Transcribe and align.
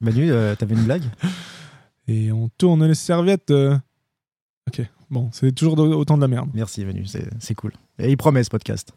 Manu, 0.00 0.30
euh, 0.30 0.54
t'avais 0.54 0.74
une 0.74 0.84
blague? 0.84 1.02
Et 2.08 2.32
on 2.32 2.48
tourne 2.56 2.86
les 2.86 2.94
serviettes. 2.94 3.50
euh. 3.50 3.76
Ok, 4.68 4.82
bon, 5.10 5.28
c'est 5.32 5.52
toujours 5.52 5.76
de- 5.76 5.82
autant 5.82 6.16
de 6.16 6.22
la 6.22 6.28
merde. 6.28 6.50
Merci 6.54 6.84
Manu, 6.84 7.04
c'est 7.06 7.28
c'est 7.40 7.54
cool. 7.54 7.72
Et 7.98 8.10
il 8.10 8.16
promet 8.16 8.44
ce 8.44 8.50
podcast. 8.50 8.92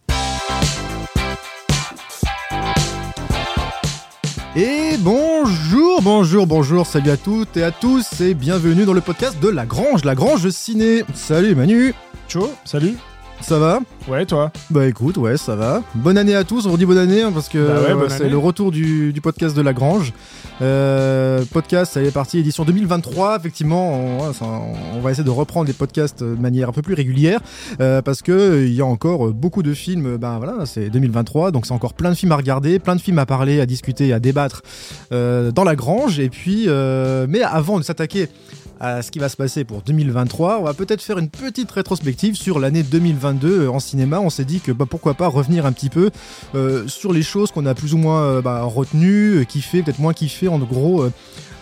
Et 4.56 4.98
bonjour, 5.00 6.02
bonjour, 6.02 6.46
bonjour, 6.46 6.86
salut 6.86 7.10
à 7.12 7.18
toutes 7.18 7.56
et 7.56 7.64
à 7.64 7.72
tous 7.72 8.20
et 8.20 8.34
bienvenue 8.34 8.84
dans 8.86 8.92
le 8.94 9.00
podcast 9.02 9.42
de 9.42 9.48
La 9.48 9.66
Grange, 9.66 10.04
La 10.04 10.14
Grange 10.14 10.50
Ciné. 10.50 11.04
Salut 11.14 11.56
Manu, 11.56 11.94
Chaud, 12.28 12.52
salut. 12.66 12.98
Ça 13.42 13.60
va 13.60 13.80
Ouais, 14.08 14.26
toi. 14.26 14.52
Bah 14.70 14.88
écoute, 14.88 15.18
ouais, 15.18 15.38
ça 15.38 15.56
va. 15.56 15.84
Bonne 15.96 16.18
année 16.18 16.36
à 16.36 16.44
tous, 16.44 16.66
on 16.66 16.70
vous 16.70 16.78
dit 16.78 16.86
bonne 16.86 16.98
année 16.98 17.22
hein, 17.22 17.32
parce 17.32 17.50
que 17.50 17.68
Bah 17.68 17.82
ouais, 17.82 18.04
euh, 18.04 18.10
c'est 18.10 18.30
le 18.30 18.38
retour 18.38 18.72
du, 18.72 19.14
du 19.14 19.22
podcast 19.22 19.56
de 19.56 19.62
La 19.62 19.74
Grange. 19.74 20.14
Euh, 20.62 21.44
podcast, 21.52 21.94
ça 21.94 22.02
est 22.02 22.12
parti, 22.12 22.38
édition 22.38 22.66
2023. 22.66 23.38
Effectivement, 23.38 23.94
on, 23.94 25.00
va 25.02 25.12
essayer 25.12 25.24
de 25.24 25.30
reprendre 25.30 25.68
les 25.68 25.74
podcasts 25.74 26.24
de 26.24 26.36
manière 26.36 26.70
un 26.70 26.72
peu 26.72 26.84
plus 26.84 26.94
régulière 26.94 27.40
euh, 27.80 28.02
parce 28.02 28.22
que 28.22 28.32
euh, 28.32 28.68
il 28.68 28.74
y 28.74 28.82
a 28.82 28.86
encore 28.86 29.34
beaucoup 29.34 29.64
de 29.64 29.74
films. 29.74 30.18
Ben 30.18 30.38
voilà, 30.38 30.66
c'est 30.66 30.90
2023, 30.90 31.52
donc 31.52 31.66
c'est 31.66 31.74
encore 31.74 31.94
plein 31.94 32.12
de 32.12 32.16
films 32.16 32.32
à 32.32 32.38
regarder, 32.38 32.80
plein 32.80 32.96
de 32.96 33.02
films 33.02 33.20
à 33.20 33.26
parler, 33.26 33.60
à 33.60 33.66
discuter, 33.66 34.14
à 34.14 34.20
débattre 34.20 34.62
dans 35.12 35.64
La 35.64 35.76
Grange. 35.76 36.20
Et 36.20 36.30
puis, 36.30 36.66
euh, 36.68 37.26
mais 37.28 37.42
avant 37.42 37.80
de 37.80 37.84
s'attaquer 37.84 38.30
à 38.82 39.04
ce 39.04 39.12
qui 39.12 39.20
va 39.20 39.30
se 39.30 39.38
passer 39.38 39.64
pour 39.64 39.84
2023. 39.84 40.60
On 40.60 40.64
va 40.64 40.74
peut-être 40.74 41.04
faire 41.04 41.20
une 41.20 41.30
petite 41.30 41.72
rétrospective 41.72 42.36
sur 42.36 42.60
l'année 42.60 42.82
2022 42.82 43.68
en 43.70 43.80
cinéma. 43.80 44.20
On 44.20 44.32
s'est 44.32 44.44
dit 44.44 44.60
que 44.60 44.72
bah, 44.72 44.86
pourquoi 44.90 45.14
pas 45.14 45.28
revenir 45.28 45.68
un 45.68 45.72
petit 45.72 45.90
peu 45.90 46.10
euh, 46.56 46.88
sur 46.88 47.14
les 47.14 47.22
choses 47.22 47.52
qu'on 47.52 47.68
a 47.68 47.76
plus 47.76 47.94
ou 47.94 47.98
moins 47.98 48.24
euh, 48.24 48.42
bah, 48.42 48.64
retenues, 48.64 49.38
euh, 49.38 49.44
kiffé, 49.44 49.84
peut-être 49.84 50.00
moins 50.00 50.14
kiffé 50.14 50.48
en 50.48 50.58
gros 50.58 51.04
euh, 51.04 51.12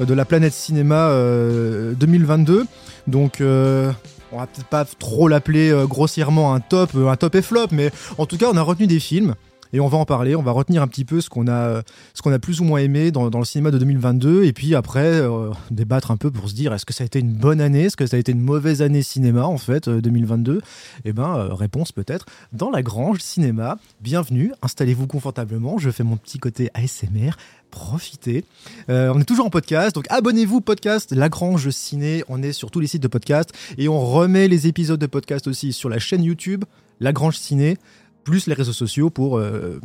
de 0.06 0.14
la 0.14 0.24
planète 0.24 0.54
cinéma 0.54 1.10
euh, 1.10 1.94
2022. 1.96 2.66
Donc 3.08 3.42
euh, 3.42 3.92
on 4.32 4.38
va 4.38 4.48
peut-être 4.48 4.68
pas 4.68 4.86
trop 4.86 5.28
l'appeler 5.28 5.72
euh, 5.72 5.88
grossièrement 5.88 6.54
un 6.54 6.62
top, 6.62 6.92
euh, 6.96 7.10
un 7.10 7.18
top 7.18 7.36
et 7.36 7.42
flop, 7.42 7.68
mais 7.72 7.92
en 8.18 8.26
tout 8.28 8.38
cas 8.38 8.48
on 8.50 8.56
a 8.56 8.62
retenu 8.62 8.88
des 8.88 9.02
films. 9.02 9.36
Et 9.74 9.80
on 9.80 9.88
va 9.88 9.98
en 9.98 10.06
parler, 10.06 10.36
on 10.36 10.42
va 10.42 10.52
retenir 10.52 10.82
un 10.82 10.88
petit 10.88 11.06
peu 11.06 11.22
ce 11.22 11.30
qu'on 11.30 11.48
a, 11.48 11.82
ce 12.14 12.22
qu'on 12.22 12.32
a 12.32 12.40
plus 12.40 12.62
ou 12.62 12.64
moins 12.64 12.80
aimé 12.80 13.12
dans, 13.12 13.30
le 13.30 13.46
cinéma 13.46 13.72
de 13.72 13.78
2022, 13.78 14.44
et 14.44 14.54
puis 14.54 14.76
après 14.76 15.06
euh, 15.06 15.52
débattre 15.72 16.12
un 16.12 16.18
peu 16.18 16.32
pour 16.32 16.50
se 16.50 16.56
dire 16.56 16.74
est-ce 16.74 16.86
que 16.86 16.94
ça 16.94 17.04
a 17.04 17.06
été 17.06 17.20
une 17.20 17.34
bonne 17.34 17.62
année, 17.62 17.84
est-ce 17.84 17.98
que 17.98 18.08
ça 18.08 18.18
a 18.18 18.20
été 18.20 18.32
une 18.32 18.42
mauvaise 18.42 18.82
année 18.82 19.04
cinéma 19.04 19.44
en 19.46 19.58
fait 19.58 19.88
euh, 19.88 20.02
2022 20.02 20.62
Eh 21.06 21.14
ben 21.14 21.36
euh, 21.36 21.54
réponse 21.54 21.92
peut-être 21.92 22.26
dans 22.54 22.70
la 22.70 22.82
Grange 22.82 23.20
Cinéma. 23.20 23.78
Bienvenue, 24.02 24.54
installez-vous 24.62 25.08
confortablement. 25.08 25.78
Je 25.78 25.92
fais 25.92 26.04
mon 26.04 26.18
petit 26.18 26.40
côté 26.40 26.70
ASMR. 26.74 27.32
Profitez. 27.72 28.46
Euh, 28.90 29.12
on 29.14 29.20
est 29.20 29.26
toujours 29.26 29.46
en 29.46 29.50
podcast, 29.50 29.94
donc 29.94 30.06
abonnez-vous 30.10 30.62
podcast 30.62 31.12
La 31.12 31.30
Grange 31.30 31.70
Ciné. 31.70 32.24
On 32.28 32.42
est 32.42 32.54
sur 32.54 32.72
tous 32.72 32.80
les 32.80 32.88
sites 32.88 33.04
de 33.04 33.08
podcast 33.08 33.54
et 33.78 33.88
on 33.88 34.00
remet 34.00 34.48
les 34.48 34.68
épisodes 34.68 35.00
de 35.00 35.06
podcast 35.06 35.48
aussi 35.48 35.72
sur 35.74 35.90
la 35.90 36.00
chaîne 36.00 36.24
YouTube 36.24 36.66
La 37.00 37.14
Grange 37.14 37.38
Ciné, 37.38 37.78
plus 38.24 38.48
les 38.48 38.54
réseaux 38.54 38.74
sociaux 38.74 39.10
pour 39.10 39.38
euh, 39.38 39.80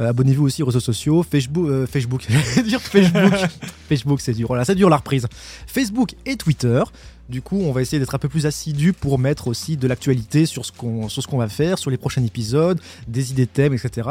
euh, 0.00 0.08
abonnez-vous 0.08 0.44
aussi 0.44 0.62
aux 0.62 0.66
réseaux 0.66 0.80
sociaux, 0.80 1.24
Facebook, 1.28 1.68
euh, 1.68 1.86
Facebook, 1.86 2.26
dire 2.64 2.80
Facebook, 2.80 3.34
Facebook 3.88 4.20
c'est 4.20 4.32
dur, 4.32 4.46
voilà, 4.46 4.64
ça 4.64 4.74
dure 4.74 4.90
la 4.90 4.96
reprise. 4.96 5.26
Facebook 5.66 6.14
et 6.24 6.36
Twitter. 6.36 6.82
Du 7.28 7.42
coup, 7.42 7.60
on 7.60 7.72
va 7.72 7.82
essayer 7.82 7.98
d'être 7.98 8.14
un 8.14 8.18
peu 8.18 8.28
plus 8.28 8.46
assidu 8.46 8.92
pour 8.92 9.18
mettre 9.18 9.48
aussi 9.48 9.76
de 9.76 9.86
l'actualité 9.86 10.46
sur 10.46 10.64
ce 10.64 10.72
qu'on 10.72 11.08
sur 11.08 11.22
ce 11.22 11.26
qu'on 11.26 11.36
va 11.36 11.48
faire, 11.48 11.78
sur 11.78 11.90
les 11.90 11.96
prochains 11.96 12.24
épisodes, 12.24 12.80
des 13.06 13.32
idées 13.32 13.44
de 13.44 13.50
thèmes, 13.50 13.74
etc. 13.74 14.08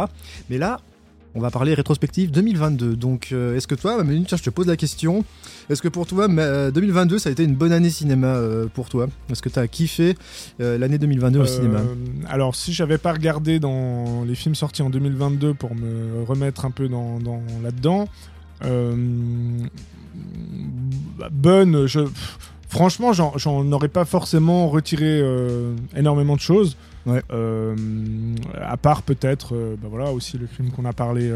Mais 0.49 0.57
là, 0.57 0.81
on 1.37 1.39
va 1.39 1.51
parler 1.51 1.75
rétrospective 1.75 2.31
2022. 2.31 2.95
Donc, 2.95 3.29
euh, 3.31 3.55
est-ce 3.55 3.67
que 3.67 3.75
toi, 3.75 4.03
Manu, 4.03 4.23
tiens, 4.27 4.37
je 4.37 4.43
te 4.43 4.49
pose 4.49 4.65
la 4.65 4.75
question. 4.75 5.23
Est-ce 5.69 5.83
que 5.83 5.87
pour 5.87 6.07
toi, 6.07 6.27
ma- 6.27 6.41
euh, 6.41 6.71
2022, 6.71 7.19
ça 7.19 7.29
a 7.29 7.31
été 7.31 7.43
une 7.43 7.53
bonne 7.53 7.71
année 7.71 7.91
cinéma 7.91 8.27
euh, 8.27 8.65
pour 8.73 8.89
toi? 8.89 9.07
Est-ce 9.31 9.43
que 9.43 9.49
tu 9.49 9.59
as 9.59 9.67
kiffé 9.67 10.15
l'année 10.59 10.97
2022 10.97 11.39
au 11.39 11.45
cinéma? 11.45 11.81
Alors, 12.27 12.55
si 12.55 12.73
j'avais 12.73 12.97
pas 12.97 13.13
regardé 13.13 13.59
dans 13.59 14.23
les 14.25 14.33
films 14.35 14.55
sortis 14.55 14.81
en 14.81 14.89
2022 14.89 15.53
pour 15.53 15.75
me 15.75 16.23
remettre 16.27 16.65
un 16.65 16.71
peu 16.71 16.87
dans, 16.89 17.19
dans- 17.19 17.41
là-dedans, 17.63 18.07
bonne, 21.31 21.87
franchement, 22.69 23.13
j'en- 23.13 23.71
aurais 23.71 23.87
pas 23.89 24.05
forcément 24.05 24.69
retiré 24.69 25.21
énormément 25.95 26.35
de 26.35 26.41
choses. 26.41 26.77
Ouais. 27.07 27.23
Euh, 27.31 27.75
à 28.61 28.77
part 28.77 29.01
peut-être, 29.01 29.55
euh, 29.55 29.75
bah 29.81 29.87
voilà, 29.89 30.11
aussi 30.11 30.37
le 30.37 30.45
film 30.45 30.69
qu'on 30.71 30.85
a 30.85 30.93
parlé, 30.93 31.31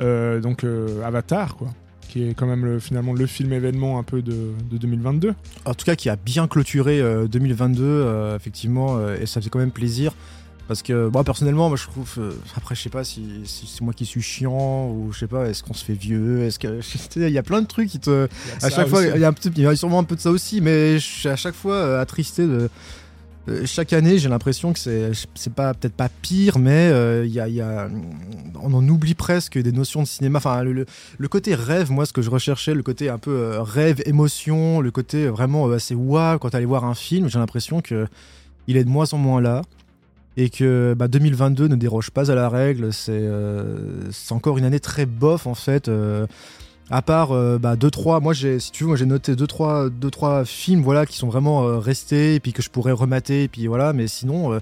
euh, 0.00 0.40
donc 0.40 0.64
Avatar, 1.04 1.56
quoi. 1.56 1.68
Qui 2.08 2.28
est 2.28 2.34
quand 2.34 2.46
même 2.46 2.64
le- 2.64 2.78
finalement 2.78 3.12
le 3.12 3.26
film 3.26 3.52
événement 3.52 3.98
un 3.98 4.02
peu 4.04 4.22
de, 4.22 4.52
de 4.70 4.78
2022. 4.78 5.34
En 5.64 5.74
tout 5.74 5.84
cas, 5.84 5.96
qui 5.96 6.08
a 6.08 6.16
bien 6.16 6.46
clôturé 6.46 7.00
euh, 7.00 7.26
2022, 7.26 7.82
euh, 7.84 8.36
effectivement, 8.36 8.96
euh, 8.98 9.16
et 9.20 9.26
ça 9.26 9.40
fait 9.40 9.50
quand 9.50 9.58
même 9.58 9.72
plaisir. 9.72 10.12
Parce 10.68 10.82
que 10.82 11.08
moi 11.08 11.22
personnellement, 11.22 11.68
moi 11.68 11.76
je 11.76 11.84
trouve. 11.84 12.32
après, 12.56 12.74
je 12.74 12.82
sais 12.82 12.90
pas 12.90 13.04
si, 13.04 13.42
si 13.44 13.66
c'est 13.68 13.82
moi 13.82 13.92
qui 13.92 14.04
suis 14.04 14.20
chiant 14.22 14.88
ou 14.90 15.12
je 15.12 15.18
sais 15.20 15.26
pas. 15.28 15.48
Est-ce 15.48 15.62
qu'on 15.62 15.74
se 15.74 15.84
fait 15.84 15.94
vieux 15.94 16.42
Est-ce 16.42 16.58
que 16.58 16.80
il 17.16 17.28
y 17.32 17.38
a 17.38 17.42
plein 17.44 17.62
de 17.62 17.66
trucs 17.68 17.88
qui 17.88 18.00
te. 18.00 18.28
À 18.62 18.70
chaque 18.70 18.88
fois, 18.88 19.04
il 19.04 19.20
y 19.20 19.24
a 19.24 19.28
un 19.28 19.34
il 19.56 19.62
y 19.62 19.66
a 19.66 19.76
sûrement 19.76 20.00
un 20.00 20.04
peu 20.04 20.16
de 20.16 20.20
ça 20.20 20.30
aussi, 20.30 20.60
mais 20.60 20.94
je 20.98 21.04
suis 21.04 21.28
à 21.28 21.36
chaque 21.36 21.54
fois 21.54 22.00
attristé 22.00 22.46
de. 22.46 22.68
Euh, 23.48 23.62
Chaque 23.64 23.92
année, 23.92 24.18
j'ai 24.18 24.28
l'impression 24.28 24.72
que 24.72 24.78
c'est, 24.78 25.12
c'est 25.34 25.52
pas 25.52 25.74
peut-être 25.74 25.94
pas 25.94 26.08
pire, 26.08 26.58
mais 26.58 26.90
euh, 26.90 27.24
il 27.26 27.32
y 27.32 27.40
a, 27.60 27.88
on 28.60 28.74
en 28.74 28.88
oublie 28.88 29.14
presque 29.14 29.58
des 29.58 29.72
notions 29.72 30.02
de 30.02 30.06
cinéma. 30.06 30.38
Enfin, 30.38 30.62
le, 30.62 30.86
côté 31.28 31.54
rêve, 31.54 31.90
moi, 31.90 32.06
ce 32.06 32.12
que 32.12 32.22
je 32.22 32.30
recherchais, 32.30 32.74
le 32.74 32.82
côté 32.82 33.08
un 33.08 33.18
peu 33.18 33.30
euh, 33.30 33.62
rêve, 33.62 34.02
émotion, 34.06 34.80
le 34.80 34.90
côté 34.90 35.28
vraiment 35.28 35.70
assez 35.70 35.94
waouh 35.94 36.38
quand 36.38 36.50
t'allais 36.50 36.64
voir 36.64 36.84
un 36.84 36.94
film. 36.94 37.28
J'ai 37.28 37.38
l'impression 37.38 37.80
que 37.80 38.06
il 38.66 38.76
est 38.76 38.84
de 38.84 38.90
moins 38.90 39.12
en 39.12 39.18
moins 39.18 39.40
là 39.40 39.62
et 40.36 40.50
que 40.50 40.94
bah, 40.98 41.08
2022 41.08 41.68
ne 41.68 41.76
déroge 41.76 42.10
pas 42.10 42.30
à 42.30 42.34
la 42.34 42.48
règle. 42.48 42.92
C'est, 42.92 43.30
c'est 44.10 44.32
encore 44.32 44.58
une 44.58 44.64
année 44.64 44.80
très 44.80 45.06
bof 45.06 45.46
en 45.46 45.54
fait. 45.54 45.88
À 46.90 47.02
part 47.02 47.32
euh, 47.32 47.58
bah, 47.58 47.74
deux 47.76 47.90
trois, 47.90 48.20
moi 48.20 48.32
j'ai, 48.32 48.60
si 48.60 48.70
tu 48.70 48.84
veux, 48.84 48.88
moi 48.88 48.96
j'ai 48.96 49.06
noté 49.06 49.34
deux 49.34 49.46
trois, 49.46 49.90
deux 49.90 50.10
trois 50.10 50.44
films 50.44 50.82
voilà 50.82 51.04
qui 51.06 51.16
sont 51.16 51.26
vraiment 51.28 51.64
euh, 51.64 51.78
restés 51.78 52.34
et 52.36 52.40
puis 52.40 52.52
que 52.52 52.62
je 52.62 52.70
pourrais 52.70 52.92
remater 52.92 53.44
et 53.44 53.48
puis 53.48 53.66
voilà. 53.66 53.92
Mais 53.92 54.06
sinon, 54.06 54.52
euh, 54.52 54.60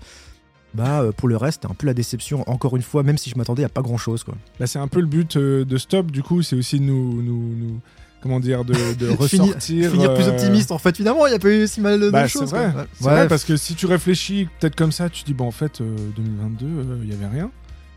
bah 0.75 1.03
euh, 1.03 1.13
pour 1.13 1.29
le 1.29 1.37
reste, 1.37 1.67
un 1.67 1.75
peu 1.75 1.87
la 1.87 1.95
déception 1.95 2.43
encore 2.51 2.77
une 2.77 2.83
fois, 2.83 3.03
même 3.03 3.19
si 3.19 3.29
je 3.31 3.37
m'attendais 3.37 3.65
à 3.65 3.69
pas 3.69 3.83
grand 3.83 3.99
chose 3.99 4.25
quoi. 4.25 4.35
Bah, 4.59 4.67
c'est 4.67 4.79
un 4.79 4.89
peu 4.89 5.01
le 5.01 5.07
but 5.07 5.37
euh, 5.37 5.65
de 5.65 5.77
Stop, 5.77 6.11
du 6.11 6.23
coup, 6.23 6.43
c'est 6.43 6.57
aussi 6.57 6.79
de 6.81 6.85
nous, 6.85 7.23
nous, 7.23 7.55
nous- 7.57 7.81
comment 8.23 8.41
dire, 8.41 8.65
de, 8.65 8.73
de 8.73 9.07
Finir- 9.29 9.43
ressortir. 9.43 9.91
Finir 9.91 10.15
plus 10.15 10.25
euh, 10.25 10.31
optimiste 10.31 10.73
en 10.73 10.79
fait. 10.79 10.97
Finalement, 10.97 11.27
il 11.27 11.33
y 11.33 11.37
a 11.37 11.39
pas 11.39 11.51
eu 11.51 11.67
si 11.69 11.83
mal 11.83 12.01
de, 12.01 12.09
Bah, 12.11 12.27
choses. 12.27 12.49
c'est 12.49 12.57
vrai. 12.57 12.67
Ouais. 12.75 12.85
Vrai 13.01 13.29
parce 13.29 13.45
que 13.45 13.57
si 13.59 13.75
tu 13.75 13.85
réfléchis 13.85 14.49
peut-être 14.61 14.77
comme 14.77 14.93
ça, 14.93 15.11
tu 15.11 15.25
dis 15.25 15.35
bon 15.35 15.47
en 15.47 15.51
fait 15.51 15.83
euh, 15.83 15.95
2022 16.17 16.67
euh, 16.67 16.99
il 17.03 17.11
y 17.11 17.13
avait 17.13 17.27
rien. 17.29 17.51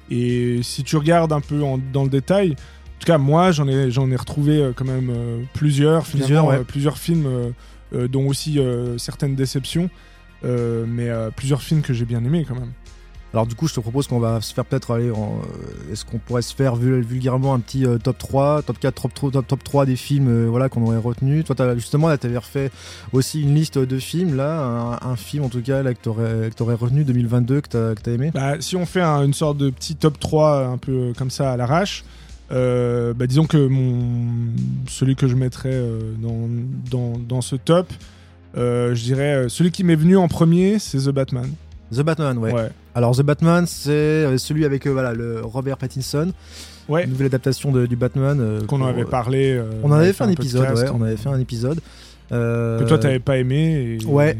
Et 0.10 0.60
si 0.64 0.84
tu 0.84 0.98
regardes 0.98 1.32
un 1.34 1.40
peu 1.42 1.64
en- 1.64 1.78
dans 1.94 2.04
le 2.04 2.10
détail, 2.10 2.56
en 2.98 3.00
tout 3.00 3.06
cas 3.06 3.18
moi 3.20 3.52
j'en 3.52 3.68
ai 3.68 3.92
j'en 3.92 4.10
ai 4.12 4.16
retrouvé 4.16 4.58
euh, 4.62 4.72
quand 4.76 4.86
même 4.86 5.10
euh, 5.10 5.42
plusieurs 5.54 6.04
Plusieurs, 6.04 6.46
ouais. 6.48 6.56
euh, 6.58 6.64
plusieurs 6.64 6.98
films 6.98 7.54
dont 8.10 8.28
aussi 8.28 8.60
certaines 8.98 9.36
déceptions, 9.36 9.90
mais 10.44 11.10
plusieurs 11.38 11.62
films 11.62 11.82
que 11.82 11.94
j'ai 11.94 12.04
bien 12.06 12.24
aimés 12.26 12.46
quand 12.46 12.56
même. 12.56 12.74
Alors 13.34 13.46
du 13.46 13.56
coup, 13.56 13.68
je 13.68 13.74
te 13.74 13.80
propose 13.82 14.08
qu'on 14.08 14.20
va 14.20 14.40
se 14.42 14.54
faire 14.54 14.64
peut-être 14.66 14.92
aller 14.92 15.12
en... 15.12 15.42
Est-ce 15.92 16.06
qu'on 16.06 16.18
pourrait 16.18 16.42
se 16.42 16.56
faire 16.56 16.76
vul- 16.76 17.02
vulgairement 17.02 17.54
un 17.54 17.60
petit 17.60 17.86
euh, 17.86 17.98
top 17.98 18.18
3, 18.18 18.62
top 18.64 18.80
4, 18.80 19.02
top, 19.02 19.14
3 19.14 19.32
top, 19.32 19.48
top 19.48 19.64
3 19.64 19.86
des 19.86 19.96
films 19.98 20.28
euh, 20.30 20.48
voilà, 20.50 20.70
qu'on 20.70 20.82
aurait 20.86 20.98
retenus 20.98 21.44
Toi, 21.46 21.62
as, 21.62 21.76
justement, 21.76 22.08
là, 22.08 22.18
tu 22.18 22.26
avais 22.28 22.38
refait 22.38 22.72
aussi 23.12 23.42
une 23.42 23.54
liste 23.54 23.78
de 23.78 24.00
films, 24.00 24.36
là, 24.38 24.98
un, 25.04 25.12
un 25.12 25.16
film 25.18 25.44
en 25.44 25.50
tout 25.50 25.62
cas 25.62 25.84
là, 25.84 25.94
que 25.94 26.00
tu 26.02 26.10
aurais, 26.10 26.74
retenu 26.76 27.04
2022, 27.04 27.62
que 27.62 27.68
tu 27.70 28.10
as, 28.10 28.14
aimé 28.14 28.32
Bah, 28.34 28.56
si 28.62 28.76
on 28.78 28.86
fait 28.86 29.02
un- 29.02 29.24
une 29.24 29.34
sorte 29.34 29.58
de 29.58 29.70
petit 29.70 29.96
top 29.98 30.20
3 30.20 30.66
un 30.66 30.78
peu 30.78 31.14
comme 31.18 31.30
ça 31.30 31.52
à 31.52 31.58
l'arrache, 31.58 32.06
euh, 32.52 33.14
bah, 33.14 33.28
disons 33.28 33.46
que 33.46 33.58
mon, 33.68 33.96
celui 34.88 35.16
que 35.16 35.28
je 35.28 35.36
mettrais 35.36 35.70
euh, 35.74 36.14
dans, 36.22 36.48
dans, 36.90 37.18
dans 37.20 37.42
ce 37.42 37.56
top, 37.56 37.88
euh, 38.58 38.96
je 38.96 39.04
dirais 39.04 39.46
celui 39.50 39.72
qui 39.72 39.84
m'est 39.84 39.96
venu 39.96 40.18
en 40.18 40.28
premier, 40.28 40.80
c'est 40.80 40.98
The 41.00 41.10
Batman. 41.10 41.50
The 41.94 42.02
Batman, 42.02 42.38
ouais. 42.38 42.54
Ouais. 42.54 42.70
Alors 42.96 43.16
The 43.16 43.22
Batman, 43.22 43.66
c'est 43.68 44.38
celui 44.38 44.66
avec 44.66 44.88
euh, 44.88 44.92
voilà, 44.92 45.14
le 45.14 45.42
Robert 45.44 45.78
Pattinson, 45.78 46.32
Ouais. 46.90 47.04
une 47.04 47.10
nouvelle 47.12 47.28
adaptation 47.28 47.72
de- 47.74 47.86
du 47.86 47.98
Batman. 47.98 48.62
Qu'on 48.66 48.82
en 48.82 48.88
avait 48.88 49.04
parlé. 49.06 49.62
On 49.84 49.92
en 49.92 49.96
avait 49.96 50.14
fait 50.14 50.24
un 50.24 50.30
épisode, 50.30 50.70
ouais, 50.78 50.90
on 50.94 51.02
avait 51.02 51.18
fait 51.18 51.28
un 51.30 51.40
épisode. 51.40 51.80
Que 52.30 52.84
toi, 52.88 52.98
t'avais 52.98 53.20
pas 53.20 53.38
aimé. 53.38 53.98
Et, 54.02 54.06
Ouais. 54.06 54.32
et 54.32 54.38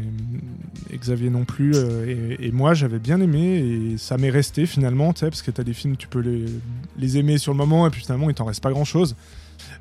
Xavier 0.96 1.30
non 1.30 1.44
plus. 1.44 1.72
euh, 1.74 2.36
et, 2.40 2.46
et 2.48 2.52
moi, 2.52 2.74
j'avais 2.74 2.98
bien 2.98 3.20
aimé. 3.20 3.58
Et 3.58 3.98
ça 3.98 4.16
m'est 4.16 4.30
resté 4.30 4.64
finalement, 4.66 5.12
tu 5.12 5.20
sais, 5.20 5.26
parce 5.30 5.42
que 5.42 5.50
t'as 5.50 5.64
des 5.64 5.74
films, 5.74 5.96
tu 5.96 6.08
peux 6.08 6.20
les, 6.20 6.46
les 6.98 7.18
aimer 7.18 7.38
sur 7.38 7.52
le 7.52 7.58
moment. 7.58 7.86
Et 7.86 7.90
puis 7.90 8.00
finalement, 8.02 8.30
il 8.30 8.34
t'en 8.34 8.44
reste 8.46 8.62
pas 8.62 8.70
grand 8.70 8.84
chose. 8.84 9.16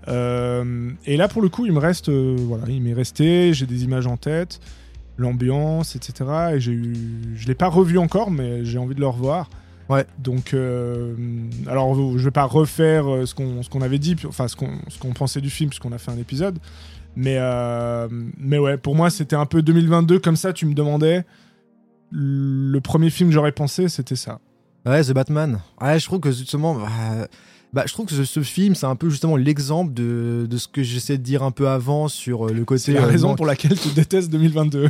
et 0.08 1.18
là, 1.18 1.28
pour 1.28 1.42
le 1.42 1.50
coup, 1.50 1.66
il 1.66 1.72
me 1.72 1.80
reste. 1.80 2.10
euh, 2.10 2.36
voilà, 2.40 2.66
il 2.70 2.82
m'est 2.82 2.94
resté. 2.94 3.54
J'ai 3.54 3.66
des 3.66 3.84
images 3.84 4.08
en 4.08 4.18
tête. 4.18 4.60
L'ambiance, 5.18 5.96
etc. 5.96 6.30
Et 6.56 6.60
j'ai 6.60 6.72
eu. 6.74 6.94
Je 7.36 7.48
l'ai 7.48 7.56
pas 7.56 7.68
revu 7.68 7.98
encore, 7.98 8.30
mais 8.30 8.64
j'ai 8.66 8.78
envie 8.78 8.94
de 8.96 9.00
le 9.00 9.08
revoir. 9.08 9.50
Ouais. 9.90 10.06
Donc, 10.20 10.54
euh, 10.54 11.16
alors, 11.66 11.96
je 12.18 12.24
vais 12.24 12.32
pas 12.32 12.44
refaire 12.44 13.08
euh, 13.12 13.26
ce 13.26 13.34
qu'on 13.34 13.64
ce 13.64 13.70
qu'on 13.70 13.82
avait 13.82 14.00
dit, 14.00 14.16
enfin, 14.28 14.48
ce 14.48 14.56
qu'on 14.56 14.70
ce 14.90 15.00
qu'on 15.00 15.14
pensait 15.14 15.42
du 15.42 15.50
film, 15.50 15.70
puisqu'on 15.70 15.92
a 15.94 15.98
fait 15.98 16.12
un 16.12 16.18
épisode. 16.18 16.60
Mais, 17.20 17.38
euh, 17.40 18.08
mais 18.38 18.60
ouais, 18.60 18.78
pour 18.78 18.94
moi, 18.96 19.10
c'était 19.10 19.36
un 19.36 19.48
peu 19.48 19.64
2022, 19.64 20.20
comme 20.20 20.36
ça, 20.36 20.54
tu 20.54 20.68
me 20.68 20.76
demandais. 20.76 21.26
Le 22.12 22.80
premier 22.80 23.10
film 23.10 23.30
que 23.30 23.34
j'aurais 23.34 23.52
pensé, 23.52 23.90
c'était 23.90 24.16
ça. 24.16 24.40
Ouais, 24.86 25.04
The 25.04 25.14
Batman. 25.14 25.60
Ouais, 25.82 26.00
je 26.00 26.06
trouve 26.06 26.20
que 26.20 26.32
justement, 26.32 26.76
bah, 26.76 27.28
bah, 27.74 27.84
je 27.88 27.94
trouve 27.94 28.06
que 28.06 28.14
ce, 28.14 28.24
ce 28.24 28.42
film, 28.44 28.76
c'est 28.76 28.86
un 28.86 28.96
peu 28.96 29.10
justement 29.10 29.36
l'exemple 29.36 29.94
de, 29.96 30.46
de 30.48 30.58
ce 30.58 30.68
que 30.68 30.84
j'essaie 30.84 31.18
de 31.18 31.24
dire 31.24 31.42
un 31.42 31.50
peu 31.52 31.68
avant 31.68 32.08
sur 32.08 32.48
euh, 32.48 32.54
le 32.54 32.64
côté. 32.66 32.80
C'est 32.84 32.94
la 32.94 33.02
euh, 33.04 33.08
raison 33.08 33.30
non- 33.30 33.36
pour 33.36 33.48
laquelle 33.48 33.78
tu 33.78 33.90
détestes 33.90 34.30
2022. 34.30 34.90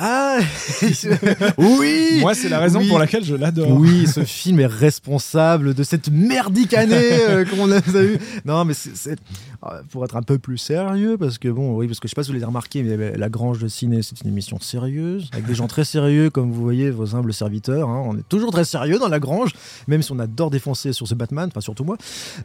Ah 0.00 0.38
Oui 1.58 2.18
Moi, 2.20 2.34
c'est 2.34 2.48
la 2.48 2.58
raison 2.58 2.80
Oui. 2.80 2.88
pour 2.88 2.98
laquelle 2.98 3.24
je 3.24 3.34
l'adore. 3.34 3.70
Oui, 3.72 4.06
ce 4.06 4.24
film 4.24 4.60
est 4.60 4.66
responsable 4.66 5.74
de 5.74 5.82
cette 5.82 6.10
merdique 6.10 6.74
année 6.74 6.94
euh, 7.28 7.44
qu'on 7.44 7.70
a 7.70 7.80
vu. 7.80 8.18
Non, 8.44 8.64
mais 8.64 8.74
c'est- 8.74 9.16
euh, 9.64 9.82
pour 9.90 10.04
être 10.04 10.16
un 10.16 10.22
peu 10.22 10.38
plus 10.38 10.58
sérieux, 10.58 11.16
parce 11.18 11.38
que 11.38 11.48
bon, 11.48 11.74
oui, 11.76 11.86
parce 11.88 11.98
que 12.00 12.06
je 12.06 12.10
sais 12.10 12.14
pas 12.14 12.22
si 12.22 12.28
vous 12.28 12.34
l'avez 12.34 12.44
remarqué, 12.46 12.82
mais 12.82 12.92
euh, 12.96 13.16
la 13.16 13.28
Grange 13.28 13.58
de 13.58 13.68
Ciné, 13.68 14.02
c'est 14.02 14.20
une 14.22 14.28
émission 14.28 14.58
sérieuse, 14.60 15.28
avec 15.32 15.46
des 15.46 15.54
gens 15.54 15.66
très 15.66 15.84
sérieux, 15.84 16.30
comme 16.30 16.52
vous 16.52 16.62
voyez, 16.62 16.90
vos 16.90 17.16
humbles 17.16 17.32
serviteurs. 17.34 17.88
hein. 17.88 18.02
On 18.06 18.16
est 18.16 18.28
toujours 18.28 18.52
très 18.52 18.64
sérieux 18.64 18.98
dans 18.98 19.08
la 19.08 19.18
Grange, 19.18 19.50
même 19.88 20.02
si 20.02 20.12
on 20.12 20.18
adore 20.18 20.50
défoncer 20.50 20.92
sur 20.92 21.08
ce 21.08 21.14
Batman, 21.14 21.48
enfin 21.50 21.60
surtout 21.60 21.84
moi. 21.84 21.96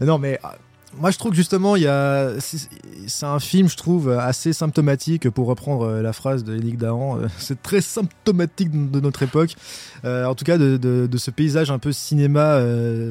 Non, 0.01 0.17
mais 0.17 0.39
euh, 0.43 0.47
moi, 0.99 1.11
je 1.11 1.17
trouve 1.17 1.31
que 1.31 1.37
justement, 1.37 1.75
il 1.75 1.83
y 1.83 1.87
a, 1.87 2.31
c'est 2.39 3.25
un 3.25 3.39
film, 3.39 3.67
je 3.69 3.77
trouve, 3.77 4.09
assez 4.09 4.53
symptomatique, 4.53 5.29
pour 5.29 5.47
reprendre 5.47 5.85
euh, 5.85 6.01
la 6.01 6.13
phrase 6.13 6.43
de 6.43 6.55
Yannick 6.55 6.77
Dahan, 6.77 7.17
euh, 7.19 7.27
c'est 7.37 7.61
très 7.61 7.81
symptomatique 7.81 8.91
de 8.91 8.99
notre 8.99 9.23
époque. 9.23 9.55
Euh, 10.05 10.25
en 10.25 10.35
tout 10.35 10.45
cas, 10.45 10.57
de, 10.57 10.77
de- 10.77 11.17
ce 11.17 11.31
paysage 11.31 11.71
un 11.71 11.79
peu 11.79 11.91
cinéma 11.93 12.59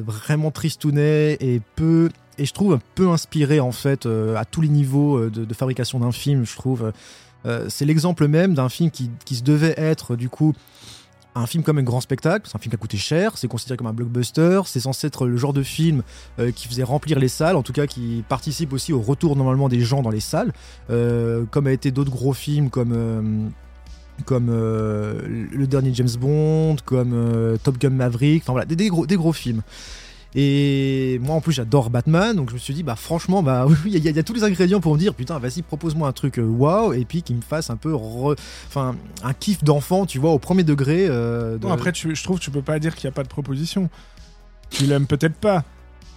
vraiment 0.05 0.51
tristounet 0.51 1.37
et 1.39 1.61
peu. 1.75 2.09
Et 2.37 2.45
je 2.45 2.53
trouve 2.53 2.73
un 2.73 2.81
peu 2.95 3.09
inspiré 3.09 3.59
en 3.59 3.71
fait 3.71 4.05
à 4.05 4.45
tous 4.45 4.61
les 4.61 4.67
niveaux 4.69 5.29
de, 5.29 5.45
de 5.45 5.53
fabrication 5.53 5.99
d'un 5.99 6.11
film. 6.11 6.45
Je 6.45 6.55
trouve 6.55 6.91
c'est 7.69 7.85
l'exemple 7.85 8.27
même 8.27 8.53
d'un 8.53 8.69
film 8.69 8.91
qui, 8.91 9.09
qui 9.25 9.35
se 9.35 9.43
devait 9.43 9.73
être 9.77 10.15
du 10.15 10.29
coup 10.29 10.53
un 11.35 11.47
film 11.47 11.63
comme 11.63 11.77
un 11.77 11.83
grand 11.83 12.01
spectacle. 12.01 12.47
C'est 12.47 12.55
un 12.55 12.59
film 12.59 12.71
qui 12.71 12.75
a 12.75 12.79
coûté 12.79 12.97
cher. 12.97 13.37
C'est 13.37 13.47
considéré 13.47 13.77
comme 13.77 13.87
un 13.87 13.93
blockbuster. 13.93 14.61
C'est 14.65 14.79
censé 14.79 15.07
être 15.07 15.25
le 15.25 15.37
genre 15.37 15.53
de 15.53 15.63
film 15.63 16.03
euh, 16.39 16.51
qui 16.51 16.67
faisait 16.67 16.83
remplir 16.83 17.19
les 17.19 17.27
salles, 17.27 17.55
en 17.55 17.63
tout 17.63 17.73
cas 17.73 17.87
qui 17.87 18.23
participe 18.27 18.73
aussi 18.73 18.93
au 18.93 19.01
retour 19.01 19.35
normalement 19.35 19.69
des 19.69 19.81
gens 19.81 20.01
dans 20.01 20.09
les 20.09 20.19
salles, 20.19 20.53
Euh, 20.89 21.45
comme 21.49 21.67
a 21.67 21.71
été 21.71 21.91
d'autres 21.91 22.11
gros 22.11 22.33
films 22.33 22.69
comme 22.69 22.93
euh, 22.93 23.49
comme 24.25 24.47
le 24.49 25.65
dernier 25.65 25.93
James 25.93 26.15
Bond, 26.19 26.77
comme 26.85 27.57
Top 27.63 27.79
Gun 27.79 27.89
Maverick, 27.89 28.43
enfin 28.43 28.53
voilà, 28.53 28.65
des 28.65 28.87
gros, 28.87 29.07
des 29.07 29.15
gros 29.15 29.33
films. 29.33 29.63
Et 30.35 31.19
moi 31.21 31.35
en 31.35 31.41
plus 31.41 31.53
j'adore 31.53 31.89
Batman, 31.89 32.35
donc 32.35 32.49
je 32.49 32.55
me 32.55 32.59
suis 32.59 32.73
dit 32.73 32.81
bah 32.83 32.95
franchement 32.95 33.43
bah 33.43 33.65
oui 33.69 33.75
il 33.85 33.93
y, 33.93 34.07
a- 34.07 34.09
il 34.11 34.15
y 34.15 34.19
a 34.19 34.23
tous 34.23 34.33
les 34.33 34.43
ingrédients 34.43 34.79
pour 34.79 34.93
me 34.93 34.99
dire 34.99 35.13
putain 35.13 35.37
vas-y 35.37 35.61
propose-moi 35.61 36.07
un 36.07 36.11
truc 36.11 36.39
euh, 36.39 36.43
waouh 36.43 36.93
et 36.93 37.05
puis 37.05 37.21
qui 37.21 37.35
me 37.35 37.41
fasse 37.41 37.69
un 37.69 37.77
peu 37.77 37.93
enfin 37.93 38.95
un 39.23 39.33
kiff 39.33 39.63
d'enfant 39.63 40.05
tu 40.07 40.17
vois 40.17 40.31
au 40.31 40.39
premier 40.39 40.63
degré. 40.63 41.05
euh, 41.07 41.57
de- 41.57 41.67
Non, 41.67 41.73
après, 41.73 41.91
tu- 41.91 42.15
je 42.15 42.23
trouve 42.23 42.39
que 42.39 42.43
tu 42.43 42.51
peux 42.51 42.61
pas 42.63 42.79
dire 42.79 42.95
qu'il 42.95 43.07
n'y 43.07 43.13
a 43.13 43.15
pas 43.15 43.23
de 43.23 43.27
proposition. 43.29 43.89
Tu 44.71 44.85
l'aimes 44.85 45.05
peut-être 45.07 45.35
pas. 45.35 45.63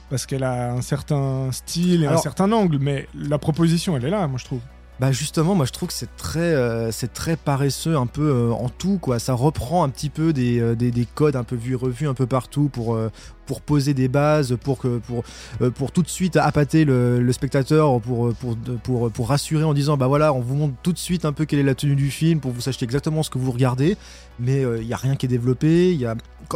Parce 0.09 0.25
qu'elle 0.25 0.45
a 0.45 0.73
un 0.73 0.83
certain 0.83 1.51
style 1.53 2.05
et 2.05 2.07
un 2.07 2.17
certain 2.23 2.51
angle, 2.53 2.79
mais 2.81 3.09
la 3.15 3.39
proposition, 3.39 3.97
elle 3.97 4.05
est 4.05 4.11
là, 4.11 4.27
moi 4.29 4.39
je 4.39 4.45
trouve. 4.45 4.61
Bah 5.01 5.13
justement, 5.13 5.55
moi 5.55 5.67
je 5.67 5.73
trouve 5.73 5.89
que 5.89 5.95
c'est 5.95 6.15
très, 6.17 6.39
euh, 6.41 6.91
c'est 6.93 7.13
très 7.13 7.37
paresseux 7.37 7.97
un 7.99 8.07
peu 8.07 8.23
euh, 8.31 8.53
en 8.53 8.69
tout 8.71 8.99
quoi. 8.99 9.19
Ça 9.19 9.35
reprend 9.35 9.83
un 9.85 9.89
petit 9.91 10.09
peu 10.09 10.33
des, 10.33 10.59
euh, 10.61 10.75
des, 10.75 10.91
des 10.91 11.05
codes 11.05 11.37
un 11.37 11.45
peu 11.45 11.57
vus 11.57 11.73
et 11.73 11.77
revus 11.77 12.09
un 12.09 12.15
peu 12.15 12.27
partout 12.27 12.71
pour 12.71 12.95
euh, 12.95 13.11
pour 13.47 13.61
poser 13.61 13.95
des 13.95 14.09
bases, 14.09 14.57
pour 14.63 14.79
que 14.79 14.99
pour 14.99 15.25
euh, 15.63 15.71
pour 15.71 15.93
tout 15.93 16.03
de 16.03 16.09
suite 16.09 16.37
appâter 16.37 16.85
le, 16.85 17.33
spectateur, 17.33 18.01
pour 18.01 18.35
pour 18.35 18.57
pour 18.83 19.11
pour 19.11 19.29
rassurer 19.29 19.65
en 19.65 19.75
disant 19.75 19.97
bah 19.97 20.07
voilà, 20.07 20.33
on 20.33 20.41
vous 20.41 20.55
montre 20.55 20.75
tout 20.83 20.93
de 20.93 20.99
suite 20.99 21.25
un 21.25 21.33
peu 21.33 21.45
quelle 21.45 21.59
est 21.59 21.65
la 21.65 21.75
tenue 21.75 21.97
du 21.97 22.11
film 22.11 22.41
pour 22.41 22.53
vous 22.53 22.61
sachiez 22.61 22.85
exactement 22.85 23.23
ce 23.23 23.31
que 23.31 23.39
vous 23.39 23.53
regardez. 23.53 23.97
Mais 24.39 24.63
il 24.81 24.87
y 24.87 24.93
a 24.93 24.99
rien 24.99 25.17
qui 25.17 25.27
est 25.27 25.31
développé. 25.31 25.95
Y 25.95 26.05
a 26.05 26.15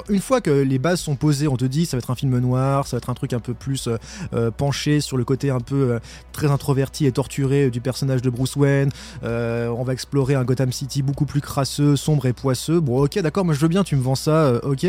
une 0.09 0.21
fois 0.21 0.41
que 0.41 0.51
les 0.51 0.79
bases 0.79 1.01
sont 1.01 1.17
posées, 1.17 1.49
on 1.49 1.57
te 1.57 1.65
dit 1.65 1.87
ça 1.87 1.97
va 1.97 1.99
être 1.99 2.11
un 2.11 2.15
film 2.15 2.39
noir, 2.39 2.87
ça 2.87 2.97
va 2.97 2.99
être 2.99 3.11
un 3.11 3.15
truc 3.15 3.33
un 3.33 3.41
peu 3.41 3.55
plus 3.55 3.89
euh, 3.89 3.97
euh, 4.35 4.51
penché 4.51 5.01
sur 5.01 5.17
le 5.17 5.25
côté 5.25 5.51
un 5.51 5.61
peu 5.61 5.93
euh, 5.93 5.99
très 6.33 6.51
introverti 6.51 7.07
et 7.07 7.13
torturé 7.13 7.71
du 7.71 7.81
personnage 7.81 8.23
de 8.23 8.31
Bruce 8.31 8.57
Wayne. 8.57 8.91
Euh, 9.23 9.69
on 9.69 9.83
va 9.83 9.93
explorer 9.93 10.35
un 10.35 10.45
Gotham 10.45 10.73
City 10.73 11.03
beaucoup 11.03 11.27
plus 11.27 11.41
crasseux, 11.41 11.97
sombre 11.97 12.27
et 12.27 12.33
poisseux. 12.33 12.81
Bon, 12.81 13.03
ok, 13.03 13.19
d'accord, 13.21 13.45
moi 13.45 13.55
je 13.55 13.61
veux 13.61 13.69
bien, 13.69 13.85
tu 13.85 13.97
me 13.97 14.03
vends 14.03 14.15
ça, 14.15 14.45
euh, 14.47 14.61
ok. 14.63 14.87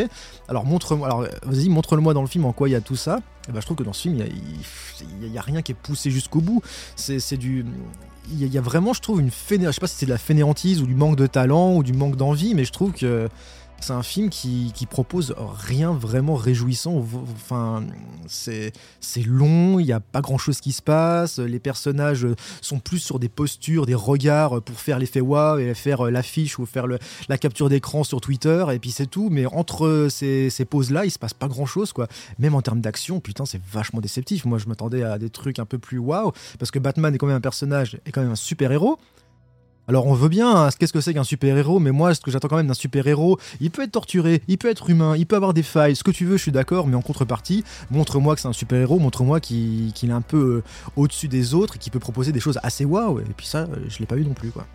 Alors 0.48 0.65
montre-moi, 0.65 1.07
alors 1.07 1.21
euh, 1.21 1.27
vas-y, 1.45 1.69
montre-le-moi 1.91 2.13
dans 2.13 2.21
le 2.21 2.27
film 2.27 2.45
en 2.45 2.53
quoi 2.53 2.69
il 2.69 2.71
y 2.71 2.75
a 2.75 2.81
tout 2.81 2.95
ça. 2.95 3.19
Et 3.49 3.51
ben, 3.51 3.59
je 3.59 3.65
trouve 3.65 3.77
que 3.77 3.83
dans 3.83 3.93
ce 3.93 4.03
film, 4.03 4.15
il 4.15 5.31
y 5.31 5.38
a, 5.38 5.41
rien 5.41 5.61
qui 5.61 5.73
est 5.73 5.75
poussé 5.75 6.09
jusqu'au 6.09 6.39
bout. 6.39 6.61
C'est 6.95 7.38
du. 7.38 7.65
Il 8.29 8.47
y, 8.47 8.57
a, 8.57 8.61
vraiment, 8.61 8.93
je 8.93 9.01
trouve, 9.01 9.19
une. 9.19 9.29
Je 9.29 9.71
sais 9.71 9.81
pas 9.81 9.88
si 9.88 9.95
c'est 9.95 10.05
de 10.05 10.11
la 10.11 10.17
fainéantise 10.17 10.81
ou 10.81 10.85
du 10.85 10.95
manque 10.95 11.17
de 11.17 11.27
talent 11.27 11.75
ou 11.75 11.83
du 11.83 11.91
manque 11.91 12.15
d'envie, 12.15 12.53
mais 12.55 12.63
je 12.63 12.71
trouve 12.71 12.93
que 12.93 13.27
c'est 13.81 13.94
un 13.94 14.04
film 14.04 14.30
qui, 14.30 14.72
propose 14.89 15.33
rien 15.38 15.94
vraiment 15.94 16.36
réjouissant. 16.36 17.06
Enfin, 17.36 17.83
c'est 18.28 18.72
long, 19.25 19.80
il 19.80 19.86
n'y 19.86 19.94
a 19.94 20.00
pas 20.00 20.22
grand 20.22 20.38
chose 20.38 20.60
qui 20.60 20.72
se 20.72 20.81
passe. 20.81 21.39
Les 21.39 21.60
personnages 21.60 22.28
sont 22.62 22.80
plus 22.80 23.00
sur 23.00 23.19
des 23.19 23.30
postures, 23.30 23.86
des 23.86 23.95
regards 23.95 24.62
pour 24.62 24.80
faire 24.80 25.00
l'effet 25.00 25.22
waouh 25.22 25.60
et 25.60 25.74
faire 25.74 26.04
l'affiche 26.12 26.60
ou 26.60 26.66
faire 26.66 26.86
la 27.30 27.38
capture 27.38 27.69
d'écran 27.69 28.04
sur 28.04 28.22
Twitter. 28.22 28.66
Et 28.72 28.80
puis 28.80 28.92
c'est 28.92 29.07
tout. 29.07 29.30
Mais 29.30 29.45
entre 29.45 30.07
ces, 30.10 30.50
ces 30.50 30.66
pauses-là, 30.66 31.06
il 31.06 31.12
se 31.12 31.19
passe 31.19 31.34
pas 31.34 31.48
grand 31.48 31.66
chose, 31.66 31.94
quoi. 31.94 32.07
Même 32.39 32.56
en 32.56 32.62
termes 32.62 32.81
d'action, 32.81 33.19
putain, 33.19 33.45
c'est 33.45 33.62
vachement 33.72 34.01
déceptif. 34.01 34.45
Moi, 34.45 34.57
je 34.57 34.68
m'attendais 34.68 35.04
à 35.04 35.18
des 35.18 35.30
trucs 35.30 35.60
un 35.60 35.66
peu 35.66 35.77
plus 35.77 35.98
waouh. 35.98 36.31
Parce 36.60 36.72
que 36.72 36.80
Batman 36.80 37.13
est 37.16 37.18
quand 37.18 37.27
même 37.27 37.38
un 37.38 37.42
personnage, 37.42 37.98
est 38.06 38.12
quand 38.12 38.22
même 38.22 38.31
un 38.31 38.36
super-héros. 38.36 39.00
Alors 39.88 40.06
on 40.07 40.13
veut 40.13 40.30
bien, 40.30 40.50
hein, 40.56 40.69
qu'est-ce 40.78 40.94
que 40.94 41.01
c'est 41.01 41.13
qu'un 41.13 41.24
super-héros, 41.24 41.80
mais 41.80 41.92
moi 41.92 42.13
ce 42.13 42.22
que 42.22 42.31
j'attends 42.31 42.48
quand 42.48 42.56
même 42.56 42.68
d'un 42.68 42.74
super-héros, 42.74 43.38
il 43.60 43.72
peut 43.72 43.81
être 43.83 43.92
torturé, 43.92 44.42
il 44.48 44.57
peut 44.57 44.69
être 44.69 44.89
humain, 44.89 45.16
il 45.18 45.25
peut 45.25 45.36
avoir 45.36 45.54
des 45.54 45.63
failles, 45.63 45.95
ce 45.95 46.04
que 46.04 46.12
tu 46.12 46.24
veux, 46.25 46.38
je 46.38 46.44
suis 46.44 46.51
d'accord, 46.51 46.88
mais 46.88 46.95
en 46.95 47.01
contrepartie, 47.01 47.63
montre-moi 47.89 48.36
que 48.36 48.42
c'est 48.42 48.48
un 48.48 48.54
super-héros, 48.54 49.00
montre-moi 49.00 49.39
qu'il 49.42 49.92
est 50.04 50.12
un 50.12 50.22
peu 50.22 50.38
euh, 50.38 50.63
au-dessus 50.95 51.28
des 51.28 51.54
autres 51.54 51.75
et 51.75 51.80
qu'il 51.80 51.92
peut 51.92 52.00
proposer 52.00 52.31
des 52.31 52.39
choses 52.39 52.60
assez 52.63 52.86
waouh, 52.86 53.19
et 53.19 53.24
puis 53.36 53.48
ça, 53.48 53.60
euh, 53.60 53.68
je 53.89 54.00
l'ai 54.00 54.06
pas 54.06 54.16
eu 54.16 54.24
non 54.24 54.33
plus, 54.33 54.51
quoi. 54.51 54.66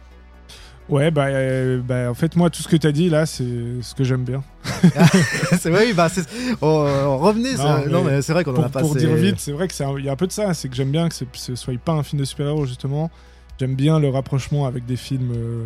Ouais, 0.89 1.11
bah, 1.11 1.25
euh, 1.27 1.81
bah, 1.83 2.09
en 2.11 2.15
fait, 2.15 2.37
moi, 2.37 2.49
tout 2.51 2.63
ce 2.63 2.69
que 2.69 2.77
tu 2.77 2.87
as 2.87 2.93
dit 2.93 3.09
là, 3.09 3.27
c'est 3.27 3.45
ce 3.83 3.93
que 3.95 4.05
j'aime 4.05 4.23
bien. 4.23 4.45
c'est 5.61 5.71
vrai, 5.71 5.93
bah, 5.95 6.09
c'est- 6.09 6.29
oh, 6.61 6.85
euh, 6.87 7.07
revenez, 7.09 7.57
Non, 7.91 8.05
mais 8.05 8.23
c'est 8.23 8.33
vrai 8.33 8.45
qu'on 8.45 8.55
en 8.55 8.63
a 8.63 8.69
passé. 8.69 8.87
pour 8.87 8.95
dire 8.95 9.11
vite, 9.15 9.37
c'est 9.39 9.51
vrai 9.53 9.67
qu'il 9.67 10.05
y 10.05 10.09
a 10.09 10.13
un 10.13 10.17
peu 10.17 10.29
de 10.29 10.33
ça. 10.33 10.55
C'est 10.55 10.69
que 10.69 10.77
j'aime 10.77 10.91
bien 10.93 11.09
que 11.09 11.15
c'est- 11.17 11.27
ce 11.35 11.57
soit 11.57 11.77
pas 11.79 11.93
un 11.93 12.05
film 12.05 12.21
de 12.21 12.25
super-héros, 12.25 12.67
justement. 12.67 13.11
J'aime 13.59 13.75
bien 13.75 13.99
le 13.99 14.09
rapprochement 14.09 14.67
avec 14.67 14.85
des 14.87 14.97
films, 14.97 15.33
euh, 15.35 15.65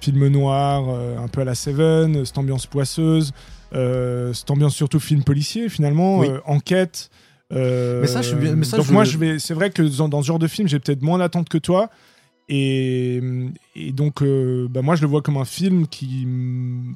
films 0.00 0.28
noirs, 0.28 0.84
euh, 0.88 1.18
un 1.18 1.28
peu 1.28 1.40
à 1.40 1.44
la 1.44 1.54
Seven, 1.54 2.24
cette 2.24 2.36
ambiance 2.38 2.66
poisseuse, 2.66 3.32
euh, 3.74 4.32
cette 4.32 4.50
ambiance 4.50 4.74
surtout 4.74 5.00
film 5.00 5.24
policier, 5.24 5.68
finalement, 5.68 6.18
Oui. 6.18 6.28
euh, 6.28 6.38
enquête. 6.44 7.10
euh, 7.52 8.02
Mais 8.02 8.06
ça, 8.06 8.20
je 8.20 8.28
suis 8.28 8.36
bien- 8.36 8.54
mais 8.54 8.64
ça, 8.66 8.76
donc 8.76 8.86
je- 8.86 8.92
moi, 8.92 9.04
je 9.04 9.16
vais. 9.16 9.38
C'est 9.38 9.54
vrai 9.54 9.70
que 9.70 9.82
dans, 9.82 10.08
dans 10.08 10.20
ce 10.22 10.26
genre 10.26 10.38
de 10.38 10.46
film, 10.48 10.68
j'ai 10.68 10.78
peut-être 10.78 11.00
moins 11.02 11.18
d'attente 11.18 11.48
que 11.48 11.56
toi. 11.58 11.88
Et, 12.50 13.20
et 13.76 13.92
donc, 13.92 14.22
euh, 14.22 14.68
bah 14.70 14.80
moi, 14.82 14.96
je 14.96 15.02
le 15.02 15.08
vois 15.08 15.20
comme 15.22 15.36
un 15.36 15.44
film 15.44 15.86
qui. 15.86 16.26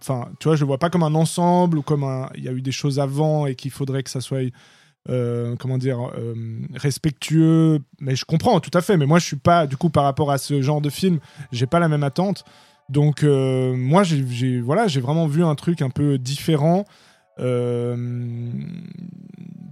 Enfin, 0.01 0.29
tu 0.41 0.49
vois, 0.49 0.57
je 0.57 0.61
le 0.63 0.67
vois 0.67 0.79
pas 0.79 0.89
comme 0.91 1.03
un 1.03 1.15
ensemble 1.15 1.79
ou 1.79 1.83
comme 1.83 2.05
un. 2.05 2.29
Il 2.37 2.45
y 2.45 2.49
a 2.49 2.53
eu 2.53 2.63
des 2.63 2.73
choses 2.73 2.99
avant 2.99 3.47
et 3.47 3.55
qu'il 3.55 3.71
faudrait 3.71 4.03
que 4.03 4.11
ça 4.11 4.21
soit. 4.21 4.41
Euh, 5.09 5.57
comment 5.57 5.79
dire 5.79 5.99
euh, 6.17 6.35
respectueux 6.75 7.81
mais 8.01 8.15
je 8.15 8.25
comprends 8.25 8.61
tout 8.61 8.71
à 8.77 8.81
fait 8.81 8.97
mais 8.97 9.07
moi 9.07 9.19
je 9.19 9.25
suis 9.27 9.37
pas 9.37 9.67
du 9.67 9.77
coup 9.77 9.91
par 9.91 10.05
rapport 10.05 10.31
à 10.31 10.39
ce 10.39 10.63
genre 10.63 10.81
de 10.81 10.91
film 10.91 11.19
j'ai 11.51 11.67
pas 11.67 11.81
la 11.81 11.89
même 11.89 12.05
attente 12.05 12.45
donc 12.89 13.25
euh, 13.25 13.75
moi 13.77 14.05
j'ai- 14.05 14.61
voilà 14.61 14.87
j'ai 14.87 15.01
vraiment 15.01 15.27
vu 15.27 15.43
un 15.45 15.55
truc 15.57 15.83
un 15.83 15.91
peu 15.91 16.19
différent 16.19 16.85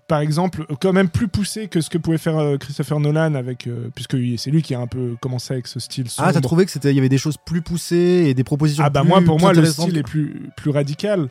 par 0.08 0.20
exemple, 0.20 0.66
quand 0.80 0.92
même 0.92 1.08
plus 1.08 1.28
poussé 1.28 1.68
que 1.68 1.80
ce 1.80 1.88
que 1.88 1.96
pouvait 1.98 2.18
faire 2.18 2.56
Christopher 2.58 2.98
Nolan 2.98 3.34
avec, 3.36 3.68
puisque 3.94 4.16
c'est 4.38 4.50
lui 4.50 4.60
qui 4.62 4.74
a 4.74 4.80
un 4.80 4.88
peu 4.88 5.14
commencé 5.20 5.52
avec 5.54 5.68
ce 5.68 5.78
style. 5.78 6.06
Ah, 6.18 6.24
t'as 6.28 6.32
sombre. 6.32 6.40
trouvé 6.48 6.64
que 6.64 6.72
c'était, 6.72 6.90
il 6.90 6.96
y 6.96 6.98
avait 6.98 7.08
des 7.08 7.18
choses 7.18 7.36
plus 7.44 7.62
poussées 7.62 8.24
et 8.26 8.34
des 8.34 8.42
propositions 8.42 8.82
Ah 8.84 8.90
bah 8.90 9.02
plus- 9.02 9.08
moi 9.08 9.20
pour 9.22 9.38
moi 9.38 9.52
le 9.52 9.64
style 9.64 9.96
est 9.96 10.02
plus 10.02 10.48
plus 10.56 10.70
radical 10.70 11.28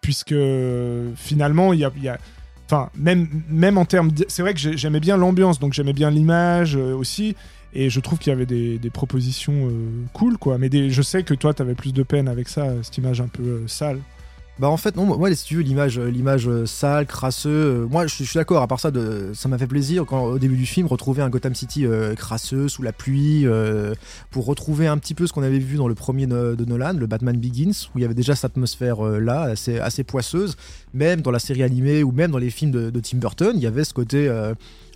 puisque 0.00 0.34
finalement 1.16 1.72
il 1.72 1.80
y 1.80 1.84
a, 1.84 2.18
enfin 2.66 2.90
même 2.96 3.28
même 3.48 3.78
en 3.78 3.84
termes 3.84 4.10
c'est 4.28 4.42
vrai 4.42 4.54
que 4.54 4.60
j'ai- 4.60 4.76
j'aimais 4.76 5.00
bien 5.00 5.16
l'ambiance 5.16 5.58
donc 5.58 5.72
j'aimais 5.72 5.92
bien 5.92 6.10
l'image 6.10 6.76
euh, 6.76 6.94
aussi 6.94 7.34
et 7.74 7.88
je 7.90 8.00
trouve 8.00 8.18
qu'il 8.18 8.30
y 8.30 8.34
avait 8.34 8.46
des, 8.46 8.78
propositions 8.92 9.68
euh, 9.68 10.04
cool 10.12 10.36
quoi. 10.36 10.58
Mais 10.58 10.68
je 10.90 11.02
sais 11.02 11.22
que 11.22 11.34
toi 11.34 11.54
t'avais 11.54 11.74
plus 11.74 11.92
de 11.92 12.02
peine 12.02 12.28
avec 12.28 12.48
ça 12.48 12.68
cette 12.82 12.98
image 12.98 13.20
un 13.20 13.28
peu 13.28 13.42
euh, 13.42 13.68
sale 13.68 13.98
Bah 14.58 14.68
en 14.68 14.76
fait 14.76 14.96
non 14.96 15.06
moi 15.06 15.34
si 15.34 15.46
tu 15.46 15.56
veux 15.56 15.62
l'image 15.62 15.98
l'image 15.98 16.46
euh, 16.46 16.66
sale 16.66 17.06
crasseux 17.06 17.48
euh, 17.48 17.86
moi 17.90 18.06
je, 18.06 18.22
suis 18.22 18.34
d'accord 18.34 18.60
à 18.60 18.66
part 18.66 18.80
ça 18.80 18.90
ça 19.32 19.48
m'a 19.48 19.56
fait 19.56 19.66
plaisir 19.66 20.04
quand 20.04 20.24
au 20.24 20.38
début 20.38 20.58
du 20.58 20.66
film 20.66 20.86
retrouver 20.86 21.22
un 21.22 21.30
Gotham 21.30 21.54
City 21.54 21.86
euh, 21.86 22.14
crasseux 22.14 22.68
sous 22.68 22.82
la 22.82 22.92
pluie 22.92 23.46
pour 24.30 24.44
retrouver 24.44 24.86
un 24.86 24.98
petit 24.98 25.14
peu 25.14 25.26
ce 25.26 25.32
qu'on 25.32 25.42
avait 25.42 25.58
vu 25.58 25.78
dans 25.78 25.88
le 25.88 25.94
premier 25.94 26.26
de 26.26 26.64
Nolan 26.66 26.92
le 26.92 27.06
Batman 27.06 27.34
Begins 27.34 27.88
où 27.94 27.98
il 27.98 28.02
y 28.02 28.04
avait 28.04 28.12
déjà 28.12 28.34
cette 28.34 28.44
atmosphère 28.44 29.02
là 29.02 29.54
assez 29.80 30.04
poisseuse 30.04 30.56
même 30.92 31.22
dans 31.22 31.30
la 31.30 31.38
série 31.38 31.62
animée 31.62 32.02
ou 32.02 32.12
même 32.12 32.30
dans 32.30 32.38
les 32.38 32.50
films 32.50 32.72
de, 32.72 32.90
de 32.90 33.00
Tim 33.00 33.18
Burton 33.18 33.52
il 33.56 33.62
y 33.62 33.66
avait 33.66 33.84
ce 33.84 33.94
côté 33.94 34.30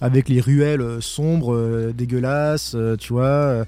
avec 0.03 0.29
les 0.29 0.43
ruelles 0.43 0.99
sombres, 1.01 1.91
dégueulasses, 1.93 2.77
tu 2.99 3.15
vois, 3.15 3.65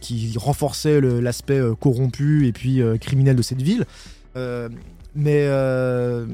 qui 0.00 0.34
renforçaient 0.36 1.00
l'aspect 1.00 1.60
corrompu 1.80 2.48
et 2.48 2.52
puis 2.52 2.80
criminel 3.00 3.36
de 3.36 3.42
cette 3.42 3.62
ville. 3.62 3.86
Mais 5.14 5.44
euh, 5.46 6.26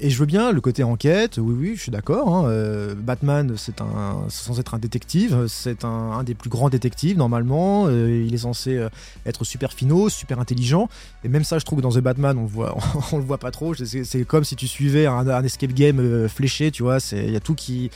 et 0.00 0.10
je 0.10 0.18
veux 0.18 0.26
bien 0.26 0.50
le 0.50 0.60
côté 0.60 0.82
enquête, 0.82 1.38
oui, 1.38 1.54
oui, 1.56 1.72
je 1.76 1.82
suis 1.82 1.90
d'accord. 1.90 2.34
Hein, 2.34 2.48
euh, 2.48 2.94
Batman, 2.94 3.54
c'est 3.56 3.80
un, 3.80 4.24
censé 4.28 4.60
être 4.60 4.74
un 4.74 4.78
détective, 4.78 5.46
c'est 5.46 5.84
un, 5.84 6.22
des 6.24 6.34
plus 6.34 6.50
grands 6.50 6.68
détectives 6.68 7.16
normalement. 7.16 7.86
Euh, 7.86 8.24
il 8.26 8.34
est 8.34 8.38
censé 8.38 8.80
être 9.26 9.44
super 9.44 9.72
finaux, 9.72 10.08
super 10.08 10.40
intelligent. 10.40 10.88
Et 11.22 11.28
même 11.28 11.44
ça, 11.44 11.58
je 11.58 11.64
trouve 11.64 11.78
que 11.78 11.82
dans 11.82 11.92
The 11.92 12.00
Batman, 12.00 12.38
on 12.38 12.46
voit, 12.46 12.76
on, 13.12 13.18
le 13.18 13.24
voit 13.24 13.38
pas 13.38 13.50
trop. 13.50 13.74
C'est 13.74 14.24
comme 14.24 14.44
si 14.44 14.56
tu 14.56 14.66
suivais 14.66 15.06
un, 15.06 15.44
escape 15.44 15.72
game 15.72 16.28
fléché, 16.28 16.70
tu 16.70 16.82
vois. 16.82 16.98
Il 17.12 17.30
y 17.30 17.36
a 17.36 17.40
tout 17.40 17.54
qui. 17.54 17.90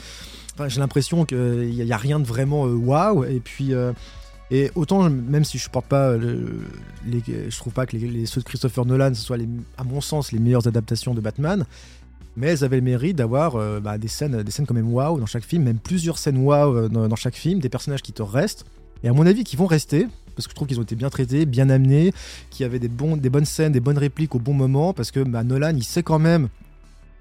J'ai 0.67 0.81
l'impression 0.81 1.23
qu'il 1.25 1.69
n'y 1.69 1.93
a, 1.93 1.97
rien 1.97 2.19
de 2.19 2.25
vraiment 2.25 2.63
waouh. 2.63 3.23
et 3.25 3.39
puis. 3.39 3.73
Et 4.51 4.71
autant, 4.75 5.09
même 5.09 5.43
si 5.43 5.57
je 5.57 5.69
porte 5.69 5.85
pas, 5.85 6.17
les, 6.17 7.21
je 7.25 7.57
trouve 7.57 7.73
pas 7.73 7.85
que 7.85 7.95
les, 7.95 8.25
ceux 8.25 8.41
de 8.41 8.45
Christopher 8.45 8.85
Nolan 8.85 9.13
ce 9.13 9.21
soient, 9.21 9.37
les, 9.37 9.47
à 9.77 9.83
mon 9.83 10.01
sens, 10.01 10.31
les 10.31 10.39
meilleures 10.39 10.67
adaptations 10.67 11.13
de 11.13 11.21
Batman, 11.21 11.65
mais 12.35 12.47
elles 12.47 12.63
avaient 12.63 12.77
le 12.77 12.81
mérite 12.81 13.17
d'avoir 13.17 13.55
euh, 13.55 13.79
bah, 13.79 13.97
des 13.97 14.07
scènes, 14.07 14.41
des 14.41 14.51
scènes 14.51 14.65
quand 14.65 14.73
même 14.73 14.91
waouh 14.91 15.19
dans 15.19 15.27
chaque 15.27 15.43
film, 15.43 15.63
même 15.63 15.77
plusieurs 15.77 16.17
scènes 16.17 16.37
waouh 16.37 16.75
euh, 16.75 16.89
dans, 16.89 17.15
chaque 17.15 17.35
film, 17.35 17.59
des 17.59 17.69
personnages 17.69 18.01
qui 18.01 18.13
te 18.13 18.23
restent, 18.23 18.65
et 19.03 19.09
à 19.09 19.13
mon 19.13 19.25
avis 19.27 19.43
qui 19.43 19.55
vont 19.55 19.67
rester, 19.67 20.07
parce 20.35 20.47
que 20.47 20.51
je 20.51 20.55
trouve 20.55 20.67
qu'ils 20.67 20.79
ont 20.79 20.83
été 20.83 20.95
bien 20.95 21.09
traités, 21.09 21.45
bien 21.45 21.69
amenés, 21.69 22.11
qu'il 22.49 22.63
y 22.63 22.65
avait 22.65 22.79
des 22.79 22.87
bonnes 22.87 23.45
scènes, 23.45 23.71
des 23.71 23.79
bonnes 23.79 23.97
répliques 23.97 24.33
au 24.33 24.39
bon 24.39 24.53
moment, 24.53 24.93
parce 24.93 25.11
que 25.11 25.19
bah, 25.19 25.43
Nolan, 25.43 25.75
il 25.75 25.83
sait 25.83 26.03
quand 26.03 26.19
même 26.19 26.49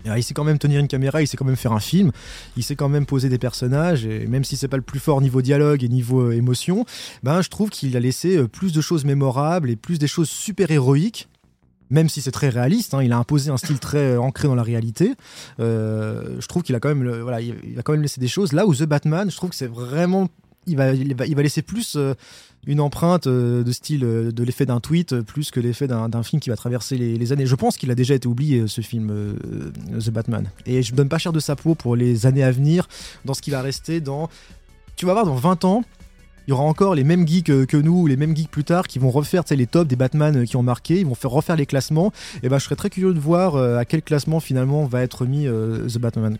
il 0.05 0.23
sait 0.23 0.35
quand 0.35 0.45
même 0.45 0.59
tenir 0.59 0.81
une 0.81 0.88
caméra, 0.88 1.23
il 1.23 1.26
sait 1.26 1.37
quand 1.37 1.45
même 1.45 1.57
faire 1.57 1.73
un 1.73 1.81
film, 1.81 2.12
il 2.57 2.62
sait 2.62 2.76
quand 2.76 2.88
même 2.88 3.07
poser 3.07 3.28
des 3.28 3.38
personnages, 3.38 4.07
et 4.07 4.26
même 4.26 4.45
si 4.45 4.57
c'est 4.57 4.69
pas 4.69 4.76
le 4.76 4.83
plus 4.83 5.00
fort 5.00 5.21
niveau 5.21 5.43
dialogue 5.43 5.85
et 5.85 5.88
niveau 5.88 6.28
euh, 6.28 6.33
émotion, 6.33 6.85
ben 7.23 7.43
je 7.43 7.49
trouve 7.49 7.71
qu'il 7.71 7.97
a 7.97 8.00
laissé 8.00 8.37
euh, 8.37 8.49
plus 8.49 8.73
de 8.73 8.81
choses 8.81 9.05
mémorables 9.05 9.71
et 9.71 9.76
plus 9.76 9.99
des 9.99 10.07
choses 10.07 10.28
super 10.28 10.71
héroïques. 10.71 11.28
Même 11.90 12.11
si 12.11 12.21
c'est 12.21 12.33
très 12.33 12.50
réaliste, 12.50 12.93
hein, 12.93 13.02
il 13.02 13.12
a 13.12 13.17
imposé 13.17 13.50
un 13.50 13.57
style 13.57 13.78
très 13.78 14.12
euh, 14.12 14.21
ancré 14.21 14.47
dans 14.47 14.55
la 14.55 14.62
réalité. 14.62 15.14
je 15.59 16.47
trouve 16.47 16.62
qu'il 16.62 16.75
a 16.75 16.81
quand 16.81 16.95
même, 16.95 17.25
il 17.64 17.78
a 17.78 17.83
quand 17.83 17.93
même 17.93 18.02
laissé 18.02 18.21
des 18.21 18.28
choses. 18.28 18.52
Là 18.52 18.67
où 18.67 18.75
The 18.75 18.83
Batman, 18.83 19.31
je 19.31 19.37
trouve 19.37 19.50
que 19.50 19.57
c'est 19.57 19.71
vraiment, 19.71 20.28
il 20.67 20.76
va, 20.76 20.93
il 20.93 21.17
va, 21.17 21.26
il 21.26 21.35
va 21.35 21.43
laisser 21.43 21.62
plus 21.62 21.97
une 22.67 22.81
empreinte 22.81 23.27
euh, 23.27 23.62
de 23.62 23.73
style 23.73 24.05
euh, 24.05 24.33
de 24.33 24.43
l'effet 24.43 24.67
d'un 24.67 24.81
tweet 24.81 25.12
euh, 25.12 25.23
plus 25.23 25.50
que 25.50 25.61
l'effet 25.61 25.87
d'un 25.87 26.23
film 26.23 26.41
qui 26.41 26.50
va 26.50 26.57
traverser 26.57 26.97
les, 26.97 27.33
années. 27.33 27.47
Je 27.47 27.55
pense 27.55 27.77
qu'il 27.77 27.91
a 27.91 27.95
déjà 27.95 28.15
été 28.15 28.29
oublié 28.29 28.67
ce 28.67 28.81
film 28.81 29.12
The 29.99 30.11
Batman. 30.11 30.50
Et 30.67 30.83
je 30.83 30.93
me 30.93 30.97
donne 30.97 31.09
pas 31.09 31.19
cher 31.19 31.33
de 31.33 31.41
sa 31.41 31.57
peau 31.57 31.75
pour 31.75 31.97
les 31.97 32.27
années 32.27 32.43
à 32.43 32.50
venir 32.50 32.88
dans 33.25 33.35
ce 33.35 33.43
qui 33.43 33.50
va 33.50 33.61
rester 33.61 34.00
dans. 34.00 34.29
Tu 34.97 35.07
vas 35.07 35.12
voir 35.12 35.27
dans 35.27 35.35
20 35.35 35.65
ans, 35.65 35.85
il 36.47 36.50
y 36.50 36.53
aura 36.53 36.65
encore 36.65 36.95
les 36.95 37.05
mêmes 37.05 37.27
geeks 37.27 37.67
que 37.67 37.77
nous, 37.77 38.07
les 38.07 38.17
mêmes 38.17 38.35
geeks 38.35 38.50
plus 38.50 38.65
tard, 38.65 38.87
qui 38.87 38.99
vont 38.99 39.11
refaire 39.11 39.43
les 39.50 39.67
tops 39.67 39.87
des 39.87 39.97
Batman 39.97 40.47
qui 40.47 40.57
ont 40.57 40.62
marqué, 40.62 41.00
ils 41.00 41.07
vont 41.07 41.15
faire 41.15 41.31
refaire 41.31 41.57
les 41.57 41.67
classements. 41.67 42.12
Et 42.43 42.49
ben, 42.49 42.59
je 42.59 42.65
serais 42.65 42.77
très 42.77 42.91
curieux 42.91 43.12
de 43.12 43.21
voir 43.21 43.57
à 43.57 43.85
quel 43.85 44.03
classement 44.03 44.41
finalement 44.41 44.85
va 44.87 45.03
être 45.03 45.27
mis 45.27 45.47
The 45.47 45.99
Batman. 45.99 46.38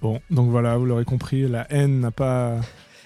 Bon, 0.00 0.20
donc 0.30 0.50
voilà, 0.50 0.78
vous 0.78 0.86
l'aurez 0.86 1.04
compris, 1.04 1.46
la 1.46 1.70
haine 1.70 2.00
n'a 2.00 2.10
pas 2.10 2.56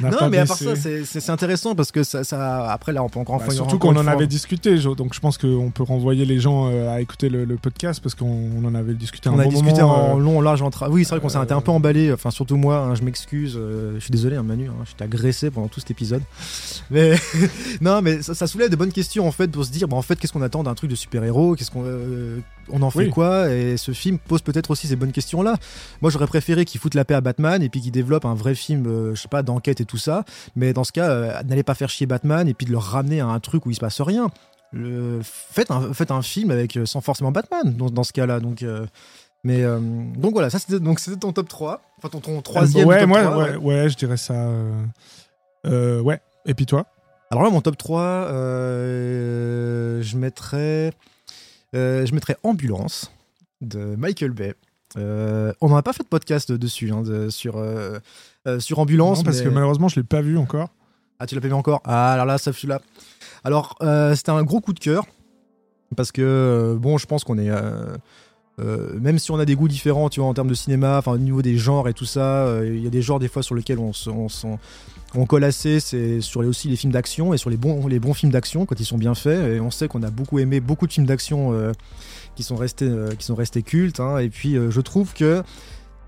non, 0.01 0.29
mais 0.31 0.39
à 0.39 0.47
part 0.47 0.57
ça, 0.57 0.75
c'est 0.77 1.31
intéressant 1.31 1.75
parce 1.75 1.93
que 1.93 2.03
ça, 2.03 2.25
ça, 2.25 2.71
après 2.71 2.93
là, 2.93 3.03
on 3.03 3.09
peut 3.09 3.21
encore. 3.21 3.39
Bah, 3.39 3.51
surtout 3.51 3.79
qu'on 3.79 3.97
en 3.97 4.07
avait 4.07 4.27
discuté, 4.27 4.77
donc 4.79 5.15
je 5.15 5.21
pense 5.21 5.39
qu'on 5.39 5.71
peut 5.71 5.83
renvoyer 5.83 6.25
les 6.25 6.41
gens 6.41 6.71
euh, 6.71 6.95
à 6.95 7.01
écouter 7.01 7.29
le, 7.29 7.55
podcast 7.57 8.03
parce 8.03 8.15
qu'on 8.15 8.65
en 8.65 8.75
avait 8.75 8.95
discuté. 8.95 9.29
On 9.29 9.39
a 9.39 9.47
discuté 9.47 9.81
en 9.83 10.17
euh, 10.17 10.21
long, 10.21 10.41
large, 10.41 10.63
en 10.63 10.71
Oui, 10.91 11.05
c'est 11.05 11.11
vrai 11.11 11.21
qu'on 11.21 11.29
s'est 11.29 11.39
un 11.39 11.61
peu 11.61 11.71
emballé. 11.71 12.13
Enfin, 12.13 12.31
surtout 12.31 12.57
moi, 12.57 12.79
hein, 12.79 12.95
je 12.95 13.03
m'excuse. 13.03 13.57
Euh, 13.57 13.95
je 13.97 14.01
suis 14.01 14.11
désolé, 14.11 14.37
hein, 14.37 14.43
Manu. 14.43 14.69
Hein, 14.69 14.85
je 14.85 14.95
t'ai 14.95 15.05
agressé 15.05 15.51
pendant 15.51 15.69
tout 15.69 15.81
cet 15.81 15.91
épisode. 15.91 16.23
Mais 16.91 17.15
non, 17.81 18.03
mais 18.03 18.23
ça, 18.23 18.47
soulève 18.47 18.71
de 18.71 18.77
bonnes 18.77 18.93
questions 18.93 19.27
en 19.27 19.33
fait 19.33 19.49
pour 19.49 19.65
se 19.65 19.71
dire, 19.71 19.89
bah, 19.89 19.97
en 19.97 20.03
fait, 20.03 20.17
qu'est-ce 20.17 20.33
qu'on 20.33 20.43
attend 20.43 20.63
d'un 20.63 20.75
truc 20.75 20.91
de 20.91 20.97
super 20.97 21.23
héros 21.25 21.55
Qu'est-ce 21.55 21.71
qu'on 21.71 21.85
on 22.71 22.83
en 22.83 22.90
fait 22.90 23.09
quoi 23.09 23.50
Et 23.50 23.76
ce 23.76 23.92
film 23.92 24.18
pose 24.18 24.42
peut-être 24.42 24.71
aussi 24.71 24.87
ces 24.87 24.97
bonnes 24.97 25.12
questions-là. 25.12 25.56
Moi, 26.02 26.11
j'aurais 26.11 26.26
préféré 26.26 26.64
qu'il 26.64 26.80
foute 26.80 26.94
la 26.94 27.04
paix 27.04 27.14
à 27.14 27.21
Batman 27.21 27.62
et 27.62 27.68
puis 27.68 27.80
qu'il 27.80 27.92
développe 27.92 28.25
un 28.25 28.35
vrai 28.35 28.54
film, 28.54 29.14
je 29.14 29.21
sais 29.21 29.28
pas, 29.28 29.42
d'enquête 29.42 29.80
et 29.80 29.85
tout 29.85 29.99
ça. 29.99 30.25
Mais 30.56 30.73
dans 30.73 30.85
ce 30.85 30.92
cas, 30.92 31.09
euh, 31.11 31.42
n'allez 31.44 31.62
pas 31.62 31.75
faire 31.75 31.88
chier 31.88 32.06
Batman 32.06 32.49
et 32.49 32.54
puis 32.54 32.66
de 32.66 32.73
le 32.73 32.78
ramener 32.78 33.21
à 33.21 33.26
un 33.26 33.40
truc 33.40 33.66
où 33.66 33.71
il 33.71 33.75
se 33.75 33.80
passe 33.80 34.00
rien. 34.00 34.28
faites, 35.23 35.71
un, 35.71 35.90
un 36.11 36.23
film 36.23 36.50
avec 36.50 36.76
euh, 36.76 36.87
sans 36.87 37.00
forcément 37.00 37.33
Batman 37.33 37.75
dans, 37.75 38.04
ce 38.04 38.12
cas-là. 38.12 38.40
Donc, 38.40 38.62
euh, 38.62 38.87
mais 39.42 39.62
donc 39.62 40.33
voilà, 40.33 40.49
ça 40.49 40.59
c'était 40.59 40.80
donc 40.80 41.00
c'était 41.00 41.18
ton 41.18 41.33
top 41.33 41.49
3, 41.49 41.83
enfin 41.99 42.09
ton, 42.09 42.21
ton 42.21 42.40
troisième. 42.40 42.87
Ouais, 42.87 43.00
top 43.00 43.11
3, 43.11 43.37
ouais, 43.37 43.56
ouais, 43.56 43.90
je 43.90 43.97
dirais 43.97 44.16
ça. 44.16 44.49
ouais. 45.64 46.21
Et 46.47 46.54
puis 46.54 46.66
toi? 46.66 46.87
Alors 47.30 47.44
là, 47.44 47.50
mon 47.50 47.61
top 47.61 47.76
3, 47.76 48.28
je 50.00 50.16
mettrais, 50.16 50.92
je 51.75 52.14
mettrais 52.14 52.37
Ambulance 52.43 53.12
de 53.61 53.97
Michael 53.97 54.31
Bay. 54.31 54.54
on 54.97 55.69
n'en 55.69 55.76
a 55.76 55.83
pas 55.83 55.93
fait 55.93 56.02
de 56.02 56.09
podcast 56.09 56.52
dessus, 56.52 56.90
hein, 56.93 57.02
sur 57.31 57.61
euh, 58.47 58.61
sur 58.61 58.78
Ambulance. 58.78 59.23
parce 59.23 59.40
que 59.40 59.49
malheureusement, 59.49 59.88
je 59.88 59.97
l'ai 59.97 60.04
pas 60.04 60.21
vu 60.21 60.37
encore. 60.37 60.69
Ah, 61.19 61.26
tu 61.26 61.35
l'as 61.35 61.40
pas 61.40 61.49
vu 61.49 61.54
encore? 61.54 61.81
Ah, 61.85 62.12
alors 62.12 62.26
là, 62.26 62.38
ça 62.38 62.52
celui-là. 62.52 62.81
Alors, 63.43 63.76
euh, 63.83 64.14
c'était 64.14 64.31
un 64.31 64.43
gros 64.43 64.61
coup 64.61 64.73
de 64.73 64.81
cœur. 64.81 65.07
Parce 65.97 66.12
que, 66.12 66.23
euh, 66.23 66.76
bon, 66.76 66.99
je 66.99 67.07
pense 67.07 67.25
qu'on 67.25 67.38
est. 67.38 67.50
même 68.58 69.18
si 69.18 69.30
on 69.30 69.38
a 69.38 69.44
des 69.44 69.54
goûts 69.54 69.68
différents, 69.68 70.08
tu 70.08 70.20
vois, 70.20 70.28
en 70.28 70.34
termes 70.34 70.49
de 70.49 70.54
cinéma, 70.54 70.99
enfin, 70.99 71.12
au 71.12 71.18
niveau 71.18 71.42
des 71.42 71.56
genres 71.56 71.88
et 71.88 71.94
tout 71.94 72.04
ça, 72.04 72.61
il 72.64 72.82
y 72.82 72.87
a 72.87 72.90
des 72.90 73.02
genres 73.02 73.18
des 73.18 73.28
fois 73.28 73.42
sur 73.42 73.54
lesquels 73.54 73.78
on, 73.78 73.92
on, 74.06 74.58
on 75.14 75.26
colle 75.26 75.44
assez, 75.44 75.80
c'est 75.80 76.20
sur 76.20 76.42
les, 76.42 76.49
aussi 76.49 76.68
les 76.68 76.76
films 76.76 76.92
d'action 76.92 77.34
et 77.34 77.38
sur 77.38 77.50
les 77.50 77.56
bons, 77.56 77.87
les 77.88 77.99
bons 77.99 78.14
films 78.14 78.32
d'action 78.32 78.64
quand 78.66 78.78
ils 78.78 78.87
sont 78.87 78.99
bien 78.99 79.14
faits. 79.14 79.56
Et 79.56 79.61
on 79.61 79.70
sait 79.70 79.88
qu'on 79.88 80.02
a 80.02 80.11
beaucoup 80.11 80.38
aimé 80.38 80.61
beaucoup 80.61 80.87
de 80.87 80.92
films 80.92 81.06
d'action 81.06 81.52
qui 82.37 82.42
sont 82.42 82.56
restés, 82.56 82.90
qui 83.18 83.26
sont 83.26 83.34
restés 83.34 83.62
cultes. 83.62 84.00
Hein. 84.00 84.18
et 84.18 84.28
puis, 84.28 84.54
je 84.54 84.80
trouve 84.80 85.14
que 85.14 85.42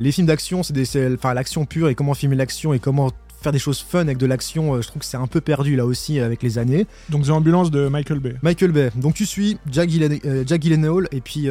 les 0.00 0.12
films 0.12 0.26
d'action, 0.26 0.62
c'est 0.62 1.14
enfin 1.14 1.34
l'action 1.34 1.64
pure 1.64 1.88
et 1.88 1.94
comment 1.94 2.14
filmer 2.14 2.36
l'action 2.36 2.74
et 2.74 2.78
comment 2.78 3.10
faire 3.40 3.52
des 3.52 3.58
choses 3.58 3.80
fun 3.80 4.00
avec 4.00 4.18
de 4.18 4.26
l'action, 4.26 4.74
euh, 4.74 4.82
je 4.82 4.88
trouve 4.88 5.00
que 5.00 5.06
c'est 5.06 5.16
un 5.16 5.26
peu 5.26 5.40
perdu 5.40 5.76
là 5.76 5.86
aussi 5.86 6.20
avec 6.20 6.42
les 6.42 6.58
années. 6.58 6.86
Donc 7.10 7.26
The 7.26 7.30
Ambulance 7.30 7.70
de 7.70 7.88
Michael 7.88 8.18
Bay. 8.18 8.34
Michael 8.42 8.72
Bay. 8.72 8.90
Donc 8.96 9.14
tu 9.14 9.26
suis 9.26 9.58
Jack, 9.70 9.90
euh, 10.24 10.44
Gyllenhaal 10.44 11.08
et 11.12 11.20
puis 11.20 11.48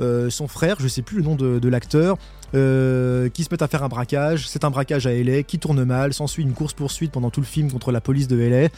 euh, 0.00 0.30
son 0.30 0.48
frère, 0.48 0.76
je 0.80 0.88
sais 0.88 1.02
plus 1.02 1.18
le 1.18 1.22
nom 1.22 1.34
de, 1.34 1.68
l'acteur, 1.68 2.16
qui 2.52 3.44
se 3.44 3.48
met 3.50 3.62
à 3.62 3.68
faire 3.68 3.82
un 3.82 3.88
braquage. 3.88 4.48
C'est 4.48 4.64
un 4.64 4.70
braquage 4.70 5.06
à 5.06 5.12
LA 5.12 5.42
qui 5.42 5.58
tourne 5.58 5.84
mal. 5.84 6.12
S'ensuit 6.14 6.42
une 6.42 6.52
course 6.52 6.74
poursuite 6.74 7.12
pendant 7.12 7.30
tout 7.30 7.40
le 7.40 7.46
film 7.46 7.70
contre 7.70 7.92
la 7.92 8.00
police 8.00 8.28
de 8.28 8.36
LA. 8.36 8.68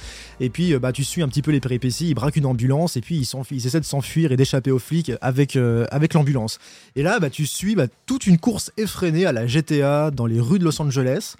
Et 0.41 0.51
puis 0.51 0.77
bah 0.79 0.93
tu 0.93 1.05
suis 1.05 1.23
un 1.23 1.29
petit 1.29 1.43
peu 1.43 1.51
les 1.51 1.61
péripéties. 1.61 2.09
Il 2.09 2.15
braque 2.15 2.37
une 2.37 2.47
ambulance 2.47 2.97
et 2.97 3.01
puis 3.01 3.17
il, 3.19 3.29
il 3.51 3.67
essaie 3.67 3.81
de 3.81 3.85
s'enfuir 3.85 4.33
et 4.33 4.37
d'échapper 4.37 4.71
aux 4.71 4.79
flics 4.79 5.13
avec 5.21 5.57
avec 5.91 6.15
l'ambulance. 6.15 6.59
Et 6.97 7.03
là 7.03 7.21
bah 7.21 7.31
tu 7.31 7.47
suis 7.47 7.77
bah, 7.77 7.87
toute 8.07 8.27
une 8.27 8.39
course 8.39 8.73
effrénée 8.77 9.27
à 9.27 9.33
la 9.33 9.47
GTA 9.47 10.11
dans 10.11 10.27
les 10.27 10.41
rues 10.41 10.59
de 10.59 10.65
Los 10.65 10.81
Angeles. 10.81 11.37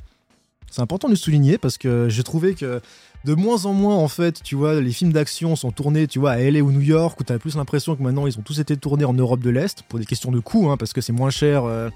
C'est 0.71 0.83
important 0.83 1.09
de 1.09 1.13
le 1.13 1.19
souligner 1.19 1.59
parce 1.59 1.79
que 1.79 2.09
j'ai 2.09 2.23
trouvé 2.23 2.55
que 2.55 2.81
de 3.25 3.35
moins 3.35 3.67
en 3.67 3.73
moins, 3.73 3.97
en 3.97 4.09
fait, 4.09 4.43
tu 4.43 4.55
vois, 4.55 4.81
les 4.81 4.93
films 4.93 5.13
d'action 5.13 5.57
sont 5.57 5.73
tournés, 5.73 6.07
tu 6.07 6.19
vois, 6.19 6.33
à 6.33 6.39
LA 6.39 6.61
ou 6.61 6.71
New 6.71 6.81
York, 6.81 7.19
où 7.21 7.25
t'as 7.25 7.39
plus 7.39 7.57
l'impression 7.57 7.97
que 7.97 8.03
maintenant 8.03 8.27
ils 8.27 8.39
ont 8.39 8.43
tous 8.43 8.61
été 8.61 8.77
tournés 8.77 9.05
en 9.05 9.15
Europe 9.15 9.41
de 9.41 9.51
l'Est 9.51 9.83
pour 9.89 9.99
des 9.99 10.05
questions 10.05 10.31
de 10.31 10.41
coût, 10.41 10.71
hein, 10.71 10.77
parce 10.77 10.93
que 10.93 11.01
c'est 11.01 11.13
moins 11.13 11.31
cher, 11.31 11.65
euh, 11.65 11.89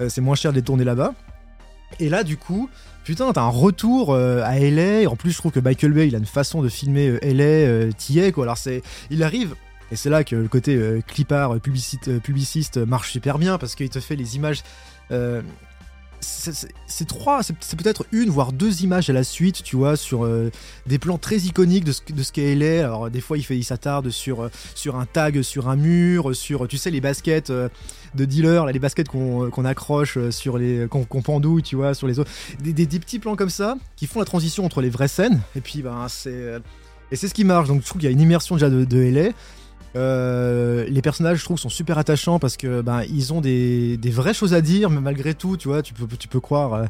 euh, 0.00 0.08
c'est 0.08 0.20
moins 0.20 0.34
cher 0.34 0.52
de 0.52 0.56
les 0.56 0.62
tourner 0.62 0.84
là-bas. 0.84 1.14
Et 2.00 2.08
là, 2.08 2.22
du 2.24 2.36
coup, 2.36 2.68
putain, 3.04 3.32
t'as 3.32 3.42
un 3.42 3.48
retour 3.48 4.12
euh, 4.12 4.42
à 4.44 4.58
LA. 4.58 5.08
En 5.08 5.16
plus, 5.16 5.30
je 5.30 5.38
trouve 5.38 5.52
que 5.52 5.60
Michael 5.60 5.92
Bay, 5.92 6.08
il 6.08 6.14
a 6.14 6.18
une 6.18 6.26
façon 6.26 6.60
de 6.60 6.68
filmer 6.68 7.18
LA, 7.22 7.92
t'y 7.92 8.32
quoi. 8.32 8.44
Alors, 8.44 8.58
c'est, 8.58 8.82
il 9.10 9.22
arrive. 9.22 9.54
Et 9.90 9.96
c'est 9.96 10.10
là 10.10 10.22
que 10.22 10.36
le 10.36 10.48
côté 10.48 10.78
clipart, 11.06 11.58
publiciste 11.60 12.76
marche 12.76 13.10
super 13.10 13.38
bien 13.38 13.56
parce 13.56 13.74
qu'il 13.74 13.88
te 13.88 14.00
fait 14.00 14.16
les 14.16 14.36
images 14.36 14.62
c'est 16.20 17.06
trois, 17.06 17.42
c'est 17.42 17.76
peut-être 17.76 18.06
une 18.12 18.30
voire 18.30 18.52
deux 18.52 18.82
images 18.82 19.10
à 19.10 19.12
la 19.12 19.24
suite, 19.24 19.62
tu 19.62 19.76
vois, 19.76 19.96
sur 19.96 20.24
euh, 20.24 20.50
des 20.86 20.98
plans 20.98 21.18
très 21.18 21.36
iconiques 21.38 21.84
de 21.84 21.92
ce, 21.92 22.00
de 22.12 22.22
ce. 22.22 22.82
Alors 22.82 23.10
des 23.10 23.20
fois, 23.20 23.38
il 23.38 23.42
fait, 23.42 23.56
il 23.56 23.64
s'attarde 23.64 24.10
sur 24.10 24.42
euh, 24.42 24.50
sur 24.74 24.96
un 24.96 25.06
tag, 25.06 25.42
sur 25.42 25.68
un 25.68 25.76
mur, 25.76 26.34
sur, 26.34 26.66
tu 26.68 26.76
sais, 26.76 26.90
les 26.90 27.00
baskets 27.00 27.50
euh, 27.50 27.68
de 28.14 28.24
dealer, 28.24 28.64
là, 28.64 28.72
les 28.72 28.78
baskets 28.78 29.08
qu'on 29.08 29.64
accroche 29.64 30.18
sur 30.30 30.58
les, 30.58 30.86
qu'on 30.88 31.22
pendouille, 31.22 31.62
tu 31.62 31.76
vois, 31.76 31.94
sur 31.94 32.06
les 32.06 32.18
autres, 32.18 32.30
des, 32.60 32.72
des, 32.72 32.98
petits 32.98 33.18
plans 33.18 33.36
comme 33.36 33.50
ça 33.50 33.76
qui 33.96 34.06
font 34.06 34.18
la 34.18 34.24
transition 34.24 34.64
entre 34.64 34.80
les 34.80 34.90
vraies 34.90 35.08
scènes. 35.08 35.40
Et 35.56 35.60
puis, 35.60 35.82
ben, 35.82 36.06
c'est 36.08 36.60
et 37.10 37.16
c'est 37.16 37.28
ce 37.28 37.34
qui 37.34 37.44
marche. 37.44 37.68
Donc, 37.68 37.82
je 37.82 37.86
trouve 37.86 38.00
qu'il 38.00 38.08
y 38.08 38.12
a 38.12 38.12
une 38.12 38.20
immersion 38.20 38.56
déjà 38.56 38.70
de, 38.70 38.84
de 38.84 38.98
LA. 38.98 39.30
Euh, 39.96 40.84
les 40.88 41.02
personnages, 41.02 41.38
je 41.38 41.44
trouve, 41.44 41.58
sont 41.58 41.68
super 41.68 41.98
attachants 41.98 42.38
parce 42.38 42.56
que 42.56 42.82
ben 42.82 43.02
ils 43.08 43.32
ont 43.32 43.40
des, 43.40 43.96
des 43.96 44.10
vraies 44.10 44.34
choses 44.34 44.54
à 44.54 44.60
dire, 44.60 44.90
mais 44.90 45.00
malgré 45.00 45.34
tout, 45.34 45.56
tu 45.56 45.68
vois, 45.68 45.82
tu 45.82 45.94
peux, 45.94 46.06
tu 46.16 46.28
peux 46.28 46.40
croire. 46.40 46.74
euh, 46.74 46.86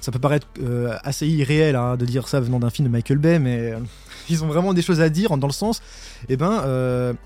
ça 0.00 0.12
peut 0.12 0.18
paraître 0.18 0.46
euh, 0.62 0.94
assez 1.04 1.26
irréel 1.26 1.74
hein, 1.74 1.96
de 1.96 2.04
dire 2.04 2.28
ça 2.28 2.38
venant 2.38 2.58
d'un 2.60 2.68
film 2.68 2.86
de 2.86 2.92
Michael 2.92 3.18
Bay, 3.18 3.38
mais 3.38 3.72
ils 4.28 4.44
ont 4.44 4.46
vraiment 4.46 4.74
des 4.74 4.82
choses 4.82 5.00
à 5.00 5.08
dire 5.08 5.36
dans 5.38 5.46
le 5.46 5.52
sens, 5.52 5.80
eh 6.28 6.36
ben, 6.36 7.16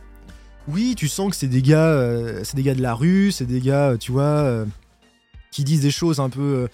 oui, 0.69 0.95
tu 0.97 1.09
sens 1.09 1.31
que 1.31 1.37
c'est 1.37 1.49
des 1.49 1.63
gars, 1.63 2.01
c'est 2.45 2.55
des 2.55 2.63
gars 2.63 2.75
de 2.75 2.83
la 2.83 2.95
rue, 2.95 3.33
c'est 3.33 3.47
des 3.47 3.61
gars, 3.61 3.97
tu 3.99 4.13
vois, 4.13 4.65
qui 5.51 5.65
disent 5.65 5.81
des 5.81 5.91
choses 5.91 6.21
un 6.21 6.31
peu 6.31 6.69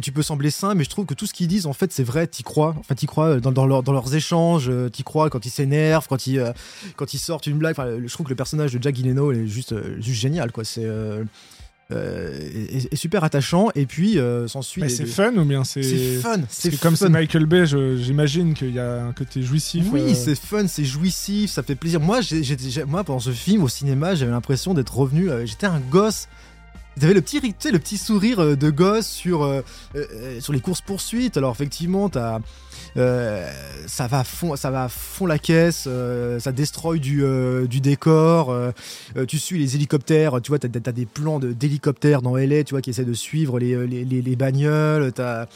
que 0.00 0.04
tu 0.04 0.12
peux 0.12 0.22
sembler 0.22 0.50
sain, 0.50 0.74
mais 0.74 0.84
je 0.84 0.90
trouve 0.90 1.06
que 1.06 1.14
tout 1.14 1.26
ce 1.26 1.32
qu'ils 1.34 1.48
disent, 1.48 1.66
en 1.66 1.72
fait, 1.72 1.92
c'est 1.92 2.04
vrai, 2.04 2.26
t'y 2.26 2.42
crois. 2.42 2.74
En 2.78 2.82
fait, 2.82 2.94
t'y 2.94 3.06
crois 3.06 3.40
dans, 3.40 3.52
dans, 3.52 3.66
leur- 3.66 3.82
dans 3.82 3.92
leurs 3.92 4.14
échanges, 4.14 4.68
euh, 4.68 4.88
t'y 4.88 5.02
crois 5.02 5.28
quand 5.30 5.44
ils 5.46 5.50
s'énervent, 5.50 6.06
quand 6.08 6.26
ils, 6.26 6.38
euh, 6.38 6.52
quand 6.96 7.14
ils 7.14 7.18
sortent 7.18 7.46
une 7.46 7.58
blague. 7.58 7.72
Enfin, 7.72 7.88
je 8.04 8.12
trouve 8.12 8.24
que 8.26 8.30
le 8.30 8.36
personnage 8.36 8.72
de 8.72 8.82
Jack 8.82 8.94
Gyllenhaal 8.94 9.36
est 9.36 9.46
juste, 9.46 9.72
euh, 9.72 9.96
juste 10.00 10.20
génial, 10.20 10.52
quoi. 10.52 10.64
C'est 10.64 10.84
euh, 10.84 11.24
euh, 11.92 12.36
est, 12.72 12.92
est 12.92 12.96
super 12.96 13.22
attachant. 13.24 13.68
Et 13.74 13.86
puis, 13.86 14.18
euh, 14.18 14.48
s'ensuit. 14.48 14.82
Mais 14.82 14.88
c'est 14.88 15.06
fun 15.06 15.32
ou 15.36 15.44
bien 15.44 15.62
c'est. 15.64 15.82
C'est 15.82 16.16
fun. 16.18 16.40
C'est 16.48 16.78
comme 16.80 16.96
c'est. 16.96 17.08
Michael 17.08 17.46
Bay, 17.46 17.64
j'imagine 17.66 18.54
qu'il 18.54 18.74
y 18.74 18.80
a 18.80 19.04
un 19.04 19.12
côté 19.12 19.42
jouissif. 19.42 19.84
Oui, 19.92 20.00
euh, 20.02 20.14
c'est 20.14 20.34
fun, 20.34 20.66
c'est 20.66 20.84
jouissif, 20.84 21.50
ça 21.52 21.62
fait 21.62 21.76
plaisir. 21.76 22.00
Moi, 22.00 22.20
j'ai- 22.20 22.84
moi 22.86 23.04
pendant 23.04 23.20
ce 23.20 23.30
film 23.30 23.62
au 23.62 23.68
cinéma, 23.68 24.14
j'avais 24.14 24.32
l'impression 24.32 24.74
d'être 24.74 24.96
revenu. 24.96 25.30
euh, 25.30 25.46
J'étais 25.46 25.66
un 25.66 25.80
gosse. 25.80 26.28
T'avais 26.98 27.12
le 27.12 27.20
petit, 27.20 27.40
tu 27.58 27.70
le 27.70 27.78
petit 27.78 27.98
sourire 27.98 28.40
euh, 28.40 28.56
de 28.56 28.70
gosse 28.70 29.06
sur, 29.06 29.42
euh, 29.42 29.60
euh, 29.96 30.40
sur 30.40 30.52
les 30.54 30.60
courses 30.60 30.80
poursuites. 30.80 31.36
Alors 31.36 31.52
effectivement, 31.52 32.10
ça 32.14 34.06
va 34.06 34.24
fond, 34.24 34.56
ça 34.56 34.70
va 34.70 34.88
fond 34.88 35.26
la 35.26 35.38
caisse, 35.38 35.88
ça 36.38 36.52
destroy 36.52 36.98
du, 36.98 37.22
du 37.68 37.80
décor. 37.80 38.54
tu 39.28 39.38
suis 39.38 39.58
les 39.58 39.76
hélicoptères, 39.76 40.40
tu 40.42 40.50
vois, 40.50 40.58
t'as, 40.58 40.68
t'as 40.68 40.92
des 40.92 41.06
plans 41.06 41.38
d'hélicoptères 41.38 42.22
dans 42.22 42.36
LA, 42.36 42.64
tu 42.64 42.72
vois, 42.72 42.80
qui 42.80 42.90
essaient 42.90 43.04
de 43.04 43.12
suivre 43.12 43.58
les, 43.58 43.86
les, 43.86 44.04
les, 44.04 44.22
les 44.22 44.36
bagnoles. 44.36 45.12
T'as, 45.12 45.46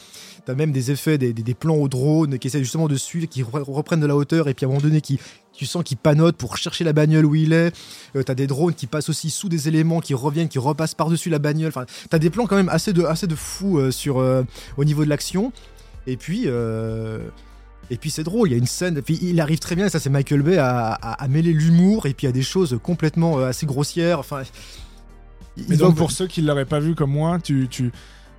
T'as 0.43 0.55
même 0.55 0.71
des 0.71 0.89
effets, 0.89 1.19
des, 1.19 1.33
des- 1.33 1.43
des 1.43 1.53
plans 1.53 1.75
au 1.75 1.87
drone 1.87 2.39
qui 2.39 2.47
essaient 2.47 2.63
justement 2.63 2.87
de 2.87 2.95
suivre, 2.95 3.27
qui 3.27 3.43
re- 3.43 3.61
reprennent 3.61 3.99
de 3.99 4.07
la 4.07 4.15
hauteur 4.15 4.47
et 4.47 4.55
puis 4.55 4.65
à 4.65 4.67
un 4.67 4.71
moment 4.71 4.81
donné, 4.81 4.99
qui, 4.99 5.19
tu 5.53 5.65
sens 5.65 5.83
qu'il 5.83 5.97
panote 5.97 6.37
pour 6.37 6.57
chercher 6.57 6.83
la 6.83 6.93
bagnole 6.93 7.25
où 7.25 7.35
il 7.35 7.53
est. 7.53 7.75
Euh, 8.15 8.23
t'as 8.23 8.33
des 8.35 8.47
drones 8.47 8.73
qui 8.73 8.87
passent 8.87 9.09
aussi 9.09 9.29
sous 9.29 9.49
des 9.49 9.67
éléments, 9.67 9.99
qui 9.99 10.13
reviennent, 10.13 10.47
qui 10.49 10.59
repassent 10.59 10.95
par-dessus 10.95 11.29
la 11.29 11.39
bagnole. 11.39 11.69
Enfin, 11.69 11.85
t'as 12.09 12.19
des 12.19 12.29
plans 12.29 12.47
quand 12.47 12.55
même 12.55 12.69
assez 12.69 12.93
de, 12.93 13.03
assez 13.03 13.27
de 13.27 13.35
fous 13.35 13.77
euh, 13.77 13.91
sur, 13.91 14.19
euh, 14.19 14.43
au 14.77 14.83
niveau 14.85 15.03
de 15.03 15.09
l'action. 15.09 15.51
Et 16.07 16.17
puis. 16.17 16.47
et 16.47 17.97
puis 17.97 18.09
c'est 18.09 18.23
drôle, 18.23 18.47
il 18.47 18.51
y 18.53 18.55
a 18.55 18.57
une 18.57 18.65
scène, 18.65 19.01
puis 19.01 19.19
il 19.21 19.39
arrive 19.41 19.59
très 19.59 19.75
bien, 19.75 19.85
et 19.87 19.89
ça 19.89 19.99
c'est 19.99 20.09
Michael 20.09 20.41
Bay, 20.41 20.57
à, 20.57 20.93
à- 20.93 21.23
à 21.23 21.27
mêler 21.27 21.51
l'humour 21.51 22.05
et 22.05 22.13
puis 22.13 22.25
à 22.25 22.31
des 22.31 22.41
choses 22.41 22.79
complètement 22.81 23.37
assez 23.39 23.65
grossières. 23.65 24.17
Enfin, 24.19 24.43
Mais 25.67 25.75
donc, 25.75 25.97
pour 25.97 26.11
ceux 26.11 26.25
qui 26.27 26.41
ne 26.41 26.47
l'auraient 26.47 26.65
pas 26.65 26.79
vu 26.79 26.95
comme 26.95 27.11
moi, 27.11 27.37
tu, 27.43 27.67
tu, 27.69 27.91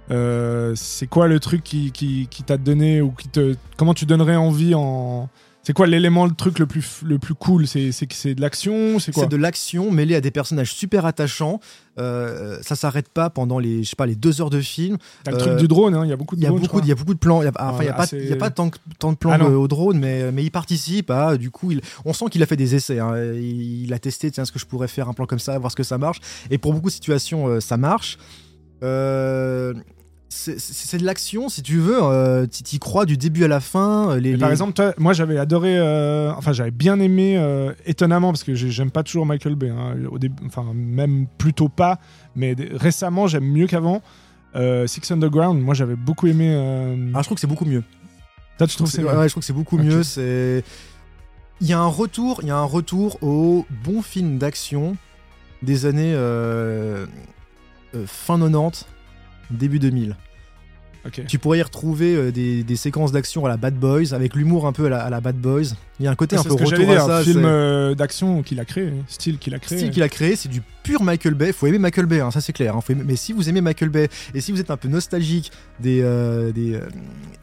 c'est 0.09 1.07
quoi 1.07 1.29
le 1.29 1.39
truc 1.39 1.63
qui, 1.63 1.93
qui, 1.93 2.27
qui 2.31 2.43
t'a 2.43 2.57
donné 2.57 3.01
ou 3.03 3.11
qui 3.13 3.29
te, 3.29 3.55
comment 3.77 3.95
tu 3.95 4.07
donnerais 4.07 4.37
envie 4.37 4.75
en, 4.75 5.29
c'est 5.63 5.73
quoi 5.73 5.87
l'élément, 5.87 6.27
le 6.27 6.35
truc 6.35 6.59
le 6.59 6.67
plus, 6.67 7.03
le 7.05 7.19
plus 7.19 7.35
cool? 7.35 7.67
C'est 7.67 7.91
que 7.93 8.15
c'est 8.15 8.35
de 8.35 8.41
l'action, 8.41 8.99
c'est 8.99 9.13
quoi? 9.13 9.23
C'est 9.25 9.29
de 9.29 9.37
l'action 9.37 9.91
mêlée 9.93 10.17
à 10.17 10.21
des 10.21 10.31
personnages 10.31 10.73
super 10.73 11.07
attachants. 11.07 11.61
Euh, 11.99 12.59
ça 12.63 12.75
s'arrête 12.75 13.09
pas 13.09 13.31
pendant 13.31 13.59
les, 13.59 13.85
je 13.85 13.91
sais 13.91 13.97
pas, 13.97 14.07
les 14.07 14.17
deux 14.17 14.41
heures 14.41 14.51
de 14.51 14.61
film. 14.61 14.97
T'as 15.25 15.31
le 15.31 15.37
euh, 15.37 15.41
truc 15.41 15.57
du 15.57 15.69
drone, 15.69 15.95
hein, 15.95 16.05
il 16.05 16.09
y 16.11 16.13
a 16.13 16.17
beaucoup 16.17 16.35
de 16.37 16.41
Il 16.41 16.45
y 16.45 16.47
y 16.89 16.93
a 16.93 16.95
beaucoup 16.95 17.15
plans. 17.19 17.43
Il 17.43 17.45
y 17.45 17.49
a, 17.49 17.53
enfin, 17.59 17.83
il 17.83 17.87
y 17.87 17.89
a 17.89 17.93
pas, 17.93 18.03
assez- 18.03 18.19
il 18.19 18.29
y 18.29 18.33
a 18.33 18.37
pas 18.37 18.51
tant, 18.51 18.67
de 19.13 19.17
plans 19.17 19.31
Ah 19.33 19.39
au 19.45 19.69
drone, 19.69 19.99
mais, 19.99 20.33
mais 20.33 20.43
il 20.43 20.51
participe. 20.51 21.13
du 21.39 21.51
coup, 21.51 21.71
il, 21.71 21.81
on 22.05 22.13
sent 22.13 22.25
qu'il 22.31 22.43
a 22.43 22.47
fait 22.47 22.57
des 22.57 22.75
essais. 22.75 22.99
hein. 22.99 23.15
Il, 23.35 23.85
il 23.85 23.93
a 23.93 23.99
testé, 23.99 24.31
tiens, 24.31 24.43
est-ce 24.43 24.53
que 24.53 24.59
je 24.59 24.67
pourrais 24.67 24.89
faire 24.89 25.09
un 25.09 25.13
plan 25.13 25.27
comme 25.27 25.39
ça, 25.39 25.59
voir 25.59 25.71
ce 25.71 25.77
que 25.77 25.83
ça 25.85 25.99
marche. 25.99 26.19
Et 26.51 26.59
pour 26.59 26.73
beaucoup 26.75 26.89
de 26.89 26.95
situations, 26.95 27.47
euh, 27.47 27.61
ça 27.61 27.77
marche. 27.77 28.19
Euh, 28.83 29.75
c'est 30.35 30.97
de 30.99 31.05
l'action, 31.05 31.49
si 31.49 31.63
tu 31.63 31.79
veux. 31.79 31.99
Euh, 32.03 32.47
tu 32.47 32.77
y 32.77 32.79
crois 32.79 33.05
du 33.07 33.17
début 33.17 33.45
à 33.45 33.49
la 33.49 33.61
fin. 33.61 34.11
euh, 34.13 34.21
Les, 34.21 34.37
Par 34.37 34.51
exemple, 34.51 34.73
toi, 34.73 34.95
moi 34.99 35.13
j'avais 35.13 35.39
adoré, 35.39 35.79
euh, 35.79 36.33
enfin 36.33 36.53
j'avais 36.53 36.71
bien 36.71 36.99
aimé, 37.01 37.37
euh, 37.39 37.73
étonnamment, 37.87 38.33
parce 38.33 38.43
que 38.45 38.55
j'ai- 38.55 38.71
j'aime 38.71 38.91
pas 38.91 39.03
toujours 39.03 39.27
Michael 39.27 39.55
Bay, 39.57 39.69
hein, 39.71 39.95
au 40.11 40.19
début, 40.19 40.43
enfin 40.47 40.65
même 40.75 41.27
plutôt 41.39 41.69
pas, 41.69 41.99
mais 42.35 42.57
récemment 42.73 43.27
j'aime 43.27 43.45
mieux 43.45 43.67
qu'avant. 43.67 44.03
Six 44.87 45.11
Underground, 45.11 45.61
moi 45.63 45.75
j'avais 45.75 45.97
beaucoup 45.97 46.27
aimé. 46.27 46.49
Ah, 47.15 47.19
je 47.21 47.25
trouve 47.25 47.37
que 47.37 47.41
c'est 47.41 47.47
beaucoup 47.47 47.65
mieux. 47.65 47.83
toi, 48.59 48.67
tu 48.67 48.77
trouves 48.77 48.89
C'est- 48.91 49.03
ouais, 49.03 49.25
je 49.25 49.29
trouve 49.29 49.41
que 49.43 49.47
c'est 49.47 49.53
beaucoup 49.53 49.79
mieux. 49.79 50.03
C'est 50.03 50.63
il 51.61 51.67
y 51.69 51.73
a 51.73 51.79
un 51.79 51.87
retour, 51.87 52.41
il 52.43 52.49
y 52.49 52.51
a 52.51 52.57
un 52.57 52.65
retour 52.65 53.23
au 53.23 53.67
bon 53.85 54.03
film 54.03 54.39
d'action 54.39 54.97
des 55.63 55.87
années 55.87 56.15
fin 58.07 58.39
90, 58.39 58.87
début 59.51 59.79
2000. 59.79 60.17
Ok. 61.05 61.23
Tu 61.27 61.41
pourrais 61.41 61.59
y 61.59 61.63
retrouver 61.63 62.15
euh, 62.15 62.31
des, 62.31 62.63
des 62.63 62.77
séquences 62.77 63.11
d'action 63.11 63.45
à 63.45 63.49
la 63.49 63.57
Bad 63.57 63.75
Boys, 63.75 64.13
avec 64.15 64.37
l'humour 64.37 64.69
un 64.69 64.73
peu 64.73 64.87
à 64.87 64.89
la, 64.89 65.01
à 65.03 65.11
la 65.11 65.21
Bad 65.21 65.35
Boys. 65.35 65.75
Il 65.99 66.05
y 66.05 66.07
a 66.07 66.13
un 66.13 66.15
côté 66.15 66.37
Ah, 66.37 66.41
un 66.41 66.45
peu 66.45 66.53
retour 66.55 66.91
à 66.93 67.01
ça. 67.01 67.19
un 67.19 67.25
film 67.25 67.43
euh, 67.45 67.97
d'action 67.97 68.45
qu'il 68.45 68.61
a 68.61 68.65
créé, 68.65 68.93
style 69.09 69.39
qu'il 69.39 69.53
a 69.53 69.59
créé. 69.59 69.79
style 69.79 69.91
qu'il 69.91 70.03
a 70.05 70.09
créé, 70.09 70.37
c'est 70.37 70.49
du 70.49 70.63
pur 70.85 71.03
Michael 71.03 71.35
Bay. 71.35 71.53
Faut 71.53 71.67
aimer 71.67 71.79
Michael 71.81 72.07
Bay, 72.07 72.21
hein, 72.21 72.31
ça 72.31 72.41
c'est 72.41 72.53
clair. 72.53 72.77
hein. 72.77 72.81
Faut 72.81 72.93
aimer- 72.93 73.03
Mais 73.05 73.17
si 73.17 73.33
vous 73.33 73.49
aimez 73.49 73.61
Michael 73.61 73.89
Bay 73.89 74.09
et 74.33 74.41
si 74.41 74.53
vous 74.53 74.61
êtes 74.61 74.71
un 74.71 74.77
peu 74.77 74.87
nostalgique 74.87 75.51
des, 75.81 76.03
euh, 76.03 76.53
des 76.53 76.75
euh, 76.75 76.87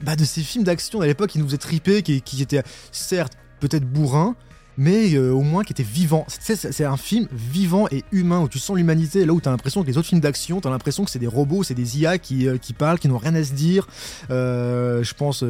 bah, 0.03 0.15
de 0.15 0.23
ces 0.23 0.39
films 0.41 0.63
d'action 0.63 1.01
à 1.01 1.05
l'époque 1.05 1.29
qui 1.31 1.39
nous 1.39 1.45
faisaient 1.45 1.57
triper, 1.57 2.01
qui, 2.01 2.21
qui 2.21 2.41
étaient 2.41 2.63
certes 2.93 3.33
peut-être 3.59 3.83
bourrins, 3.83 4.37
mais 4.79 5.13
euh, 5.13 5.31
au 5.31 5.41
moins 5.41 5.63
qui 5.63 5.73
étaient 5.73 5.83
vivants. 5.83 6.25
C'est- 6.39 6.83
un 6.85 6.97
film 6.97 7.27
vivant 7.33 7.87
et 7.91 8.03
humain 8.13 8.39
où 8.39 8.47
tu 8.47 8.57
sens 8.57 8.77
l'humanité. 8.77 9.25
Là 9.25 9.33
où 9.33 9.41
t'as 9.41 9.51
l'impression 9.51 9.83
que 9.83 9.87
les 9.87 9.97
autres 9.97 10.07
films 10.07 10.21
d'action, 10.21 10.61
t'as 10.61 10.69
l'impression 10.69 11.03
que 11.03 11.11
c'est 11.11 11.19
des 11.19 11.27
robots, 11.27 11.61
c'est 11.63 11.73
des 11.75 11.99
IA 11.99 12.17
qui, 12.17 12.47
euh, 12.47 12.57
qui 12.57 12.71
parlent, 12.73 12.97
qui 12.97 13.09
n'ont 13.09 13.17
rien 13.17 13.35
à 13.35 13.43
se 13.43 13.53
dire. 13.53 13.87
Euh, 14.31 15.03
je 15.03 15.13
pense. 15.13 15.43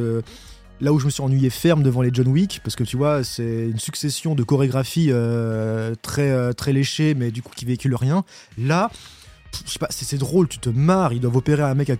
Là 0.82 0.92
où 0.94 0.98
je 0.98 1.04
me 1.04 1.10
suis 1.10 1.22
ennuyé 1.22 1.50
ferme 1.50 1.82
devant 1.82 2.00
les 2.02 2.10
John 2.12 2.26
Wick, 2.28 2.60
parce 2.64 2.74
que 2.74 2.84
tu 2.84 2.96
vois, 2.96 3.22
c'est 3.22 3.68
une 3.68 3.78
succession 3.78 4.34
de 4.34 4.42
chorégraphies 4.42 5.12
très, 6.02 6.54
très 6.54 6.72
léchées, 6.72 7.14
mais 7.14 7.30
du 7.30 7.42
coup 7.42 7.52
qui 7.54 7.66
véhiculent 7.66 7.94
rien. 7.94 8.24
Là, 8.58 8.90
je 9.66 9.70
sais 9.70 9.78
pas, 9.78 9.88
c'est 9.90 10.16
drôle, 10.16 10.48
tu 10.48 10.58
te 10.58 10.70
marres, 10.70 11.12
ils 11.12 11.20
doivent 11.20 11.36
opérer 11.36 11.62
un 11.62 11.74
mec 11.74 11.90
à 11.90 11.96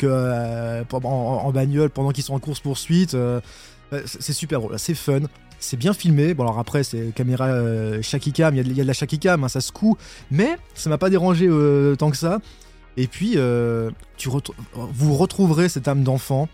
en, 0.93 0.99
en- 1.05 1.53
bagnole 1.53 1.91
pendant 1.91 2.11
qu'ils 2.11 2.25
sont 2.25 2.33
en 2.35 2.39
course-poursuite. 2.39 3.15
c'est 4.07 4.33
super 4.33 4.61
drôle, 4.61 4.79
c'est 4.79 4.95
fun. 4.95 5.21
C'est 5.61 5.77
bien 5.77 5.93
filmé. 5.93 6.35
Bon, 6.35 6.43
alors 6.45 6.59
après, 6.59 6.83
c'est 6.83 7.15
caméra 7.15 7.47
euh, 7.49 8.01
shaky 8.03 8.33
cam, 8.33 8.55
il 8.55 8.59
y, 8.59 8.61
a 8.61 8.83
de- 8.83 8.87
la 8.87 8.93
shaky 8.93 9.19
cam, 9.19 9.45
hein, 9.45 9.49
ça 9.49 9.61
se 9.61 9.71
coud, 9.73 9.97
mais 10.31 10.57
ça 10.75 10.91
m'a 10.91 10.99
pas 10.99 11.11
dérangé 11.11 11.47
euh, 11.49 11.95
tant 11.97 12.11
que 12.11 12.17
ça. 12.17 12.41
Et 12.97 13.07
puis, 13.07 13.35
euh, 13.37 13.91
vous 14.75 15.15
retrouverez 15.15 15.69
cette 15.69 15.87
âme 15.87 16.03
d'enfant. 16.03 16.49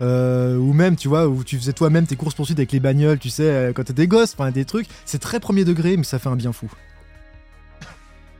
Euh, 0.00 0.56
ou 0.56 0.72
même, 0.72 0.94
tu 0.96 1.08
vois, 1.08 1.26
où 1.26 1.42
tu 1.42 1.58
faisais 1.58 1.72
toi-même 1.72 2.06
tes 2.06 2.14
courses 2.14 2.34
poursuites 2.34 2.58
avec 2.58 2.70
les 2.72 2.78
bagnoles, 2.80 3.18
tu 3.18 3.30
sais, 3.30 3.72
quand 3.74 3.82
t'étais 3.82 4.06
gosse, 4.06 4.34
enfin 4.38 4.50
des 4.52 4.64
trucs. 4.64 4.86
C'est 5.04 5.18
très 5.18 5.40
premier 5.40 5.64
degré, 5.64 5.96
mais 5.96 6.04
ça 6.04 6.18
fait 6.20 6.28
un 6.28 6.36
bien 6.36 6.52
fou. 6.52 6.70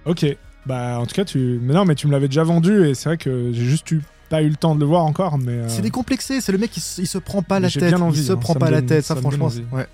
Ok. 0.05 0.25
Bah 0.67 0.99
en 1.01 1.07
tout 1.07 1.15
cas, 1.15 1.25
tu. 1.25 1.59
Mais 1.63 1.75
non, 1.75 1.85
mais 1.85 1.95
tu 1.95 2.07
me 2.07 2.13
l'avais 2.13 2.29
déjà 2.29 2.45
vendu 2.45 2.87
et 2.87 2.95
c'est 2.95 3.09
vrai 3.09 3.17
que 3.19 3.51
j'ai 3.53 3.65
juste 3.65 3.91
eu 3.91 4.03
pas 4.29 4.43
eu 4.43 4.49
le 4.49 4.57
temps 4.57 4.75
de 4.75 4.81
le 4.81 4.87
voir 4.87 5.05
encore, 5.05 5.39
mais. 5.39 5.53
euh, 5.53 5.69
C'est 5.69 5.83
décomplexé, 5.83 6.41
c'est 6.41 6.53
le 6.53 6.59
mec 6.59 6.71
qui 6.71 6.81
se, 6.81 7.01
il 7.01 7.07
se 7.07 7.19
prend 7.19 7.43
pas 7.43 7.61
la 7.61 7.71
tête, 7.71 7.95
envie, 7.95 8.21
il 8.21 8.25
se 8.27 8.33
hein, 8.33 8.37
prend 8.37 8.55
pas 8.55 8.71
la 8.71 8.79
donne- 8.81 8.89
tête, 8.89 9.05
ça, 9.05 9.09
ça 9.09 9.15
me 9.17 9.21
franchement. 9.21 9.49
Ouais. 9.73 9.83
Donc 9.83 9.87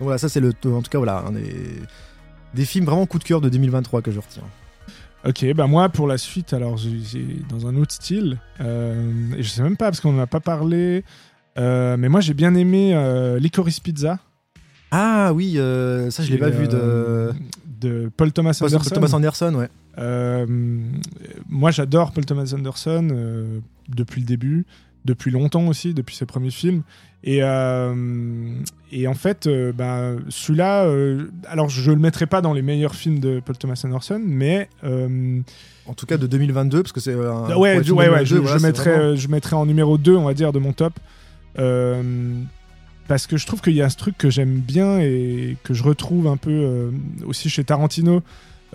voilà, 0.00 0.18
ça 0.18 0.28
c'est 0.28 0.40
le, 0.40 0.48
en 0.50 0.82
tout 0.82 0.90
cas 0.90 0.98
voilà, 0.98 1.24
un 1.26 1.32
des, 1.32 1.54
des 2.54 2.64
films 2.64 2.84
vraiment 2.86 3.06
coup 3.06 3.18
de 3.18 3.24
cœur 3.24 3.40
de 3.40 3.48
2023 3.48 4.02
que 4.02 4.10
je 4.10 4.18
retiens. 4.20 4.42
Ok, 5.26 5.44
bah 5.54 5.66
moi 5.66 5.88
pour 5.88 6.06
la 6.06 6.18
suite, 6.18 6.52
alors 6.52 6.76
j'ai 6.76 6.92
dans 7.48 7.66
un 7.66 7.76
autre 7.76 7.92
style, 7.94 8.38
euh, 8.60 9.10
et 9.38 9.42
je 9.42 9.48
sais 9.48 9.62
même 9.62 9.76
pas 9.76 9.86
parce 9.86 10.00
qu'on 10.00 10.16
en 10.18 10.20
a 10.22 10.26
pas 10.26 10.40
parlé, 10.40 11.02
euh, 11.58 11.96
mais 11.96 12.08
moi 12.10 12.20
j'ai 12.20 12.34
bien 12.34 12.54
aimé 12.54 12.92
euh, 12.94 13.38
Licorice 13.38 13.80
Pizza. 13.80 14.18
Ah 14.90 15.32
oui, 15.32 15.54
ça 16.10 16.22
je 16.22 16.30
l'ai 16.30 16.38
pas 16.38 16.50
vu 16.50 16.68
de 16.68 17.32
de 17.80 18.10
Paul 18.16 18.32
Thomas 18.32 18.56
Paul 18.58 18.68
Anderson. 18.74 18.94
Thomas 18.94 19.10
Anderson, 19.14 19.54
ouais. 19.54 19.68
Euh, 19.98 20.46
moi 21.48 21.70
j'adore 21.70 22.12
Paul 22.12 22.24
Thomas 22.24 22.52
Anderson 22.54 23.08
euh, 23.12 23.60
depuis 23.88 24.20
le 24.20 24.26
début, 24.26 24.66
depuis 25.04 25.30
longtemps 25.30 25.66
aussi, 25.68 25.94
depuis 25.94 26.16
ses 26.16 26.26
premiers 26.26 26.50
films. 26.50 26.82
Et, 27.26 27.38
euh, 27.42 27.94
et 28.92 29.06
en 29.08 29.14
fait, 29.14 29.48
bah, 29.74 30.10
celui-là, 30.28 30.90
alors 31.48 31.68
je 31.70 31.90
le 31.90 31.98
mettrai 31.98 32.26
pas 32.26 32.42
dans 32.42 32.52
les 32.52 32.60
meilleurs 32.62 32.94
films 32.94 33.18
de 33.18 33.40
Paul 33.44 33.56
Thomas 33.56 33.80
Anderson, 33.84 34.20
mais 34.24 34.68
En 35.86 35.92
tout 35.94 36.06
cas 36.06 36.16
de 36.16 36.26
2022 36.26 36.82
parce 36.82 36.92
que 36.92 37.00
c'est 37.00 37.12
un 37.14 37.16
ouais, 37.16 37.54
ouais, 37.54 37.78
ouais, 37.78 37.82
2022, 37.82 38.24
je, 38.24 38.34
voilà, 38.36 38.58
je 38.58 38.62
vraiment- 38.62 38.98
euh, 38.98 39.16
je 39.16 39.28
mettrais 39.28 39.56
en 39.56 39.64
numéro 39.66 39.96
2, 39.98 40.16
on 40.16 40.24
va 40.24 40.34
dire, 40.34 40.52
de 40.52 40.58
mon 40.58 40.72
top. 40.72 40.94
Parce 43.08 43.26
que 43.26 43.36
je 43.36 43.46
trouve 43.46 43.60
qu'il 43.60 43.74
y 43.74 43.82
a 43.82 43.90
ce 43.90 43.96
truc 43.96 44.16
que 44.16 44.30
j'aime 44.30 44.60
bien 44.60 44.98
et 45.00 45.56
que 45.62 45.74
je 45.74 45.82
retrouve 45.82 46.26
un 46.26 46.36
peu 46.38 46.50
euh, 46.50 46.90
aussi 47.26 47.50
chez 47.50 47.62
Tarantino 47.64 48.22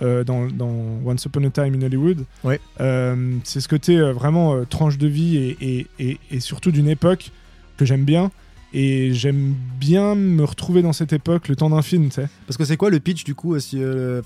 euh, 0.02 0.22
dans, 0.24 0.46
dans 0.46 0.72
Once 1.04 1.24
Upon 1.24 1.44
a 1.44 1.50
Time 1.50 1.74
in 1.74 1.82
Hollywood. 1.82 2.24
Ouais. 2.44 2.60
Euh, 2.80 3.34
c'est 3.44 3.60
ce 3.60 3.68
côté 3.68 4.00
vraiment 4.00 4.64
tranche 4.64 4.98
de 4.98 5.08
vie 5.08 5.36
et, 5.36 5.56
et, 5.60 5.86
et, 5.98 6.18
et 6.30 6.40
surtout 6.40 6.70
d'une 6.70 6.88
époque 6.88 7.32
que 7.76 7.84
j'aime 7.84 8.04
bien. 8.04 8.30
Et 8.72 9.12
j'aime 9.14 9.52
bien 9.80 10.14
me 10.14 10.44
retrouver 10.44 10.80
dans 10.80 10.92
cette 10.92 11.12
époque, 11.12 11.48
le 11.48 11.56
temps 11.56 11.70
d'un 11.70 11.82
film, 11.82 12.04
tu 12.04 12.12
sais. 12.14 12.28
Parce 12.46 12.56
que 12.56 12.64
c'est 12.64 12.76
quoi 12.76 12.88
le 12.88 13.00
pitch 13.00 13.24
du 13.24 13.34
coup 13.34 13.58
si, 13.58 13.78
de, 13.80 14.22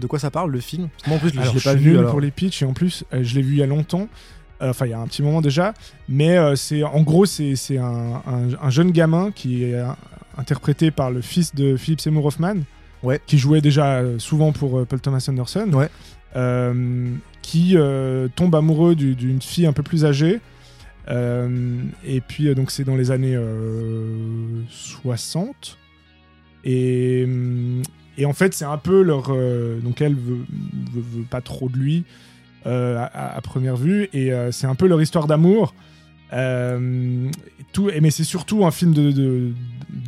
de 0.00 0.06
quoi 0.08 0.18
ça 0.18 0.32
parle 0.32 0.50
le 0.50 0.58
film? 0.58 0.88
Moi 1.06 1.14
en 1.16 1.20
plus, 1.20 1.30
je, 1.32 1.38
Alors, 1.38 1.52
je 1.52 1.58
l'ai 1.58 1.62
pas 1.62 1.74
vu. 1.76 1.90
nul 1.90 1.98
alors. 1.98 2.10
pour 2.10 2.20
les 2.20 2.32
pitchs 2.32 2.62
et 2.62 2.64
en 2.64 2.72
plus, 2.72 3.04
je 3.12 3.34
l'ai 3.36 3.42
vu 3.42 3.52
il 3.52 3.58
y 3.58 3.62
a 3.62 3.66
longtemps. 3.66 4.08
Euh, 4.64 4.70
Enfin, 4.70 4.86
il 4.86 4.90
y 4.90 4.94
a 4.94 4.98
un 4.98 5.06
petit 5.06 5.22
moment 5.22 5.40
déjà. 5.42 5.74
Mais 6.08 6.36
euh, 6.38 6.56
c'est 6.56 6.82
en 6.82 7.02
gros, 7.02 7.26
c'est 7.26 7.54
c'est 7.54 7.78
un, 7.78 8.22
un- 8.26 8.48
un 8.60 8.70
jeune 8.70 8.90
gamin 8.90 9.30
qui 9.30 9.64
est 9.64 9.74
euh, 9.74 9.86
interprété 10.38 10.90
par 10.90 11.10
le 11.10 11.20
fils 11.20 11.54
de 11.54 11.76
Philip 11.76 12.00
Seymour 12.00 12.24
Hoffman, 12.26 12.56
Ouais. 13.02 13.20
qui 13.26 13.38
jouait 13.38 13.60
déjà 13.60 14.02
souvent 14.18 14.50
pour 14.52 14.84
Paul 14.86 15.00
Thomas 15.00 15.24
Anderson, 15.28 15.70
Ouais. 15.72 15.88
qui 17.42 17.76
tombe 18.34 18.54
amoureux 18.54 18.94
du- 18.94 19.14
d'une 19.14 19.40
fille 19.42 19.66
un 19.66 19.72
peu 19.72 19.82
plus 19.82 20.04
âgée. 20.04 20.40
Et 21.08 22.20
puis, 22.26 22.54
donc, 22.54 22.70
c'est 22.70 22.84
dans 22.84 22.96
les 22.96 23.10
années 23.10 23.36
euh, 23.36 24.62
60. 24.70 25.76
Et, 26.64 27.24
hum, 27.26 27.82
et 28.16 28.24
en 28.24 28.32
fait, 28.32 28.54
c'est 28.54 28.64
un 28.64 28.78
peu 28.78 29.02
leur. 29.02 29.26
euh, 29.30 29.78
donc, 29.80 30.00
elle 30.00 30.14
veut, 30.14 30.38
veut, 30.94 31.02
veut 31.18 31.24
pas 31.28 31.42
trop 31.42 31.68
de 31.68 31.76
lui 31.76 32.04
à, 32.66 33.36
à 33.36 33.40
première 33.40 33.76
vue. 33.76 34.08
Et 34.12 34.32
euh, 34.32 34.50
c'est 34.52 34.66
un 34.66 34.74
peu 34.74 34.86
leur 34.86 35.00
histoire 35.02 35.26
d'amour. 35.26 35.74
Euh, 36.32 37.28
tout, 37.72 37.90
mais 38.00 38.10
c'est 38.10 38.24
surtout 38.24 38.64
un 38.64 38.70
film 38.70 38.92
de, 38.92 39.12
de, 39.12 39.50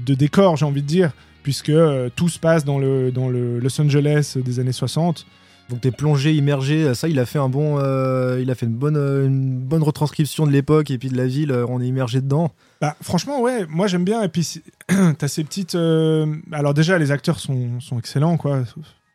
de 0.07 0.15
décor, 0.15 0.57
j'ai 0.57 0.65
envie 0.67 0.83
de 0.83 0.87
dire, 0.87 1.13
puisque 1.43 1.69
euh, 1.71 2.09
tout 2.15 2.29
se 2.29 2.39
passe 2.39 2.65
dans 2.65 2.79
le, 2.79 3.13
dans 3.13 3.29
le 3.29 3.59
Los 3.61 3.81
Angeles 3.81 4.37
des 4.43 4.59
années 4.61 4.73
60. 4.73 5.27
Donc 5.69 5.81
t'es 5.81 5.91
plongé, 5.91 6.33
immergé. 6.33 6.95
Ça, 6.95 7.09
il 7.09 7.19
a 7.19 7.27
fait 7.27 7.41
un 7.41 7.49
bon, 7.49 7.79
euh, 7.81 8.39
il 8.41 8.51
a 8.51 8.55
fait 8.55 8.67
une 8.67 8.73
bonne, 8.75 8.97
euh, 8.97 9.27
une 9.27 9.59
bonne 9.59 9.83
retranscription 9.83 10.47
de 10.47 10.53
l'époque 10.53 10.91
et 10.93 10.99
puis 10.99 11.09
de 11.09 11.17
la 11.17 11.27
ville. 11.27 11.51
euh, 11.51 11.67
On 11.69 11.81
est 11.81 11.87
immergé 11.89 12.21
dedans. 12.21 12.53
Bah, 12.81 12.97
franchement, 13.03 13.41
ouais, 13.41 13.67
moi 13.69 13.89
j'aime 13.89 14.05
bien. 14.05 14.23
Et 14.23 14.29
puis, 14.29 14.63
t'as 15.19 15.29
ces 15.29 15.43
petites. 15.43 15.75
euh, 15.75 16.27
Alors, 16.53 16.73
déjà, 16.73 16.99
les 16.99 17.11
acteurs 17.11 17.41
sont, 17.41 17.81
sont 17.81 17.99
excellents, 17.99 18.37
quoi. 18.37 18.63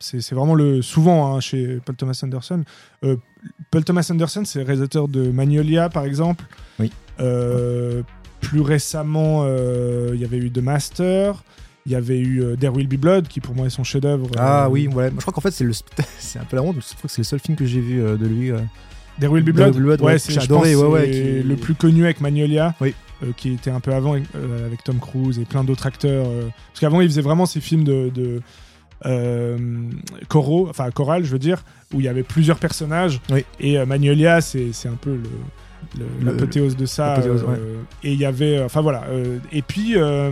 C'est 0.02 0.34
vraiment 0.36 0.56
le. 0.56 0.82
Souvent, 0.82 1.34
hein, 1.36 1.40
chez 1.40 1.80
Paul 1.86 1.96
Thomas 1.96 2.20
Anderson. 2.24 2.64
Euh, 3.06 3.16
Paul 3.72 3.84
Thomas 3.84 4.08
Anderson, 4.12 4.44
c'est 4.46 4.60
le 4.60 4.66
réalisateur 4.66 5.08
de 5.08 5.30
Magnolia, 5.32 5.90
par 5.90 6.04
exemple. 6.06 6.44
Oui. 6.80 6.92
Euh, 7.20 8.02
plus 8.42 8.62
récemment, 8.62 9.44
euh, 9.46 10.12
il 10.14 10.20
y 10.22 10.26
avait 10.26 10.38
eu 10.38 10.52
The 10.52 10.60
Master. 10.60 11.44
Il 11.86 11.92
y 11.92 11.96
avait 11.96 12.20
eu 12.20 12.44
There 12.60 12.72
Will 12.74 12.88
Be 12.88 12.96
Blood, 13.00 13.28
qui 13.28 13.40
pour 13.40 13.56
moi 13.56 13.66
est 13.66 13.70
son 13.72 13.84
chef-d'œuvre. 13.84 14.28
Ah 14.38 14.70
oui, 14.70 14.88
ouais. 14.88 15.10
Je 15.16 15.22
crois 15.22 15.34
qu'en 15.34 15.42
fait 15.42 15.50
c'est 15.52 15.64
le, 15.64 15.74
c'est 16.20 16.38
un 16.38 16.44
peu 16.44 16.56
la 16.56 16.62
honte. 16.62 16.76
Je 16.76 16.96
crois 16.96 17.08
que 17.08 17.12
c'est 17.12 17.22
le 17.22 17.26
seul 17.26 17.40
film 17.40 17.58
que 17.58 17.66
j'ai 17.66 17.80
vu 17.82 17.98
de 18.02 18.28
lui. 18.28 18.52
There 19.20 19.32
Will 19.32 19.44
Be 19.44 19.50
Blood, 19.50 19.76
Blood, 19.76 20.02
ouais, 20.02 20.20
c'est- 20.20 20.38
adoré, 20.42 20.76
ouais, 20.76 20.88
ouais, 20.88 21.10
qui- 21.12 21.44
le 21.48 21.56
plus 21.56 21.74
connu 21.76 22.04
avec 22.06 22.22
Magnolia, 22.22 22.76
Oui. 22.82 22.94
euh, 23.24 23.32
qui 23.36 23.54
était 23.54 23.70
un 23.72 23.80
peu 23.80 23.94
avant 23.94 24.16
euh, 24.16 24.66
avec 24.66 24.84
Tom 24.84 25.00
Cruise 25.00 25.38
et 25.40 25.46
plein 25.46 25.64
d'autres 25.64 25.86
acteurs. 25.88 26.26
euh, 26.28 26.48
parce 26.72 26.80
qu'avant, 26.80 27.02
il 27.02 27.10
faisait 27.10 27.22
vraiment 27.22 27.46
ces 27.48 27.62
films 27.62 27.84
de, 27.84 28.10
de 28.14 28.42
euh, 29.06 29.58
choraux, 30.28 30.68
enfin 30.70 30.92
choral, 30.92 31.24
je 31.24 31.32
veux 31.32 31.40
dire, 31.40 31.64
où 31.94 32.00
il 32.00 32.06
y 32.06 32.10
avait 32.10 32.24
plusieurs 32.24 32.60
personnages. 32.60 33.20
Oui. 33.30 33.46
Et 33.60 33.78
euh, 33.78 33.86
Magnolia, 33.86 34.42
c'est 34.42 34.74
c'est 34.74 34.90
un 34.90 34.98
peu 34.98 35.12
le 35.12 35.30
l'apothéose 36.22 36.78
de 36.78 36.86
ça 36.86 37.18
euh, 37.18 37.82
et 38.04 38.14
il 38.14 38.20
y 38.20 38.26
avait 38.26 38.62
enfin 38.64 38.82
voilà 38.82 39.04
euh, 39.10 39.40
et 39.52 39.62
puis 39.62 39.94
euh, 39.96 40.32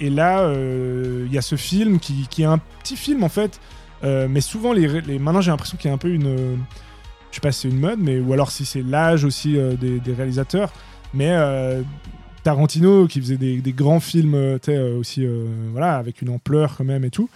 et 0.00 0.10
là 0.10 0.50
il 0.54 1.32
y 1.32 1.38
a 1.38 1.42
ce 1.42 1.56
film 1.56 1.98
qui, 1.98 2.26
qui 2.30 2.42
est 2.42 2.46
un 2.46 2.58
petit 2.82 2.96
film 2.96 3.22
en 3.22 3.28
fait 3.28 3.60
mais 4.02 4.40
souvent 4.40 4.72
les, 4.72 5.18
maintenant 5.18 5.40
j'ai 5.40 5.50
l'impression 5.50 5.78
qu'il 5.78 5.88
y 5.88 5.90
a 5.90 5.94
un 5.94 5.98
peu 5.98 6.10
une 6.10 6.58
je 7.30 7.34
sais 7.34 7.40
pas 7.40 7.52
si 7.52 7.62
c'est 7.62 7.68
une 7.68 7.80
mode 7.80 7.98
mais 7.98 8.18
ou 8.18 8.32
alors 8.32 8.50
si 8.50 8.64
c'est 8.64 8.82
l'âge 8.82 9.24
aussi 9.24 9.58
des, 9.80 9.98
des 9.98 10.12
réalisateurs 10.12 10.72
mais 11.14 11.34
Tarantino 12.42 13.06
qui 13.06 13.20
faisait 13.20 13.38
des, 13.38 13.62
des 13.62 13.72
grands 13.72 14.00
films 14.00 14.58
aussi 14.98 15.26
voilà 15.72 15.96
avec 15.96 16.20
une 16.20 16.28
ampleur 16.30 16.76
quand 16.76 16.84
même 16.84 17.04
et 17.04 17.10
tout 17.10 17.30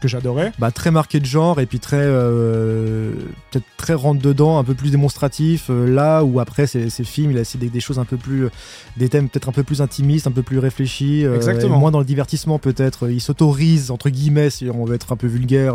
que 0.00 0.08
j'adorais 0.08 0.52
Bah, 0.58 0.70
très 0.70 0.90
marqué 0.90 1.20
de 1.20 1.26
genre 1.26 1.60
et 1.60 1.66
puis 1.66 1.78
très 1.78 1.96
euh, 2.00 3.12
peut-être 3.50 3.64
très 3.76 3.94
rentre 3.94 4.20
dedans, 4.20 4.58
un 4.58 4.64
peu 4.64 4.74
plus 4.74 4.90
démonstratif. 4.90 5.66
euh, 5.70 5.86
là 5.86 6.24
où 6.24 6.40
après 6.40 6.66
ces, 6.66 6.88
films, 7.04 7.30
il 7.32 7.38
a 7.38 7.42
essayé 7.42 7.60
des, 7.64 7.70
des 7.70 7.80
choses 7.80 7.98
un 7.98 8.04
peu 8.04 8.16
plus, 8.16 8.44
euh, 8.46 8.50
des 8.96 9.08
thèmes 9.08 9.28
peut-être 9.28 9.48
un 9.48 9.52
peu 9.52 9.62
plus 9.62 9.80
intimistes, 9.82 10.26
un 10.26 10.32
peu 10.32 10.42
plus 10.42 10.58
réfléchis, 10.58 11.24
euh, 11.24 11.36
Exactement. 11.36 11.76
et 11.76 11.78
moins 11.78 11.90
dans 11.90 11.98
le 11.98 12.04
divertissement 12.04 12.58
peut-être. 12.58 13.08
Il 13.10 13.20
s'autorise 13.20 13.90
entre 13.90 14.10
guillemets, 14.10 14.50
si 14.50 14.68
on 14.70 14.84
veut 14.84 14.94
être 14.94 15.12
un 15.12 15.16
peu 15.16 15.26
vulgaire. 15.26 15.74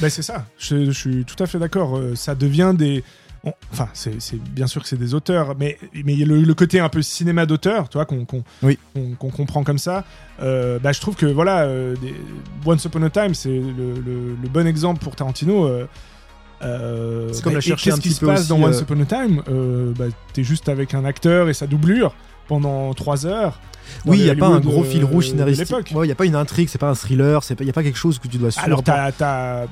Ben, 0.00 0.08
c'est 0.08 0.22
ça, 0.22 0.46
je, 0.58 0.86
je 0.86 0.90
suis 0.90 1.24
tout 1.24 1.40
à 1.42 1.46
fait 1.46 1.58
d'accord. 1.58 2.00
Ça 2.14 2.34
devient 2.34 2.72
des. 2.76 3.02
On- 3.44 3.52
Enfin, 3.72 3.88
c'est 3.94 4.18
bien 4.50 4.66
sûr 4.66 4.82
que 4.82 4.88
c'est 4.88 4.96
des 4.98 5.14
auteurs, 5.14 5.54
mais 5.58 5.78
mais 6.04 6.12
il 6.12 6.18
y 6.18 6.22
a 6.22 6.26
le, 6.26 6.40
le 6.42 6.54
côté 6.54 6.78
un 6.80 6.88
peu 6.88 7.02
cinéma 7.02 7.46
d'auteur, 7.46 7.88
tu 7.88 7.98
vois, 7.98 8.04
qu'on 8.06 8.26
Oui. 8.62 8.78
comprend 9.18 9.64
comme 9.64 9.78
ça. 9.78 10.04
Euh, 10.42 10.78
bah, 10.78 10.92
je 10.92 11.00
trouve 11.00 11.16
que 11.16 11.26
voilà, 11.26 11.62
euh, 11.62 11.96
des- 11.96 12.14
Once 12.66 12.84
Upon 12.84 13.02
a 13.02 13.10
Time, 13.10 13.34
c'est 13.34 13.48
le, 13.48 13.94
le- 14.04 14.36
le 14.40 14.48
bon 14.48 14.66
exemple 14.66 15.02
pour 15.02 15.16
Tarantino. 15.16 15.66
euh, 16.62 17.28
C'est 17.32 17.42
comme 17.42 17.52
bah, 17.52 17.56
la 17.56 17.60
chercher 17.60 17.90
Qu'est-ce 17.90 18.00
qui 18.00 18.12
se 18.12 18.24
passe 18.24 18.40
aussi, 18.40 18.48
dans 18.48 18.62
Once 18.62 18.80
Upon 18.80 19.00
a 19.00 19.04
Time? 19.04 19.42
Bah, 19.98 20.04
T'es 20.32 20.44
juste 20.44 20.68
avec 20.68 20.94
un 20.94 21.04
acteur 21.04 21.48
et 21.48 21.54
sa 21.54 21.66
doublure 21.66 22.14
pendant 22.48 22.92
trois 22.94 23.26
heures. 23.26 23.58
dans 24.04 24.12
Oui, 24.12 24.18
il 24.18 24.24
n'y 24.24 24.30
a 24.30 24.36
pas 24.36 24.46
un 24.46 24.60
gros 24.60 24.84
fil 24.84 25.04
rouge 25.04 25.28
scénaristique. 25.30 25.90
Il 25.90 25.96
n'y 26.02 26.12
a 26.12 26.14
pas 26.14 26.26
une 26.26 26.36
intrigue, 26.36 26.68
c'est 26.68 26.78
pas 26.78 26.90
un 26.90 26.94
thriller, 26.94 27.40
il 27.58 27.64
n'y 27.64 27.70
a 27.70 27.72
pas 27.72 27.82
quelque 27.82 27.98
chose 27.98 28.18
que 28.18 28.28
tu 28.28 28.38
dois 28.38 28.50
suivre. 28.50 28.64
Alors, 28.64 28.82
t'as, 28.82 29.66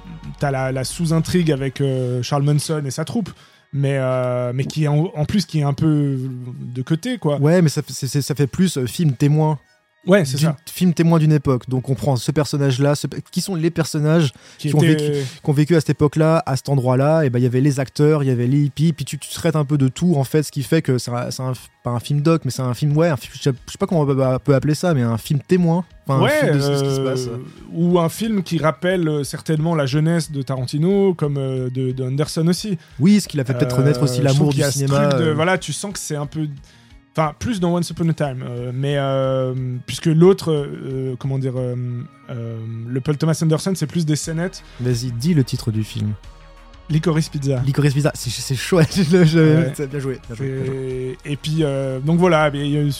la, 0.50 0.72
la 0.72 0.84
sous-intrigue 0.84 1.52
avec 1.52 1.80
euh, 1.80 2.22
Charles 2.22 2.42
Manson 2.42 2.82
et 2.84 2.90
sa 2.90 3.04
troupe, 3.04 3.30
mais, 3.72 3.98
euh, 3.98 4.52
mais 4.54 4.64
qui 4.64 4.84
est 4.84 4.88
en, 4.88 5.24
plus 5.26 5.46
qui 5.46 5.60
est 5.60 5.64
un 5.64 5.72
peu 5.72 6.18
de 6.18 6.82
côté, 6.82 7.18
quoi. 7.18 7.38
Ouais, 7.38 7.62
mais 7.62 7.68
ça, 7.68 7.82
ça 7.86 8.34
fait 8.34 8.46
plus 8.46 8.76
euh, 8.78 8.86
film 8.86 9.12
témoin. 9.12 9.58
Ouais, 10.06 10.24
c'est 10.24 10.38
ça. 10.38 10.56
Film 10.72 10.94
témoin 10.94 11.18
d'une 11.18 11.32
époque. 11.32 11.68
Donc 11.68 11.90
on 11.90 11.94
prend 11.94 12.16
ce 12.16 12.30
personnage-là, 12.32 12.94
ce- 12.94 13.06
qui 13.30 13.42
sont 13.42 13.54
les 13.54 13.70
personnages 13.70 14.32
Qui 14.56 14.68
qui 14.70 14.74
ont 14.74 14.82
était- 14.82 15.22
qui 15.42 15.50
ont 15.50 15.52
vécu 15.52 15.76
à 15.76 15.80
cette 15.80 15.90
époque-là, 15.90 16.42
à 16.46 16.56
cet 16.56 16.70
endroit-là, 16.70 17.24
et 17.24 17.30
ben 17.30 17.38
il 17.38 17.42
y 17.42 17.46
avait 17.46 17.60
les 17.60 17.80
acteurs, 17.80 18.22
il 18.22 18.26
y 18.28 18.30
avait 18.32 18.46
les 18.46 18.60
hippies, 18.64 18.94
puis 18.94 19.04
tu, 19.04 19.18
tu 19.18 19.28
traites 19.28 19.56
un 19.56 19.66
peu 19.66 19.76
de 19.76 19.88
tout 19.88 20.14
en 20.16 20.24
fait, 20.24 20.42
ce 20.42 20.50
qui 20.52 20.62
fait 20.62 20.80
que 20.80 20.96
c'est 20.96 21.10
un, 21.10 21.52
pas 21.84 21.90
un 21.90 22.00
film 22.00 22.22
doc, 22.22 22.42
mais 22.46 22.50
c'est 22.50 22.62
un 22.62 22.72
film 22.72 22.96
ouais, 22.96 23.08
un 23.08 23.16
je 23.30 23.42
sais 23.42 23.52
pas 23.78 23.86
comment 23.86 24.00
on 24.00 24.38
peut- 24.38 24.54
appeler 24.54 24.74
ça, 24.74 24.94
mais 24.94 25.02
un 25.02 25.18
film 25.18 25.40
témoin, 25.46 25.84
enfin 26.06 26.22
ouais, 26.22 26.32
un 26.32 26.46
film 26.46 26.56
de 26.56 26.60
ce 26.62 26.82
qui 26.82 26.94
se 26.94 27.00
euh, 27.00 27.04
passe. 27.10 27.28
ou 27.74 27.98
un 28.00 28.08
film 28.08 28.42
qui 28.42 28.56
rappelle 28.56 29.06
euh, 29.06 29.22
certainement 29.22 29.74
la 29.74 29.84
jeunesse 29.84 30.32
de 30.32 30.40
Tarantino, 30.40 31.12
comme 31.12 31.36
euh, 31.36 31.68
de, 31.68 31.92
de 31.92 32.04
Anderson 32.04 32.46
aussi. 32.48 32.78
Oui, 33.00 33.20
ce 33.20 33.28
qui 33.28 33.36
l'a 33.36 33.44
fait 33.44 33.52
peut-être 33.52 33.74
Euh, 33.78 33.82
renaître 33.82 34.02
aussi 34.02 34.22
l'amour 34.22 34.48
qu'il 34.50 34.60
du 34.60 34.64
a 34.64 34.70
cinéma. 34.70 35.08
de- 35.08 35.24
euh, 35.24 35.34
voilà, 35.34 35.58
tu 35.58 35.74
sens 35.74 35.92
que 35.92 35.98
c'est 35.98 36.16
un 36.16 36.26
peu. 36.26 36.48
Enfin, 37.20 37.34
plus 37.38 37.60
dans 37.60 37.74
Once 37.76 37.90
Upon 37.90 38.08
a 38.08 38.14
Time. 38.14 38.42
euh, 38.48 38.70
mais 38.74 38.94
euh, 38.96 39.54
puisque 39.86 40.06
l'autre, 40.06 40.52
euh, 40.52 41.16
comment 41.18 41.38
dire, 41.38 41.54
le 41.56 43.00
Paul 43.00 43.16
Thomas 43.16 43.38
Anderson, 43.42 43.72
c'est 43.74 43.86
plus 43.86 44.06
des 44.06 44.16
scénettes. 44.16 44.62
Vas-y, 44.80 45.12
dis 45.12 45.34
le 45.34 45.44
titre 45.44 45.70
du 45.70 45.84
film. 45.84 46.12
Licorice 46.88 47.28
Pizza. 47.28 47.62
Licorice 47.64 47.94
Pizza, 47.94 48.10
c'est 48.14 48.54
chaud, 48.56 48.80
je- 48.96 49.24
je- 49.24 49.38
Ouais. 49.38 49.86
bien 49.86 49.98
joué. 50.00 50.18
Bien 50.28 50.36
joué, 50.36 50.54
bien 50.56 50.66
joué. 50.66 51.18
Et, 51.24 51.36
puis, 51.36 51.62
donc 52.04 52.18
voilà, 52.18 52.50
il 52.52 52.66
y 52.66 52.76
a 52.76 52.80
une 52.80 52.90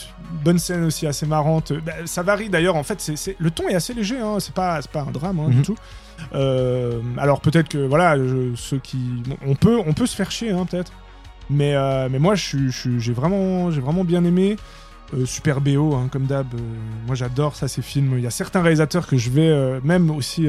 bonne 0.45 0.59
scène 0.59 0.85
aussi 0.85 1.05
assez 1.07 1.25
marrante. 1.25 1.73
Bah, 1.85 1.91
ça 2.05 2.21
varie 2.23 2.49
d'ailleurs, 2.49 2.75
en 2.77 2.83
fait, 2.83 3.01
c'est 3.01 3.35
le 3.39 3.51
ton 3.51 3.67
est 3.67 3.75
assez 3.75 3.93
léger, 3.93 4.19
hein, 4.19 4.37
c'est 4.39 4.53
pas, 4.53 4.79
pas 4.93 5.01
un 5.01 5.11
drame 5.11 5.39
hein, 5.39 5.49
du 5.49 5.57
Mhm. 5.57 5.63
tout. 5.63 5.75
Alors 7.17 7.41
peut-être 7.41 7.67
que, 7.69 7.79
voilà, 7.85 8.17
je- 8.17 8.53
ceux 8.55 8.77
qui. 8.79 8.97
bon, 9.27 9.35
on, 9.45 9.55
peut, 9.55 9.77
on 9.85 9.93
peut 9.93 10.05
se 10.05 10.15
faire 10.15 10.31
chier, 10.31 10.51
hein, 10.51 10.65
peut-être. 10.69 10.91
Mais, 11.49 11.75
euh, 11.75 12.07
mais 12.11 12.19
moi, 12.19 12.35
j'ai 12.35 13.13
vraiment, 13.13 13.69
vraiment 13.69 14.03
bien 14.03 14.23
aimé. 14.23 14.55
Euh, 15.13 15.25
super 15.25 15.59
BO, 15.59 15.93
hein, 15.95 16.07
comme 16.09 16.25
d'hab. 16.25 16.47
euh, 16.53 16.57
moi, 17.05 17.15
j'adore 17.15 17.55
ça, 17.55 17.67
ces 17.67 17.81
films. 17.81 18.13
Il 18.17 18.23
y 18.23 18.27
a 18.27 18.31
certains 18.31 18.61
réalisateurs 18.61 19.07
que 19.07 19.17
je 19.17 19.29
vais, 19.29 19.79
même 19.83 20.09
aussi. 20.11 20.47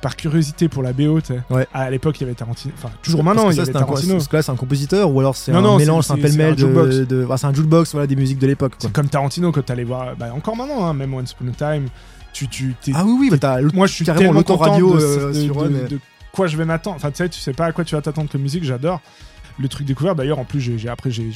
par 0.00 0.16
curiosité 0.16 0.68
pour 0.68 0.82
la 0.82 0.92
BO. 0.94 1.20
Ouais. 1.50 1.66
À 1.74 1.90
l'époque, 1.90 2.18
il 2.18 2.22
y 2.22 2.26
avait 2.26 2.34
Tarantino. 2.34 2.72
Enfin, 2.78 2.90
toujours 3.02 3.22
Parce 3.22 3.34
maintenant, 3.36 3.48
que 3.50 3.54
il 3.54 3.58
y 3.58 3.60
avait 3.60 3.72
Tarantino. 3.72 4.14
Parce 4.14 4.28
que 4.28 4.36
là, 4.36 4.42
c'est 4.42 4.52
un 4.52 4.56
compositeur 4.56 5.10
ou 5.10 5.20
alors 5.20 5.36
c'est 5.36 5.52
un 5.52 5.60
non, 5.60 5.76
mélange, 5.76 6.04
c'est 6.04 6.12
un 6.12 6.16
pêle-mêle 6.16 6.54
c'est 6.56 6.64
un 6.64 6.68
jukebox. 6.68 6.96
de, 6.96 7.04
de- 7.04 7.28
c'est 7.36 7.46
un 7.46 7.52
jukebox, 7.54 7.92
voilà, 7.92 8.06
des 8.06 8.16
musiques 8.16 8.38
de 8.38 8.46
l'époque. 8.46 8.72
C'est 8.78 8.90
comme 8.92 9.08
Tarantino 9.08 9.52
quand 9.52 9.62
t'allais 9.64 9.84
voir, 9.84 10.16
bah, 10.16 10.32
encore 10.34 10.56
maintenant, 10.56 10.86
hein, 10.86 10.94
même 10.94 11.12
Once 11.12 11.32
Upon 11.32 11.50
a 11.50 11.74
Time, 11.74 11.88
tu, 12.32 12.48
tu, 12.48 12.74
Ah 12.94 13.04
oui, 13.04 13.16
oui, 13.20 13.30
bah, 13.30 13.36
t'as 13.38 13.60
moi 13.74 13.86
je 13.86 13.92
suis 13.94 14.04
carrément 14.04 14.32
tellement 14.32 14.38
l'autoradio, 14.40 14.86
content 14.92 14.98
de, 14.98 15.04
euh, 15.04 15.28
de- 15.28 15.40
sur 15.42 15.62
de- 15.64 15.68
mais- 15.68 15.88
de 15.88 15.98
quoi 16.32 16.46
je 16.46 16.56
vais 16.56 16.64
m'attendre. 16.64 16.96
Enfin, 16.96 17.10
tu 17.10 17.16
sais, 17.18 17.28
tu 17.28 17.38
sais 17.40 17.52
pas 17.52 17.66
à 17.66 17.72
quoi 17.72 17.84
tu 17.84 17.94
vas 17.94 18.00
t'attendre 18.00 18.30
comme 18.30 18.40
musique, 18.42 18.64
j'adore. 18.64 19.00
Le 19.58 19.68
truc 19.68 19.86
découvert, 19.86 20.14
d'ailleurs, 20.14 20.38
en 20.38 20.44
plus, 20.44 20.60
j'ai, 20.60 20.88
après, 20.88 21.10
j'ai, 21.10 21.30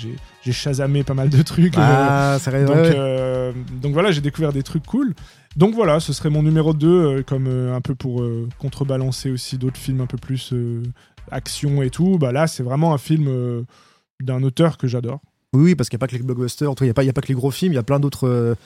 chasamé 0.50 1.02
pas 1.04 1.14
mal 1.14 1.28
de 1.28 1.42
trucs. 1.42 1.76
euh, 1.76 1.80
Ah, 1.82 2.38
ça 2.40 2.50
reste. 2.50 2.66
donc, 2.66 2.76
euh, 2.76 3.52
donc 3.82 3.92
voilà, 3.92 4.10
j'ai 4.12 4.20
découvert 4.20 4.52
des 4.52 4.62
trucs 4.62 4.86
cool. 4.86 5.14
Donc 5.56 5.74
voilà, 5.74 6.00
ce 6.00 6.12
serait 6.12 6.30
mon 6.30 6.42
numéro 6.42 6.72
2, 6.74 7.22
comme 7.24 7.46
euh, 7.46 7.74
un 7.74 7.80
peu 7.80 7.94
pour 7.94 8.22
euh, 8.22 8.48
contrebalancer 8.58 9.30
aussi 9.30 9.56
d'autres 9.58 9.76
films 9.78 10.00
un 10.00 10.06
peu 10.06 10.16
plus 10.18 10.52
euh, 10.52 10.82
action 11.30 11.82
et 11.82 11.90
tout. 11.90 12.18
Bah 12.18 12.32
là, 12.32 12.46
c'est 12.46 12.62
vraiment 12.62 12.92
un 12.94 12.98
film 12.98 13.26
euh, 13.28 13.62
d'un 14.20 14.42
auteur 14.42 14.78
que 14.78 14.86
j'adore. 14.86 15.20
Oui, 15.52 15.62
oui, 15.62 15.74
parce 15.76 15.88
qu'il 15.88 15.96
n'y 15.96 16.00
a 16.00 16.04
pas 16.04 16.08
que 16.08 16.16
les 16.16 16.22
blockbusters, 16.24 16.68
en 16.68 16.74
tout 16.74 16.80
cas, 16.84 16.86
il 16.86 17.04
n'y 17.04 17.08
a, 17.08 17.10
a 17.10 17.12
pas 17.12 17.20
que 17.20 17.28
les 17.28 17.34
gros 17.34 17.52
films, 17.52 17.72
il 17.72 17.76
y 17.76 17.78
a 17.78 17.84
plein 17.84 18.00
d'autres 18.00 18.26
euh, 18.26 18.56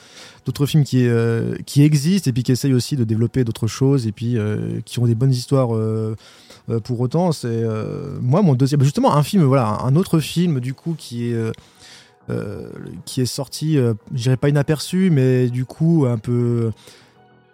d'autres 0.47 0.65
films 0.65 0.85
qui, 0.85 1.07
euh, 1.07 1.55
qui 1.67 1.83
existent 1.83 2.31
et 2.31 2.33
puis 2.33 2.43
qui 2.43 2.53
essayent 2.53 2.73
aussi 2.73 2.97
de 2.97 3.05
développer 3.05 3.45
d'autres 3.45 3.67
choses 3.67 4.07
et 4.07 4.13
puis 4.13 4.39
euh, 4.39 4.81
qui 4.87 4.99
ont 4.99 5.07
des 5.07 5.15
bonnes 5.15 5.33
histoires 5.33 5.69
euh, 6.71 6.81
pour 6.81 7.01
autant. 7.01 7.33
C'est 7.33 7.49
euh, 7.49 8.19
moi 8.21 8.43
mon 8.43 8.55
deuxième, 8.55 8.83
justement 8.83 9.15
un 9.15 9.23
film, 9.23 9.45
voilà, 9.45 9.79
un 9.83 9.97
autre 9.97 10.21
film 10.21 10.61
du 10.61 10.75
coup 10.75 10.95
qui 10.97 11.31
est 11.31 11.53
euh, 12.31 12.69
qui 13.05 13.21
est 13.21 13.27
sorti, 13.27 13.77
je 13.77 13.95
dirais 14.11 14.37
pas 14.37 14.51
inaperçu, 14.51 15.11
mais 15.11 15.49
du 15.49 15.65
coup 15.65 16.05
un 16.07 16.19
peu 16.19 16.73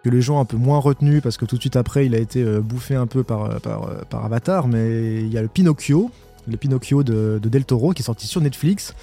que 0.03 0.09
les 0.09 0.21
gens 0.21 0.39
un 0.39 0.45
peu 0.45 0.57
moins 0.57 0.79
retenu 0.79 1.21
parce 1.21 1.37
que 1.37 1.45
tout 1.45 1.55
de 1.55 1.61
suite 1.61 1.77
après 1.77 2.05
il 2.05 2.13
a 2.13 2.19
été 2.19 2.43
bouffé 2.59 2.95
un 2.95 3.07
peu 3.07 3.23
par, 3.23 3.61
par, 3.61 3.89
par 4.09 4.25
Avatar, 4.25 4.67
mais 4.67 5.21
il 5.21 5.31
y 5.31 5.37
a 5.37 5.41
le 5.41 5.47
Pinocchio 5.47 6.11
le 6.47 6.57
Pinocchio 6.57 7.03
de, 7.03 7.39
Del 7.43 7.65
Toro, 7.65 7.91
qui 7.91 8.01
est 8.01 8.05
sorti 8.05 8.27
sur 8.27 8.41
Netflix. 8.41 8.93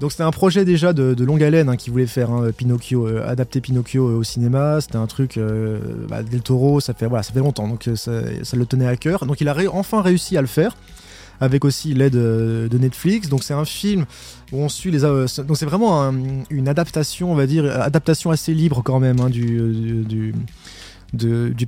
Donc 0.00 0.12
c'était 0.12 0.22
un 0.22 0.30
projet 0.30 0.64
déjà 0.64 0.92
de, 0.92 1.24
longue 1.24 1.42
haleine 1.42 1.68
hein, 1.68 1.76
qui 1.76 1.90
voulait 1.90 2.06
faire 2.06 2.30
un 2.30 2.50
Pinocchio, 2.52 3.06
euh, 3.06 3.28
adapter 3.28 3.60
Pinocchio 3.60 4.08
euh, 4.08 4.18
au 4.18 4.22
cinéma. 4.22 4.80
C'était 4.80 4.96
un 4.96 5.06
truc, 5.06 5.36
euh, 5.36 5.78
bah, 6.08 6.22
Del 6.22 6.42
Toro, 6.42 6.80
ça 6.80 6.94
fait, 6.94 7.06
voilà, 7.06 7.22
ça 7.22 7.32
fait 7.32 7.40
longtemps, 7.40 7.68
donc 7.68 7.88
ça, 7.94 8.12
le 8.12 8.66
tenait 8.66 8.86
à 8.86 8.96
cœur. 8.96 9.26
Donc 9.26 9.40
il 9.40 9.48
a 9.48 9.56
enfin 9.72 10.02
réussi 10.02 10.36
à 10.36 10.40
le 10.40 10.46
faire 10.46 10.76
avec 11.40 11.64
aussi 11.64 11.92
l'aide 11.94 12.14
de 12.14 12.78
Netflix. 12.78 13.28
Donc 13.28 13.42
c'est 13.42 13.54
un 13.54 13.64
film 13.64 14.06
où 14.52 14.58
on 14.58 14.68
suit 14.68 14.90
les. 14.90 15.00
donc 15.00 15.56
c'est 15.56 15.66
vraiment 15.66 16.12
une 16.50 16.68
adaptation, 16.68 17.32
on 17.32 17.34
va 17.34 17.46
dire, 17.46 17.64
adaptation 17.80 18.30
assez 18.30 18.54
libre 18.54 18.82
quand 18.84 19.00
même 19.00 19.20
hein, 19.20 19.30
du 19.30 20.34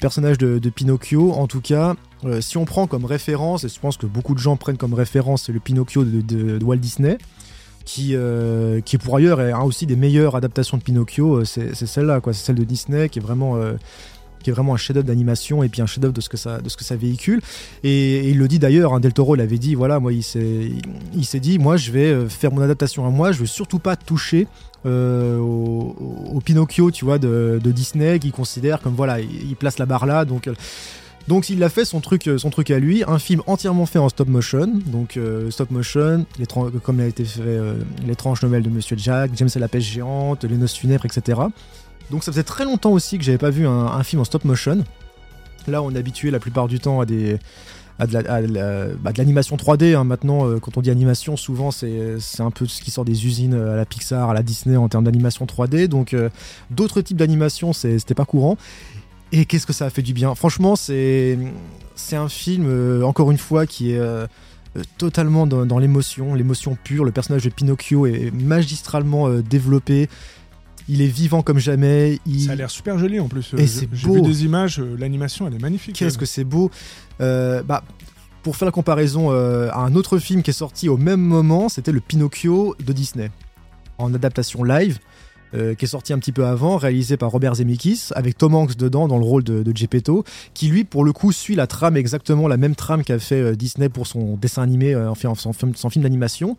personnage 0.00 0.38
de, 0.38 0.70
Pinocchio. 0.70 1.32
En 1.32 1.46
tout 1.46 1.60
cas, 1.60 1.94
euh, 2.24 2.40
si 2.40 2.56
on 2.56 2.64
prend 2.64 2.86
comme 2.86 3.04
référence, 3.04 3.64
et 3.64 3.68
je 3.68 3.78
pense 3.78 3.96
que 3.96 4.06
beaucoup 4.06 4.34
de 4.34 4.38
gens 4.38 4.56
prennent 4.56 4.76
comme 4.76 4.94
référence 4.94 5.48
le 5.48 5.60
Pinocchio 5.60 6.04
de, 6.04 6.62
Walt 6.64 6.76
Disney, 6.76 7.18
qui, 7.84 8.12
euh, 8.14 8.80
qui 8.80 8.96
pour 8.96 9.16
ailleurs 9.16 9.40
est 9.42 9.52
aussi 9.52 9.86
des 9.86 9.96
meilleures 9.96 10.36
adaptations 10.36 10.78
de 10.78 10.82
Pinocchio, 10.82 11.40
euh, 11.40 11.44
c'est 11.44 11.74
celle-là, 11.74 12.20
quoi. 12.20 12.32
C'est 12.32 12.46
celle 12.46 12.56
de 12.56 12.64
Disney 12.64 13.08
qui 13.08 13.18
est 13.18 13.22
vraiment 13.22 13.58
qui 14.44 14.50
est 14.50 14.52
vraiment 14.52 14.74
un 14.74 14.76
chef-d'œuvre 14.76 15.06
d'animation 15.06 15.64
et 15.64 15.68
puis 15.68 15.82
un 15.82 15.86
chef-d'œuvre 15.86 16.14
de 16.14 16.20
ce 16.20 16.28
que 16.28 16.36
ça 16.36 16.60
de 16.60 16.68
ce 16.68 16.76
que 16.76 16.84
ça 16.84 16.94
véhicule 16.94 17.40
et, 17.82 18.30
il 18.30 18.38
le 18.38 18.46
dit 18.46 18.60
d'ailleurs 18.60 18.94
hein, 18.94 19.00
Del 19.00 19.12
Toro 19.12 19.34
l'avait 19.34 19.58
dit 19.58 19.74
voilà 19.74 19.98
moi 19.98 20.12
il 20.12 20.22
s'est 20.22 20.70
il 21.14 21.24
s'est 21.24 21.40
dit 21.40 21.58
moi 21.58 21.76
je 21.76 21.90
vais 21.90 22.28
faire 22.28 22.52
mon 22.52 22.60
adaptation 22.60 23.04
à 23.06 23.10
moi 23.10 23.32
je 23.32 23.40
veux 23.40 23.46
surtout 23.46 23.80
pas 23.80 23.96
toucher 23.96 24.46
euh, 24.86 25.38
au, 25.38 26.40
Pinocchio, 26.44 26.90
tu 26.90 27.04
vois, 27.04 27.18
de, 27.18 27.58
Disney, 27.64 28.18
qui 28.18 28.30
considère 28.32 28.80
comme 28.80 28.94
voilà, 28.94 29.20
il, 29.20 29.56
place 29.56 29.78
la 29.78 29.86
barre 29.86 30.06
là, 30.06 30.24
donc. 30.24 30.48
Euh, 30.48 30.54
donc 31.26 31.48
il 31.48 31.64
a 31.64 31.70
fait 31.70 31.86
son 31.86 32.00
truc, 32.00 32.28
son 32.36 32.50
truc 32.50 32.70
à 32.70 32.78
lui, 32.78 33.02
un 33.06 33.18
film 33.18 33.40
entièrement 33.46 33.86
fait 33.86 33.98
en 33.98 34.10
stop 34.10 34.28
motion, 34.28 34.70
donc 34.84 35.16
euh, 35.16 35.50
stop 35.50 35.70
motion, 35.70 36.26
comme 36.82 36.98
il 36.98 37.04
a 37.04 37.06
été 37.06 37.24
fait 37.24 37.60
l'étrange 38.06 38.42
Noël 38.42 38.62
de 38.62 38.68
Monsieur 38.68 38.94
Jack, 38.98 39.30
James 39.34 39.48
et 39.56 39.58
la 39.58 39.68
pêche 39.68 39.90
géante, 39.90 40.44
les 40.44 40.58
noces 40.58 40.74
funèbres, 40.74 41.06
etc. 41.06 41.40
Donc 42.10 42.24
ça 42.24 42.32
faisait 42.32 42.42
très 42.42 42.64
longtemps 42.64 42.92
aussi 42.92 43.18
que 43.18 43.24
j'avais 43.24 43.38
pas 43.38 43.50
vu 43.50 43.66
un, 43.66 44.02
film 44.02 44.20
en 44.20 44.24
stop 44.24 44.44
motion. 44.44 44.84
Là 45.66 45.82
on 45.82 45.94
est 45.94 45.98
habitué 45.98 46.30
la 46.30 46.38
plupart 46.38 46.68
du 46.68 46.80
temps 46.80 47.00
à 47.00 47.06
à 47.98 48.06
de 48.06 48.96
bah, 49.00 49.12
l'animation 49.16 49.56
3D. 49.56 49.94
Hein. 49.94 50.04
Maintenant, 50.04 50.48
euh, 50.48 50.58
quand 50.58 50.76
on 50.76 50.80
dit 50.80 50.90
animation, 50.90 51.36
souvent 51.36 51.70
c'est 51.70 52.18
un 52.40 52.50
peu 52.50 52.66
ce 52.66 52.82
qui 52.82 52.90
sort 52.90 53.04
des 53.04 53.26
usines 53.26 53.54
euh, 53.54 53.74
à 53.74 53.76
la 53.76 53.86
Pixar, 53.86 54.30
à 54.30 54.34
la 54.34 54.42
Disney 54.42 54.76
en 54.76 54.88
termes 54.88 55.04
d'animation 55.04 55.46
3D. 55.46 55.86
Donc 55.86 56.14
euh, 56.14 56.28
d'autres 56.70 57.00
types 57.00 57.16
d'animation, 57.16 57.72
c'était 57.72 58.14
pas 58.14 58.24
courant. 58.24 58.56
Et 59.32 59.46
qu'est-ce 59.46 59.66
que 59.66 59.72
ça 59.72 59.86
a 59.86 59.90
fait 59.90 60.02
du 60.02 60.12
bien? 60.12 60.34
Franchement, 60.34 60.76
c'est 60.76 61.36
un 62.12 62.28
film, 62.28 63.02
encore 63.02 63.32
une 63.32 63.38
fois, 63.38 63.66
qui 63.66 63.90
est 63.90 64.00
totalement 64.96 65.44
dans, 65.48 65.78
l'émotion, 65.78 66.34
l'émotion 66.34 66.76
pure. 66.84 67.04
Le 67.04 67.10
personnage 67.10 67.42
de 67.42 67.48
Pinocchio 67.48 68.06
est 68.06 68.30
magistralement 68.32 69.28
développé 69.40 70.08
il 70.88 71.02
est 71.02 71.06
vivant 71.06 71.42
comme 71.42 71.58
jamais. 71.58 72.18
Ça 72.44 72.52
a 72.52 72.54
l'air 72.54 72.70
super 72.70 72.98
joli 72.98 73.20
en 73.20 73.28
plus. 73.28 73.54
Et 73.56 73.66
c'est 73.66 73.86
beau. 73.86 73.96
J'ai 73.96 74.10
vu 74.10 74.22
des 74.22 74.44
images, 74.44 74.80
l'animation 74.80 75.46
elle 75.46 75.54
est 75.54 75.62
magnifique. 75.62 75.96
Qu'est-ce 75.96 76.18
que 76.18 76.26
c'est 76.26 76.44
beau. 76.44 76.70
Euh, 77.20 77.62
bah, 77.62 77.84
pour 78.42 78.56
faire 78.56 78.66
la 78.66 78.72
comparaison 78.72 79.32
euh, 79.32 79.70
à 79.70 79.78
un 79.78 79.94
autre 79.94 80.18
film 80.18 80.42
qui 80.42 80.50
est 80.50 80.54
sorti 80.54 80.88
au 80.88 80.98
même 80.98 81.20
moment, 81.20 81.68
c'était 81.68 81.92
le 81.92 82.00
Pinocchio 82.00 82.76
de 82.84 82.92
Disney, 82.92 83.30
en 83.96 84.12
adaptation 84.12 84.62
live, 84.64 84.98
euh, 85.54 85.74
qui 85.74 85.86
est 85.86 85.88
sorti 85.88 86.12
un 86.12 86.18
petit 86.18 86.32
peu 86.32 86.44
avant, 86.44 86.76
réalisé 86.76 87.16
par 87.16 87.30
Robert 87.30 87.54
Zemeckis, 87.54 88.08
avec 88.14 88.36
Tom 88.36 88.54
Hanks 88.54 88.76
dedans 88.76 89.08
dans 89.08 89.16
le 89.16 89.24
rôle 89.24 89.44
de, 89.44 89.62
de 89.62 89.74
Gepetto, 89.74 90.24
qui 90.52 90.68
lui, 90.68 90.84
pour 90.84 91.04
le 91.04 91.14
coup, 91.14 91.32
suit 91.32 91.54
la 91.54 91.66
trame 91.66 91.96
exactement 91.96 92.46
la 92.46 92.58
même 92.58 92.74
trame 92.74 93.02
qu'a 93.02 93.18
fait 93.18 93.56
Disney 93.56 93.88
pour 93.88 94.06
son 94.06 94.36
dessin 94.36 94.62
animé, 94.62 94.94
enfin 94.94 95.34
son, 95.34 95.52
son 95.74 95.90
film 95.90 96.02
d'animation. 96.02 96.58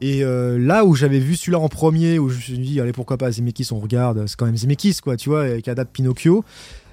Et 0.00 0.22
là 0.22 0.84
où 0.84 0.94
j'avais 0.94 1.18
vu 1.18 1.36
celui-là 1.36 1.58
en 1.58 1.68
premier, 1.68 2.18
où 2.18 2.28
je 2.28 2.36
me 2.36 2.40
suis 2.40 2.58
dit, 2.58 2.80
allez, 2.80 2.92
pourquoi 2.92 3.16
pas, 3.16 3.30
Zemeckis, 3.32 3.68
on 3.70 3.78
regarde, 3.78 4.26
c'est 4.26 4.36
quand 4.36 4.46
même 4.46 4.56
Zemeckis, 4.56 4.96
quoi, 5.02 5.16
tu 5.16 5.30
vois, 5.30 5.60
qui 5.60 5.70
adapte 5.70 5.92
Pinocchio. 5.94 6.44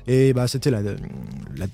Et 0.08 0.34
bah 0.34 0.48
c'était 0.48 0.72
la, 0.72 0.82
la 0.82 1.68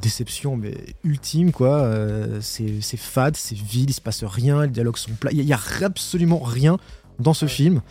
déception 0.00 0.56
mais 0.56 0.74
ultime 1.04 1.52
quoi. 1.52 1.82
Euh, 1.82 2.38
c'est, 2.40 2.80
fade, 2.96 3.36
c'est 3.36 3.56
vide, 3.56 3.90
il 3.90 3.92
se 3.92 4.00
passe 4.00 4.24
rien, 4.24 4.62
les 4.62 4.68
dialogues 4.68 4.96
sont 4.96 5.12
plats, 5.12 5.32
il 5.32 5.42
y, 5.42 5.52
a 5.52 5.60
absolument 5.82 6.38
rien 6.38 6.78
dans 7.18 7.34
ce 7.34 7.46
film. 7.46 7.82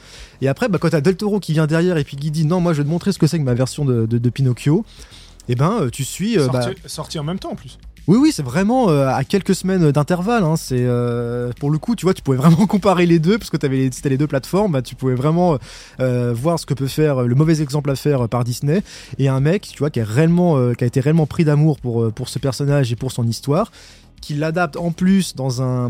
Et 0.41 0.47
après 0.47 0.67
bah 0.67 0.79
quand 0.79 0.89
t'as 0.89 1.01
Del 1.01 1.15
Toro 1.15 1.39
qui 1.39 1.53
vient 1.53 1.67
derrière 1.67 1.97
et 1.97 2.03
puis 2.03 2.17
qui 2.17 2.31
dit 2.31 2.45
non 2.45 2.59
moi 2.59 2.73
je 2.73 2.79
vais 2.79 2.85
te 2.85 2.89
montrer 2.89 3.11
ce 3.11 3.19
que 3.19 3.27
c'est 3.27 3.37
que 3.37 3.43
ma 3.43 3.53
version 3.53 3.85
de, 3.85 4.05
de, 4.05 4.29
Pinocchio. 4.29 4.83
Et 5.47 5.53
eh 5.53 5.55
ben 5.55 5.77
euh, 5.81 5.89
tu 5.89 6.03
suis 6.03 6.37
euh, 6.39 6.47
bah 6.47 6.69
sorti 6.85 7.19
en 7.19 7.23
même 7.23 7.39
temps 7.39 7.51
en 7.51 7.55
plus. 7.55 7.77
Oui, 8.11 8.17
oui, 8.21 8.31
c'est 8.33 8.43
vraiment 8.43 8.89
euh, 8.89 9.07
à 9.07 9.23
quelques 9.23 9.55
semaines 9.55 9.89
d'intervalle. 9.93 10.43
Hein, 10.43 10.57
c'est 10.57 10.81
euh, 10.81 11.53
pour 11.61 11.71
le 11.71 11.77
coup, 11.77 11.95
tu 11.95 12.05
vois, 12.05 12.13
tu 12.13 12.21
pouvais 12.21 12.35
vraiment 12.35 12.65
comparer 12.67 13.05
les 13.05 13.19
deux 13.19 13.37
parce 13.37 13.49
que 13.49 13.65
avais 13.65 13.89
c'était 13.89 14.09
les 14.09 14.17
deux 14.17 14.27
plateformes. 14.27 14.73
Bah, 14.73 14.81
tu 14.81 14.95
pouvais 14.95 15.15
vraiment 15.15 15.57
euh, 16.01 16.33
voir 16.35 16.59
ce 16.59 16.65
que 16.65 16.73
peut 16.73 16.87
faire 16.87 17.21
le 17.21 17.35
mauvais 17.35 17.61
exemple 17.61 17.89
à 17.89 17.95
faire 17.95 18.27
par 18.27 18.43
Disney 18.43 18.83
et 19.17 19.29
un 19.29 19.39
mec, 19.39 19.69
tu 19.71 19.79
vois, 19.79 19.89
qui 19.89 20.01
réellement, 20.01 20.73
qui 20.73 20.83
a 20.83 20.87
été 20.87 20.99
réellement 20.99 21.25
pris 21.25 21.45
d'amour 21.45 21.79
pour 21.79 22.11
pour 22.11 22.27
ce 22.27 22.37
personnage 22.37 22.91
et 22.91 22.97
pour 22.97 23.13
son 23.13 23.25
histoire 23.25 23.71
qui 24.19 24.33
l'adapte 24.33 24.75
en 24.75 24.91
plus 24.91 25.33
dans 25.33 25.63
un, 25.63 25.89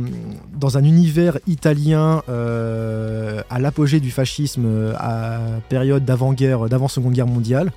dans 0.55 0.77
un 0.77 0.83
univers 0.83 1.39
italien 1.47 2.21
à 2.27 3.59
l'apogée 3.59 3.99
du 3.99 4.11
fascisme 4.11 4.93
à 4.95 5.39
période 5.69 6.05
d'avant-guerre, 6.05 6.69
d'avant-seconde 6.69 7.13
guerre 7.13 7.27
mondiale. 7.27 7.71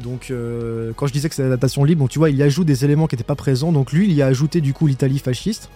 Donc, 0.00 0.28
euh, 0.30 0.92
quand 0.96 1.06
je 1.06 1.12
disais 1.12 1.28
que 1.28 1.34
c'est 1.34 1.42
l'adaptation 1.42 1.84
libre, 1.84 2.08
tu 2.08 2.18
vois, 2.18 2.30
il 2.30 2.36
y 2.36 2.42
ajoute 2.42 2.66
des 2.66 2.84
éléments 2.84 3.06
qui 3.06 3.14
n'étaient 3.14 3.24
pas 3.24 3.36
présents. 3.36 3.72
Donc, 3.72 3.92
lui, 3.92 4.06
il 4.06 4.12
y 4.12 4.22
a 4.22 4.26
ajouté 4.26 4.60
du 4.60 4.72
coup 4.72 4.86
l'Italie 4.86 5.18
fasciste. 5.18 5.70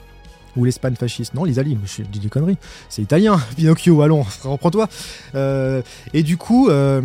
Ou 0.56 0.64
l'Espagne 0.64 0.96
fasciste. 0.96 1.34
Non, 1.34 1.44
l'Italie, 1.44 1.78
je 1.84 2.02
dis 2.02 2.18
des 2.18 2.28
conneries. 2.28 2.58
C'est 2.88 3.02
italien. 3.02 3.38
Pinocchio, 3.56 4.02
allons, 4.02 4.24
reprends-toi. 4.42 4.88
Euh, 5.34 5.82
et 6.12 6.22
du 6.22 6.36
coup. 6.36 6.68
Euh, 6.68 7.00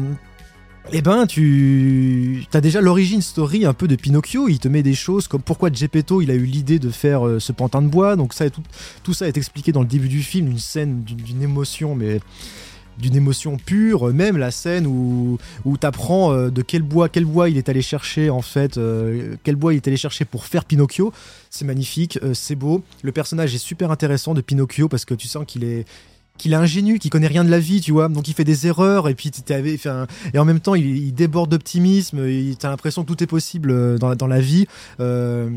eh 0.91 1.02
ben, 1.02 1.26
tu 1.26 2.45
as 2.54 2.60
déjà 2.60 2.82
l'origine 2.82 3.21
story 3.21 3.65
un 3.65 3.73
peu 3.73 3.88
de 3.88 3.95
Pinocchio. 3.95 4.49
Il 4.49 4.60
te 4.60 4.67
met 4.67 4.84
des 4.84 4.95
choses 4.95 5.30
comme 5.30 5.41
pourquoi 5.41 5.71
Geppetto 5.71 6.21
il 6.21 6.30
a 6.30 6.34
eu 6.34 6.43
l'idée 6.43 6.78
de 6.78 6.89
faire 6.89 7.21
ce 7.39 7.54
pantin 7.54 7.82
de 7.82 7.88
bois. 7.88 8.17
Donc 8.17 8.34
ça, 8.34 8.49
tout, 8.49 8.62
tout 9.02 9.13
ça 9.13 9.30
est 9.30 9.38
expliqué 9.38 9.71
dans 9.71 9.80
le 9.80 9.88
début 9.88 10.10
du 10.10 10.21
film, 10.21 10.47
une 10.47 10.60
scène 10.60 11.02
d'une 11.04 11.41
émotion, 11.41 11.95
mais 11.95 12.19
d'une 12.97 13.15
émotion 13.15 13.58
pure, 13.58 14.13
même 14.13 14.38
la 14.38 14.51
scène 14.51 14.88
où, 14.88 15.38
où 15.65 15.77
tu 15.77 15.86
apprends 15.86 16.34
euh, 16.34 16.49
de 16.49 16.62
quel 16.62 16.82
bois, 16.82 17.10
quel 17.10 17.25
bois 17.25 17.49
il 17.49 17.58
est 17.58 17.69
allé 17.69 17.82
chercher 17.82 18.29
en 18.29 18.41
fait, 18.41 18.77
euh, 18.77 19.36
quel 19.43 19.56
bois 19.56 19.73
il 19.73 19.77
est 19.77 19.88
allé 19.88 19.97
chercher 19.97 20.25
pour 20.25 20.45
faire 20.45 20.65
Pinocchio. 20.65 21.12
C'est 21.49 21.65
magnifique, 21.65 22.19
euh, 22.23 22.34
c'est 22.34 22.56
beau. 22.56 22.84
Le 23.01 23.12
personnage 23.12 23.53
est 23.53 23.60
super 23.60 23.91
intéressant 23.91 24.34
de 24.34 24.41
Pinocchio 24.41 24.88
parce 24.88 25.06
que 25.06 25.13
tu 25.13 25.27
sens 25.27 25.45
qu'il 25.45 25.63
est, 25.63 25.86
qu'il 26.43 26.51
est 26.51 26.58
ingénu, 26.58 26.99
qu'il 26.99 27.10
connaît 27.10 27.27
rien 27.27 27.45
de 27.45 27.49
la 27.49 27.60
vie, 27.60 27.79
tu 27.79 27.93
vois. 27.93 28.10
Donc 28.10 28.27
il 28.27 28.34
fait 28.34 28.43
des 28.43 28.67
erreurs 28.67 29.08
et 29.08 29.15
puis 29.15 29.32
et 30.34 30.38
en 30.38 30.43
même 30.43 30.60
temps 30.60 30.75
il, 30.75 31.13
déborde 31.13 31.49
d'optimisme. 31.49 32.19
T'as 32.60 32.69
l'impression 32.69 33.03
que 33.03 33.08
tout 33.08 33.23
est 33.23 33.27
possible 33.27 33.71
euh, 33.71 33.97
dans, 33.97 34.27
la 34.27 34.41
vie, 34.41 34.65
euh, 34.99 35.49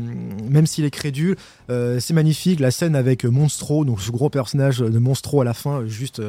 même 0.49 0.65
s'il 0.65 0.85
est 0.85 0.91
crédule. 0.91 1.35
Euh, 1.69 1.99
c'est 1.99 2.13
magnifique 2.13 2.61
la 2.61 2.71
scène 2.71 2.95
avec 2.95 3.25
Monstro, 3.25 3.83
donc 3.83 3.99
ce 3.99 4.11
gros 4.11 4.29
personnage 4.29 4.79
de 4.79 4.97
Monstro 4.97 5.41
à 5.41 5.43
la 5.43 5.53
fin, 5.53 5.85
juste 5.85 6.21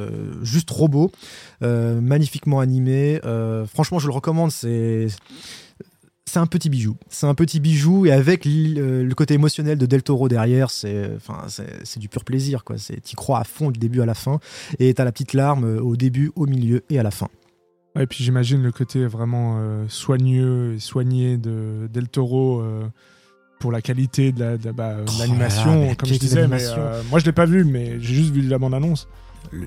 juste 0.43 0.67
trop 0.67 0.89
beau, 0.89 1.13
magnifiquement 1.61 2.59
animé. 2.59 3.21
franchement, 3.73 4.01
je 4.01 4.09
le 4.09 4.13
recommande. 4.13 4.51
C'est 4.51 5.07
c'est 6.29 6.39
un 6.39 6.47
petit 6.47 6.69
bijou. 6.69 6.97
C'est 7.09 7.27
un 7.27 7.35
petit 7.35 7.59
bijou 7.59 8.07
et 8.07 8.13
avec 8.13 8.47
euh, 8.47 9.03
le 9.03 9.15
côté 9.15 9.35
émotionnel 9.35 9.79
de 9.79 9.87
Del 9.87 10.03
Toro 10.03 10.29
derrière, 10.29 10.71
c'est 10.71 11.11
enfin 11.17 11.47
c'est 11.49 11.99
du 11.99 12.09
pur 12.09 12.25
plaisir 12.25 12.63
quoi. 12.65 12.79
C'est 12.79 13.01
t'y 13.01 13.17
crois 13.17 13.41
à 13.41 13.45
fond 13.45 13.71
du 13.71 13.81
début 13.81 14.01
à 14.01 14.07
la 14.07 14.15
fin 14.15 14.39
et 14.79 14.93
t'as 14.95 15.05
la 15.05 15.13
petite 15.13 15.33
larme 15.33 15.65
euh, 15.65 15.81
au 15.81 15.97
début, 15.97 16.31
au 16.37 16.47
milieu 16.47 16.85
et 16.91 16.99
à 16.99 17.03
la 17.03 17.11
fin. 17.11 17.29
et 17.99 18.07
puis 18.07 18.23
j'imagine 18.23 18.63
le 18.63 18.71
côté 18.71 19.07
vraiment 19.07 19.57
euh, 19.59 19.87
soigneux 19.89 20.75
et 20.75 20.79
soigné 20.79 21.39
de 21.39 21.89
Del 21.93 22.09
Toro. 22.09 22.63
pour 23.59 23.73
la 23.73 23.83
qualité 23.83 24.31
de 24.31 24.71
bah, 24.71 24.99
oh 25.01 25.11
l'animation, 25.19 25.95
comme 25.97 26.09
je 26.09 26.19
disais, 26.19 26.47
mais, 26.47 26.63
moi 27.11 27.19
je 27.19 27.25
l'ai 27.25 27.33
pas 27.33 27.47
vu, 27.47 27.65
mais 27.65 27.99
j'ai 28.01 28.15
juste 28.15 28.31
vu 28.33 28.43
la 28.43 28.59
bande-annonce 28.59 29.09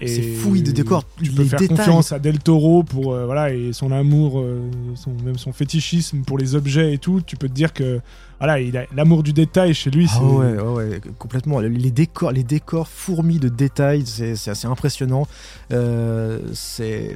c'est 0.06 0.22
fouilles 0.22 0.62
de 0.62 0.72
décor. 0.72 1.04
Tu 1.22 1.32
peux 1.32 1.44
faire 1.44 1.60
confiance 1.68 2.12
à 2.12 2.20
Del 2.20 2.40
Toro 2.40 2.84
pour 2.84 3.14
euh, 3.14 3.26
voilà 3.26 3.54
et 3.54 3.74
son 3.74 3.92
amour, 3.92 4.40
euh, 4.40 4.70
son, 4.96 5.12
même 5.24 5.38
son 5.38 5.54
fétichisme 5.54 6.22
pour 6.22 6.38
les 6.38 6.56
objets 6.56 6.94
et 6.94 6.98
tout. 6.98 7.22
Tu 7.26 7.36
peux 7.36 7.48
te 7.48 7.54
dire 7.54 7.74
que 7.74 8.00
voilà, 8.40 8.60
il 8.60 8.76
a 8.78 8.86
l'amour 8.96 9.24
du 9.24 9.34
détail 9.34 9.74
chez 9.74 9.92
lui. 9.92 10.08
Ah 10.14 10.24
ouais, 10.24 10.60
ouais, 10.60 11.02
complètement. 11.20 11.60
Les 11.60 11.92
décors, 11.92 12.32
les 12.32 12.44
décors 12.44 12.88
fourmis 12.88 13.40
de 13.40 13.50
détails, 13.50 14.04
c'est 14.06 14.50
assez 14.50 14.68
impressionnant. 14.68 15.28
Euh, 15.72 16.40
c'est 16.54 17.16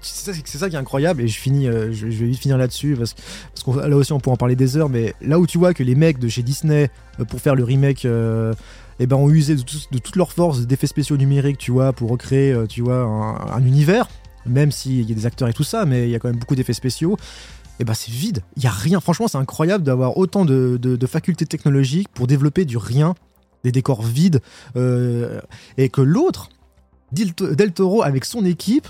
c'est 0.00 0.56
ça, 0.56 0.70
qui 0.70 0.74
est 0.74 0.78
incroyable, 0.78 1.20
et 1.20 1.28
je 1.28 1.38
finis, 1.38 1.66
je, 1.66 2.06
vais 2.06 2.26
vite 2.26 2.38
finir 2.38 2.56
là-dessus, 2.56 2.96
parce, 2.96 3.14
parce 3.54 3.62
que 3.62 3.86
là 3.86 3.94
aussi 3.94 4.10
on 4.10 4.20
pourrait 4.20 4.32
en 4.32 4.38
parler 4.38 4.56
des 4.56 4.78
heures, 4.78 4.88
mais 4.88 5.12
là 5.20 5.38
où 5.38 5.46
tu 5.46 5.58
vois 5.58 5.74
que 5.74 5.82
les 5.82 5.94
mecs 5.94 6.18
de 6.18 6.28
chez 6.28 6.42
Disney, 6.42 6.88
pour 7.28 7.42
faire 7.42 7.54
le 7.54 7.62
remake 7.62 8.06
eh 8.98 9.06
ben, 9.06 9.16
ont 9.16 9.30
usé 9.30 9.54
de, 9.56 9.62
tous- 9.62 9.88
de 9.90 9.98
toutes 9.98 10.16
leurs 10.16 10.32
forces 10.32 10.60
d'effets 10.66 10.86
spéciaux 10.86 11.16
numériques, 11.16 11.58
tu 11.58 11.70
vois, 11.70 11.92
pour 11.92 12.10
recréer, 12.10 12.52
euh, 12.52 12.66
tu 12.66 12.82
vois, 12.82 12.98
un, 12.98 13.52
un 13.52 13.64
univers, 13.64 14.08
même 14.46 14.70
s'il 14.70 15.08
y 15.08 15.12
a 15.12 15.14
des 15.14 15.26
acteurs 15.26 15.48
et 15.48 15.52
tout 15.52 15.64
ça, 15.64 15.84
mais 15.84 16.04
il 16.04 16.10
y 16.10 16.14
a 16.14 16.18
quand 16.18 16.28
même 16.28 16.38
beaucoup 16.38 16.54
d'effets 16.54 16.72
spéciaux. 16.72 17.16
Et 17.78 17.84
ben 17.84 17.92
c'est 17.92 18.10
vide, 18.10 18.40
il 18.56 18.64
y 18.64 18.66
a 18.66 18.70
rien. 18.70 19.00
Franchement, 19.00 19.28
c'est 19.28 19.36
incroyable 19.36 19.84
d'avoir 19.84 20.16
autant 20.16 20.44
de, 20.46 20.98
facultés 21.06 21.44
technologiques 21.44 22.08
pour 22.14 22.26
développer 22.26 22.64
du 22.64 22.78
rien, 22.78 23.14
des 23.64 23.72
décors 23.72 24.02
vides, 24.02 24.40
euh, 24.76 25.40
et 25.76 25.88
que 25.90 26.00
l'autre, 26.00 26.48
Del 27.12 27.32
Del 27.54 27.72
Toro, 27.72 28.02
avec 28.02 28.24
son 28.24 28.44
équipe, 28.46 28.88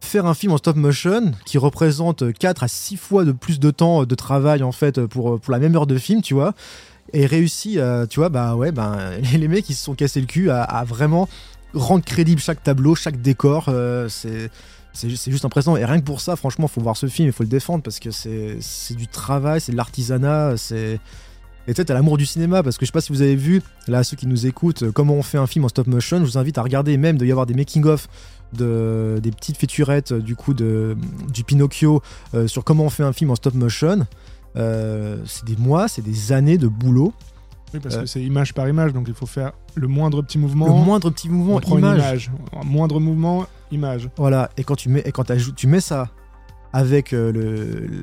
faire 0.00 0.26
un 0.26 0.34
film 0.34 0.52
en 0.52 0.56
stop 0.58 0.76
motion 0.76 1.32
qui 1.44 1.58
représente 1.58 2.32
4 2.32 2.62
à 2.62 2.68
6 2.68 2.96
fois 2.96 3.24
de 3.24 3.32
plus 3.32 3.58
de 3.60 3.70
temps 3.70 4.04
de 4.04 4.14
travail 4.14 4.62
en 4.62 4.72
fait 4.72 5.04
pour, 5.06 5.38
pour 5.40 5.52
la 5.52 5.58
même 5.58 5.74
heure 5.76 5.86
de 5.86 5.98
film, 5.98 6.22
tu 6.22 6.32
vois, 6.34 6.54
et 7.12 7.26
réussi 7.26 7.78
à, 7.80 8.06
tu 8.08 8.20
vois, 8.20 8.28
bah 8.28 8.54
ouais, 8.56 8.72
bah, 8.72 8.98
les 9.32 9.48
mecs 9.48 9.68
ils 9.70 9.74
se 9.74 9.84
sont 9.84 9.94
cassés 9.94 10.20
le 10.20 10.26
cul 10.26 10.50
à, 10.50 10.62
à 10.62 10.84
vraiment 10.84 11.28
rendre 11.74 12.04
crédible 12.04 12.40
chaque 12.40 12.62
tableau, 12.62 12.94
chaque 12.94 13.20
décor, 13.20 13.66
euh, 13.68 14.08
c'est. 14.08 14.50
C'est 14.92 15.08
ju- 15.08 15.14
c'est 15.16 15.30
juste 15.30 15.44
impressionnant. 15.44 15.76
Et 15.76 15.84
rien 15.84 16.00
que 16.00 16.04
pour 16.04 16.20
ça, 16.20 16.34
franchement, 16.34 16.66
faut 16.66 16.80
voir 16.80 16.96
ce 16.96 17.06
film, 17.06 17.28
il 17.28 17.32
faut 17.32 17.44
le 17.44 17.48
défendre 17.48 17.80
parce 17.84 18.00
que 18.00 18.10
c'est 18.10 18.94
du 18.96 19.06
travail, 19.06 19.60
c'est 19.60 19.70
de 19.70 19.76
l'artisanat, 19.76 20.56
c'est. 20.56 20.98
Et 21.68 21.74
sais, 21.74 21.84
t'as 21.84 21.94
l'amour 21.94 22.16
du 22.18 22.26
cinéma 22.26 22.64
parce 22.64 22.76
que 22.76 22.84
je 22.84 22.88
sais 22.90 22.92
pas 22.92 23.00
si 23.00 23.12
vous 23.12 23.22
avez 23.22 23.36
vu, 23.36 23.62
là, 23.86 24.02
ceux 24.02 24.16
qui 24.16 24.26
nous 24.26 24.46
écoutent, 24.48 24.82
euh, 24.82 24.90
comment 24.90 25.14
on 25.14 25.22
fait 25.22 25.38
un 25.38 25.46
film 25.46 25.64
en 25.64 25.68
stop 25.68 25.86
motion. 25.86 26.18
Je 26.18 26.24
vous 26.24 26.38
invite 26.38 26.58
à 26.58 26.62
regarder, 26.62 26.96
même 26.96 27.18
de 27.18 27.24
y 27.24 27.30
avoir 27.30 27.46
des 27.46 27.54
making-of 27.54 28.08
de, 28.52 29.20
des 29.22 29.30
petites 29.30 29.58
featurettes 29.58 30.10
euh, 30.10 30.18
du 30.18 30.34
coup 30.34 30.54
de, 30.54 30.96
du 31.32 31.44
Pinocchio 31.44 32.02
sur 32.48 32.64
comment 32.64 32.82
on 32.86 32.90
fait 32.90 33.04
un 33.04 33.12
film 33.12 33.30
en 33.30 33.36
stop 33.36 33.54
motion. 33.54 34.08
Euh, 34.56 35.18
c'est 35.26 35.44
des 35.44 35.56
mois, 35.56 35.88
c'est 35.88 36.02
des 36.02 36.32
années 36.32 36.58
de 36.58 36.66
boulot. 36.68 37.12
Oui, 37.72 37.78
parce 37.80 37.94
Euh. 37.94 38.00
que 38.00 38.06
c'est 38.06 38.20
image 38.22 38.52
par 38.52 38.68
image, 38.68 38.92
donc 38.92 39.06
il 39.08 39.14
faut 39.14 39.26
faire 39.26 39.52
le 39.76 39.86
moindre 39.86 40.22
petit 40.22 40.38
mouvement. 40.38 40.66
Le 40.66 40.72
moindre 40.84 41.10
petit 41.10 41.28
mouvement, 41.28 41.56
on 41.56 41.60
prend 41.60 41.78
image. 41.78 41.98
une 41.98 42.04
image. 42.04 42.30
Moindre 42.66 42.98
mouvement, 42.98 43.46
image. 43.70 44.08
Voilà, 44.16 44.50
et 44.56 44.64
quand 44.64 44.74
tu 44.76 44.88
mets, 44.88 45.02
et 45.04 45.12
quand 45.12 45.30
tu 45.54 45.66
mets 45.68 45.80
ça 45.80 46.08
avec 46.72 47.12
euh, 47.12 47.30
le, 47.32 48.02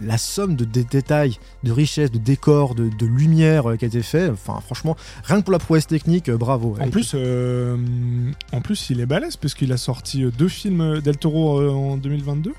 la 0.00 0.18
somme 0.18 0.54
de, 0.54 0.64
dé- 0.64 0.84
détails, 0.88 1.36
de 1.64 1.72
richesse, 1.72 2.12
de 2.12 2.18
décors, 2.18 2.76
de, 2.76 2.88
de 2.96 3.06
lumière 3.06 3.70
euh, 3.70 3.76
qui 3.76 3.84
a 3.84 3.88
été 3.88 4.02
fait, 4.02 4.28
enfin 4.30 4.60
franchement, 4.60 4.96
rien 5.24 5.38
que 5.40 5.44
pour 5.44 5.52
la 5.52 5.58
prouesse 5.58 5.88
technique, 5.88 6.30
bravo. 6.30 6.76
En 6.80 6.88
plus, 6.90 7.16
en 8.52 8.60
plus, 8.60 8.90
il 8.90 9.00
est 9.00 9.06
balèze 9.06 9.36
puisqu'il 9.36 9.72
a 9.72 9.76
sorti 9.76 10.24
deux 10.38 10.48
films 10.48 11.00
Del 11.00 11.16
Toro 11.16 11.60
en 11.70 11.96
2022. 11.96 12.52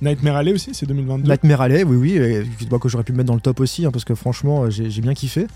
Nightmare 0.00 0.36
Alley 0.36 0.52
aussi, 0.52 0.74
c'est 0.74 0.86
2022. 0.86 1.28
Nightmare 1.30 1.60
Alley, 1.60 1.82
oui, 1.84 1.96
oui, 1.96 2.12
et, 2.16 2.44
bah, 2.70 2.78
que 2.78 2.88
j'aurais 2.88 3.04
pu 3.04 3.12
mettre 3.12 3.26
dans 3.28 3.34
le 3.34 3.40
top 3.40 3.60
aussi, 3.60 3.84
hein, 3.84 3.90
parce 3.90 4.04
que 4.04 4.14
franchement, 4.14 4.64
euh, 4.64 4.70
j'ai 4.70 5.00
bien 5.00 5.14
kiffé. 5.14 5.46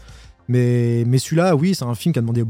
Mais, 0.49 1.05
mais 1.07 1.19
celui-là, 1.19 1.55
oui, 1.55 1.75
c'est 1.77 1.85
un 1.85 1.95
film 1.95 2.13
qui 2.13 2.19
a 2.19 2.23
demandé 2.23 2.43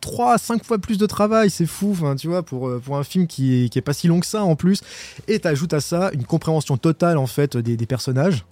3 0.00 0.38
5 0.38 0.64
fois 0.64 0.78
plus 0.78 0.98
de 0.98 1.06
travail, 1.06 1.50
c'est 1.50 1.66
fou, 1.66 1.96
tu 2.16 2.28
vois, 2.28 2.44
pour, 2.44 2.68
euh, 2.68 2.78
pour 2.78 2.96
un 2.96 3.02
film 3.02 3.26
qui 3.26 3.68
qui 3.70 3.78
est 3.78 3.82
pas 3.82 3.92
si 3.92 4.06
long 4.06 4.20
que 4.20 4.26
ça 4.26 4.44
en 4.44 4.54
plus. 4.54 4.80
Et 5.26 5.40
t'ajoutes 5.40 5.74
à 5.74 5.80
ça 5.80 6.10
une 6.14 6.24
compréhension 6.24 6.76
totale 6.76 7.18
en 7.18 7.26
fait 7.26 7.56
des, 7.56 7.76
des 7.76 7.86
personnages. 7.86 8.44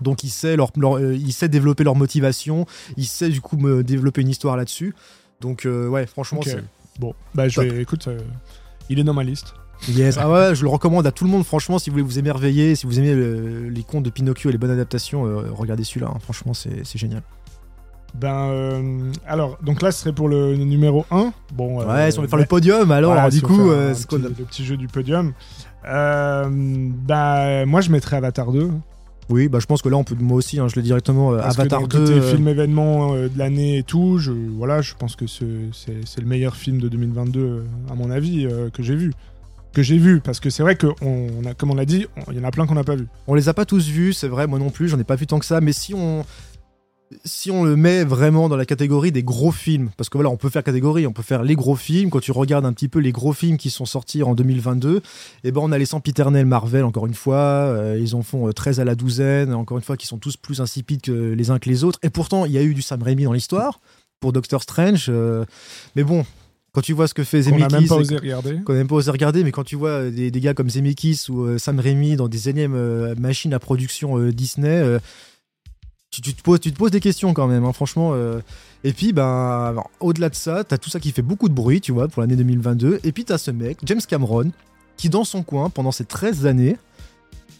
Donc 0.00 0.22
il 0.22 0.28
sait, 0.30 0.56
leur, 0.56 0.70
leur- 0.76 0.98
euh, 0.98 1.14
il 1.16 1.32
sait 1.32 1.48
développer 1.48 1.82
leur 1.84 1.96
motivation, 1.96 2.66
il 2.96 3.06
sait 3.06 3.28
du 3.28 3.40
coup 3.40 3.56
me 3.56 3.82
développer 3.82 4.20
une 4.22 4.28
histoire 4.28 4.56
là-dessus. 4.56 4.94
Donc 5.40 5.66
euh, 5.66 5.88
ouais, 5.88 6.06
franchement, 6.06 6.38
c'est 6.52 6.64
Bon, 7.00 7.14
bah 7.34 7.48
je 7.48 7.60
vais, 7.60 7.82
écoute, 7.82 8.06
euh, 8.06 8.20
il 8.88 9.00
est 9.00 9.04
dans 9.04 9.14
ma 9.14 9.24
liste. 9.24 9.54
Yes. 9.88 10.16
Ah 10.18 10.30
ouais, 10.30 10.54
je 10.54 10.62
le 10.62 10.68
recommande 10.68 11.06
à 11.06 11.12
tout 11.12 11.24
le 11.24 11.30
monde, 11.30 11.44
franchement, 11.44 11.78
si 11.78 11.90
vous 11.90 11.94
voulez 11.94 12.04
vous 12.04 12.18
émerveiller, 12.18 12.74
si 12.74 12.86
vous 12.86 12.98
aimez 12.98 13.14
le- 13.14 13.68
les 13.68 13.82
contes 13.82 14.02
de 14.04 14.10
Pinocchio 14.10 14.48
et 14.48 14.52
les 14.52 14.58
bonnes 14.58 14.70
adaptations, 14.70 15.26
euh, 15.26 15.42
regardez 15.52 15.84
celui-là, 15.84 16.08
hein. 16.14 16.18
franchement, 16.20 16.54
c'est 16.54 16.84
c'est 16.84 16.98
génial. 16.98 17.22
Ben, 18.14 18.48
euh, 18.48 19.10
alors, 19.26 19.58
donc 19.62 19.82
là, 19.82 19.90
ce 19.90 20.00
serait 20.02 20.12
pour 20.12 20.28
le 20.28 20.54
numéro 20.56 21.04
1. 21.10 21.32
Bon, 21.52 21.80
euh, 21.80 21.86
ouais, 21.86 22.10
si 22.12 22.18
on 22.18 22.22
veut 22.22 22.28
faire 22.28 22.38
le 22.38 22.44
podium, 22.46 22.90
alors, 22.92 23.12
voilà, 23.12 23.28
du 23.28 23.38
si 23.38 23.42
coup, 23.42 23.70
euh, 23.70 23.92
c'est 23.94 24.08
petit- 24.08 24.22
le 24.22 24.30
petit 24.30 24.64
jeu 24.64 24.76
du 24.76 24.86
podium. 24.86 25.32
Euh, 25.86 26.46
bah, 26.48 27.66
moi, 27.66 27.80
je 27.80 27.90
mettrais 27.90 28.16
Avatar 28.16 28.52
2. 28.52 28.70
Oui, 29.30 29.48
bah 29.48 29.58
je 29.58 29.64
pense 29.66 29.80
que 29.80 29.88
là, 29.88 29.96
on 29.96 30.04
peut, 30.04 30.14
moi 30.20 30.36
aussi, 30.36 30.60
hein, 30.60 30.68
je 30.68 30.76
le 30.76 30.82
dis 30.82 30.88
directement, 30.88 31.32
euh, 31.32 31.38
Parce 31.38 31.58
Avatar 31.58 31.80
que 31.80 31.86
dans 31.86 31.88
2. 31.88 31.98
le 31.98 32.06
côté 32.06 32.18
euh, 32.26 32.30
film 32.30 32.46
événement 32.46 33.14
euh, 33.14 33.28
de 33.28 33.38
l'année 33.38 33.78
et 33.78 33.82
tout, 33.82 34.18
je, 34.18 34.30
voilà, 34.32 34.82
je 34.82 34.92
pense 34.98 35.16
que 35.16 35.26
ce- 35.26 35.44
c'est 35.72 35.96
c'est 36.06 36.20
le 36.20 36.26
meilleur 36.26 36.56
film 36.56 36.78
de 36.78 36.88
2022, 36.88 37.40
euh, 37.40 37.62
à 37.90 37.94
mon 37.94 38.10
avis, 38.10 38.46
euh, 38.46 38.68
que 38.68 38.82
j'ai 38.82 38.94
vu. 38.94 39.12
Que 39.74 39.82
j'ai 39.82 39.98
vu, 39.98 40.20
parce 40.20 40.38
que 40.38 40.50
c'est 40.50 40.62
vrai 40.62 40.76
que, 40.76 40.86
on, 41.02 41.44
a, 41.46 41.54
comme 41.54 41.72
on 41.72 41.74
l'a 41.74 41.84
dit, 41.84 42.06
il 42.30 42.36
y 42.36 42.40
en 42.40 42.44
a 42.44 42.52
plein 42.52 42.64
qu'on 42.64 42.76
n'a 42.76 42.84
pas 42.84 42.94
vu. 42.94 43.08
On 43.26 43.34
les 43.34 43.48
a 43.48 43.54
pas 43.54 43.64
tous 43.64 43.88
vus, 43.88 44.12
c'est 44.12 44.28
vrai, 44.28 44.46
moi 44.46 44.60
non 44.60 44.70
plus, 44.70 44.88
j'en 44.88 45.00
ai 45.00 45.04
pas 45.04 45.16
vu 45.16 45.26
tant 45.26 45.40
que 45.40 45.44
ça, 45.44 45.60
mais 45.60 45.72
si 45.72 45.94
on. 45.94 46.24
Si 47.24 47.50
on 47.50 47.64
le 47.64 47.76
met 47.76 48.02
vraiment 48.02 48.48
dans 48.48 48.56
la 48.56 48.64
catégorie 48.64 49.12
des 49.12 49.22
gros 49.22 49.52
films, 49.52 49.90
parce 49.96 50.08
que 50.08 50.16
voilà, 50.16 50.30
on 50.30 50.36
peut 50.36 50.48
faire 50.48 50.64
catégorie, 50.64 51.06
on 51.06 51.12
peut 51.12 51.22
faire 51.22 51.42
les 51.42 51.54
gros 51.54 51.76
films. 51.76 52.10
Quand 52.10 52.18
tu 52.20 52.32
regardes 52.32 52.64
un 52.66 52.72
petit 52.72 52.88
peu 52.88 52.98
les 52.98 53.12
gros 53.12 53.32
films 53.32 53.56
qui 53.56 53.70
sont 53.70 53.84
sortis 53.84 54.22
en 54.22 54.34
2022, 54.34 55.00
eh 55.44 55.52
ben 55.52 55.60
on 55.62 55.70
a 55.70 55.78
les 55.78 55.84
sempiternels 55.86 56.46
Marvel 56.46 56.82
encore 56.82 57.06
une 57.06 57.14
fois. 57.14 57.34
euh, 57.36 57.98
ils 58.00 58.16
en 58.16 58.22
font 58.22 58.48
euh, 58.48 58.52
13 58.52 58.80
à 58.80 58.84
la 58.84 58.94
douzaine, 58.94 59.54
encore 59.54 59.76
une 59.76 59.84
fois, 59.84 59.96
qui 59.96 60.06
sont 60.06 60.18
tous 60.18 60.36
plus 60.36 60.60
insipides 60.60 61.02
que 61.02 61.12
les 61.34 61.50
uns 61.50 61.58
que 61.58 61.68
les 61.68 61.84
autres. 61.84 61.98
Et 62.02 62.10
pourtant, 62.10 62.46
il 62.46 62.52
y 62.52 62.58
a 62.58 62.62
eu 62.62 62.74
du 62.74 62.82
Sam 62.82 63.02
Raimi 63.02 63.24
dans 63.24 63.32
l'histoire 63.32 63.80
pour 64.18 64.32
Doctor 64.32 64.62
Strange. 64.62 65.06
euh, 65.08 65.44
mais 65.94 66.02
bon, 66.04 66.24
quand 66.74 66.82
tu 66.82 66.92
vois 66.92 67.08
ce 67.08 67.14
que 67.14 67.24
fait 67.24 67.38
On 67.48 67.56
n'a 67.56 67.68
Zemeckis, 67.68 67.74
même 67.74 67.86
pas 67.88 67.94
osé 67.96 68.16
regarder. 68.16 68.60
qu'on 68.64 68.72
n'a 68.72 68.78
même 68.80 68.88
pas 68.88 68.96
osé 68.96 69.10
regarder, 69.10 69.44
mais 69.44 69.52
quand 69.52 69.64
tu 69.64 69.76
vois 69.76 69.90
euh, 69.90 70.10
des, 70.10 70.30
des 70.30 70.40
gars 70.40 70.52
comme 70.54 70.68
Zemeckis 70.68 71.26
ou 71.30 71.44
euh, 71.44 71.56
Sam 71.58 71.78
Raimi 71.80 72.16
dans 72.16 72.28
des 72.28 72.48
énièmes 72.48 72.74
euh, 72.74 73.14
machines 73.16 73.54
à 73.54 73.58
production 73.58 74.18
Disney, 74.30 74.98
tu, 76.10 76.20
tu 76.20 76.34
te 76.34 76.42
poses, 76.42 76.60
tu 76.60 76.72
te 76.72 76.76
poses 76.76 76.90
des 76.90 77.00
questions 77.00 77.32
quand 77.34 77.46
même, 77.46 77.64
hein, 77.64 77.72
franchement. 77.72 78.10
euh. 78.14 78.40
Et 78.84 78.92
puis, 78.92 79.12
ben, 79.14 79.74
au-delà 80.00 80.28
de 80.28 80.34
ça, 80.34 80.62
t'as 80.62 80.76
tout 80.78 80.90
ça 80.90 81.00
qui 81.00 81.10
fait 81.10 81.22
beaucoup 81.22 81.48
de 81.48 81.54
bruit, 81.54 81.80
tu 81.80 81.90
vois, 81.92 82.06
pour 82.08 82.20
l'année 82.22 82.36
2022. 82.36 83.00
Et 83.02 83.12
puis, 83.12 83.24
t'as 83.24 83.38
ce 83.38 83.50
mec, 83.50 83.78
James 83.84 84.00
Cameron, 84.06 84.50
qui 84.98 85.08
dans 85.08 85.24
son 85.24 85.42
coin, 85.42 85.70
pendant 85.70 85.90
ces 85.90 86.04
13 86.04 86.44
années, 86.46 86.76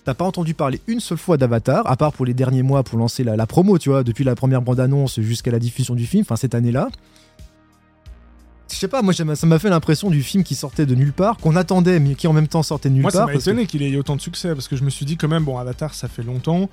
t'as 0.04 0.12
pas 0.14 0.24
entendu 0.26 0.52
parler 0.54 0.80
une 0.86 1.00
seule 1.00 1.16
fois 1.18 1.36
d'Avatar, 1.38 1.90
à 1.90 1.96
part 1.96 2.12
pour 2.12 2.26
les 2.26 2.34
derniers 2.34 2.62
mois 2.62 2.82
pour 2.82 2.98
lancer 2.98 3.24
la, 3.24 3.36
la 3.36 3.46
promo, 3.46 3.78
tu 3.78 3.88
vois, 3.88 4.04
depuis 4.04 4.22
la 4.22 4.34
première 4.34 4.60
bande-annonce 4.60 5.18
jusqu'à 5.20 5.50
la 5.50 5.58
diffusion 5.58 5.94
du 5.94 6.04
film, 6.06 6.22
enfin 6.22 6.36
cette 6.36 6.54
année-là. 6.54 6.88
Je 8.70 8.76
sais 8.76 8.88
pas, 8.88 9.02
moi 9.02 9.12
ça 9.12 9.24
m'a- 9.24 9.58
fait 9.58 9.68
l'impression 9.70 10.10
du 10.10 10.22
film 10.22 10.42
qui 10.42 10.54
sortait 10.54 10.86
de 10.86 10.94
nulle 10.94 11.12
part, 11.12 11.36
qu'on 11.36 11.54
attendait, 11.54 12.00
mais 12.00 12.14
qui 12.14 12.26
en 12.26 12.32
même 12.32 12.48
temps 12.48 12.62
sortait 12.62 12.88
de 12.88 12.94
nulle 12.94 13.02
Moi, 13.02 13.10
ça 13.10 13.18
part. 13.18 13.26
m'a 13.28 13.34
étonné 13.34 13.66
qu'il 13.66 13.82
ait 13.82 13.90
eu 13.90 13.98
autant 13.98 14.16
de 14.16 14.20
succès 14.20 14.54
parce 14.54 14.68
que 14.68 14.76
je 14.76 14.82
me 14.84 14.90
suis 14.90 15.04
dit 15.06 15.16
quand 15.16 15.28
même, 15.28 15.44
bon, 15.44 15.58
Avatar, 15.58 15.94
ça 15.94 16.08
fait 16.08 16.22
longtemps, 16.22 16.68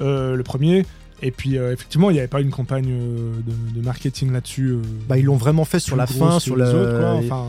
euh, 0.00 0.34
le 0.36 0.42
premier. 0.42 0.86
Et 1.24 1.30
puis, 1.30 1.56
euh, 1.58 1.72
effectivement, 1.72 2.10
il 2.10 2.14
n'y 2.14 2.18
avait 2.20 2.28
pas 2.28 2.40
une 2.40 2.50
campagne 2.50 2.88
euh, 2.90 3.32
de, 3.74 3.80
de 3.80 3.84
marketing 3.84 4.32
là-dessus. 4.32 4.76
Bah, 5.08 5.18
ils 5.18 5.24
l'ont 5.24 5.36
vraiment 5.36 5.64
fait 5.64 5.78
sur 5.78 5.94
la 5.96 6.06
fin, 6.06 6.40
sur 6.40 6.56
les 6.56 6.64
la. 6.64 6.74
autres, 6.74 6.98
quoi. 6.98 7.14
Enfin, 7.14 7.46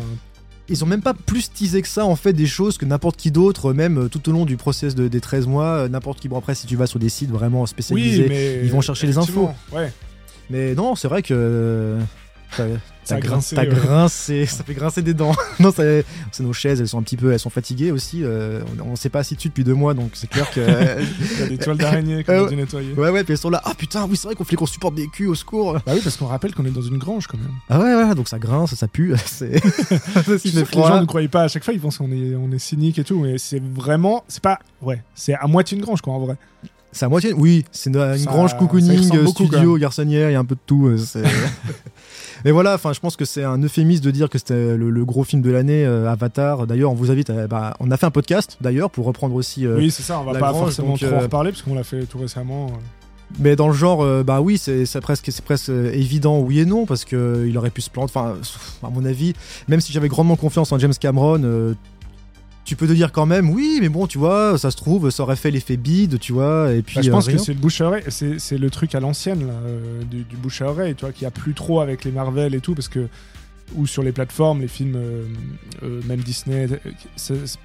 Ils 0.70 0.84
ont 0.84 0.88
même 0.88 1.02
pas 1.02 1.14
plus 1.14 1.52
teasé 1.52 1.82
que 1.82 1.88
ça, 1.88 2.06
en 2.06 2.16
fait, 2.16 2.34
des 2.34 2.46
choses 2.46 2.78
que 2.78 2.86
n'importe 2.86 3.16
qui 3.18 3.32
d'autre, 3.32 3.74
même 3.74 4.10
tout 4.10 4.28
au 4.30 4.32
long 4.32 4.46
du 4.46 4.58
process 4.58 4.96
de- 4.96 5.08
des 5.08 5.20
13 5.22 5.46
mois, 5.48 5.88
n'importe 5.90 6.20
qui. 6.20 6.30
Bon, 6.30 6.38
après, 6.38 6.56
si 6.56 6.68
tu 6.68 6.76
vas 6.76 6.88
sur 6.88 7.00
des 7.00 7.10
sites 7.10 7.32
vraiment 7.32 7.66
spécialisés. 7.66 8.24
oui, 8.24 8.30
mais 8.30 8.62
ils 8.64 8.72
vont 8.72 8.82
chercher 8.82 9.08
les 9.08 9.18
infos. 9.18 9.50
Ouais. 9.72 9.92
Mais 10.50 10.74
non, 10.76 10.96
c'est 10.96 11.08
vrai 11.08 11.22
que. 11.24 11.98
Euh, 12.60 12.76
t'as- 13.06 13.16
t'as 13.16 13.20
grincé, 13.22 13.56
T'as 13.56 13.64
ouais. 13.64 13.68
grincé, 13.70 14.46
ça 14.46 14.64
fait 14.64 14.74
grincer 14.74 15.02
des 15.02 15.14
dents. 15.14 15.34
non, 15.60 15.72
c'est 15.76 16.06
nos 16.40 16.54
chaises, 16.54 16.80
elles 16.82 16.88
sont 16.88 17.00
un 17.00 17.04
petit 17.04 17.18
peu, 17.18 17.32
elles 17.32 17.40
sont 17.40 17.50
fatiguées 17.50 17.92
aussi. 17.92 18.24
euh, 18.24 18.62
on, 18.84 18.92
on 18.92 18.96
s'est 18.96 19.10
pas 19.10 19.20
assis 19.20 19.36
dessus 19.36 19.50
depuis 19.50 19.64
deux 19.64 19.74
mois, 19.74 19.94
donc 19.94 20.12
c'est 20.14 20.30
clair 20.30 20.50
que. 20.52 20.62
A 21.44 21.48
des 21.48 21.58
toiles 21.58 21.78
d'araignée 21.78 22.24
qu'on 22.24 22.32
Euh, 22.34 22.46
a 22.46 22.50
dû 22.50 22.56
nettoyer. 22.56 22.94
ouais, 22.94 23.10
ouais, 23.10 23.24
puis 23.24 23.34
elles 23.34 23.38
sont 23.40 23.50
là. 23.50 23.62
Ah 23.66 23.74
putain, 23.78 24.06
oui, 24.10 24.16
c'est 24.18 24.28
vrai 24.28 24.36
qu'on 24.36 24.44
fait 24.44 24.56
qu'on 24.56 24.66
supporte 24.66 24.96
des 24.96 25.08
culs 25.08 25.28
au 25.28 25.36
secours. 25.36 25.74
Bah 25.86 25.94
oui, 25.94 26.02
parce 26.04 26.18
qu'on 26.18 26.28
rappelle 26.28 26.54
qu'on 26.54 26.66
est 26.66 26.72
dans 26.72 26.82
une 26.82 26.98
grange 26.98 27.28
quand 27.28 27.38
même. 27.38 27.52
Ah 27.70 27.80
ouais, 27.80 27.94
ouais, 27.96 28.16
donc 28.16 28.28
ça 28.30 28.40
grince, 28.40 28.74
ça 28.76 28.88
pue. 28.88 29.14
C'est. 29.26 29.52
Les 30.44 30.66
gens 30.72 31.02
ne 31.02 31.06
croyaient 31.06 31.28
pas 31.28 31.44
à 31.44 31.48
chaque 31.48 31.64
fois, 31.64 31.74
ils 31.74 31.80
pensent 31.80 31.98
qu'on 31.98 32.12
est, 32.12 32.36
on 32.36 32.52
est 32.52 32.60
cynique 32.60 33.00
et 33.00 33.04
tout, 33.04 33.20
mais 33.20 33.38
c'est 33.38 33.62
vraiment, 33.62 34.24
c'est 34.28 34.42
pas, 34.44 34.60
ouais, 34.82 35.02
c'est 35.16 35.34
à 35.34 35.48
moitié 35.48 35.78
une 35.78 35.84
grange 35.84 36.02
quoi 36.02 36.14
en 36.14 36.20
vrai. 36.20 36.36
C'est 36.96 37.06
à 37.06 37.10
moitié. 37.10 37.34
Oui, 37.34 37.66
c'est 37.72 37.90
une, 37.90 37.98
une 37.98 38.18
Ça- 38.20 38.26
grange 38.30 38.56
cocooning, 38.58 39.10
euh, 39.16 39.26
studio, 39.26 39.78
garçonnière, 39.78 40.30
il 40.30 40.34
y 40.34 40.36
a 40.36 40.40
un 40.40 40.46
peu 40.46 40.54
de 40.56 40.60
tout. 40.66 40.96
Euh, 42.44 42.46
Mais 42.46 42.52
voilà, 42.52 42.76
enfin, 42.76 42.94
je 42.94 43.00
pense 43.00 43.16
que 43.16 43.26
c'est 43.26 43.44
un 43.44 43.58
euphémisme 43.62 44.04
de 44.04 44.12
dire 44.12 44.30
que 44.30 44.38
c'était 44.38 44.76
le, 44.78 44.90
le 44.90 45.06
gros 45.06 45.24
film 45.24 45.42
de 45.42 45.52
l'année, 45.52 45.86
euh, 45.86 46.10
Avatar. 46.12 46.68
D'ailleurs, 46.68 46.92
on 46.92 46.96
vous 46.96 47.12
invite. 47.12 47.30
À, 47.30 47.48
bah, 47.48 47.76
on 47.80 47.90
a 47.92 47.98
fait 47.98 48.06
un 48.06 48.12
podcast 48.12 48.58
d'ailleurs 48.62 48.90
pour 48.90 49.06
reprendre 49.06 49.36
aussi. 49.36 49.66
euh, 49.66 49.78
oui, 49.78 49.92
c'est 49.92 50.04
ça, 50.04 50.20
on 50.20 50.24
va 50.24 50.34
pas 50.40 50.52
grange, 50.52 50.64
forcément 50.66 50.90
donc, 50.90 51.00
trop 51.00 51.08
euh, 51.08 51.18
en 51.18 51.22
reparler 51.22 51.52
parce 51.52 51.62
qu'on 51.64 51.76
l'a 51.76 51.84
fait 51.84 52.06
tout 52.06 52.20
récemment. 52.20 52.68
euh. 52.68 52.78
Mais 53.40 53.56
dans 53.56 53.68
le 53.68 53.74
genre, 53.74 54.04
euh, 54.04 54.22
bah 54.24 54.42
oui, 54.42 54.60
c'est 54.60 54.86
presque, 55.02 55.32
presque 55.44 55.70
euh, 55.70 55.92
évident, 55.92 56.38
oui 56.40 56.60
et 56.60 56.66
non, 56.66 56.86
parce 56.86 57.04
que 57.04 57.16
euh, 57.16 57.48
il 57.50 57.58
aurait 57.58 57.72
pu 57.72 57.82
se 57.82 57.90
planter. 57.90 58.12
Enfin, 58.16 58.36
à 58.84 58.90
mon 58.92 59.04
avis, 59.06 59.34
même 59.68 59.80
si 59.82 59.92
j'avais 59.92 60.08
grandement 60.08 60.36
confiance 60.36 60.72
en 60.72 60.78
James 60.78 60.94
Cameron, 61.00 61.42
euh, 61.44 61.74
tu 62.66 62.76
peux 62.76 62.88
te 62.88 62.94
dire 62.94 63.12
quand 63.12 63.26
même, 63.26 63.50
oui, 63.50 63.80
mais 63.82 63.90
bon, 63.90 64.08
tu 64.08 64.18
vois, 64.18 64.58
ça 64.58 64.72
se 64.72 64.78
trouve, 64.78 65.10
ça 65.10 65.24
aurait 65.24 65.36
fait 65.36 65.52
l'effet 65.52 65.78
bide, 65.78 66.20
tu 66.20 66.32
vois, 66.34 66.72
et 66.72 66.82
puis. 66.82 66.96
Bah, 66.96 67.02
je 67.02 67.10
euh, 67.10 67.12
pense 67.12 67.28
que 67.28 67.38
c'est 67.38 67.54
le 67.54 67.60
bouche 67.60 67.82
à 67.82 67.88
oreille, 67.88 68.04
c'est, 68.08 68.58
le 68.58 68.70
truc 68.70 68.96
à 68.96 69.00
l'ancienne 69.00 69.48
là, 69.48 69.54
euh, 69.54 70.04
du, 70.04 70.24
du 70.24 70.36
bouche 70.38 70.62
à 70.62 70.70
oreille, 70.70 70.96
tu 70.96 71.02
vois, 71.02 71.12
qu'il 71.12 71.24
y 71.24 71.28
a 71.28 71.32
plus 71.32 71.54
trop 71.54 71.82
avec 71.82 72.06
les 72.06 72.12
Marvel 72.12 72.56
et 72.56 72.62
tout, 72.62 72.74
parce 72.74 72.88
que 72.88 73.08
ou 73.76 73.88
sur 73.88 74.04
les 74.04 74.12
plateformes, 74.12 74.62
les 74.62 74.68
films, 74.68 74.96
euh, 74.96 76.02
même 76.06 76.20
Disney, 76.20 76.68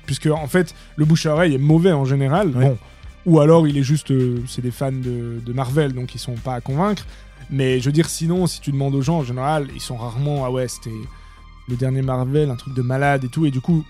puisque 0.06 0.26
en 0.26 0.46
fait 0.46 0.74
le 0.96 1.04
bouche 1.04 1.26
à 1.26 1.32
oreille 1.32 1.54
est 1.54 1.58
mauvais 1.58 1.92
en 1.92 2.04
général, 2.04 2.48
Ouais. 2.56 2.64
bon, 2.64 2.78
ou 3.26 3.40
alors 3.40 3.68
il 3.68 3.76
est 3.76 3.82
juste, 3.82 4.12
c'est 4.46 4.62
des 4.62 4.70
fans 4.70 4.90
de, 4.90 5.40
de 5.44 5.52
Marvel, 5.52 5.92
donc 5.92 6.14
ils 6.14 6.18
sont 6.18 6.34
pas 6.34 6.54
à 6.54 6.60
convaincre. 6.60 7.04
Mais 7.50 7.80
je 7.80 7.86
veux 7.86 7.92
dire, 7.92 8.08
sinon, 8.08 8.46
si 8.46 8.60
tu 8.60 8.72
demandes 8.72 8.94
aux 8.94 9.02
gens, 9.02 9.18
en 9.18 9.24
général, 9.24 9.68
ils 9.74 9.80
sont 9.80 9.96
rarement, 9.96 10.44
ah 10.44 10.50
ouais, 10.50 10.68
c'était 10.68 10.90
le 11.68 11.76
dernier 11.76 12.02
Marvel, 12.02 12.50
un 12.50 12.56
truc 12.56 12.74
de 12.74 12.82
malade 12.82 13.24
et 13.24 13.28
tout, 13.28 13.46
et 13.46 13.50
du 13.50 13.60
coup, 13.60 13.84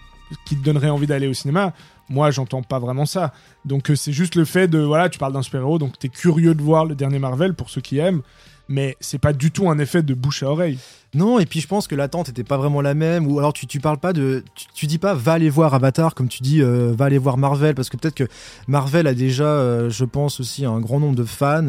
qui 0.44 0.56
te 0.56 0.64
donnerait 0.64 0.90
envie 0.90 1.06
d'aller 1.06 1.26
au 1.26 1.34
cinéma. 1.34 1.72
Moi, 2.08 2.30
j'entends 2.30 2.62
pas 2.62 2.78
vraiment 2.78 3.06
ça. 3.06 3.32
Donc, 3.64 3.90
euh, 3.90 3.96
c'est 3.96 4.12
juste 4.12 4.34
le 4.34 4.44
fait 4.44 4.68
de, 4.68 4.78
voilà, 4.78 5.08
tu 5.08 5.18
parles 5.18 5.32
d'un 5.32 5.42
super-héros, 5.42 5.78
donc 5.78 5.98
t'es 5.98 6.08
curieux 6.08 6.54
de 6.54 6.62
voir 6.62 6.84
le 6.84 6.94
dernier 6.94 7.18
Marvel 7.18 7.54
pour 7.54 7.68
ceux 7.68 7.80
qui 7.80 7.98
aiment, 7.98 8.22
mais 8.68 8.96
c'est 9.00 9.18
pas 9.18 9.32
du 9.32 9.50
tout 9.50 9.68
un 9.68 9.78
effet 9.78 10.02
de 10.02 10.14
bouche 10.14 10.42
à 10.42 10.50
oreille. 10.50 10.78
Non, 11.14 11.38
et 11.38 11.46
puis 11.46 11.60
je 11.60 11.66
pense 11.66 11.88
que 11.88 11.94
l'attente 11.94 12.28
était 12.28 12.44
pas 12.44 12.58
vraiment 12.58 12.82
la 12.82 12.92
même. 12.92 13.26
Ou 13.26 13.38
alors 13.38 13.54
tu, 13.54 13.66
tu 13.66 13.80
parles 13.80 13.96
pas 13.96 14.12
de. 14.12 14.44
Tu, 14.74 14.86
dis 14.86 14.98
pas 14.98 15.14
va 15.14 15.32
aller 15.32 15.48
voir 15.48 15.72
Avatar 15.72 16.14
comme 16.14 16.28
tu 16.28 16.42
dis 16.42 16.60
euh, 16.60 16.92
va 16.94 17.06
aller 17.06 17.16
voir 17.16 17.38
Marvel. 17.38 17.74
Parce 17.74 17.88
que 17.88 17.96
peut-être 17.96 18.14
que 18.14 18.28
Marvel 18.66 19.06
a 19.06 19.14
déjà, 19.14 19.46
euh, 19.46 19.88
je 19.88 20.04
pense 20.04 20.38
aussi, 20.38 20.66
un 20.66 20.80
grand 20.80 21.00
nombre 21.00 21.16
de 21.16 21.24
fans, 21.24 21.66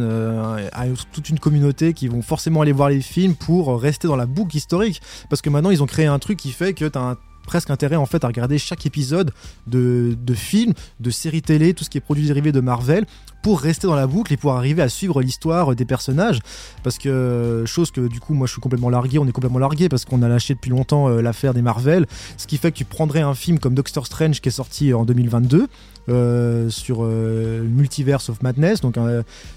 a 0.73 0.85
toute 1.13 1.29
une 1.29 1.39
communauté 1.39 1.93
qui 1.93 2.09
vont 2.09 2.21
forcément 2.21 2.59
aller 2.61 2.73
voir 2.73 2.89
les 2.89 2.99
films 2.99 3.33
pour 3.33 3.79
rester 3.81 4.09
dans 4.09 4.17
la 4.17 4.25
boucle 4.25 4.57
historique. 4.57 5.01
Parce 5.29 5.41
que 5.41 5.49
maintenant 5.49 5.71
ils 5.71 5.81
ont 5.81 5.87
créé 5.87 6.07
un 6.07 6.19
truc 6.19 6.37
qui 6.37 6.51
fait 6.51 6.73
que 6.73 6.83
t'as 6.83 6.99
un 6.99 7.17
presque 7.45 7.69
intérêt 7.69 7.95
en 7.95 8.05
fait 8.05 8.23
à 8.23 8.27
regarder 8.27 8.57
chaque 8.57 8.85
épisode 8.85 9.31
de, 9.67 10.15
de 10.21 10.33
film, 10.33 10.73
de 10.99 11.09
série 11.09 11.41
télé, 11.41 11.73
tout 11.73 11.83
ce 11.83 11.89
qui 11.89 11.97
est 11.97 12.01
produit 12.01 12.25
dérivé 12.27 12.51
de 12.51 12.59
Marvel 12.59 13.05
pour 13.41 13.61
rester 13.61 13.87
dans 13.87 13.95
la 13.95 14.07
boucle 14.07 14.33
et 14.33 14.37
pour 14.37 14.53
arriver 14.53 14.81
à 14.81 14.89
suivre 14.89 15.21
l'histoire 15.21 15.75
des 15.75 15.85
personnages. 15.85 16.39
Parce 16.83 16.97
que 16.97 17.63
chose 17.65 17.91
que 17.91 18.07
du 18.07 18.19
coup 18.19 18.33
moi 18.33 18.47
je 18.47 18.53
suis 18.53 18.61
complètement 18.61 18.89
largué 18.89 19.19
on 19.19 19.27
est 19.27 19.31
complètement 19.31 19.59
largué 19.59 19.89
parce 19.89 20.05
qu'on 20.05 20.21
a 20.21 20.27
lâché 20.27 20.53
depuis 20.53 20.69
longtemps 20.69 21.09
euh, 21.09 21.21
l'affaire 21.21 21.53
des 21.53 21.61
Marvel. 21.61 22.05
Ce 22.37 22.47
qui 22.47 22.57
fait 22.57 22.71
que 22.71 22.77
tu 22.77 22.85
prendrais 22.85 23.21
un 23.21 23.33
film 23.33 23.59
comme 23.59 23.73
Doctor 23.73 24.05
Strange 24.05 24.41
qui 24.41 24.49
est 24.49 24.53
sorti 24.53 24.93
en 24.93 25.05
2022 25.05 25.67
euh, 26.09 26.69
sur 26.69 26.99
euh, 27.01 27.63
Multiverse 27.63 28.29
of 28.29 28.41
Madness. 28.41 28.81
Donc 28.81 28.95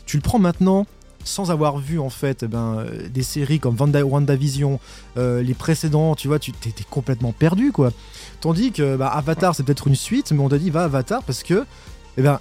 tu 0.07 0.17
le 0.17 0.23
prends 0.23 0.39
maintenant 0.39 0.87
sans 1.25 1.51
avoir 1.51 1.79
vu 1.79 1.99
en 1.99 2.11
fait 2.11 2.43
eh 2.43 2.49
ben, 2.49 2.79
euh, 2.79 3.09
des 3.09 3.23
séries 3.23 3.61
comme 3.61 3.77
Wanda- 3.77 4.05
WandaVision, 4.05 4.81
euh, 5.17 5.43
les 5.43 5.55
précédents, 5.55 6.15
tu 6.15 6.29
vois, 6.29 6.39
tu 6.39 6.53
t'es 6.53 6.73
complètement 6.91 7.33
perdu 7.33 7.73
quoi. 7.73 7.91
Tandis 8.41 8.73
que 8.73 8.97
bah, 8.97 9.09
Avatar 9.09 9.55
c'est 9.55 9.63
peut-être 9.63 9.89
une 9.89 9.95
suite, 9.95 10.33
mais 10.33 10.41
on 10.41 10.49
t'a 10.49 10.59
dit 10.59 10.71
va 10.71 10.85
Avatar 10.85 11.23
parce 11.23 11.43
que 11.43 11.65
eh 12.17 12.23
ben, 12.23 12.41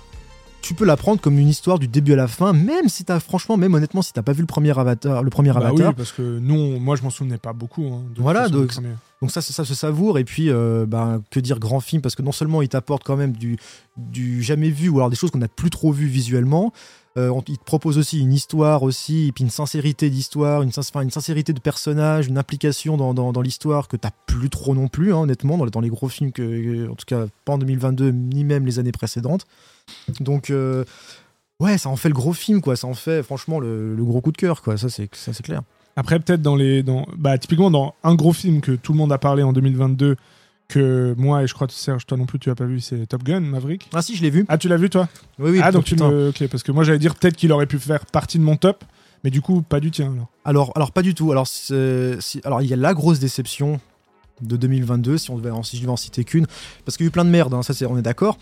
tu 0.61 0.75
peux 0.75 0.85
la 0.85 0.95
prendre 0.95 1.19
comme 1.19 1.39
une 1.39 1.47
histoire 1.49 1.79
du 1.79 1.87
début 1.87 2.13
à 2.13 2.15
la 2.15 2.27
fin, 2.27 2.53
même 2.53 2.87
si 2.87 3.03
t'as 3.03 3.19
franchement, 3.19 3.57
même 3.57 3.73
honnêtement, 3.73 4.03
si 4.03 4.13
t'as 4.13 4.21
pas 4.21 4.31
vu 4.33 4.41
le 4.41 4.47
premier 4.47 4.77
Avatar, 4.77 5.23
le 5.23 5.29
premier 5.31 5.49
Bah 5.53 5.57
Avatar, 5.67 5.89
oui, 5.89 5.93
parce 5.97 6.11
que 6.11 6.37
nous, 6.39 6.53
on- 6.53 6.79
moi, 6.79 6.95
je 6.95 7.01
m'en 7.01 7.09
souvenais 7.09 7.39
pas 7.39 7.51
beaucoup. 7.51 7.83
hein, 7.85 8.03
de 8.15 8.21
Voilà, 8.21 8.41
façon, 8.43 8.53
donc- 8.53 8.73
donc 9.23 9.31
ça, 9.31 9.41
ça, 9.41 9.65
se 9.65 9.73
savoure. 9.73 10.19
Et 10.19 10.23
puis, 10.23 10.49
euh, 10.51 10.85
ben, 10.87 11.23
que 11.31 11.39
dire 11.39 11.57
grand 11.57 11.79
film 11.79 12.01
Parce 12.03 12.13
que 12.15 12.21
non 12.21 12.31
seulement 12.31 12.61
il 12.61 12.69
t'apporte 12.69 13.03
quand 13.03 13.17
même 13.17 13.31
du, 13.31 13.57
du 13.97 14.43
jamais 14.43 14.69
vu, 14.69 14.89
ou 14.89 14.97
alors 14.97 15.09
des 15.09 15.15
choses 15.15 15.31
qu'on 15.31 15.39
n'a 15.39 15.47
plus 15.47 15.71
trop 15.71 15.91
vues 15.91 16.05
visuellement, 16.07 16.71
euh, 17.17 17.41
il 17.47 17.57
te 17.57 17.63
propose 17.63 17.97
aussi 17.97 18.19
une 18.19 18.31
histoire 18.31 18.83
aussi, 18.83 19.27
et 19.27 19.31
puis 19.31 19.43
une 19.43 19.49
sincérité 19.49 20.09
d'histoire, 20.09 20.61
une, 20.61 20.71
sincérité 20.71 21.51
de 21.51 21.59
personnage, 21.59 22.27
une 22.27 22.37
implication 22.37 22.95
dans, 22.95 23.41
l'histoire 23.41 23.89
que 23.89 23.97
t'as 23.97 24.11
plus 24.27 24.49
trop 24.49 24.73
non 24.73 24.87
plus, 24.87 25.13
hein, 25.13 25.17
honnêtement, 25.17 25.57
dans, 25.57 25.81
les- 25.81 25.89
gros 25.89 26.07
films 26.07 26.31
que, 26.31 26.89
en 26.89 26.95
tout 26.95 27.05
cas 27.05 27.25
pas 27.43 27.53
en 27.53 27.57
2022, 27.57 28.11
ni 28.11 28.45
même 28.45 28.65
les 28.65 28.79
années 28.79 28.93
précédentes. 28.93 29.45
Donc, 30.21 30.49
euh, 30.49 30.85
ouais, 31.59 31.77
ça 31.77 31.89
en 31.89 31.97
fait 31.97 32.07
le 32.07 32.15
gros 32.15 32.33
film, 32.33 32.61
quoi. 32.61 32.77
Ça 32.77 32.87
en 32.87 32.93
fait, 32.93 33.23
franchement, 33.23 33.59
le, 33.59 33.95
gros 33.99 34.21
coup 34.21 34.31
de 34.31 34.37
cœur, 34.37 34.61
quoi. 34.61 34.77
Ça, 34.77 34.89
c'est 34.89 35.13
ça, 35.13 35.33
c'est 35.33 35.43
clair. 35.43 35.63
Après, 35.97 36.17
peut-être 36.19 36.41
dans 36.41 36.55
les. 36.55 36.81
Dans, 36.81 37.05
bah, 37.17 37.37
typiquement, 37.37 37.71
dans 37.71 37.95
un 38.03 38.15
gros 38.15 38.31
film 38.31 38.61
que 38.61 38.71
tout 38.71 38.93
le 38.93 38.97
monde 38.97 39.11
a 39.11 39.17
parlé 39.17 39.43
en 39.43 39.51
2022, 39.51 40.15
que 40.71 41.13
moi 41.17 41.43
et 41.43 41.47
je 41.47 41.53
crois 41.53 41.67
que 41.67 41.73
Serge, 41.73 42.05
toi 42.05 42.17
non 42.17 42.25
plus, 42.25 42.39
tu 42.39 42.49
as 42.49 42.55
pas 42.55 42.65
vu, 42.65 42.79
c'est 42.79 43.05
Top 43.07 43.23
Gun, 43.23 43.41
Maverick. 43.41 43.89
Ah 43.93 44.01
si, 44.01 44.15
je 44.15 44.21
l'ai 44.21 44.29
vu. 44.29 44.45
Ah, 44.47 44.57
tu 44.57 44.67
l'as 44.67 44.77
vu, 44.77 44.89
toi? 44.89 45.07
Oui, 45.39 45.51
oui. 45.51 45.59
Ah, 45.63 45.71
donc 45.71 45.83
tu 45.85 45.95
me. 45.95 46.29
Ok, 46.29 46.47
parce 46.47 46.63
que 46.63 46.71
moi, 46.71 46.83
j'allais 46.83 46.99
dire 46.99 47.15
peut-être 47.15 47.35
qu'il 47.35 47.51
aurait 47.51 47.65
pu 47.67 47.77
faire 47.79 48.05
partie 48.05 48.39
de 48.39 48.43
mon 48.43 48.55
top, 48.57 48.83
mais 49.23 49.29
du 49.29 49.41
coup, 49.41 49.61
pas 49.61 49.79
du 49.79 49.91
tien, 49.91 50.11
alors. 50.13 50.27
Alors, 50.45 50.71
alors 50.75 50.91
pas 50.91 51.01
du 51.01 51.13
tout. 51.13 51.31
Alors, 51.31 51.47
si- 51.47 52.41
alors 52.43 52.61
il 52.61 52.67
y 52.69 52.73
a 52.73 52.77
la 52.77 52.93
grosse 52.93 53.19
déception 53.19 53.79
de 54.41 54.57
2022, 54.57 55.17
si 55.17 55.29
on 55.29 55.37
devait, 55.37 55.51
en- 55.51 55.61
si 55.63 55.75
je 55.77 55.81
devais 55.81 55.91
en 55.91 55.97
citer 55.97 56.23
qu'une, 56.23 56.47
parce 56.85 56.97
qu'il 56.97 57.05
y 57.05 57.07
a 57.07 57.09
eu 57.09 57.11
plein 57.11 57.25
de 57.25 57.29
merde. 57.29 57.53
hein, 57.53 57.61
ça, 57.63 57.73
c'est, 57.73 57.85
on 57.85 57.97
est 57.97 58.01
d'accord. 58.01 58.37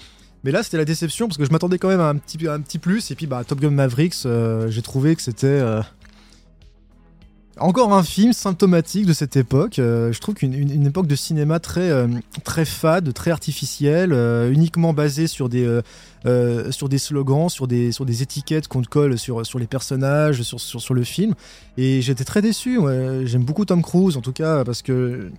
Mais 0.45 0.51
là, 0.51 0.63
c'était 0.63 0.77
la 0.77 0.85
déception 0.85 1.27
parce 1.27 1.37
que 1.37 1.43
je 1.43 1.51
m'attendais 1.51 1.77
quand 1.77 1.89
même 1.89 1.99
à 1.99 2.07
un 2.07 2.15
petit, 2.15 2.47
à 2.47 2.53
un 2.53 2.61
petit 2.61 2.79
plus. 2.79 3.11
Et 3.11 3.15
puis, 3.15 3.27
bah, 3.27 3.43
Top 3.43 3.59
Gun 3.59 3.71
Mavericks, 3.71 4.15
euh, 4.25 4.69
j'ai 4.69 4.81
trouvé 4.81 5.13
que 5.17 5.21
c'était 5.21 5.47
euh, 5.47 5.81
encore 7.59 7.93
un 7.93 8.03
film 8.03 8.33
symptomatique 8.33 9.05
de 9.05 9.13
cette 9.13 9.35
époque. 9.35 9.79
Euh, 9.79 10.11
je 10.11 10.19
trouve 10.19 10.35
qu'une 10.35 10.53
une, 10.53 10.87
époque 10.87 11.07
de 11.07 11.15
cinéma 11.15 11.59
très, 11.59 11.89
euh, 11.89 12.07
très 12.43 12.65
fade, 12.65 13.13
très 13.13 13.31
artificielle, 13.31 14.13
euh, 14.13 14.51
uniquement 14.51 14.93
basée 14.93 15.27
sur 15.27 15.49
des, 15.49 15.79
sur 16.71 16.89
des 16.89 16.97
slogans, 16.97 17.49
sur 17.49 17.67
des, 17.67 17.91
sur 17.91 18.05
des 18.05 18.21
étiquettes 18.21 18.67
qu'on 18.67 18.81
colle 18.81 19.17
sur, 19.17 19.45
sur 19.45 19.59
les 19.59 19.67
personnages, 19.67 20.41
sur, 20.41 20.59
sur, 20.59 20.81
sur 20.81 20.93
le 20.93 21.03
film. 21.03 21.33
Et 21.77 22.01
j'étais 22.01 22.23
très 22.23 22.41
déçu. 22.41 22.79
J'aime 23.25 23.43
beaucoup 23.43 23.65
Tom 23.65 23.81
Cruise, 23.81 24.17
en 24.17 24.21
tout 24.21 24.33
cas, 24.33 24.63
parce 24.63 24.81
que 24.81 25.31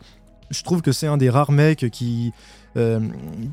je 0.51 0.63
trouve 0.63 0.83
que 0.83 0.93
c'est 0.93 1.07
un 1.07 1.17
des 1.17 1.31
rares 1.31 1.53
mecs 1.53 1.91
qui, 1.91 2.33
euh, 2.77 3.01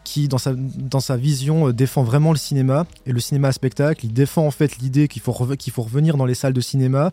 qui 0.03 0.27
dans, 0.27 0.37
sa, 0.37 0.53
dans 0.55 0.99
sa 0.99 1.15
vision, 1.17 1.67
euh, 1.69 1.73
défend 1.73 2.03
vraiment 2.03 2.31
le 2.31 2.37
cinéma 2.37 2.85
et 3.05 3.11
le 3.11 3.19
cinéma 3.19 3.49
à 3.49 3.51
spectacle. 3.51 4.05
Il 4.05 4.13
défend 4.13 4.45
en 4.47 4.51
fait 4.51 4.77
l'idée 4.79 5.07
qu'il 5.07 5.21
faut, 5.21 5.31
reve- 5.31 5.57
qu'il 5.57 5.71
faut 5.73 5.83
revenir 5.83 6.17
dans 6.17 6.25
les 6.25 6.33
salles 6.35 6.53
de 6.53 6.61
cinéma. 6.61 7.11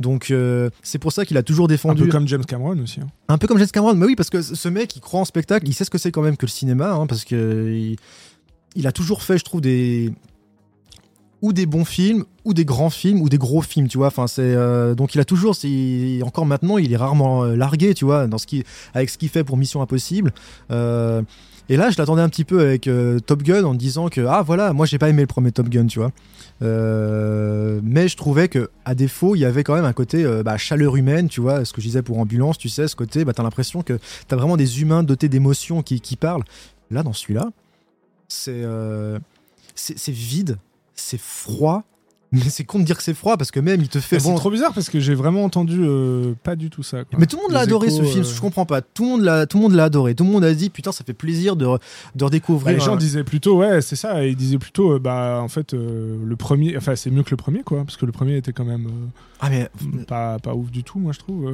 Donc 0.00 0.30
euh, 0.30 0.70
c'est 0.82 0.98
pour 0.98 1.12
ça 1.12 1.24
qu'il 1.24 1.36
a 1.36 1.42
toujours 1.42 1.66
Un 1.66 1.68
défendu. 1.68 2.02
peu 2.04 2.08
comme 2.08 2.26
James 2.28 2.44
Cameron 2.44 2.78
aussi. 2.82 3.00
hein. 3.00 3.06
Un 3.28 3.38
peu 3.38 3.46
comme 3.46 3.58
James 3.58 3.68
Cameron, 3.72 3.94
mais 3.94 4.06
oui, 4.06 4.16
parce 4.16 4.30
que 4.30 4.42
ce 4.42 4.68
mec, 4.68 4.96
il 4.96 5.00
croit 5.00 5.20
en 5.20 5.24
spectacle, 5.24 5.66
il 5.68 5.74
sait 5.74 5.84
ce 5.84 5.90
que 5.90 5.98
c'est 5.98 6.12
quand 6.12 6.22
même 6.22 6.36
que 6.36 6.46
le 6.46 6.50
cinéma, 6.50 6.92
hein, 6.92 7.06
parce 7.06 7.24
que 7.24 7.72
il, 7.74 7.96
il 8.74 8.86
a 8.86 8.92
toujours 8.92 9.22
fait, 9.22 9.38
je 9.38 9.44
trouve, 9.44 9.60
des 9.60 10.12
ou 11.42 11.52
des 11.52 11.66
bons 11.66 11.84
films, 11.84 12.24
ou 12.44 12.54
des 12.54 12.64
grands 12.64 12.90
films, 12.90 13.20
ou 13.20 13.28
des 13.28 13.38
gros 13.38 13.62
films, 13.62 13.88
tu 13.88 13.98
vois. 13.98 14.06
Enfin, 14.08 14.26
c'est 14.26 14.42
euh, 14.42 14.94
donc 14.94 15.14
il 15.14 15.20
a 15.20 15.24
toujours, 15.24 15.54
encore 16.22 16.46
maintenant, 16.46 16.78
il 16.78 16.92
est 16.92 16.96
rarement 16.96 17.44
euh, 17.44 17.56
largué, 17.56 17.94
tu 17.94 18.04
vois, 18.04 18.26
dans 18.26 18.38
ce 18.38 18.46
qui, 18.46 18.64
avec 18.94 19.10
ce 19.10 19.18
qu'il 19.18 19.28
fait 19.28 19.44
pour 19.44 19.56
Mission 19.56 19.82
Impossible. 19.82 20.32
Euh, 20.70 21.22
et 21.68 21.76
là, 21.76 21.90
je 21.90 21.98
l'attendais 21.98 22.22
un 22.22 22.28
petit 22.28 22.44
peu 22.44 22.60
avec 22.60 22.88
Top 23.26 23.42
Gun 23.42 23.64
en 23.64 23.74
disant 23.74 24.08
que 24.08 24.20
ah 24.20 24.42
voilà, 24.42 24.72
moi 24.72 24.86
j'ai 24.86 24.98
pas 24.98 25.08
aimé 25.08 25.22
le 25.22 25.26
premier 25.26 25.50
Top 25.50 25.68
Gun, 25.68 25.86
tu 25.86 25.98
vois. 25.98 26.12
Mais 26.60 28.06
je 28.06 28.16
trouvais 28.16 28.46
que 28.46 28.70
à 28.84 28.94
défaut, 28.94 29.34
il 29.34 29.40
y 29.40 29.44
avait 29.44 29.64
quand 29.64 29.74
même 29.74 29.84
un 29.84 29.92
côté 29.92 30.24
bah, 30.44 30.56
chaleur 30.58 30.94
humaine, 30.94 31.28
tu 31.28 31.40
vois, 31.40 31.64
ce 31.64 31.72
que 31.72 31.80
je 31.80 31.88
disais 31.88 32.02
pour 32.02 32.20
ambulance, 32.20 32.56
tu 32.56 32.68
sais, 32.68 32.86
ce 32.86 32.94
côté, 32.94 33.24
bah, 33.24 33.32
t'as 33.32 33.42
l'impression 33.42 33.82
que 33.82 33.98
t'as 34.28 34.36
vraiment 34.36 34.56
des 34.56 34.80
humains 34.80 35.02
dotés 35.02 35.28
d'émotions 35.28 35.82
qui, 35.82 36.16
parlent. 36.16 36.44
Là, 36.92 37.02
dans 37.02 37.12
celui-là, 37.12 37.50
c'est 38.28 38.62
vide, 40.12 40.56
c'est 40.96 41.20
froid, 41.20 41.84
mais 42.32 42.40
c'est 42.48 42.64
con 42.64 42.80
de 42.80 42.84
dire 42.84 42.96
que 42.96 43.02
c'est 43.04 43.14
froid 43.14 43.36
parce 43.36 43.50
que 43.52 43.60
même 43.60 43.80
il 43.80 43.88
te 43.88 44.00
fait 44.00 44.18
bon. 44.18 44.30
C'est 44.30 44.34
trop 44.40 44.50
bizarre 44.50 44.74
parce 44.74 44.90
que 44.90 44.98
j'ai 44.98 45.14
vraiment 45.14 45.44
entendu 45.44 45.78
euh, 45.84 46.34
pas 46.42 46.56
du 46.56 46.70
tout 46.70 46.82
ça. 46.82 47.04
quoi. 47.04 47.18
Mais 47.20 47.26
tout 47.26 47.36
le 47.36 47.42
monde 47.42 47.52
l'a 47.52 47.60
adoré 47.60 47.88
ce 47.88 48.02
film, 48.02 48.24
euh, 48.24 48.28
je 48.28 48.40
comprends 48.40 48.66
pas. 48.66 48.82
Tout 48.82 49.04
le 49.04 49.08
monde 49.10 49.22
l'a, 49.22 49.46
tout 49.46 49.58
le 49.58 49.62
monde 49.62 49.74
l'a 49.74 49.84
adoré. 49.84 50.14
Tout 50.16 50.24
le 50.24 50.30
monde 50.30 50.44
a 50.44 50.52
dit 50.52 50.68
putain, 50.68 50.90
ça 50.90 51.04
fait 51.04 51.14
plaisir 51.14 51.54
de, 51.54 51.64
re- 51.66 51.78
de 51.78 51.80
Bah, 52.16 52.26
redécouvrir. 52.26 52.74
les 52.76 52.80
gens 52.82 52.94
un- 52.94 52.96
disaient 52.96 53.22
plutôt, 53.24 53.58
ouais, 53.58 53.80
c'est 53.80 53.94
ça. 53.96 54.26
Ils 54.26 54.34
disaient 54.36 54.58
plutôt, 54.58 54.94
euh, 54.94 54.98
bah, 54.98 55.38
en 55.40 55.48
fait, 55.48 55.72
euh, 55.72 56.16
le 56.24 56.36
premier, 56.36 56.76
enfin, 56.76 56.96
c'est 56.96 57.10
mieux 57.10 57.22
que 57.22 57.30
le 57.30 57.36
premier, 57.36 57.62
quoi, 57.62 57.84
parce 57.84 57.96
que 57.96 58.04
le 58.06 58.12
premier 58.12 58.36
était 58.36 58.52
quand 58.52 58.64
même 58.64 58.86
euh, 58.86 59.06
Ah 59.40 59.48
mais 59.48 59.70
pas, 60.08 60.38
pas 60.40 60.54
ouf 60.54 60.70
du 60.72 60.82
tout, 60.82 60.98
moi, 60.98 61.12
je 61.12 61.20
trouve. 61.20 61.48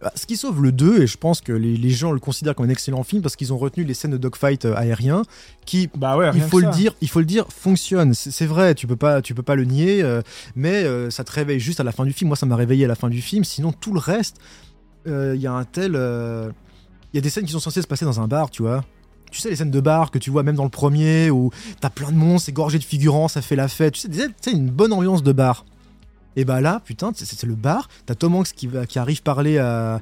Bah, 0.00 0.12
Ce 0.16 0.24
qui 0.26 0.36
sauve 0.36 0.62
le 0.62 0.72
2, 0.72 1.02
et 1.02 1.06
je 1.06 1.16
pense 1.18 1.40
que 1.40 1.52
les, 1.52 1.76
les 1.76 1.90
gens 1.90 2.12
le 2.12 2.20
considèrent 2.20 2.54
comme 2.54 2.66
un 2.66 2.70
excellent 2.70 3.02
film 3.02 3.20
parce 3.22 3.36
qu'ils 3.36 3.52
ont 3.52 3.58
retenu 3.58 3.84
les 3.84 3.92
scènes 3.94 4.12
de 4.12 4.16
dogfight 4.16 4.64
euh, 4.64 4.74
aériens 4.76 5.22
qui, 5.66 5.90
Bah 5.96 6.16
ouais, 6.16 6.30
il 6.34 6.40
faut 6.40 6.58
le 6.60 6.66
ça. 6.66 6.70
dire, 6.72 6.94
il 7.00 7.08
faut 7.08 7.18
le 7.20 7.26
dire, 7.26 7.46
fonctionnent. 7.50 8.14
C'est 8.14 8.30
c'est 8.30 8.46
vrai, 8.46 8.74
tu 8.74 8.86
peux 8.86 8.96
pas, 8.96 9.20
tu 9.20 9.34
peux 9.34 9.42
pas 9.42 9.56
le 9.56 9.64
nier, 9.64 10.02
euh, 10.02 10.22
mais 10.56 10.84
euh, 10.84 11.10
ça 11.10 11.22
te 11.24 11.32
réveille 11.32 11.60
juste 11.60 11.80
à 11.80 11.84
la 11.84 11.92
fin 11.92 12.04
du 12.04 12.12
film. 12.12 12.28
Moi, 12.28 12.36
ça 12.36 12.46
m'a 12.46 12.56
réveillé 12.56 12.86
à 12.86 12.88
la 12.88 12.94
fin 12.94 13.08
du 13.10 13.20
film. 13.20 13.44
Sinon, 13.44 13.72
tout 13.72 13.92
le 13.92 14.00
reste, 14.00 14.36
euh, 15.06 15.34
il 15.36 15.42
y 15.42 15.46
a 15.46 15.52
un 15.52 15.64
tel, 15.64 15.92
il 15.92 17.16
y 17.16 17.18
a 17.18 17.22
des 17.22 17.30
scènes 17.30 17.44
qui 17.44 17.52
sont 17.52 17.60
censées 17.60 17.82
se 17.82 17.86
passer 17.86 18.04
dans 18.06 18.20
un 18.20 18.28
bar, 18.28 18.50
tu 18.50 18.62
vois. 18.62 18.84
Tu 19.30 19.38
sais 19.40 19.48
les 19.50 19.56
scènes 19.56 19.70
de 19.70 19.80
bar 19.80 20.10
que 20.10 20.18
tu 20.18 20.30
vois 20.30 20.42
même 20.42 20.56
dans 20.56 20.64
le 20.64 20.70
premier 20.70 21.30
où 21.30 21.50
t'as 21.80 21.90
plein 21.90 22.10
de 22.10 22.16
monde, 22.16 22.40
c'est 22.40 22.50
gorgé 22.52 22.78
de 22.80 22.84
figurants, 22.84 23.28
ça 23.28 23.42
fait 23.42 23.54
la 23.54 23.68
fête. 23.68 23.94
Tu 23.94 24.00
sais, 24.00 24.08
tu 24.08 24.16
sais, 24.40 24.50
une 24.50 24.68
bonne 24.70 24.92
ambiance 24.92 25.22
de 25.22 25.30
bar. 25.32 25.64
Et 26.36 26.44
bah 26.44 26.60
là, 26.60 26.80
putain, 26.84 27.12
c'est 27.14 27.46
le 27.46 27.54
bar. 27.54 27.88
T'as 28.06 28.14
Tom 28.14 28.34
Hanks 28.34 28.52
qui, 28.54 28.68
qui 28.88 28.98
arrive 28.98 29.22
parler 29.22 29.58
à, 29.58 30.00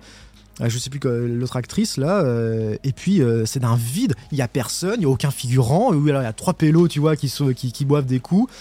je 0.67 0.79
sais 0.79 0.91
plus 0.91 1.01
l'autre 1.05 1.57
actrice 1.57 1.97
là. 1.97 2.21
euh, 2.21 2.77
et 2.83 2.93
puis 2.93 3.23
euh, 3.23 3.47
c'est 3.47 3.61
d'un 3.61 3.77
vide. 3.77 4.15
Il 4.33 4.39
y 4.39 4.43
a 4.43 4.49
personne, 4.49 4.97
il 4.99 5.03
y 5.03 5.07
a 5.07 5.09
aucun 5.09 5.31
figurant. 5.31 5.93
Oui, 5.93 6.11
alors 6.11 6.23
il 6.23 6.27
y 6.27 6.29
a 6.29 6.33
trois 6.33 6.55
pélos, 6.55 6.89
tu 6.89 7.01
vois, 7.01 7.17
qui, 7.17 7.85
boivent 7.85 8.07
des 8.07 8.21
coups. 8.21 8.53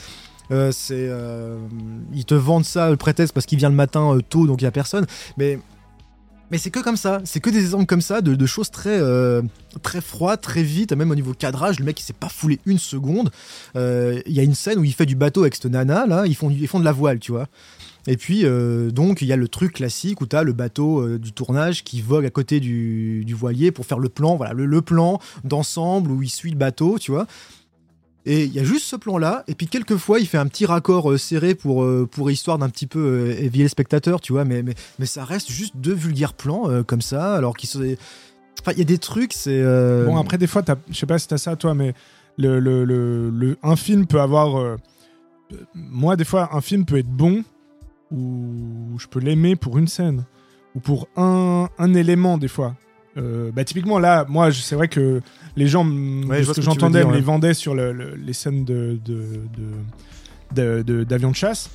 Euh, 0.51 0.71
c'est, 0.71 1.09
ils 2.13 2.25
te 2.25 2.35
vendent 2.35 2.65
ça 2.65 2.89
le 2.89 2.97
prétexte 2.97 3.33
parce 3.33 3.45
qu'il 3.45 3.57
vient 3.57 3.69
le 3.69 3.75
matin 3.75 4.17
tôt, 4.29 4.47
donc 4.47 4.61
il 4.61 4.65
y 4.65 4.67
a 4.67 4.71
personne. 4.71 5.05
Mais 5.37 5.59
mais 6.51 6.57
c'est 6.57 6.69
que 6.69 6.79
comme 6.79 6.97
ça, 6.97 7.21
c'est 7.25 7.39
que 7.39 7.49
des 7.49 7.59
exemples 7.59 7.85
comme 7.85 8.01
ça 8.01 8.21
de, 8.21 8.45
choses 8.45 8.71
très 8.71 8.97
euh, 8.99 9.41
très 9.81 10.01
froides, 10.01 10.41
très 10.41 10.63
vite, 10.63 10.93
même 10.93 11.11
au 11.11 11.15
niveau 11.15 11.33
cadrage, 11.33 11.79
le 11.79 11.85
mec 11.85 11.99
il 11.99 12.03
s'est 12.03 12.13
pas 12.13 12.29
foulé 12.29 12.59
une 12.65 12.79
seconde. 12.79 13.31
Euh, 13.75 14.21
Il 14.25 14.33
y 14.33 14.39
a 14.39 14.43
une 14.43 14.55
scène 14.55 14.79
où 14.79 14.83
il 14.83 14.93
fait 14.93 15.05
du 15.05 15.15
bateau 15.15 15.41
avec 15.41 15.55
cette 15.55 15.65
nana 15.65 16.05
là, 16.05 16.25
ils 16.25 16.35
font, 16.35 16.49
ils 16.49 16.67
font 16.67 16.79
de 16.79 16.85
la 16.85 16.93
voile, 16.93 17.19
tu 17.19 17.31
vois. 17.31 17.47
Et 18.07 18.15
puis 18.15 18.45
euh, 18.45 18.89
donc 18.89 19.21
il 19.21 19.27
y 19.27 19.33
a 19.33 19.35
le 19.35 19.47
truc 19.49 19.73
classique 19.73 20.21
où 20.21 20.25
t'as 20.25 20.43
le 20.43 20.53
bateau 20.53 21.01
euh, 21.01 21.19
du 21.19 21.33
tournage 21.33 21.83
qui 21.83 22.01
vogue 22.01 22.25
à 22.25 22.29
côté 22.29 22.61
du, 22.61 23.25
du 23.25 23.33
voilier 23.33 23.71
pour 23.71 23.85
faire 23.85 23.99
le 23.99 24.09
plan, 24.09 24.37
voilà 24.37 24.53
le, 24.53 24.65
le 24.65 24.81
plan 24.81 25.19
d'ensemble 25.43 26.11
où 26.11 26.23
il 26.23 26.29
suit 26.29 26.51
le 26.51 26.57
bateau, 26.57 26.97
tu 26.97 27.11
vois. 27.11 27.27
Et 28.29 28.43
il 28.43 28.53
y 28.53 28.59
a 28.59 28.63
juste 28.65 28.83
ce 28.85 28.97
plan-là, 28.97 29.45
et 29.47 29.55
puis 29.55 29.67
quelquefois 29.67 30.19
il 30.19 30.27
fait 30.27 30.37
un 30.37 30.47
petit 30.47 30.65
raccord 30.65 31.09
euh, 31.09 31.17
serré 31.17 31.55
pour, 31.55 31.83
euh, 31.83 32.05
pour 32.11 32.29
histoire 32.29 32.57
d'un 32.57 32.67
petit 32.69 32.85
peu 32.85 32.99
euh, 32.99 33.41
éveiller 33.41 33.63
le 33.63 33.69
spectateur, 33.69 34.19
tu 34.19 34.33
vois, 34.33 34.43
mais, 34.43 34.63
mais, 34.99 35.05
ça 35.05 35.23
reste 35.23 35.49
juste 35.49 35.77
deux 35.77 35.93
vulgaires 35.93 36.33
plans 36.33 36.69
euh, 36.69 36.83
comme 36.83 36.99
ça, 37.01 37.35
alors 37.35 37.55
qu'ils 37.55 37.69
sont. 37.69 37.79
Enfin, 38.59 38.73
il 38.73 38.79
y 38.79 38.81
a 38.81 38.85
des 38.85 38.97
trucs, 38.97 39.31
c'est. 39.31 39.63
Bon, 40.05 40.17
après, 40.17 40.37
des 40.37 40.45
fois, 40.47 40.61
je 40.89 40.93
sais 40.97 41.05
pas 41.05 41.17
si 41.19 41.29
t'as 41.29 41.37
ça, 41.37 41.55
toi, 41.55 41.73
mais 41.73 41.93
le, 42.37 42.59
le, 42.59 42.83
le- 42.83 43.57
un 43.63 43.77
film 43.77 44.05
peut 44.05 44.19
avoir. 44.19 44.77
moi, 45.73 46.17
des 46.17 46.25
fois, 46.25 46.49
un 46.53 46.59
film 46.59 46.83
peut 46.83 46.97
être 46.97 47.07
bon, 47.07 47.45
ou 48.11 48.97
je 48.99 49.07
peux 49.07 49.19
l'aimer 49.21 49.55
pour 49.55 49.77
une 49.77 49.87
scène, 49.87 50.25
ou 50.75 50.81
pour 50.81 51.07
un, 51.15 51.69
un 51.77 51.93
élément, 51.93 52.37
des 52.37 52.49
fois. 52.49 52.75
Euh, 53.17 53.49
bah, 53.53 53.63
typiquement, 53.63 53.97
là, 53.99 54.25
moi, 54.29 54.49
c'est 54.53 54.75
vrai 54.75 54.87
que 54.87 55.21
les 55.55 55.67
gens, 55.67 55.85
Ouais, 55.85 56.43
ce 56.43 56.51
que 56.51 56.55
que 56.57 56.61
j'entendais, 56.61 57.03
me 57.03 57.13
les 57.13 57.21
vendaient 57.21 57.53
sur 57.55 57.73
le- 57.73 57.91
le- 57.91 58.15
les 58.15 58.33
scènes 58.33 58.63
de, 58.63 58.99
d'avions 61.03 61.31
de 61.31 61.35
chasse. 61.35 61.69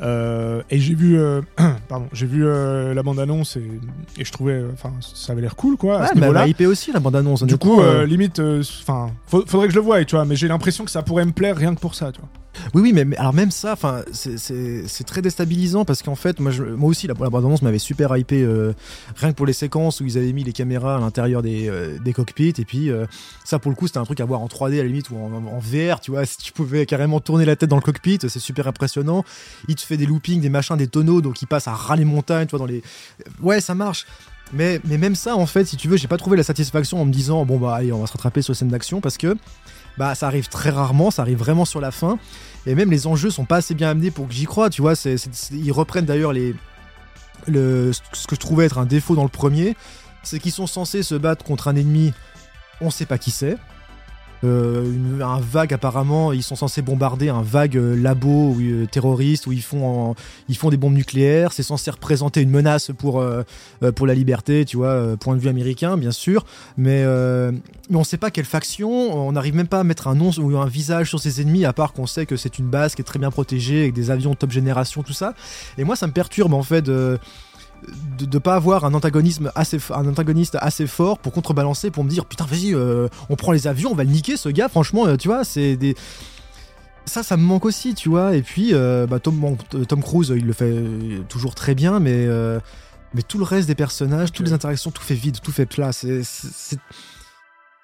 Euh, 0.00 0.62
et 0.70 0.78
j'ai 0.78 0.94
vu, 0.94 1.18
euh, 1.18 1.40
pardon, 1.88 2.06
j'ai 2.12 2.26
vu 2.26 2.46
euh, 2.46 2.94
la 2.94 3.02
bande 3.02 3.18
annonce 3.18 3.56
et, 3.56 3.68
et 4.16 4.24
je 4.24 4.30
trouvais, 4.30 4.62
enfin, 4.72 4.92
ça 5.00 5.32
avait 5.32 5.42
l'air 5.42 5.56
cool, 5.56 5.76
quoi. 5.76 6.00
Ouais, 6.00 6.06
mais 6.14 6.30
m'a 6.30 6.46
hypé 6.46 6.66
aussi 6.66 6.92
la 6.92 7.00
bande-annonce. 7.00 7.42
Du 7.42 7.54
honnêtement, 7.54 7.74
coup, 7.76 7.80
euh, 7.80 8.02
euh, 8.02 8.06
limite, 8.06 8.40
enfin, 8.82 9.10
faudrait 9.26 9.66
que 9.66 9.72
je 9.72 9.78
le 9.78 9.84
voie, 9.84 10.04
tu 10.04 10.14
vois. 10.14 10.24
Mais 10.24 10.36
j'ai 10.36 10.46
l'impression 10.46 10.84
que 10.84 10.90
ça 10.92 11.02
pourrait 11.02 11.24
me 11.24 11.32
plaire 11.32 11.56
rien 11.56 11.74
que 11.74 11.80
pour 11.80 11.96
ça, 11.96 12.12
tu 12.12 12.20
vois. 12.20 12.28
Oui, 12.74 12.82
oui, 12.82 12.92
mais, 12.92 13.16
alors 13.16 13.32
même 13.32 13.50
ça, 13.50 13.72
enfin, 13.72 14.02
c'est- 14.12 15.04
très 15.06 15.22
déstabilisant 15.22 15.84
parce 15.84 16.02
qu'en 16.02 16.16
fait, 16.16 16.40
moi 16.40 16.50
aussi, 16.82 17.06
la, 17.06 17.14
la 17.18 17.30
bande-annonce 17.30 17.62
m'avait 17.62 17.78
super 17.78 18.16
hypé, 18.16 18.42
euh, 18.42 18.72
rien 19.16 19.30
que 19.30 19.36
pour 19.36 19.46
les 19.46 19.52
séquences 19.52 20.00
où 20.00 20.04
ils 20.06 20.18
avaient 20.18 20.32
mis 20.32 20.44
les 20.44 20.52
caméras 20.52 20.96
à 20.96 21.00
l'intérieur 21.00 21.40
des, 21.42 21.68
euh, 21.68 21.98
des 22.04 22.12
cockpits. 22.12 22.54
Et 22.58 22.64
puis, 22.64 22.90
euh, 22.90 23.06
ça, 23.44 23.58
pour 23.58 23.70
le 23.70 23.76
coup, 23.76 23.86
c'était 23.86 23.98
un 23.98 24.04
truc 24.04 24.20
à 24.20 24.24
voir 24.24 24.40
en 24.40 24.48
3D 24.48 24.74
à 24.80 24.82
la 24.82 24.88
limite 24.88 25.10
ou 25.10 25.16
en, 25.16 25.32
en 25.32 25.58
VR, 25.58 26.00
tu 26.00 26.10
vois. 26.10 26.24
Si 26.26 26.36
tu 26.38 26.52
pouvais 26.52 26.84
carrément 26.84 27.20
tourner 27.20 27.44
la 27.44 27.56
tête 27.56 27.70
dans 27.70 27.76
le 27.76 27.82
cockpit, 27.82 28.18
c'est 28.20 28.38
super 28.38 28.66
impressionnant. 28.66 29.24
Il 29.68 29.76
te 29.76 29.82
fait 29.82 29.96
des 29.96 30.06
loopings, 30.06 30.40
des 30.40 30.50
machins, 30.50 30.76
des 30.76 30.88
tonneaux, 30.88 31.20
donc 31.20 31.40
il 31.42 31.46
passe 31.46 31.68
à 31.68 31.72
ras 31.72 31.96
les 31.96 32.04
montagnes, 32.04 32.46
tu 32.46 32.50
vois, 32.50 32.58
dans 32.58 32.66
les. 32.66 32.82
Ouais, 33.40 33.60
ça 33.60 33.74
marche. 33.74 34.04
Mais, 34.52 34.80
mais 34.84 34.96
même 34.98 35.14
ça, 35.14 35.36
en 35.36 35.46
fait, 35.46 35.64
si 35.66 35.76
tu 35.76 35.88
veux, 35.88 35.96
j'ai 35.96 36.08
pas 36.08 36.16
trouvé 36.16 36.36
la 36.36 36.42
satisfaction 36.42 37.00
en 37.00 37.04
me 37.04 37.12
disant, 37.12 37.44
bon, 37.44 37.58
bah, 37.58 37.74
allez, 37.76 37.92
on 37.92 38.00
va 38.00 38.06
se 38.06 38.12
rattraper 38.12 38.40
sur 38.42 38.52
les 38.52 38.56
scènes 38.58 38.68
d'action 38.68 39.00
parce 39.00 39.16
que 39.18 39.36
bah, 39.98 40.14
ça 40.14 40.28
arrive 40.28 40.48
très 40.48 40.70
rarement, 40.70 41.10
ça 41.10 41.22
arrive 41.22 41.38
vraiment 41.38 41.64
sur 41.64 41.80
la 41.80 41.90
fin. 41.90 42.18
Et 42.66 42.74
même 42.74 42.90
les 42.90 43.06
enjeux 43.06 43.30
sont 43.30 43.44
pas 43.44 43.56
assez 43.56 43.74
bien 43.74 43.90
amenés 43.90 44.10
pour 44.10 44.28
que 44.28 44.32
j'y 44.32 44.44
croie, 44.44 44.70
tu 44.70 44.80
vois. 44.80 44.94
ils 45.52 45.72
reprennent 45.72 46.06
d'ailleurs 46.06 46.32
ce 46.32 48.26
que 48.26 48.34
je 48.34 48.40
trouvais 48.40 48.66
être 48.66 48.78
un 48.78 48.86
défaut 48.86 49.16
dans 49.16 49.24
le 49.24 49.28
premier, 49.28 49.76
c'est 50.22 50.38
qu'ils 50.38 50.52
sont 50.52 50.66
censés 50.66 51.02
se 51.02 51.16
battre 51.16 51.44
contre 51.44 51.68
un 51.68 51.76
ennemi, 51.76 52.12
on 52.80 52.90
sait 52.90 53.06
pas 53.06 53.18
qui 53.18 53.30
c'est. 53.30 53.56
Euh, 54.44 54.84
une- 54.84 55.22
un 55.22 55.40
vague 55.40 55.74
apparemment, 55.74 56.32
ils 56.32 56.42
sont 56.44 56.54
censés 56.56 56.80
bombarder 56.80 57.28
un 57.28 57.42
vague 57.42 57.76
euh, 57.76 57.96
labo 57.96 58.54
où, 58.54 58.60
euh, 58.60 58.86
terroriste 58.86 59.46
où 59.46 59.52
ils 59.52 59.62
font, 59.62 60.14
ils 60.48 60.56
font 60.56 60.70
des 60.70 60.76
bombes 60.76 60.94
nucléaires. 60.94 61.52
C'est 61.52 61.62
censé 61.62 61.90
représenter 61.90 62.40
une 62.42 62.50
menace 62.50 62.90
pour, 62.96 63.24
pour 63.96 64.06
la 64.06 64.14
liberté, 64.14 64.64
tu 64.64 64.76
vois, 64.76 65.16
point 65.18 65.34
de 65.34 65.40
vue 65.40 65.48
américain, 65.48 65.96
bien 65.96 66.10
sûr. 66.12 66.44
Mais, 66.76 67.04
mais 67.90 67.96
on 67.96 68.04
sait 68.04 68.16
pas 68.16 68.30
quelle 68.30 68.44
faction, 68.44 68.90
on 68.90 69.32
n'arrive 69.32 69.54
même 69.54 69.66
pas 69.66 69.80
à 69.80 69.84
mettre 69.84 70.08
un 70.08 70.14
nom 70.14 70.30
ou 70.38 70.56
un 70.56 70.66
visage 70.66 71.08
sur 71.08 71.20
ses 71.20 71.40
ennemis, 71.40 71.64
à 71.64 71.72
part 71.72 71.92
qu'on 71.92 72.06
sait 72.06 72.26
que 72.26 72.36
c'est 72.36 72.58
une 72.58 72.68
base 72.68 72.94
qui 72.94 73.02
est 73.02 73.04
très 73.04 73.18
bien 73.18 73.30
protégée, 73.30 73.80
avec 73.82 73.94
des 73.94 74.10
avions 74.10 74.34
top 74.34 74.50
génération, 74.50 75.02
tout 75.02 75.12
ça. 75.12 75.34
Et 75.78 75.84
moi, 75.84 75.96
ça 75.96 76.06
me 76.06 76.12
perturbe 76.12 76.54
en 76.54 76.62
fait 76.62 76.88
de 78.18 78.26
de 78.26 78.38
pas 78.38 78.54
avoir 78.54 78.84
un 78.84 78.94
antagonisme 78.94 79.52
assez 79.54 79.78
un 79.90 80.06
antagoniste 80.06 80.56
assez 80.60 80.86
fort 80.86 81.18
pour 81.18 81.32
contrebalancer 81.32 81.90
pour 81.90 82.04
me 82.04 82.10
dire 82.10 82.26
putain 82.26 82.44
vas-y 82.44 82.74
euh, 82.74 83.08
on 83.28 83.36
prend 83.36 83.52
les 83.52 83.66
avions 83.66 83.92
on 83.92 83.94
va 83.94 84.04
le 84.04 84.10
niquer 84.10 84.36
ce 84.36 84.48
gars. 84.48 84.68
Franchement 84.68 85.06
euh, 85.06 85.16
tu 85.16 85.28
vois 85.28 85.44
c'est 85.44 85.76
des 85.76 85.94
ça 87.04 87.22
ça 87.22 87.36
me 87.36 87.42
manque 87.42 87.64
aussi 87.64 87.94
tu 87.94 88.08
vois. 88.08 88.34
Et 88.34 88.42
puis 88.42 88.70
euh, 88.72 89.06
bah, 89.06 89.20
Tom, 89.20 89.56
Tom 89.88 90.02
Cruise 90.02 90.32
il 90.36 90.46
le 90.46 90.52
fait 90.52 90.74
toujours 91.28 91.54
très 91.54 91.74
bien 91.74 92.00
mais 92.00 92.26
mais 93.14 93.22
tout 93.22 93.38
le 93.38 93.44
reste 93.44 93.68
des 93.68 93.74
personnages 93.74 94.32
toutes 94.32 94.46
les 94.46 94.52
interactions 94.52 94.90
tout 94.90 95.02
fait 95.02 95.14
vide 95.14 95.40
tout 95.40 95.52
fait 95.52 95.66
plat. 95.66 95.92
C'est 95.92 96.22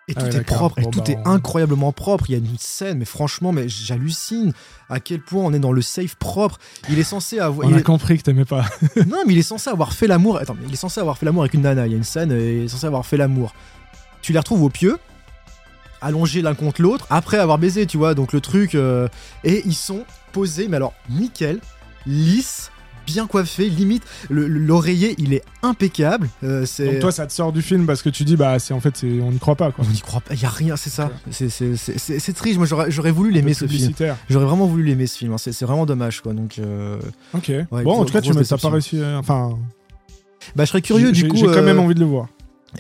et 0.09 0.13
Ah 0.17 0.21
tout 0.23 0.37
est 0.37 0.43
propre 0.43 0.79
et 0.79 0.83
tout 0.91 0.99
bah, 1.01 1.05
est 1.09 1.19
incroyablement 1.25 1.93
propre 1.93 2.25
il 2.29 2.33
y 2.33 2.35
a 2.35 2.39
une 2.39 2.59
scène 2.59 2.99
mais 2.99 3.05
franchement 3.07 3.53
mais 3.53 3.69
j'hallucine 3.71 4.53
à 4.91 5.01
quel 5.01 5.21
point 5.21 5.43
on 5.43 5.53
est 5.55 5.59
dans 5.59 5.73
le 5.73 5.81
safe 5.81 6.17
propre 6.17 6.59
il 6.91 6.99
est 6.99 7.03
censé 7.05 7.39
avoir 7.39 7.67
On 7.67 7.71
il 7.71 7.77
a 7.77 7.79
est- 7.79 7.83
compris 7.83 8.19
que 8.19 8.23
t'aimais 8.23 8.45
pas. 8.45 8.67
non, 9.07 9.23
mais 9.27 9.33
il 9.33 9.39
est 9.39 9.43
censé 9.43 9.71
avoir 9.71 9.93
fait 9.95 10.07
l'amour. 10.07 10.37
Attends, 10.37 10.57
mais 10.61 10.67
il 10.69 10.73
est 10.75 10.77
censé 10.77 11.01
avoir 11.01 11.17
fait 11.17 11.25
l'amour 11.25 11.43
avec 11.43 11.55
une 11.55 11.63
nana. 11.63 11.87
Il 11.87 11.93
y 11.93 11.95
a 11.95 11.97
une 11.99 12.05
scène, 12.05 12.33
euh, 12.33 12.59
il 12.59 12.65
est 12.65 12.69
censé 12.69 12.87
avoir 12.87 13.07
fait 13.07 13.17
l'amour. 13.17 13.55
Tu 14.21 14.33
les 14.33 14.39
retrouves 14.39 14.63
au 14.63 14.69
pieu, 14.69 14.99
allongés 16.03 16.43
l'un 16.43 16.55
contre 16.55 16.83
l'autre, 16.83 17.07
après 17.11 17.39
avoir 17.39 17.59
baisé, 17.59 17.87
tu 17.87 17.97
vois. 17.97 18.15
Donc 18.15 18.33
le 18.35 18.41
truc. 18.43 18.75
euh, 18.75 19.09
Et 19.43 19.63
ils 19.65 19.75
sont 19.75 20.05
posés, 20.33 20.69
mais 20.69 20.77
alors 20.77 20.93
nickel, 21.09 21.61
lisse, 22.07 22.71
bien 23.07 23.27
coiffés, 23.27 23.69
limite. 23.69 24.03
le- 24.31 24.49
le- 24.49 24.59
L'oreiller, 24.61 25.15
il 25.19 25.33
est 25.35 25.43
impeccable. 25.63 26.29
Euh. 26.43 26.65
Donc 26.79 26.99
toi, 27.01 27.13
ça 27.13 27.27
te 27.27 27.33
sort 27.33 27.53
du 27.53 27.63
film 27.63 27.87
parce 27.87 28.03
que 28.03 28.09
tu 28.09 28.25
dis, 28.25 28.37
bah, 28.37 28.59
c'est 28.59 28.75
en 28.75 28.81
fait, 28.81 29.01
on 29.05 29.31
n'y 29.31 29.39
croit 29.39 29.55
pas, 29.57 29.71
quoi. 29.73 29.85
on 29.87 29.91
n'y 29.93 30.01
croit 30.01 30.21
pas, 30.21 30.35
il 30.35 30.41
y 30.43 30.47
a 30.47 30.49
rien, 30.49 30.77
c'est 30.77 30.91
ça. 30.91 31.11
C'est- 31.31 32.33
triste. 32.35 32.59
Moi, 32.59 32.67
j'aurais 32.89 33.11
voulu 33.11 33.31
l'aimer 33.31 33.55
ce 33.55 33.67
film. 33.67 33.93
J'aurais 34.29 34.47
vraiment 34.47 34.67
voulu 34.67 34.83
l'aimer 34.85 35.07
ce 35.07 35.19
film. 35.19 35.33
hein. 35.33 35.39
C'est 35.39 35.63
vraiment 35.63 35.87
dommage, 35.87 36.21
quoi. 36.21 36.33
Donc, 36.33 36.59
euh, 36.59 36.99
Ok. 37.35 37.49
Ouais, 37.71 37.83
bon, 37.83 38.01
en 38.01 38.05
tout 38.05 38.13
cas, 38.13 38.21
tu 38.21 38.33
m'as 38.33 38.43
pas 38.61 38.69
réussi. 38.71 38.99
euh, 39.01 39.19
Enfin, 39.19 39.57
bah, 40.57 40.65
je 40.65 40.71
serais 40.71 40.83
curieux 40.83 41.13
du 41.13 41.29
coup. 41.29 41.37
J'ai 41.37 41.47
quand 41.47 41.63
même 41.63 41.79
euh, 41.79 41.83
envie 41.83 41.95
de 41.95 42.01
le 42.01 42.07
voir. 42.07 42.29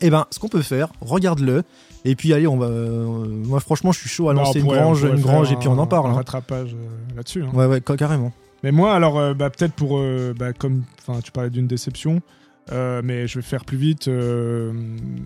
Eh 0.02 0.10
ben, 0.10 0.26
ce 0.30 0.38
qu'on 0.40 0.48
peut 0.48 0.62
faire, 0.62 0.88
regarde-le. 1.00 1.62
Et 2.04 2.16
puis, 2.16 2.32
allez, 2.34 2.46
on 2.46 2.56
va. 2.58 2.66
euh, 2.66 3.06
moi, 3.46 3.60
franchement, 3.60 3.92
je 3.92 4.00
suis 4.00 4.08
chaud 4.08 4.28
à 4.28 4.34
Bah, 4.34 4.42
lancer 4.42 4.58
une 4.60 4.66
grange, 4.66 5.02
une 5.04 5.20
grange, 5.20 5.52
et 5.52 5.56
puis 5.56 5.68
on 5.68 5.78
en 5.78 5.86
parle. 5.86 6.08
Un 6.08 6.10
hein. 6.10 6.16
rattrapage 6.16 6.76
là-dessus. 7.16 7.42
hein. 7.44 7.50
Ouais, 7.54 7.66
ouais, 7.66 7.80
ca- 7.86 7.96
carrément. 7.96 8.32
Mais 8.64 8.72
moi, 8.72 8.94
alors, 8.94 9.18
euh, 9.18 9.34
bah, 9.34 9.50
peut-être 9.50 9.74
pour, 9.74 9.98
euh, 9.98 10.32
bah, 10.36 10.54
comme, 10.54 10.82
tu 11.22 11.30
parlais 11.32 11.50
d'une 11.50 11.66
déception, 11.66 12.22
euh, 12.72 13.02
mais 13.04 13.28
je 13.28 13.38
vais 13.38 13.42
faire 13.42 13.66
plus 13.66 13.76
vite. 13.76 14.08
euh, 14.08 14.72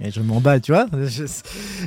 Et 0.01 0.11
je 0.11 0.21
m'emballe, 0.21 0.61
tu 0.61 0.73
vois. 0.73 0.87
Je, 1.07 1.23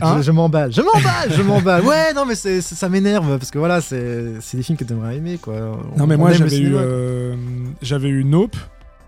Hein 0.02 0.16
je- 0.18 0.22
je 0.24 0.32
m'emballe, 0.32 0.72
je 0.72 0.82
m'emballe, 0.82 1.30
je 1.30 1.42
m'emballe. 1.42 1.84
Ouais, 1.84 2.14
non, 2.14 2.26
mais 2.26 2.36
ça 2.36 2.88
m'énerve 2.88 3.38
parce 3.38 3.52
que 3.52 3.60
voilà, 3.60 3.82
c'est, 3.82 4.36
des 4.54 4.64
films 4.64 4.78
que 4.78 4.86
t'aimerais 4.86 5.18
aimer, 5.18 5.38
quoi. 5.40 5.56
On- 5.94 6.00
Non, 6.00 6.08
mais 6.08 6.16
moi, 6.16 6.32
j'avais 6.32 6.58
eu, 6.58 6.74
euh, 6.74 7.36
j'avais 7.82 8.08
eu 8.08 8.24
Nope. 8.24 8.56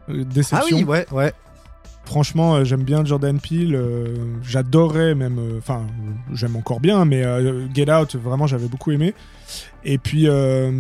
euh, 0.10 0.16
Ah 0.20 0.34
Déception. 0.34 0.78
oui, 0.80 0.84
ouais, 0.84 1.06
ouais. 1.14 1.32
Franchement, 2.04 2.66
j'aime 2.66 2.84
bien 2.84 3.06
Jordan 3.06 3.40
Peele. 3.40 3.80
J'adorais 4.44 5.16
même. 5.16 5.40
Enfin, 5.60 5.84
j'aime 6.34 6.58
encore 6.58 6.82
bien, 6.82 7.06
mais 7.06 7.24
Get 7.74 7.90
Out, 7.90 8.18
vraiment, 8.18 8.46
j'avais 8.48 8.68
beaucoup 8.68 8.92
aimé. 8.92 9.14
Et 9.86 9.98
puis 9.98 10.28
euh, 10.28 10.72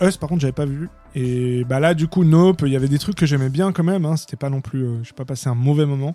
Us, 0.00 0.16
par 0.16 0.28
contre, 0.28 0.40
j'avais 0.40 0.52
pas 0.52 0.66
vu. 0.66 0.88
Et 1.14 1.64
bah 1.64 1.80
là, 1.80 1.94
du 1.94 2.06
coup, 2.08 2.24
Nope, 2.24 2.62
il 2.66 2.72
y 2.72 2.76
avait 2.76 2.88
des 2.88 2.98
trucs 2.98 3.16
que 3.16 3.26
j'aimais 3.26 3.48
bien 3.48 3.72
quand 3.72 3.82
même. 3.84 4.04
Hein, 4.04 4.16
c'était 4.16 4.36
pas 4.36 4.50
non 4.50 4.60
plus. 4.60 4.84
euh, 4.84 5.02
j'ai 5.02 5.12
pas 5.14 5.24
passé 5.24 5.48
un 5.48 5.54
mauvais 5.54 5.86
moment. 5.86 6.14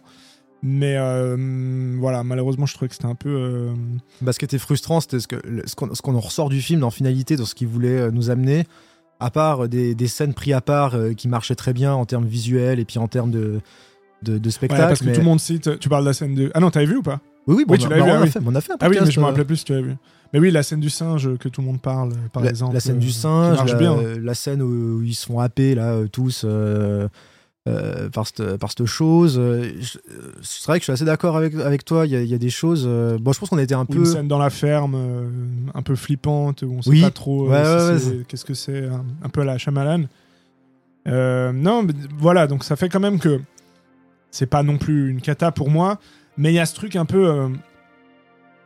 Mais 0.64 0.96
euh, 0.98 1.96
voilà, 2.00 2.24
malheureusement, 2.24 2.68
je 2.68 2.74
trouvais 2.76 2.88
que 2.88 2.94
c'était 2.94 3.08
un 3.08 3.16
peu. 3.16 3.30
euh, 3.30 3.74
Bah, 4.22 4.32
ce 4.32 4.40
qui 4.40 4.46
était 4.46 4.60
frustrant, 4.60 5.02
c'était 5.02 5.20
ce, 5.20 5.28
qu'on, 5.76 5.94
ce 5.96 6.02
qu'on 6.04 6.16
en 6.16 6.20
ressort 6.20 6.50
du 6.50 6.62
film, 6.62 6.84
en 6.84 6.92
finalité, 6.92 7.36
dans 7.36 7.46
ce 7.46 7.56
qu'il 7.56 7.68
voulait 7.68 7.98
euh, 8.00 8.12
nous 8.12 8.30
amener. 8.30 8.66
À 9.20 9.30
part 9.32 9.68
des, 9.68 9.94
des 9.96 10.08
scènes 10.08 10.34
prises 10.34 10.54
à 10.54 10.62
part 10.62 10.96
euh, 10.96 11.14
qui 11.14 11.28
marchaient 11.28 11.56
très 11.56 11.74
bien 11.74 11.94
en 11.94 12.06
termes 12.06 12.26
visuels 12.26 12.80
et 12.80 12.86
puis 12.86 12.98
en 13.00 13.08
termes 13.08 13.30
de, 13.32 13.60
de, 14.24 14.38
de 14.38 14.46
ouais, 14.48 14.52
spectacle. 14.52 14.84
parce 14.88 15.00
que 15.00 15.06
mais- 15.06 15.14
tout 15.14 15.20
le 15.20 15.26
monde 15.26 15.40
cite. 15.40 15.80
Tu 15.80 15.90
parles 15.90 16.04
de 16.04 16.10
la 16.10 16.14
scène 16.14 16.36
de. 16.36 16.52
Ah 16.54 16.60
non, 16.60 16.70
t'avais 16.72 16.86
vu 16.86 16.98
ou 16.98 17.04
pas? 17.04 17.20
Oui, 17.48 17.56
oui, 17.58 17.66
bon, 17.66 17.74
Oui, 17.74 17.80
tu 17.80 17.88
on, 17.88 17.90
l'avais 17.90 18.02
bah, 18.02 18.06
vu, 18.08 18.12
on, 18.12 18.16
ah 18.16 18.22
a 18.22 18.24
oui. 18.26 18.30
fait, 18.32 18.40
on 18.46 18.56
a 18.56 18.62
fait 18.62 18.72
un 18.74 18.76
Ah 18.80 18.86
oui, 18.86 18.90
mais 18.92 18.98
podcast, 18.98 19.12
je 19.12 19.20
me 19.20 19.26
euh, 19.26 19.28
rappelais 19.30 19.46
plus 19.46 19.56
si 19.58 19.66
tu 19.66 19.74
avais 19.74 19.82
vu. 19.82 19.96
Mais 20.34 20.40
oui, 20.40 20.50
la 20.52 20.64
scène 20.64 20.80
du 20.80 20.90
singe 20.90 21.36
que 21.38 21.50
tout 21.50 21.62
le 21.62 21.68
monde 21.68 21.82
parle, 21.82 22.14
par 22.32 22.42
la, 22.44 22.50
exemple. 22.50 22.74
la 22.74 22.80
scène 22.80 22.96
euh, 22.98 23.00
du 23.00 23.08
qui 23.08 23.14
singe, 23.14 23.58
la, 23.66 23.74
bien. 23.76 23.98
la 24.22 24.34
scène 24.34 24.62
où 24.62 25.02
ils 25.04 25.14
se 25.14 25.26
font 25.26 25.40
happer 25.40 25.76
là 25.76 25.94
euh, 25.94 26.08
tous 26.08 26.44
euh, 26.46 27.08
euh, 27.68 28.10
par 28.10 28.26
cette 28.26 28.56
par 28.58 28.70
cette 28.72 28.86
chose. 28.86 29.38
euh, 29.38 29.64
euh, 30.10 30.32
C'est 30.42 30.66
vrai 30.68 30.80
que 30.80 30.82
je 30.82 30.86
suis 30.86 30.94
assez 30.94 31.06
d'accord 31.06 31.36
avec 31.38 31.54
avec 31.56 31.84
toi. 31.86 32.06
Il 32.06 32.14
y, 32.14 32.16
a- 32.16 32.22
il 32.22 32.28
y 32.30 32.34
a 32.34 32.38
des 32.38 32.50
choses. 32.50 32.86
euh, 32.88 33.18
bon, 33.20 33.34
je 33.34 33.40
pense 33.40 33.50
qu'on 33.50 33.58
a 33.58 33.64
été 33.64 33.74
un 33.76 33.82
Ou 33.82 33.86
peu. 33.86 33.98
une 34.00 34.06
scène 34.06 34.28
dans 34.30 34.40
la 34.40 34.50
ferme, 34.50 34.96
euh, 34.96 35.28
un 35.74 35.82
peu 35.82 35.96
flippante, 35.96 36.62
où 36.64 36.76
on 36.78 36.82
sait 36.82 36.90
Oui. 36.90 37.02
pas 37.02 37.12
trop 37.12 37.52
euh, 37.52 37.52
Ouais, 37.52 37.64
si 37.64 37.70
ouais, 37.70 37.92
ouais, 37.94 38.00
c'est- 38.22 38.28
qu'est-ce 38.28 38.46
que 38.46 38.54
c'est, 38.54 38.86
un, 38.88 39.04
un 39.24 39.30
peu 39.30 39.42
à 39.42 39.46
la 39.46 39.58
Shyamalan. 39.58 40.06
Euh, 41.08 41.52
non, 41.52 41.84
mais 41.84 41.94
voilà, 42.18 42.48
donc 42.48 42.64
ça 42.64 42.76
fait 42.76 42.88
quand 42.90 43.00
même 43.00 43.20
que 43.20 43.42
c'est 44.30 44.46
pas 44.46 44.64
non 44.64 44.78
plus 44.78 45.10
une 45.10 45.20
cata 45.20 45.52
pour 45.52 45.70
moi, 45.70 46.00
mais 46.38 46.52
il 46.52 46.56
y 46.56 46.60
a 46.60 46.66
ce 46.66 46.76
truc 46.76 46.96
un 46.96 47.06
peu 47.06 47.50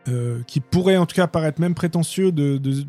euh, 0.08 0.40
qui 0.48 0.60
pourrait 0.60 0.98
en 0.98 1.06
tout 1.06 1.16
cas 1.16 1.28
paraître 1.28 1.60
même 1.62 1.74
prétentieux 1.76 2.32
de, 2.32 2.58
de- 2.58 2.84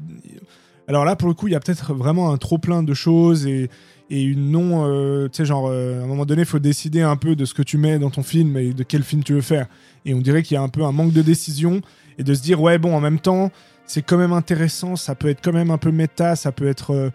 Alors 0.88 1.04
là, 1.04 1.16
pour 1.16 1.28
le 1.28 1.34
coup, 1.34 1.48
il 1.48 1.52
y 1.52 1.56
a 1.56 1.60
peut-être 1.60 1.94
vraiment 1.94 2.32
un 2.32 2.36
trop 2.36 2.58
plein 2.58 2.82
de 2.82 2.94
choses 2.94 3.46
et, 3.46 3.70
et 4.10 4.22
une 4.22 4.50
non. 4.50 4.84
euh, 4.86 5.28
tu 5.28 5.38
sais, 5.38 5.44
genre, 5.44 5.66
euh, 5.68 6.00
à 6.00 6.04
un 6.04 6.06
moment 6.06 6.26
donné, 6.26 6.42
il 6.42 6.46
faut 6.46 6.58
décider 6.58 7.02
un 7.02 7.16
peu 7.16 7.34
de 7.34 7.44
ce 7.44 7.54
que 7.54 7.62
tu 7.62 7.76
mets 7.78 7.98
dans 7.98 8.10
ton 8.10 8.22
film 8.22 8.56
et 8.56 8.72
de 8.72 8.82
quel 8.84 9.02
film 9.02 9.24
tu 9.24 9.32
veux 9.34 9.40
faire. 9.40 9.66
Et 10.04 10.14
on 10.14 10.20
dirait 10.20 10.42
qu'il 10.42 10.54
y 10.54 10.58
a 10.58 10.62
un 10.62 10.68
peu 10.68 10.84
un 10.84 10.92
manque 10.92 11.12
de 11.12 11.22
décision 11.22 11.80
et 12.18 12.22
de 12.24 12.34
se 12.34 12.42
dire, 12.42 12.60
ouais, 12.60 12.78
bon, 12.78 12.94
en 12.94 13.00
même 13.00 13.18
temps, 13.18 13.50
c'est 13.86 14.02
quand 14.02 14.16
même 14.18 14.32
intéressant, 14.32 14.96
ça 14.96 15.14
peut 15.14 15.28
être 15.28 15.40
quand 15.42 15.52
même 15.52 15.70
un 15.70 15.78
peu 15.78 15.90
méta, 15.90 16.36
ça 16.36 16.52
peut 16.52 16.68
être. 16.68 17.10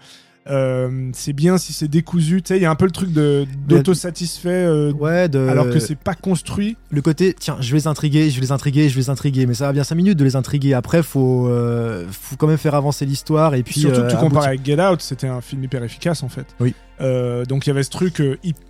Euh, 0.50 1.10
c'est 1.14 1.34
bien 1.34 1.58
si 1.60 1.72
c'est 1.72 1.88
décousu. 1.88 2.42
Tu 2.42 2.48
sais, 2.50 2.58
il 2.58 2.64
y 2.64 2.66
a 2.66 2.72
un 2.72 2.76
peu 2.76 2.86
le 2.86 2.92
truc 2.92 3.12
de 3.14 3.46
d'autosatisfait. 3.68 4.50
euh, 4.50 4.92
Ouais, 4.92 5.30
de... 5.30 5.40
Alors 5.48 5.70
que 5.70 5.80
c'est 5.80 5.96
pas 5.98 6.16
construit. 6.16 6.78
le 6.90 7.02
côté, 7.02 7.36
tiens, 7.38 7.58
je 7.60 7.72
vais 7.72 7.78
les 7.78 7.88
intriguer, 7.88 8.30
je 8.30 8.36
vais 8.36 8.42
les 8.48 8.52
intriguer, 8.52 8.90
je 8.90 8.96
vais 8.96 9.02
les 9.02 9.10
intriguer, 9.10 9.46
mais 9.46 9.54
ça 9.54 9.68
va 9.68 9.74
bien 9.74 9.84
5 9.84 9.96
minutes 9.96 10.18
de 10.18 10.24
les 10.24 10.36
intriguer. 10.36 10.74
Après, 10.74 11.04
faut, 11.04 11.48
euh, 11.48 12.06
faut 12.12 12.36
quand 12.38 12.48
même 12.48 12.58
faire 12.58 12.76
avancer 12.76 13.06
l'histoire 13.06 13.54
et 13.56 13.64
puis. 13.64 13.82
Surtout 13.82 14.02
que 14.02 14.10
tu 14.12 14.18
compares 14.18 14.46
avec 14.48 14.66
Get 14.66 14.82
Out, 14.84 15.02
c'était 15.02 15.28
un 15.28 15.42
film 15.42 15.64
hyper 15.64 15.84
efficace 15.84 16.24
en 16.24 16.30
fait. 16.30 16.48
Oui. 16.60 16.74
Donc 17.00 17.66
il 17.66 17.70
y 17.70 17.72
avait 17.72 17.84
ce 17.84 17.90
truc, 17.90 18.22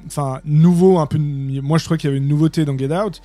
enfin 0.08 0.40
nouveau, 0.46 1.00
un 1.00 1.06
peu. 1.08 1.18
Moi 1.20 1.78
je 1.78 1.86
trouvais 1.86 1.98
qu'il 1.98 2.10
y 2.10 2.12
avait 2.12 2.18
une 2.22 2.28
nouveauté 2.30 2.66
dans 2.66 2.78
Get 2.78 2.94
Out. 2.94 3.22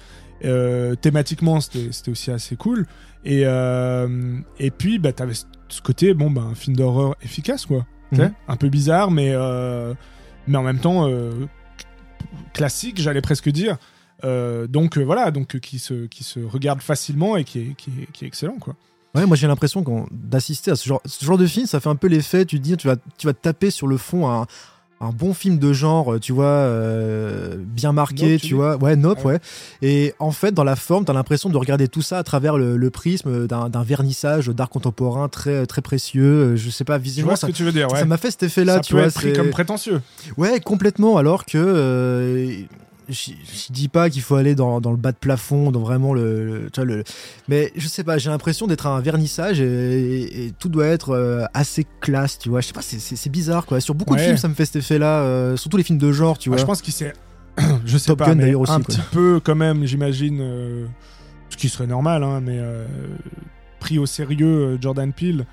Thématiquement, 1.01 1.61
c'était 1.61 2.11
aussi 2.11 2.31
assez 2.31 2.57
cool. 2.57 2.87
Et 3.25 3.43
et 3.43 4.71
puis 4.71 4.99
bah 4.99 5.13
t'avais 5.13 5.35
ce- 5.35 5.45
ce 5.69 5.81
côté, 5.83 6.15
bon 6.15 6.31
bah 6.31 6.43
un 6.49 6.55
film 6.55 6.77
d'horreur 6.77 7.17
efficace 7.23 7.67
quoi. 7.67 7.85
Mhm. 8.13 8.33
Un 8.49 8.57
peu 8.57 8.69
bizarre, 8.69 9.11
mais 9.11 9.31
euh, 9.33 9.95
mais 10.47 10.59
en 10.59 10.63
même 10.63 10.79
temps 10.79 11.09
euh, 11.09 11.47
classique, 12.53 13.01
j'allais 13.01 13.21
presque 13.21 13.49
dire. 13.49 13.77
Euh, 14.25 14.67
donc 14.67 14.97
voilà, 14.99 15.31
donc 15.31 15.59
qui 15.61 15.79
se 15.79 16.07
qui 16.07 16.25
se 16.25 16.41
regarde 16.41 16.81
facilement 16.81 17.37
et 17.37 17.45
qui 17.45 17.61
est 17.61 17.75
qui 17.77 17.91
est, 17.91 18.13
qui 18.13 18.25
est 18.25 18.29
excellent 18.29 18.59
quoi. 18.59 18.75
Ouais, 19.15 19.25
moi 19.25 19.37
j'ai 19.37 19.47
l'impression 19.47 19.83
d'assister 20.11 20.71
à 20.71 20.77
ce 20.77 20.87
genre, 20.87 21.01
ce 21.07 21.25
genre 21.25 21.39
de 21.39 21.47
film, 21.47 21.67
ça 21.67 21.81
fait 21.81 21.89
un 21.89 21.97
peu 21.97 22.07
l'effet, 22.07 22.45
tu 22.45 22.59
te 22.59 22.63
dis, 22.63 22.77
tu 22.77 22.87
vas, 22.87 22.97
tu 23.17 23.27
vas 23.27 23.33
te 23.33 23.41
taper 23.41 23.71
sur 23.71 23.87
le 23.87 23.97
fond 23.97 24.47
un 25.01 25.11
bon 25.11 25.35
film 25.35 25.59
de 25.59 25.73
genre, 25.75 26.19
tu 26.21 26.33
vois, 26.33 26.45
euh, 26.47 27.57
bien 27.59 27.93
marqué, 27.93 28.33
Nope, 28.33 28.41
tu 28.41 28.55
vois, 28.55 28.77
ouais, 28.77 28.97
Nope, 28.97 29.19
Ah 29.23 29.27
ouais. 29.27 29.33
ouais. 29.35 29.41
Et 29.83 30.15
en 30.19 30.31
fait, 30.31 30.53
dans 30.53 30.65
la 30.65 30.75
forme, 30.77 31.05
t'as 31.05 31.13
l'impression 31.13 31.51
de 31.51 31.57
regarder 31.59 31.87
tout 31.89 32.01
ça 32.03 32.19
à 32.19 32.23
travers 32.23 32.57
le, 32.57 32.77
le 32.79 32.91
prisme 32.91 33.47
d'un 33.47 33.83
vernissage 33.83 34.49
d'art 34.49 34.71
contemporain 34.71 35.29
très, 35.29 35.67
très 35.67 35.83
précieux. 35.83 36.57
Je 36.57 36.71
sais 36.71 36.85
pas, 36.85 36.97
visuellement, 36.97 37.31
vois 37.33 37.37
ça 37.37 37.47
ce 37.47 37.53
que 37.53 37.57
tu 37.57 37.65
veux 37.65 37.73
dire 37.73 37.93
ouais. 37.93 37.99
ça 37.99 38.05
m'a 38.07 38.17
fait 38.17 38.31
cet 38.31 38.45
effet-là, 38.45 38.81
tu 38.81 38.93
peut 38.95 38.99
vois. 39.01 39.09
être 39.09 39.15
pris 39.15 39.33
comme 39.35 39.51
prétentieux. 39.51 40.01
Ouais, 40.39 40.61
complètement. 40.61 41.19
Alors 41.19 41.45
que 41.45 41.59
euh, 41.59 42.57
je 43.09 43.73
dis 43.73 43.89
pas 43.89 44.11
qu'il 44.11 44.23
faut 44.23 44.35
aller 44.35 44.55
dans, 44.55 44.81
dans 44.81 44.91
le 44.91 44.97
bas 44.97 45.13
de 45.13 45.17
plafond, 45.17 45.71
dans 45.71 45.81
vraiment 45.81 46.13
le, 46.15 46.45
le- 46.45 46.71
tu 46.71 46.81
vois, 46.81 46.85
le- 46.85 47.05
mais 47.49 47.73
je 47.77 47.87
sais 47.89 48.03
pas. 48.05 48.19
J'ai 48.19 48.31
l'impression 48.31 48.67
d'être 48.67 48.87
à 48.87 48.91
un 48.97 49.01
vernissage 49.01 49.61
et, 49.61 49.65
et- 49.65 50.47
et 50.47 50.53
tout 50.53 50.69
doit 50.69 50.87
être 50.87 51.11
euh, 51.11 51.45
assez 51.55 51.87
classe, 52.01 52.39
tu 52.39 52.49
vois. 52.49 52.61
Je 52.61 52.67
sais 52.69 52.73
pas, 52.73 52.83
c'est- 52.83 53.29
bizarre 53.31 53.67
quoi. 53.67 53.81
Sur 53.81 53.95
beaucoup 53.95 54.15
de 54.17 54.21
films, 54.21 54.37
ça 54.37 54.49
me 54.49 54.55
fait 54.55 54.65
cet 54.67 54.77
effet-là. 54.77 55.21
euh, 55.23 55.57
surtout 55.57 55.77
les 55.77 55.83
films 55.85 55.99
de 55.99 56.11
genre, 56.13 56.39
tu 56.39 56.49
Ah, 56.49 56.53
vois. 56.53 56.59
je 56.59 56.65
pense 56.65 56.83
qu'il 56.83 56.93
s'est, 56.95 57.13
je 57.85 57.99
sais 57.99 58.07
Top 58.09 58.19
pas, 58.19 58.27
Gun, 58.27 58.35
mais 58.37 58.55
aussi, 58.55 58.73
un 58.73 58.77
quoi. 58.81 58.95
petit 58.95 59.01
peu 59.13 59.41
quand 59.43 59.55
même, 59.57 59.85
j'imagine, 59.87 60.39
euh, 60.41 60.87
ce 61.51 61.57
qui 61.57 61.69
serait 61.69 61.87
normal, 61.87 62.23
hein, 62.25 62.41
mais 62.41 62.59
euh, 62.59 62.87
pris 63.81 63.99
au 63.99 64.07
sérieux 64.07 64.79
Jordan 64.81 65.13
Peele, 65.13 65.47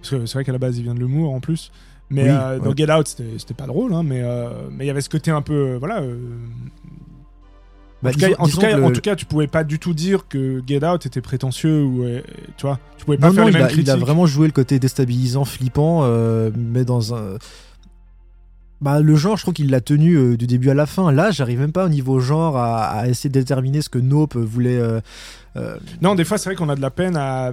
parce 0.00 0.10
que 0.10 0.26
c'est 0.26 0.34
vrai 0.34 0.44
qu'à 0.44 0.52
la 0.52 0.58
base 0.58 0.78
il 0.78 0.82
vient 0.84 0.94
de 0.94 1.00
l'humour 1.00 1.32
en 1.34 1.40
plus. 1.40 1.70
Mais 2.10 2.24
Oui, 2.24 2.28
euh, 2.30 2.58
dans. 2.58 2.76
Get 2.76 2.92
Out, 2.92 3.08
c'était 3.08 3.38
c'était 3.38 3.54
pas 3.54 3.66
drôle, 3.66 3.94
hein, 3.94 4.02
mais 4.02 4.20
euh, 4.22 4.50
mais 4.70 4.84
il 4.84 4.86
y 4.88 4.90
avait 4.90 5.00
ce 5.00 5.08
côté 5.08 5.30
un 5.30 5.40
peu, 5.40 5.54
euh, 5.54 5.76
voilà. 5.78 6.02
Bah, 8.02 8.10
en, 8.10 8.12
tout 8.12 8.18
cas, 8.18 8.26
en, 8.30 8.34
tout 8.36 8.44
disons 8.46 8.60
cas, 8.60 8.72
que 8.72 8.76
le- 8.78 8.84
en 8.84 8.90
tout 8.90 9.00
cas, 9.00 9.14
tu 9.16 9.26
pouvais 9.26 9.46
pas 9.46 9.62
du 9.64 9.78
tout 9.78 9.94
dire 9.94 10.26
que 10.28 10.60
Get 10.66 10.84
Out 10.84 11.06
était 11.06 11.20
prétentieux 11.20 11.82
ou 11.84 12.02
euh, 12.02 12.20
tu 12.56 12.66
vois, 12.66 12.78
tu 12.98 13.04
pouvais 13.04 13.16
pas 13.16 13.28
non, 13.28 13.32
faire 13.34 13.42
non, 13.44 13.48
les 13.50 13.52
mêmes 13.54 13.66
a, 13.66 13.72
il 13.72 13.88
a 13.90 13.96
vraiment 13.96 14.26
joué 14.26 14.46
le 14.48 14.52
côté 14.52 14.78
déstabilisant, 14.78 15.44
flippant, 15.44 16.00
euh, 16.02 16.50
mais 16.56 16.84
dans 16.84 17.14
un. 17.14 17.36
Bah, 18.80 18.98
le 18.98 19.14
genre, 19.14 19.36
je 19.36 19.42
trouve 19.44 19.54
qu'il 19.54 19.70
l'a 19.70 19.80
tenu 19.80 20.16
euh, 20.16 20.36
du 20.36 20.48
début 20.48 20.68
à 20.70 20.74
la 20.74 20.86
fin. 20.86 21.12
Là, 21.12 21.30
j'arrive 21.30 21.60
même 21.60 21.70
pas 21.70 21.84
au 21.84 21.88
niveau 21.88 22.18
genre 22.18 22.56
à, 22.56 22.82
à 22.88 23.06
essayer 23.08 23.30
de 23.30 23.38
déterminer 23.38 23.80
ce 23.80 23.88
que 23.88 23.98
Nope 24.00 24.36
voulait. 24.36 24.76
euh, 25.56 25.76
Non, 26.00 26.16
des 26.16 26.24
fois, 26.24 26.36
c'est 26.36 26.48
vrai 26.48 26.56
qu'on 26.56 26.68
a 26.68 26.74
de 26.74 26.80
la 26.80 26.90
peine 26.90 27.16
à, 27.16 27.52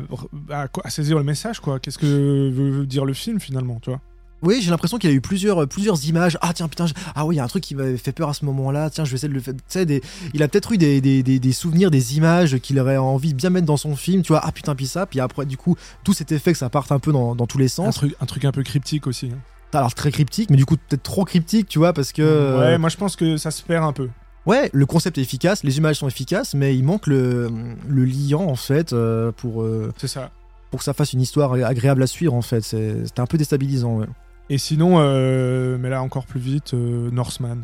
à, 0.49 0.65
à 0.83 0.89
saisir 0.89 1.19
le 1.19 1.23
message, 1.23 1.59
quoi. 1.59 1.79
Qu'est-ce 1.79 1.99
que 1.99 2.07
veut, 2.07 2.71
veut 2.79 2.85
dire 2.87 3.05
le 3.05 3.13
film 3.13 3.39
finalement, 3.39 3.79
tu 3.79 3.91
vois? 3.91 4.01
Oui, 4.41 4.59
j'ai 4.61 4.69
l'impression 4.71 4.97
qu'il 4.97 5.09
y 5.09 5.13
a 5.13 5.15
eu 5.15 5.21
plusieurs, 5.21 5.67
plusieurs 5.67 6.03
images. 6.07 6.37
Ah 6.41 6.53
tiens, 6.53 6.67
putain, 6.69 6.87
je- 6.87 6.93
ah 7.13 7.25
oui, 7.25 7.35
il 7.35 7.37
y 7.37 7.41
a 7.41 7.43
un 7.43 7.47
truc 7.47 7.63
qui 7.63 7.75
m'avait 7.75 7.97
fait 7.97 8.11
peur 8.13 8.29
à 8.29 8.33
ce 8.33 8.45
moment-là. 8.45 8.89
Tiens, 8.89 9.03
je 9.03 9.09
vais 9.11 9.15
essayer 9.15 9.27
de 9.29 9.33
le 9.33 9.39
faire. 9.41 9.53
Tu 9.53 9.61
sais, 9.67 9.85
des... 9.85 10.01
il 10.33 10.41
a 10.43 10.47
peut-être 10.47 10.71
eu 10.71 10.77
des, 10.77 11.01
des, 11.01 11.21
des, 11.23 11.51
souvenirs, 11.51 11.91
des 11.91 12.15
images 12.17 12.57
qu'il 12.59 12.79
aurait 12.79 12.97
envie 12.97 13.33
de 13.33 13.37
bien 13.37 13.49
mettre 13.49 13.65
dans 13.65 13.75
son 13.77 13.95
film. 13.97 14.21
Tu 14.21 14.29
vois, 14.31 14.41
ah 14.43 14.51
putain, 14.51 14.75
puis 14.75 14.87
ça. 14.87 15.05
Puis 15.05 15.19
après, 15.19 15.45
du 15.45 15.57
coup, 15.57 15.75
tout 16.03 16.13
cet 16.13 16.31
effet 16.31 16.53
que 16.53 16.57
ça 16.57 16.69
parte 16.69 16.91
un 16.91 16.99
peu 16.99 17.11
dans, 17.11 17.35
dans 17.35 17.47
tous 17.47 17.57
les 17.57 17.65
un 17.65 17.67
sens. 17.67 17.95
truc, 17.95 18.15
un 18.21 18.25
truc 18.25 18.45
un 18.45 18.51
peu 18.51 18.63
cryptique 18.63 19.07
aussi. 19.07 19.27
hein. 19.33 19.37
Alors, 19.73 19.93
très 19.93 20.11
cryptique, 20.11 20.49
mais 20.49 20.57
du 20.57 20.65
coup, 20.65 20.77
peut-être 20.77 21.03
trop 21.03 21.25
cryptique, 21.25 21.67
tu 21.67 21.77
vois, 21.77 21.93
parce 21.93 22.11
que. 22.11 22.21
euh, 22.23 22.59
Ouais, 22.59 22.77
moi 22.79 22.89
je 22.89 22.97
pense 22.97 23.15
que 23.15 23.37
ça 23.37 23.51
se 23.51 23.61
perd 23.61 23.83
un 23.83 23.93
peu. 23.93 24.09
Ouais, 24.45 24.69
le 24.73 24.85
concept 24.87 25.17
est 25.17 25.21
efficace, 25.21 25.63
les 25.63 25.77
images 25.77 25.97
sont 25.97 26.07
efficaces, 26.07 26.53
mais 26.55 26.75
il 26.75 26.83
manque 26.83 27.05
le, 27.07 27.51
le 27.87 28.05
liant, 28.05 28.41
en 28.47 28.55
fait, 28.55 28.93
euh, 28.93 29.31
pour, 29.33 29.61
euh, 29.61 29.93
C'est 29.97 30.07
ça. 30.07 30.31
pour 30.71 30.79
que 30.79 30.83
ça 30.85 30.93
fasse 30.93 31.13
une 31.13 31.21
histoire 31.21 31.51
agréable 31.53 32.01
à 32.01 32.07
suivre, 32.07 32.33
en 32.33 32.41
fait. 32.41 32.61
C'était 32.61 33.19
un 33.19 33.27
peu 33.27 33.37
déstabilisant, 33.37 33.97
ouais. 33.97 34.07
Et 34.49 34.57
sinon, 34.57 34.95
euh, 34.99 35.77
mais 35.79 35.89
là 35.89 36.01
encore 36.01 36.25
plus 36.25 36.39
vite, 36.39 36.73
euh, 36.73 37.09
Northman. 37.11 37.57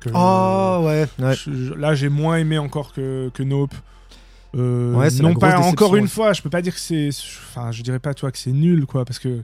Que- 0.00 0.10
Oh, 0.14 0.82
ouais, 0.86 1.06
ouais. 1.18 1.34
je- 1.34 1.52
je- 1.52 1.74
là, 1.74 1.94
j'ai 1.94 2.08
moins 2.10 2.36
aimé 2.36 2.58
encore 2.58 2.92
que, 2.92 3.30
que 3.32 3.42
Nope. 3.42 3.74
Euh, 4.54 4.94
Ouais, 4.94 5.08
non 5.20 5.34
pas 5.34 5.58
encore 5.60 5.96
une 5.96 6.08
fois, 6.08 6.32
je 6.32 6.40
peux 6.42 6.50
pas 6.50 6.62
dire 6.62 6.72
que 6.74 6.80
c'est, 6.80 7.08
enfin, 7.08 7.72
je 7.72 7.82
dirais 7.82 7.98
pas 7.98 8.14
toi 8.14 8.30
que 8.30 8.38
c'est 8.38 8.52
nul 8.52 8.86
quoi, 8.86 9.04
parce 9.04 9.18
que, 9.18 9.42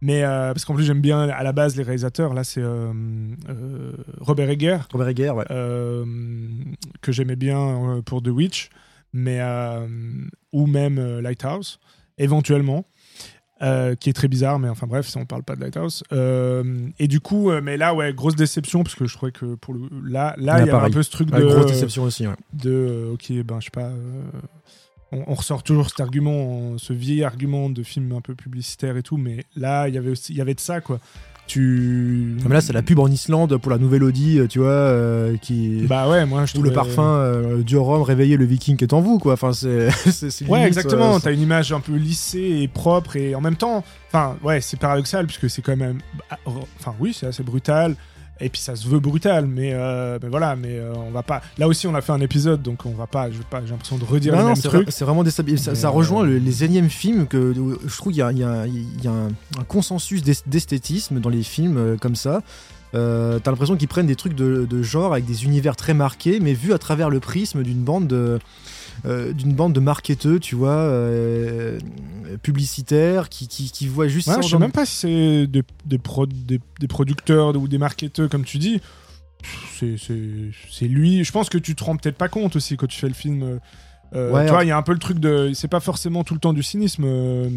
mais 0.00 0.22
euh, 0.22 0.52
parce 0.52 0.64
qu'en 0.64 0.74
plus 0.74 0.84
j'aime 0.84 1.00
bien 1.00 1.28
à 1.28 1.42
la 1.42 1.52
base 1.52 1.74
les 1.76 1.82
réalisateurs. 1.82 2.34
Là, 2.34 2.44
c'est 2.44 2.62
Robert 4.20 4.50
Egger. 4.50 4.78
Robert 4.92 5.08
Egger, 5.08 5.30
ouais. 5.30 5.44
que 7.00 7.12
j'aimais 7.12 7.36
bien 7.36 8.00
pour 8.04 8.22
The 8.22 8.28
Witch, 8.28 8.70
mais 9.12 9.40
ou 10.52 10.66
même 10.66 11.00
Lighthouse, 11.20 11.80
éventuellement, 12.18 12.84
euh, 13.64 13.94
qui 13.96 14.10
est 14.10 14.12
très 14.12 14.28
bizarre, 14.28 14.58
mais 14.58 14.68
enfin 14.68 14.86
bref, 14.86 15.08
si 15.08 15.16
on 15.16 15.24
parle 15.24 15.42
pas 15.42 15.56
de 15.56 15.60
Lighthouse. 15.62 16.04
Euh, 16.12 16.88
et 16.98 17.08
du 17.08 17.20
coup, 17.20 17.50
euh, 17.50 17.60
mais 17.62 17.76
là, 17.76 17.94
ouais, 17.94 18.12
grosse 18.12 18.36
déception 18.36 18.82
parce 18.84 18.94
que 18.94 19.06
je 19.06 19.14
trouvais 19.16 19.32
que 19.32 19.54
pour 19.56 19.74
le 19.74 19.88
là, 20.04 20.34
là, 20.38 20.56
il 20.56 20.58
y 20.58 20.62
avait 20.62 20.70
pareil. 20.70 20.90
un 20.90 20.94
peu 20.94 21.02
ce 21.02 21.10
truc 21.10 21.30
Ouais, 21.32 21.40
de 21.40 21.46
grosse 21.46 21.66
déception 21.66 22.02
aussi, 22.04 22.26
ouais. 22.26 22.34
de 22.52 22.70
euh, 22.70 23.12
ok, 23.14 23.32
ben 23.44 23.58
je 23.60 23.64
sais 23.64 23.70
pas. 23.72 23.90
on, 25.12 25.24
on 25.26 25.34
ressort 25.34 25.62
toujours 25.62 25.88
cet 25.88 26.00
argument, 26.00 26.76
ce 26.78 26.92
vieil 26.92 27.24
argument 27.24 27.70
de 27.70 27.82
film 27.82 28.12
un 28.12 28.20
peu 28.20 28.34
publicitaire 28.34 28.96
et 28.96 29.02
tout, 29.02 29.16
mais 29.16 29.44
là, 29.56 29.88
il 29.88 29.94
y 29.94 29.98
avait 29.98 30.10
aussi, 30.10 30.32
il 30.32 30.36
y 30.38 30.40
avait 30.40 30.54
de 30.54 30.60
ça 30.60 30.80
quoi. 30.80 30.98
Tu. 31.46 32.36
Non, 32.38 32.44
mais 32.48 32.54
là, 32.54 32.60
c'est 32.62 32.72
la 32.72 32.82
pub 32.82 32.98
en 32.98 33.08
Islande 33.08 33.58
pour 33.58 33.70
la 33.70 33.76
nouvelle 33.76 34.02
Audi, 34.02 34.38
euh, 34.38 34.46
tu 34.46 34.60
vois, 34.60 34.68
euh, 34.68 35.36
qui. 35.36 35.84
Bah 35.86 36.08
ouais, 36.08 36.24
moi 36.24 36.46
je 36.46 36.56
Ou 36.56 36.62
le 36.62 36.72
parfum 36.72 37.02
euh, 37.02 37.62
du 37.62 37.76
rhum 37.76 38.00
réveillé 38.02 38.38
le 38.38 38.46
viking 38.46 38.78
qui 38.78 38.84
est 38.84 38.94
en 38.94 39.00
vous, 39.00 39.18
quoi. 39.18 39.34
Enfin, 39.34 39.52
c'est. 39.52 39.88
Ouais, 40.48 40.66
exactement. 40.66 41.20
T'as 41.20 41.32
une 41.32 41.40
image 41.40 41.72
un 41.72 41.80
peu 41.80 41.94
lissée 41.94 42.60
et 42.62 42.68
propre 42.68 43.16
et 43.16 43.34
en 43.34 43.40
même 43.40 43.56
temps, 43.56 43.84
enfin, 44.08 44.36
ouais, 44.42 44.60
c'est 44.60 44.78
paradoxal 44.78 45.26
puisque 45.26 45.50
c'est 45.50 45.62
quand 45.62 45.76
même, 45.76 45.98
bah, 46.30 46.38
enfin, 46.46 46.94
oui, 46.98 47.14
c'est 47.18 47.26
assez 47.26 47.42
brutal. 47.42 47.96
Et 48.40 48.48
puis 48.48 48.60
ça 48.60 48.74
se 48.74 48.88
veut 48.88 48.98
brutal, 48.98 49.46
mais, 49.46 49.70
euh, 49.74 50.18
mais 50.22 50.28
voilà, 50.28 50.56
mais 50.56 50.76
euh, 50.78 50.92
on 50.96 51.10
va 51.10 51.22
pas. 51.22 51.40
Là 51.56 51.68
aussi, 51.68 51.86
on 51.86 51.94
a 51.94 52.00
fait 52.00 52.10
un 52.12 52.20
épisode, 52.20 52.62
donc 52.62 52.84
on 52.84 52.90
va 52.90 53.06
pas. 53.06 53.30
J'ai 53.30 53.38
l'impression 53.70 53.96
de 53.96 54.04
redire 54.04 54.32
le 54.34 54.40
non, 54.40 54.46
même 54.48 54.56
c'est 54.56 54.68
truc. 54.68 54.88
c'est 54.90 55.04
vraiment 55.04 55.22
déstabilisant. 55.22 55.66
Ça, 55.66 55.74
ça 55.76 55.86
euh, 55.86 55.90
rejoint 55.90 56.24
le- 56.24 56.38
les 56.38 56.64
énièmes 56.64 56.90
films 56.90 57.26
que 57.28 57.56
où 57.56 57.78
je 57.86 57.96
trouve 57.96 58.12
qu'il 58.12 58.18
y 58.18 58.22
a, 58.22 58.32
il 58.32 58.38
y 58.38 58.42
a- 58.44 58.66
il 58.66 59.04
y 59.04 59.06
a 59.06 59.12
un, 59.12 59.28
un 59.58 59.64
consensus 59.68 60.22
d'es- 60.22 60.42
d'esthétisme 60.46 61.20
dans 61.20 61.30
les 61.30 61.44
films 61.44 61.76
euh, 61.78 61.96
comme 61.96 62.16
ça. 62.16 62.42
Euh, 62.96 63.38
T'as 63.42 63.50
l'impression 63.52 63.76
qu'ils 63.76 63.88
prennent 63.88 64.06
des 64.06 64.16
trucs 64.16 64.34
de, 64.34 64.66
de 64.68 64.82
genre 64.82 65.12
avec 65.12 65.24
des 65.26 65.44
univers 65.44 65.74
très 65.76 65.94
marqués, 65.94 66.38
mais 66.40 66.54
vus 66.54 66.72
à 66.72 66.78
travers 66.78 67.10
le 67.10 67.20
prisme 67.20 67.62
d'une 67.62 67.82
bande 67.82 68.06
de 68.08 68.38
euh, 69.06 69.32
d'une 69.32 69.52
bande 69.54 69.72
de 69.72 69.80
marketeux, 69.80 70.38
tu 70.40 70.54
vois, 70.54 70.70
euh, 70.76 71.78
publicitaires, 72.42 73.28
qui, 73.28 73.48
qui, 73.48 73.70
qui 73.70 73.86
voient 73.88 74.08
juste 74.08 74.28
Ouais, 74.28 74.34
ça. 74.34 74.40
je 74.40 74.48
sais 74.48 74.58
même 74.58 74.72
pas 74.72 74.86
si 74.86 74.96
c'est 74.96 75.46
des, 75.46 75.62
des, 75.86 75.98
pro- 75.98 76.26
des, 76.26 76.60
des 76.80 76.88
producteurs 76.88 77.54
ou 77.56 77.68
des 77.68 77.78
marketeurs, 77.78 78.28
comme 78.28 78.44
tu 78.44 78.58
dis. 78.58 78.80
C'est- 79.78 80.86
lui. 80.88 81.24
Je 81.24 81.32
pense 81.32 81.48
que 81.48 81.58
tu 81.58 81.74
te 81.74 81.84
rends 81.84 81.96
peut-être 81.96 82.16
pas 82.16 82.28
compte 82.28 82.56
aussi 82.56 82.76
quand 82.76 82.86
tu 82.86 82.98
fais 82.98 83.08
le 83.08 83.14
film. 83.14 83.60
euh, 84.14 84.30
Ouais, 84.32 84.44
tu 84.46 84.50
vois, 84.52 84.64
il 84.64 84.68
y 84.68 84.70
a 84.70 84.76
un 84.76 84.82
peu 84.82 84.92
le 84.92 84.98
truc 84.98 85.18
de. 85.18 85.50
C'est 85.54 85.68
pas 85.68 85.80
forcément 85.80 86.24
tout 86.24 86.34
le 86.34 86.40
temps 86.40 86.52
du 86.52 86.62
cynisme. 86.62 87.04
euh, 87.04 87.48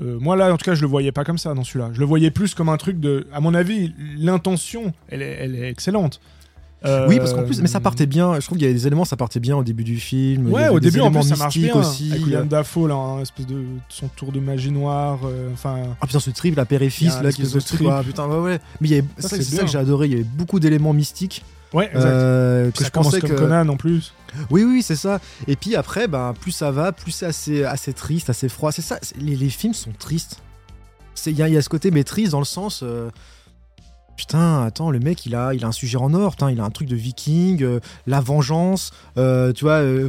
moi, 0.00 0.34
là, 0.36 0.52
en 0.52 0.56
tout 0.56 0.64
cas, 0.64 0.74
je 0.74 0.80
le 0.80 0.88
voyais 0.88 1.12
pas 1.12 1.24
comme 1.24 1.38
ça 1.38 1.54
dans 1.54 1.62
celui-là. 1.62 1.90
Je 1.92 2.00
le 2.00 2.06
voyais 2.06 2.30
plus 2.32 2.54
comme 2.54 2.68
un 2.68 2.76
truc 2.78 2.98
de. 2.98 3.26
À 3.32 3.40
mon 3.40 3.54
avis, 3.54 3.94
l'intention, 4.16 4.92
elle 5.08 5.22
elle 5.22 5.54
est 5.54 5.68
excellente. 5.70 6.20
Euh, 6.84 7.08
Oui, 7.08 7.18
parce 7.18 7.32
qu'en 7.32 7.44
plus, 7.44 7.60
mais 7.62 7.68
ça 7.68 7.80
partait 7.80 8.06
bien. 8.06 8.38
Je 8.40 8.44
trouve 8.46 8.58
qu'il 8.58 8.66
y 8.66 8.70
avait 8.70 8.78
des 8.78 8.86
éléments, 8.86 9.04
ça 9.04 9.16
partait 9.16 9.40
bien 9.40 9.56
au 9.56 9.64
début 9.64 9.84
du 9.84 9.98
film. 9.98 10.50
Ouais, 10.52 10.68
au 10.68 10.80
début, 10.80 11.00
en 11.00 11.10
plus, 11.10 11.22
ça 11.22 11.36
marche 11.36 11.56
bien. 11.58 11.74
aussi. 11.74 12.10
Avec 12.10 12.24
William 12.24 12.46
Dafoe, 12.48 12.88
là, 12.88 13.18
espèce 13.22 13.46
de 13.46 13.64
son 13.88 14.08
tour 14.08 14.32
de 14.32 14.40
magie 14.40 14.70
noire. 14.70 15.20
euh, 15.24 15.50
Enfin. 15.52 15.76
Ah 16.00 16.06
putain 16.06 16.20
ce 16.20 16.30
trip 16.30 16.56
la 16.56 16.64
père 16.66 16.82
et 16.82 16.90
fils 16.90 17.20
là 17.22 17.32
qui 17.32 17.46
se 17.46 17.58
trip. 17.58 17.88
ah, 17.90 18.02
putain 18.04 18.26
ouais 18.26 18.38
ouais 18.38 18.58
mais 18.80 18.88
il 18.88 18.90
y 18.90 18.98
avait 18.98 19.06
Ça, 19.18 19.28
c'est 19.28 19.42
ça 19.42 19.62
que 19.62 19.68
j'ai 19.70 19.78
adoré 19.78 20.06
il 20.06 20.12
y 20.12 20.14
avait 20.16 20.24
beaucoup 20.24 20.60
d'éléments 20.60 20.92
mystiques 20.92 21.42
Ouais, 21.72 21.86
exact. 21.86 22.04
euh, 22.06 22.70
que 22.70 22.78
ça 22.78 22.84
je 22.84 22.90
pensais 22.90 23.20
comme 23.20 23.30
que 23.30 23.34
Conan 23.34 23.68
en 23.68 23.76
plus. 23.76 24.12
oui 24.50 24.62
oui 24.62 24.82
c'est 24.82 24.94
ça 24.96 25.20
et 25.48 25.56
puis 25.56 25.74
après 25.74 26.06
ben 26.06 26.32
plus 26.38 26.52
ça 26.52 26.70
va 26.70 26.92
plus 26.92 27.10
c'est 27.10 27.26
assez 27.26 27.64
assez 27.64 27.92
triste 27.92 28.30
assez 28.30 28.48
froid 28.48 28.70
c'est 28.70 28.82
ça 28.82 28.98
les, 29.18 29.34
les 29.34 29.48
films 29.48 29.74
sont 29.74 29.90
tristes 29.98 30.38
c'est 31.16 31.30
il 31.32 31.38
y, 31.38 31.50
y 31.50 31.56
a 31.56 31.62
ce 31.62 31.68
côté 31.68 31.90
maîtrise 31.90 32.30
dans 32.30 32.38
le 32.38 32.44
sens 32.44 32.80
euh, 32.84 33.10
Putain, 34.16 34.62
attends, 34.62 34.90
le 34.90 35.00
mec, 35.00 35.26
il 35.26 35.34
a, 35.34 35.54
il 35.54 35.64
a 35.64 35.68
un 35.68 35.72
sujet 35.72 35.96
en 35.96 36.14
or, 36.14 36.32
putain, 36.32 36.50
il 36.50 36.60
a 36.60 36.64
un 36.64 36.70
truc 36.70 36.88
de 36.88 36.96
viking, 36.96 37.62
euh, 37.62 37.80
la 38.06 38.20
vengeance, 38.20 38.92
euh, 39.16 39.52
tu 39.52 39.64
vois, 39.64 39.80
euh, 39.80 40.08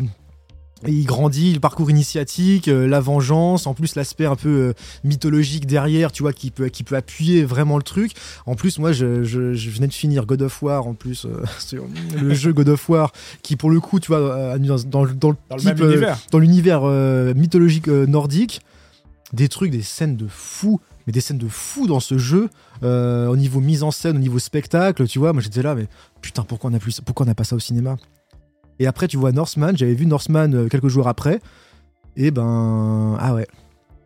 il 0.87 1.05
grandit, 1.05 1.53
le 1.53 1.59
parcours 1.59 1.89
initiatique, 1.89 2.67
la 2.67 2.99
vengeance, 2.99 3.65
en 3.65 3.73
plus 3.73 3.95
l'aspect 3.95 4.25
un 4.25 4.35
peu 4.35 4.75
mythologique 5.03 5.65
derrière, 5.65 6.11
tu 6.11 6.21
vois, 6.21 6.33
qui 6.33 6.51
peut, 6.51 6.67
qui 6.67 6.83
peut 6.83 6.95
appuyer 6.95 7.43
vraiment 7.43 7.77
le 7.77 7.83
truc. 7.83 8.11
En 8.45 8.53
plus, 8.55 8.77
moi, 8.77 8.91
je, 8.91 9.23
je, 9.23 9.53
je 9.53 9.69
venais 9.71 9.87
de 9.87 9.93
finir 9.93 10.27
God 10.27 10.43
of 10.43 10.61
War, 10.61 10.85
en 10.85 10.93
plus, 10.93 11.25
sur 11.59 11.85
le 12.21 12.33
jeu 12.35 12.53
God 12.53 12.69
of 12.69 12.87
War, 12.89 13.11
qui 13.41 13.55
pour 13.55 13.71
le 13.71 13.79
coup, 13.79 13.99
tu 13.99 14.07
vois, 14.09 14.59
dans, 14.59 14.75
dans, 14.75 15.05
dans 15.07 15.31
le 15.31 15.37
Dans 15.49 15.55
type, 15.57 15.83
dans 16.31 16.39
l'univers 16.39 16.83
mythologique 17.35 17.87
nordique, 17.87 18.61
des 19.33 19.49
trucs, 19.49 19.71
des 19.71 19.81
scènes 19.81 20.17
de 20.17 20.27
fou, 20.27 20.79
mais 21.07 21.13
des 21.13 21.21
scènes 21.21 21.37
de 21.37 21.47
fou 21.47 21.87
dans 21.87 21.99
ce 21.99 22.17
jeu, 22.17 22.49
euh, 22.83 23.27
au 23.27 23.37
niveau 23.37 23.59
mise 23.61 23.83
en 23.83 23.91
scène, 23.91 24.15
au 24.17 24.19
niveau 24.19 24.39
spectacle, 24.39 25.07
tu 25.07 25.19
vois. 25.19 25.33
Moi 25.33 25.41
j'étais 25.41 25.61
là, 25.61 25.75
mais 25.75 25.87
putain, 26.21 26.43
pourquoi 26.43 26.69
on 26.69 26.73
a 26.73 26.79
plus, 26.79 27.01
pourquoi 27.01 27.25
on 27.25 27.27
n'a 27.27 27.35
pas 27.35 27.43
ça 27.43 27.55
au 27.55 27.59
cinéma? 27.59 27.97
Et 28.79 28.87
après, 28.87 29.07
tu 29.07 29.17
vois 29.17 29.31
Northman, 29.31 29.71
j'avais 29.75 29.93
vu 29.93 30.05
Northman 30.05 30.53
euh, 30.53 30.67
quelques 30.67 30.89
jours 30.89 31.07
après, 31.07 31.39
et 32.17 32.31
ben, 32.31 33.17
ah 33.19 33.33
ouais. 33.33 33.47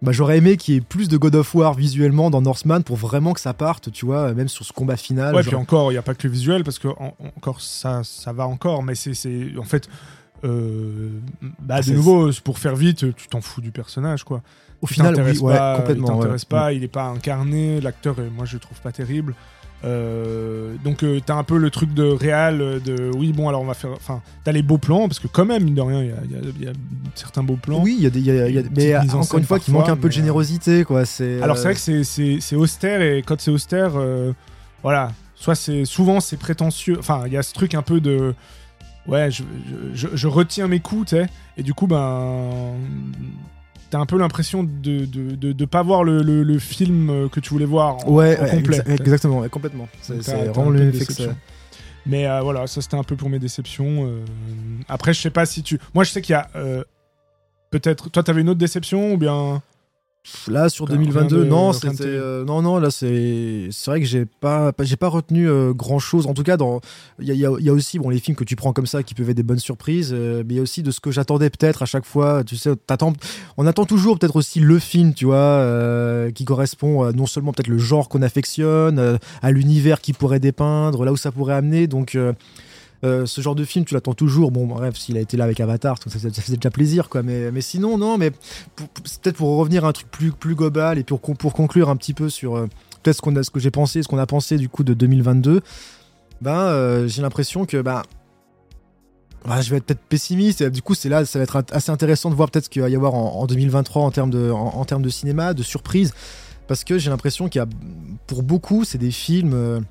Bah, 0.01 0.13
j'aurais 0.13 0.37
aimé 0.37 0.55
qu'il 0.55 0.75
y 0.75 0.77
ait 0.77 0.81
plus 0.81 1.09
de 1.09 1.17
God 1.17 1.35
of 1.35 1.53
War 1.55 1.73
visuellement 1.73 2.29
dans 2.29 2.41
Northman 2.41 2.83
pour 2.83 2.95
vraiment 2.95 3.33
que 3.33 3.41
ça 3.41 3.53
parte, 3.53 3.91
tu 3.91 4.05
vois, 4.05 4.33
même 4.33 4.47
sur 4.47 4.63
ce 4.63 4.71
combat 4.71 4.95
final. 4.95 5.35
Ouais, 5.35 5.43
genre- 5.43 5.49
puis 5.51 5.55
encore, 5.61 5.91
il 5.91 5.95
n'y 5.95 5.97
a 5.97 6.01
pas 6.01 6.13
que 6.15 6.25
le 6.25 6.31
visuel, 6.31 6.63
parce 6.63 6.79
que 6.79 6.87
en- 6.87 7.13
encore 7.35 7.59
ça, 7.59 8.01
ça 8.05 8.31
va 8.31 8.47
encore, 8.47 8.81
mais 8.81 8.95
c'est, 8.95 9.13
c'est 9.13 9.51
en 9.59 9.65
fait, 9.65 9.89
euh, 10.43 11.09
bah, 11.59 11.75
Ah, 11.77 11.81
de 11.81 11.91
nouveau, 11.93 12.29
pour 12.43 12.59
faire 12.59 12.75
vite, 12.75 13.15
tu 13.15 13.27
t'en 13.27 13.41
fous 13.41 13.61
du 13.61 13.71
personnage, 13.71 14.23
quoi. 14.23 14.41
au 14.81 14.87
Il 14.87 14.93
final, 14.93 15.15
oui, 15.21 15.37
ouais, 15.39 15.57
pas, 15.57 15.77
complètement. 15.77 16.07
Il 16.07 16.11
ouais. 16.11 16.17
t'intéresse 16.19 16.45
pas, 16.45 16.73
il 16.73 16.83
est 16.83 16.87
pas 16.87 17.05
incarné, 17.05 17.81
l'acteur, 17.81 18.15
euh, 18.19 18.29
moi 18.35 18.45
je 18.45 18.53
le 18.55 18.59
trouve 18.59 18.79
pas 18.81 18.91
terrible. 18.91 19.33
Euh, 19.85 20.75
donc 20.83 21.03
euh, 21.03 21.21
t'as 21.25 21.35
un 21.35 21.43
peu 21.45 21.57
le 21.57 21.69
truc 21.69 21.93
de 21.93 22.03
réal, 22.03 22.61
euh, 22.61 22.79
de 22.81 23.11
oui 23.15 23.31
bon 23.31 23.47
alors 23.47 23.61
on 23.61 23.65
va 23.65 23.73
faire, 23.73 23.91
enfin 23.93 24.21
t'as 24.43 24.51
les 24.51 24.61
beaux 24.61 24.77
plans 24.77 25.07
parce 25.07 25.19
que 25.19 25.27
quand 25.29 25.45
même 25.45 25.63
mine 25.63 25.75
de 25.75 25.79
rien 25.81 26.01
il 26.03 26.07
y 26.09 26.11
a, 26.11 26.39
y 26.65 26.69
y 26.69 26.73
certains 27.15 27.43
beaux 27.43 27.55
plans. 27.55 27.81
Oui, 27.81 27.95
il 27.97 28.03
y 28.03 28.07
a 28.07 28.09
des, 28.09 28.19
il 28.19 28.25
y 28.25 28.31
a- 28.31 28.49
il 28.49 28.55
y 28.55 28.57
a- 28.57 28.61
Une 28.61 28.69
mais 28.75 28.97
encore 29.13 29.39
une 29.39 29.45
fois, 29.45 29.57
qui 29.57 29.71
manque 29.71 29.87
un 29.87 29.95
peu 29.95 30.09
de 30.09 30.13
générosité, 30.13 30.83
quoi. 30.83 31.05
C'est. 31.05 31.41
Alors 31.41 31.57
c'est 31.57 31.63
vrai 31.63 31.75
que 31.75 32.03
c'est- 32.03 32.55
austère 32.57 33.01
et 33.01 33.23
quand 33.25 33.39
c'est 33.39 33.51
austère, 33.51 33.93
voilà, 34.83 35.13
soit 35.35 35.55
c'est 35.55 35.85
souvent 35.85 36.19
c'est 36.19 36.35
prétentieux. 36.37 36.97
Enfin, 36.99 37.23
il 37.27 37.31
y 37.31 37.37
a 37.37 37.41
ce 37.43 37.53
truc 37.53 37.73
un 37.73 37.81
peu 37.81 38.01
de 38.01 38.33
ouais, 39.10 39.32
je, 39.32 39.43
je, 39.93 40.07
je- 40.14 40.28
retiens 40.28 40.68
mes 40.68 40.80
coups, 40.80 41.10
tu 41.10 41.16
sais, 41.18 41.28
et 41.57 41.64
du 41.64 41.74
coup 41.74 41.88
ben 41.88 42.74
t'as 43.89 43.99
un 43.99 44.05
peu 44.05 44.18
l'impression 44.18 44.64
de 44.64 45.05
de, 45.05 45.36
de, 45.36 45.51
de 45.51 45.66
pas 45.66 45.82
voir 45.84 46.03
le, 46.03 46.22
le, 46.22 46.43
le 46.43 46.60
film 46.60 47.28
que 47.30 47.39
tu 47.39 47.49
voulais 47.49 47.66
voir 47.66 47.97
en, 48.07 48.12
Ouais, 48.12 48.38
en 48.39 48.43
ouais, 48.43 48.49
complet. 48.51 48.78
exa- 48.78 48.84
tu 48.84 48.91
sais. 48.95 49.01
exactement, 49.01 49.39
ouais, 49.39 49.49
complètement. 49.49 49.88
C'est 50.01 50.14
vraiment 50.53 50.70
le. 50.70 50.91
Mais 52.05 52.28
euh, 52.28 52.41
voilà, 52.41 52.66
ça 52.66 52.82
c'était 52.82 52.95
un 52.97 53.03
peu 53.03 53.16
pour 53.16 53.30
mes 53.30 53.39
déceptions. 53.39 54.05
euh. 54.07 54.24
Après, 54.88 55.14
je 55.14 55.20
sais 55.22 55.30
pas 55.30 55.45
si 55.45 55.64
tu. 55.64 55.80
Moi, 55.93 56.03
je 56.03 56.12
sais 56.12 56.22
qu'il 56.22 56.34
y 56.34 56.36
a 56.36 56.47
euh, 56.55 56.84
peut-être. 57.72 58.10
Toi, 58.10 58.24
t'avais 58.24 58.41
une 58.41 58.49
autre 58.49 58.60
déception 58.60 59.14
ou 59.14 59.18
bien? 59.18 59.62
Là 60.47 60.67
sur 60.70 60.86
Rien 60.86 60.97
2022, 60.97 61.38
de- 61.39 61.43
non, 61.45 61.72
c'était 61.74 62.03
euh, 62.05 62.43
non 62.45 62.61
non 62.61 62.78
là 62.78 62.91
c'est 62.91 63.70
c'est 63.72 63.89
vrai 63.89 63.99
que 64.01 64.05
j'ai 64.05 64.26
pas 64.26 64.74
pas- 64.74 64.84
j'ai 64.84 64.97
pas 64.97 65.07
retenu 65.07 65.47
grand 65.74 65.97
chose. 65.97 66.28
En 66.28 66.34
tout 66.34 66.43
cas, 66.43 66.57
dans 66.57 66.82
il 67.20 67.28
y 67.28 67.32
a, 67.45 67.49
y 67.49 67.63
y 67.63 67.70
aussi 67.70 67.97
bon 67.99 68.09
les 68.09 68.20
films 68.20 68.36
que 68.36 68.43
tu 68.43 68.55
prends 68.57 68.74
comme 68.74 68.86
ça 68.86 69.01
qui 69.01 69.15
peuvent 69.15 69.30
être 69.30 69.38
des 69.38 69.43
bonnes 69.43 69.59
surprises, 69.59 70.11
euh, 70.13 70.43
mais 70.45 70.55
il 70.55 70.57
y 70.57 70.59
a 70.59 70.61
aussi 70.63 70.84
de 70.84 70.91
ce 70.91 70.99
que 70.99 71.09
j'attendais 71.09 71.49
peut-être 71.49 71.82
à 71.84 71.86
chaque 71.86 72.05
fois. 72.05 72.43
Tu 72.43 72.57
sais, 72.57 72.76
t'attends, 72.86 73.13
on 73.57 73.65
attend 73.65 73.86
toujours 73.86 74.20
peut-être 74.20 74.36
aussi 74.36 74.59
le 74.59 74.78
film, 74.78 75.13
tu 75.13 75.26
vois, 75.26 75.36
euh, 75.38 76.32
qui 76.32 76.43
correspond 76.45 77.03
à 77.03 77.11
non 77.13 77.26
seulement 77.26 77.53
peut-être 77.53 77.67
le 77.67 77.78
genre 77.80 78.09
qu'on 78.09 78.22
affectionne, 78.22 78.99
euh, 78.99 79.17
à 79.41 79.51
l'univers 79.51 80.01
qui 80.01 80.11
pourrait 80.13 80.41
dépeindre, 80.41 81.05
là 81.05 81.13
où 81.13 81.17
ça 81.17 81.32
pourrait 81.32 81.55
amener. 81.55 81.88
Donc 81.88 82.17
euh, 83.03 83.21
euh, 83.21 83.25
ce 83.25 83.41
genre 83.41 83.55
de 83.55 83.63
film, 83.63 83.85
tu 83.85 83.93
l'attends 83.93 84.13
toujours. 84.13 84.51
Bon, 84.51 84.65
bref, 84.67 84.95
s'il 84.97 85.17
a 85.17 85.21
été 85.21 85.37
là 85.37 85.45
avec 85.45 85.59
Avatar, 85.59 85.97
ça, 86.03 86.09
faisait 86.09 86.29
déjà 86.57 86.69
plaisir, 86.69 87.09
quoi. 87.09 87.23
Mais, 87.23 87.51
mais 87.51 87.61
sinon, 87.61 87.97
non, 87.97 88.17
mais 88.17 88.31
peut-être 88.75 89.37
pour 89.37 89.57
revenir 89.57 89.85
à 89.85 89.89
un 89.89 89.93
truc 89.93 90.09
plus, 90.11 90.31
plus 90.31 90.55
global 90.55 90.97
et 90.99 91.03
pour, 91.03 91.19
pour 91.21 91.53
conclure 91.53 91.89
un 91.89 91.95
petit 91.95 92.13
peu 92.13 92.29
sur 92.29 92.55
euh, 92.57 92.67
peut-être 93.01 93.17
ce, 93.17 93.21
qu'on 93.21 93.35
a- 93.35 93.43
ce 93.43 93.49
que 93.51 93.59
j'ai 93.59 93.71
pensé, 93.71 94.03
ce 94.03 94.07
qu'on 94.07 94.17
a 94.17 94.25
pensé 94.25 94.57
du 94.57 94.67
coup 94.69 94.83
de 94.83 94.93
2022, 94.93 95.61
ben, 96.41 96.51
euh, 96.51 97.07
j'ai 97.07 97.21
l'impression 97.21 97.65
que 97.65 97.81
ben, 97.81 98.01
bah, 99.45 99.61
je 99.61 99.69
vais 99.69 99.77
être 99.77 99.85
peut-être 99.85 100.01
pessimiste. 100.01 100.63
Du 100.63 100.81
coup, 100.81 100.93
c'est 100.95 101.09
là, 101.09 101.25
ça 101.25 101.39
va 101.39 101.43
être 101.43 101.63
assez 101.71 101.91
intéressant 101.91 102.29
de 102.29 102.35
voir 102.35 102.51
peut-être 102.51 102.65
ce 102.65 102.69
qu'il 102.69 102.81
va 102.81 102.89
y 102.89 102.95
avoir 102.95 103.13
en, 103.13 103.41
en 103.41 103.45
2023 103.45 104.03
en 104.03 104.11
termes 104.11 104.29
de, 104.29 104.51
en, 104.51 104.75
en 104.75 104.85
termes 104.85 105.01
de 105.01 105.09
cinéma, 105.09 105.53
de 105.53 105.63
surprise, 105.63 106.13
parce 106.67 106.83
que 106.83 106.97
j'ai 106.97 107.09
l'impression 107.09 107.47
qu'il 107.47 107.59
y 107.59 107.63
a, 107.63 107.67
pour 108.27 108.43
beaucoup, 108.43 108.83
c'est 108.83 108.97
des 108.97 109.11
films. 109.11 109.83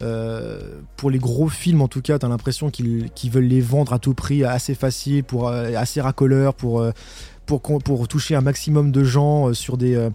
Euh, 0.00 0.80
pour 0.96 1.10
les 1.10 1.18
gros 1.18 1.48
films 1.48 1.82
en 1.82 1.88
tout 1.88 2.02
cas, 2.02 2.18
t'as 2.18 2.28
l'impression 2.28 2.70
qu'ils 2.70 3.30
veulent 3.30 3.44
les 3.44 3.60
vendre 3.60 3.92
à 3.92 3.98
tout 3.98 4.14
prix, 4.14 4.44
assez 4.44 4.74
facile, 4.74 5.24
pour 5.24 5.48
euh, 5.48 5.72
assez 5.76 6.00
racoleur, 6.00 6.54
pour 6.54 6.80
euh, 6.80 6.92
pour 7.46 7.62
pour 7.62 8.08
toucher 8.08 8.34
un 8.34 8.40
maximum 8.40 8.92
de 8.92 9.02
gens 9.04 9.52
sur 9.54 9.76
des 9.76 10.08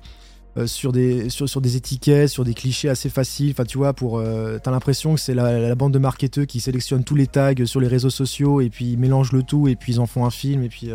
sur 0.68 0.92
des 0.92 1.30
sur, 1.30 1.50
sur 1.50 1.62
des 1.62 1.76
étiquettes, 1.76 2.30
sur 2.30 2.44
des 2.46 2.54
clichés 2.54 2.88
assez 2.88 3.10
faciles. 3.10 3.52
Enfin, 3.52 3.66
tu 3.66 3.78
vois, 3.78 3.94
pour 3.94 4.22
t'as 4.62 4.72
l'impression 4.72 5.16
que 5.16 5.20
c'est 5.20 5.34
la, 5.34 5.74
bande 5.76 5.94
de 5.94 6.00
marketeurs 6.00 6.46
qui 6.46 6.60
sélectionne 6.60 7.04
tous 7.04 7.16
les 7.16 7.28
tags 7.28 7.66
sur 7.66 7.80
les 7.80 7.88
réseaux 7.88 8.12
sociaux 8.12 8.62
et 8.62 8.70
puis 8.70 8.92
ils 8.92 9.00
mélangent 9.00 9.32
le 9.32 9.42
tout 9.42 9.68
et 9.68 9.76
puis 9.76 9.94
ils 9.94 10.00
en 10.00 10.06
font 10.06 10.26
un 10.26 10.30
film 10.30 10.64
et 10.64 10.70
puis 10.70 10.92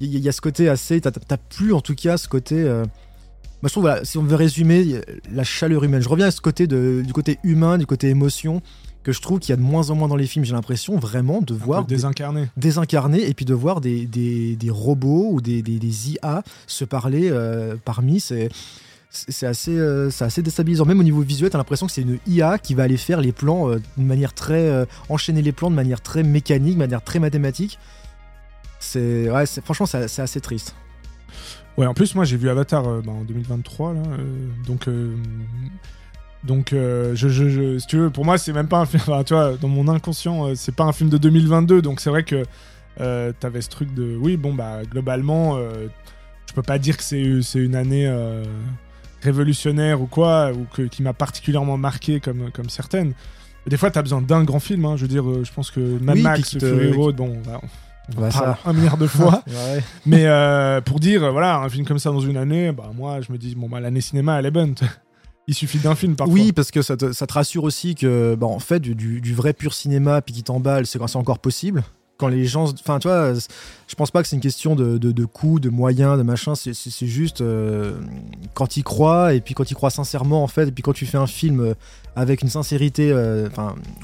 il 0.00 0.14
y, 0.14 0.18
y 0.20 0.28
a 0.28 0.32
ce 0.32 0.42
côté 0.42 0.68
assez. 0.68 1.00
T'as 1.00 1.10
plus 1.38 1.72
en 1.72 1.80
tout 1.80 1.94
cas 1.94 2.18
ce 2.18 2.28
côté. 2.28 2.70
Moi, 3.62 3.68
je 3.68 3.72
trouve, 3.72 3.84
voilà, 3.84 4.04
si 4.04 4.18
on 4.18 4.22
veut 4.24 4.34
résumer, 4.36 5.00
la 5.32 5.44
chaleur 5.44 5.84
humaine. 5.84 6.02
Je 6.02 6.08
reviens 6.08 6.26
à 6.26 6.30
ce 6.32 6.40
côté 6.40 6.66
de, 6.66 7.02
du 7.06 7.12
côté 7.12 7.38
humain, 7.44 7.78
du 7.78 7.86
côté 7.86 8.08
émotion, 8.08 8.60
que 9.04 9.12
je 9.12 9.20
trouve 9.20 9.38
qu'il 9.38 9.50
y 9.50 9.52
a 9.52 9.56
de 9.56 9.62
moins 9.62 9.90
en 9.90 9.94
moins 9.94 10.08
dans 10.08 10.16
les 10.16 10.26
films. 10.26 10.44
J'ai 10.44 10.52
l'impression 10.52 10.98
vraiment 10.98 11.40
de 11.40 11.54
un 11.54 11.58
voir 11.58 11.84
désincarné 11.84 12.48
désincarnés 12.56 13.28
et 13.28 13.34
puis 13.34 13.44
de 13.44 13.54
voir 13.54 13.80
des, 13.80 14.06
des, 14.06 14.56
des 14.56 14.70
robots 14.70 15.28
ou 15.30 15.40
des, 15.40 15.62
des, 15.62 16.10
IA 16.12 16.42
se 16.66 16.84
parler 16.84 17.28
euh, 17.30 17.76
parmi. 17.84 18.20
C'est 18.20 18.48
c'est 19.12 19.46
assez, 19.46 19.76
euh, 19.78 20.10
assez 20.20 20.42
déstabilisant. 20.42 20.86
Même 20.86 21.00
au 21.00 21.02
niveau 21.04 21.20
visuel, 21.20 21.50
t'as 21.50 21.58
l'impression 21.58 21.86
que 21.86 21.92
c'est 21.92 22.02
une 22.02 22.18
IA 22.26 22.58
qui 22.58 22.74
va 22.74 22.84
aller 22.84 22.96
faire 22.96 23.20
les 23.20 23.32
plans 23.32 23.70
euh, 23.70 23.76
de 23.96 24.02
manière 24.02 24.32
très. 24.32 24.68
euh, 24.68 24.86
enchaîner 25.08 25.42
les 25.42 25.52
plans 25.52 25.70
de 25.70 25.76
manière 25.76 26.00
très 26.00 26.22
mécanique, 26.22 26.74
de 26.74 26.78
manière 26.78 27.02
très 27.02 27.18
mathématique. 27.18 27.78
C'est. 28.80 29.30
Ouais, 29.30 29.44
franchement, 29.62 29.86
c'est 29.86 30.20
assez 30.20 30.40
triste. 30.40 30.74
Ouais, 31.78 31.86
en 31.86 31.94
plus, 31.94 32.14
moi, 32.14 32.24
j'ai 32.24 32.36
vu 32.36 32.48
Avatar 32.50 32.86
euh, 32.86 33.00
bah, 33.04 33.12
en 33.12 33.22
2023, 33.22 33.94
là. 33.94 34.00
euh, 34.18 34.24
donc, 34.66 34.88
euh, 34.88 35.16
donc 36.44 36.72
euh, 36.72 37.14
je, 37.14 37.28
je, 37.28 37.48
je- 37.48 37.78
si 37.78 37.86
tu 37.86 37.96
veux, 37.96 38.10
pour 38.10 38.24
moi, 38.24 38.36
c'est 38.36 38.52
même 38.52 38.68
pas 38.68 38.78
un 38.80 38.86
film. 38.86 39.02
Enfin, 39.08 39.24
tu 39.24 39.32
vois, 39.34 39.56
dans 39.56 39.68
mon 39.68 39.88
inconscient, 39.88 40.48
euh, 40.48 40.54
c'est 40.54 40.74
pas 40.74 40.84
un 40.84 40.92
film 40.92 41.08
de 41.08 41.16
2022. 41.18 41.80
Donc, 41.82 42.00
c'est 42.00 42.10
vrai 42.10 42.24
que 42.24 42.42
euh, 43.00 43.32
t'avais 43.40 43.62
ce 43.62 43.70
truc 43.70 43.94
de. 43.94 44.16
Oui, 44.20 44.36
bon, 44.36 44.52
bah, 44.54 44.80
globalement, 44.90 45.58
je 45.58 46.52
peux 46.54 46.62
pas 46.62 46.78
dire 46.78 46.96
que 46.98 47.02
c'est 47.02 47.58
une 47.58 47.74
année 47.74 48.06
révolutionnaire 49.22 50.02
ou 50.02 50.06
quoi, 50.06 50.52
ou 50.52 50.66
que, 50.74 50.82
qui 50.82 51.02
m'a 51.02 51.12
particulièrement 51.12 51.78
marqué 51.78 52.20
comme, 52.20 52.50
comme 52.50 52.68
certaines. 52.68 53.12
Des 53.66 53.76
fois, 53.76 53.90
t'as 53.90 54.02
besoin 54.02 54.20
d'un 54.20 54.42
grand 54.44 54.58
film. 54.60 54.84
hein. 54.84 54.96
Je 54.96 55.02
veux 55.02 55.08
dire, 55.08 55.24
je 55.44 55.52
pense 55.52 55.70
que 55.70 55.80
Mad 55.80 56.16
Oui, 56.16 56.22
Max, 56.22 56.58
Fury 56.58 56.88
Road, 56.96 57.16
bon, 57.16 57.40
bah, 57.46 57.60
on, 58.16 58.20
Bah, 58.20 58.28
en 58.28 58.30
parle 58.30 58.56
ça. 58.56 58.58
un 58.64 58.72
milliard 58.72 58.96
de 58.96 59.06
fois. 59.06 59.42
Ouais. 59.48 59.82
Mais 60.06 60.26
euh, 60.26 60.80
pour 60.80 61.00
dire, 61.00 61.30
voilà, 61.32 61.58
un 61.58 61.68
film 61.68 61.86
comme 61.86 61.98
ça 61.98 62.10
dans 62.10 62.20
une 62.20 62.36
année, 62.36 62.72
bah 62.72 62.90
moi 62.96 63.20
je 63.20 63.32
me 63.32 63.38
dis, 63.38 63.54
bon 63.54 63.68
bah 63.68 63.80
l'année 63.80 64.00
cinéma 64.00 64.38
elle 64.38 64.46
est 64.46 64.50
bonne. 64.50 64.74
Il 65.48 65.54
suffit 65.54 65.78
d'un 65.78 65.96
film 65.96 66.14
parfois. 66.14 66.32
Oui, 66.32 66.52
parce 66.52 66.70
que 66.70 66.82
ça 66.82 66.96
te, 66.96 67.12
ça 67.12 67.26
te 67.26 67.32
rassure 67.32 67.64
aussi 67.64 67.96
que, 67.96 68.36
bah, 68.36 68.46
en 68.46 68.60
fait, 68.60 68.78
du, 68.78 68.94
du- 68.94 69.34
vrai 69.34 69.52
pur 69.52 69.74
cinéma, 69.74 70.22
puis 70.22 70.32
qui 70.32 70.44
t'emballe, 70.44 70.86
c'est 70.86 71.00
quand 71.00 71.08
c'est 71.08 71.18
encore 71.18 71.40
possible. 71.40 71.82
Quand 72.16 72.28
les 72.28 72.46
gens. 72.46 72.72
Enfin, 72.72 73.00
tu 73.00 73.08
vois, 73.08 73.32
je 73.34 73.94
pense 73.96 74.12
pas 74.12 74.22
que 74.22 74.28
c'est 74.28 74.36
une 74.36 74.42
question 74.42 74.76
de, 74.76 74.98
de, 74.98 75.10
de 75.10 75.24
coûts, 75.24 75.58
de 75.58 75.68
moyens, 75.68 76.16
de 76.16 76.22
machin. 76.22 76.54
C'est- 76.54 77.06
juste 77.06 77.40
euh, 77.40 77.98
quand 78.54 78.76
y 78.76 78.84
crois, 78.84 79.34
et 79.34 79.40
puis 79.40 79.54
quand 79.54 79.68
y 79.68 79.74
crois 79.74 79.90
sincèrement, 79.90 80.44
en 80.44 80.46
fait, 80.46 80.68
et 80.68 80.70
puis 80.70 80.82
quand 80.84 80.92
tu 80.92 81.06
fais 81.06 81.18
un 81.18 81.26
film 81.26 81.58
euh, 81.58 81.74
avec 82.14 82.42
une 82.42 82.48
sincérité, 82.48 83.10
euh, 83.10 83.48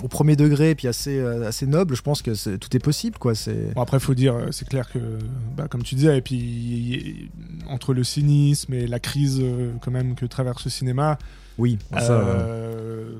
au 0.02 0.08
premier 0.08 0.34
degré, 0.34 0.74
puis 0.74 0.88
assez, 0.88 1.18
euh, 1.18 1.46
assez 1.46 1.66
noble, 1.66 1.94
je 1.94 2.02
pense 2.02 2.22
que 2.22 2.56
tout 2.56 2.74
est 2.76 2.80
possible, 2.80 3.18
quoi. 3.18 3.34
C'est. 3.34 3.74
Bon 3.74 3.82
après 3.82 4.00
faut 4.00 4.14
dire, 4.14 4.34
euh, 4.34 4.46
c'est 4.50 4.66
clair 4.68 4.90
que, 4.90 4.98
bah, 5.56 5.68
comme 5.68 5.82
tu 5.82 5.94
disais, 5.94 6.16
et 6.16 6.22
puis 6.22 6.36
y- 6.36 7.30
entre 7.68 7.92
le 7.92 8.04
cynisme 8.04 8.72
et 8.72 8.86
la 8.86 8.98
crise 9.00 9.42
quand 9.82 9.90
même 9.90 10.14
que 10.14 10.24
traverse 10.26 10.64
le 10.64 10.70
cinéma, 10.70 11.18
Oui, 11.58 11.78
ça, 11.92 12.12
euh, 12.12 13.12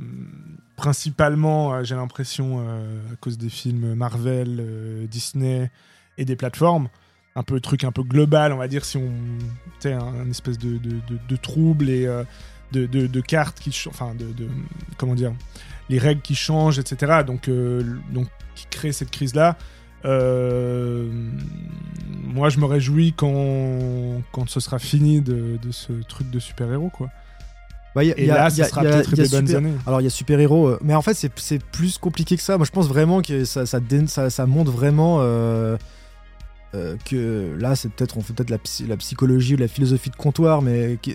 principalement 0.77 1.83
j'ai 1.85 1.95
l'impression 1.97 2.61
à 2.61 3.17
cause 3.21 3.37
des 3.37 3.49
films 3.51 3.95
Marvel, 3.95 5.07
Disney 5.11 5.71
et 6.17 6.25
des 6.25 6.37
plateformes, 6.37 6.89
un 7.37 7.43
peu 7.43 7.61
truc 7.61 7.85
un 7.85 7.93
peu 7.93 8.03
global, 8.03 8.53
on 8.53 8.57
va 8.57 8.69
dire 8.69 8.85
si 8.85 8.97
on, 8.97 9.11
un, 9.85 9.99
un 9.99 10.31
espèce 10.31 10.57
de, 10.59 10.79
de, 10.79 10.91
de- 10.91 11.19
de 11.29 11.37
trouble 11.37 11.89
et 11.91 12.07
de, 12.73 12.87
de- 12.87 13.07
de 13.07 13.21
cartes 13.21 13.59
qui, 13.61 13.71
ch- 13.73 13.89
enfin 13.89 14.15
de, 14.19 14.27
de- 14.33 14.49
comment 14.97 15.15
dire, 15.15 15.33
les 15.89 15.99
règles 15.99 16.21
qui 16.23 16.35
changent, 16.35 16.79
etc. 16.79 17.23
Donc 17.27 17.49
euh, 17.49 17.83
donc 18.13 18.27
qui 18.55 18.67
crée 18.71 18.93
cette 18.93 19.11
crise 19.11 19.35
là. 19.35 19.57
moi, 22.25 22.49
je 22.51 22.59
me 22.61 22.65
réjouis 22.67 23.13
quand, 23.17 24.23
quand 24.33 24.49
ce 24.49 24.61
sera 24.61 24.79
fini 24.79 25.21
de, 25.21 25.59
de 25.63 25.73
ce 25.73 25.93
truc 26.09 26.31
de 26.31 26.39
super-héros, 26.39 26.91
quoi. 26.91 27.09
Bah, 27.95 28.05
y 28.05 28.13
a- 28.13 28.19
Et 28.21 28.27
y 28.27 28.31
a- 28.31 28.35
là, 28.35 28.43
y 28.45 28.47
a- 28.47 28.51
ça 28.51 28.65
sera 28.65 28.83
peut-être 28.83 29.15
des 29.15 29.29
bonnes 29.29 29.47
super- 29.47 29.59
années. 29.59 29.73
Alors 29.87 30.01
il 30.01 30.05
y 30.05 30.07
a 30.07 30.11
super 30.11 30.39
héros, 30.39 30.77
mais 30.83 30.95
en 30.95 31.03
fait 31.03 31.15
c'est 31.37 31.63
plus 31.65 31.99
compliqué 31.99 32.37
que 32.37 32.43
ça. 32.43 32.57
Moi 32.59 32.67
je 32.67 32.71
pense 32.71 32.87
vraiment 32.87 33.23
que 33.23 33.45
ça 33.45 33.65
ça, 33.67 33.81
dé- 33.81 34.07
ça, 34.07 34.31
ça 34.31 34.47
montre 34.47 34.71
vraiment. 34.71 35.19
euh, 35.21 35.77
euh, 36.75 36.97
que 37.05 37.57
là, 37.59 37.75
c'est 37.77 37.91
peut-être 37.91 38.19
on 38.19 38.21
fait 38.21 38.35
peut-être 38.35 38.51
la, 38.51 38.59
psy- 38.59 38.87
la 38.87 38.97
psychologie 38.99 39.55
ou 39.55 39.57
la 39.59 39.69
philosophie 39.69 40.11
de 40.11 40.17
comptoir, 40.17 40.61
mais 40.61 40.99
que, 41.03 41.11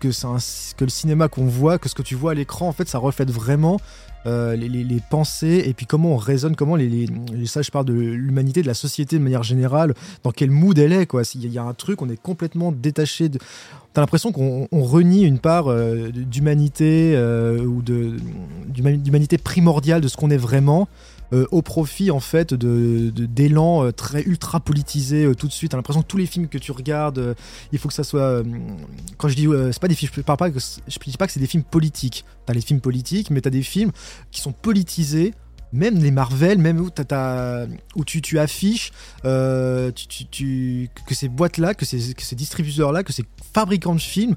que, 0.00 0.08
que 0.08 0.84
le 0.84 0.90
cinéma 0.90 1.28
qu'on 1.28 1.44
voit, 1.46 1.78
que 1.78 1.88
ce 1.88 1.94
que 1.94 2.02
tu 2.02 2.16
vois 2.16 2.32
à 2.32 2.34
l'écran, 2.34 2.66
en 2.68 2.72
fait, 2.72 2.88
ça 2.88 2.98
reflète 2.98 3.30
vraiment 3.30 3.78
euh, 4.26 4.56
les, 4.56 5.00
pensées 5.08 5.62
et 5.64 5.72
puis 5.74 5.86
comment 5.86 6.14
on 6.14 6.16
raisonne, 6.16 6.56
comment 6.56 6.74
les, 6.74 6.88
les, 6.88 7.46
ça, 7.46 7.62
je 7.62 7.70
parle 7.70 7.84
de 7.84 7.92
l'humanité, 7.92 8.62
de 8.62 8.66
la 8.66 8.74
société 8.74 9.16
de 9.18 9.22
manière 9.22 9.44
générale, 9.44 9.94
dans 10.24 10.32
quel 10.32 10.50
mood 10.50 10.76
elle 10.76 10.92
est, 10.92 11.06
quoi. 11.06 11.22
Il 11.36 11.52
y 11.52 11.58
a 11.58 11.62
un 11.62 11.74
truc, 11.74 12.02
on 12.02 12.08
est 12.08 12.20
complètement 12.20 12.72
détaché 12.72 13.28
de. 13.28 13.38
T'as 13.92 14.00
l'impression 14.00 14.32
qu'on 14.32 14.66
on 14.72 14.82
renie 14.82 15.22
une 15.22 15.38
part 15.38 15.68
euh, 15.68 16.10
d'humanité 16.10 17.16
ou 17.64 17.80
de 17.82 18.16
d'huma- 18.66 18.96
d'humanité 18.96 19.38
primordiale 19.38 20.00
de 20.00 20.08
ce 20.08 20.16
qu'on 20.16 20.30
est 20.30 20.36
vraiment 20.36 20.88
euh, 21.32 21.46
au 21.50 21.60
profit 21.62 22.10
en 22.10 22.20
fait 22.20 22.54
de 22.54 23.10
d'élan 23.10 23.84
euh, 23.84 23.90
très 23.92 24.22
ultra 24.22 24.60
politisé 24.60 25.24
euh, 25.24 25.34
tout 25.34 25.48
de 25.48 25.52
suite. 25.52 25.72
T'as 25.72 25.76
l'impression 25.76 26.02
que 26.02 26.06
tous 26.06 26.16
les 26.16 26.26
films 26.26 26.48
que 26.48 26.58
tu 26.58 26.72
regardes, 26.72 27.34
il 27.72 27.78
faut 27.78 27.88
que 27.88 27.94
ça 27.94 28.04
soit. 28.04 28.42
quand 29.18 29.28
je 29.28 29.34
dis 29.34 29.48
c'est 29.72 29.80
pas 29.80 29.88
des 29.88 29.94
films, 29.94 30.12
je 30.14 30.20
parle 30.20 30.38
pas 30.38 30.50
que 30.50 30.58
je 30.60 30.98
dis 31.04 31.16
pas 31.16 31.26
que 31.26 31.32
c'est 31.32 31.40
des 31.40 31.46
films 31.46 31.64
politiques. 31.64 32.24
T'as 32.46 32.52
les 32.52 32.60
films 32.60 32.80
politiques, 32.80 33.30
mais 33.30 33.40
t'as 33.40 33.50
des 33.50 33.62
films 33.62 33.92
qui 34.30 34.40
sont 34.40 34.52
politisés. 34.52 35.34
Même 35.72 35.98
les 35.98 36.12
Marvel, 36.12 36.58
même 36.58 36.78
où, 36.80 36.90
t'as- 36.90 37.66
où 37.96 38.04
tu, 38.04 38.22
tu 38.22 38.38
affiches 38.38 38.92
que 39.24 39.92
ces 41.14 41.28
boîtes-là, 41.28 41.74
que 41.74 41.84
ces, 41.84 42.14
que 42.14 42.22
ces 42.22 42.36
distributeurs-là, 42.36 43.02
que 43.02 43.12
ces 43.12 43.24
fabricants 43.52 43.96
de 43.96 44.00
films 44.00 44.36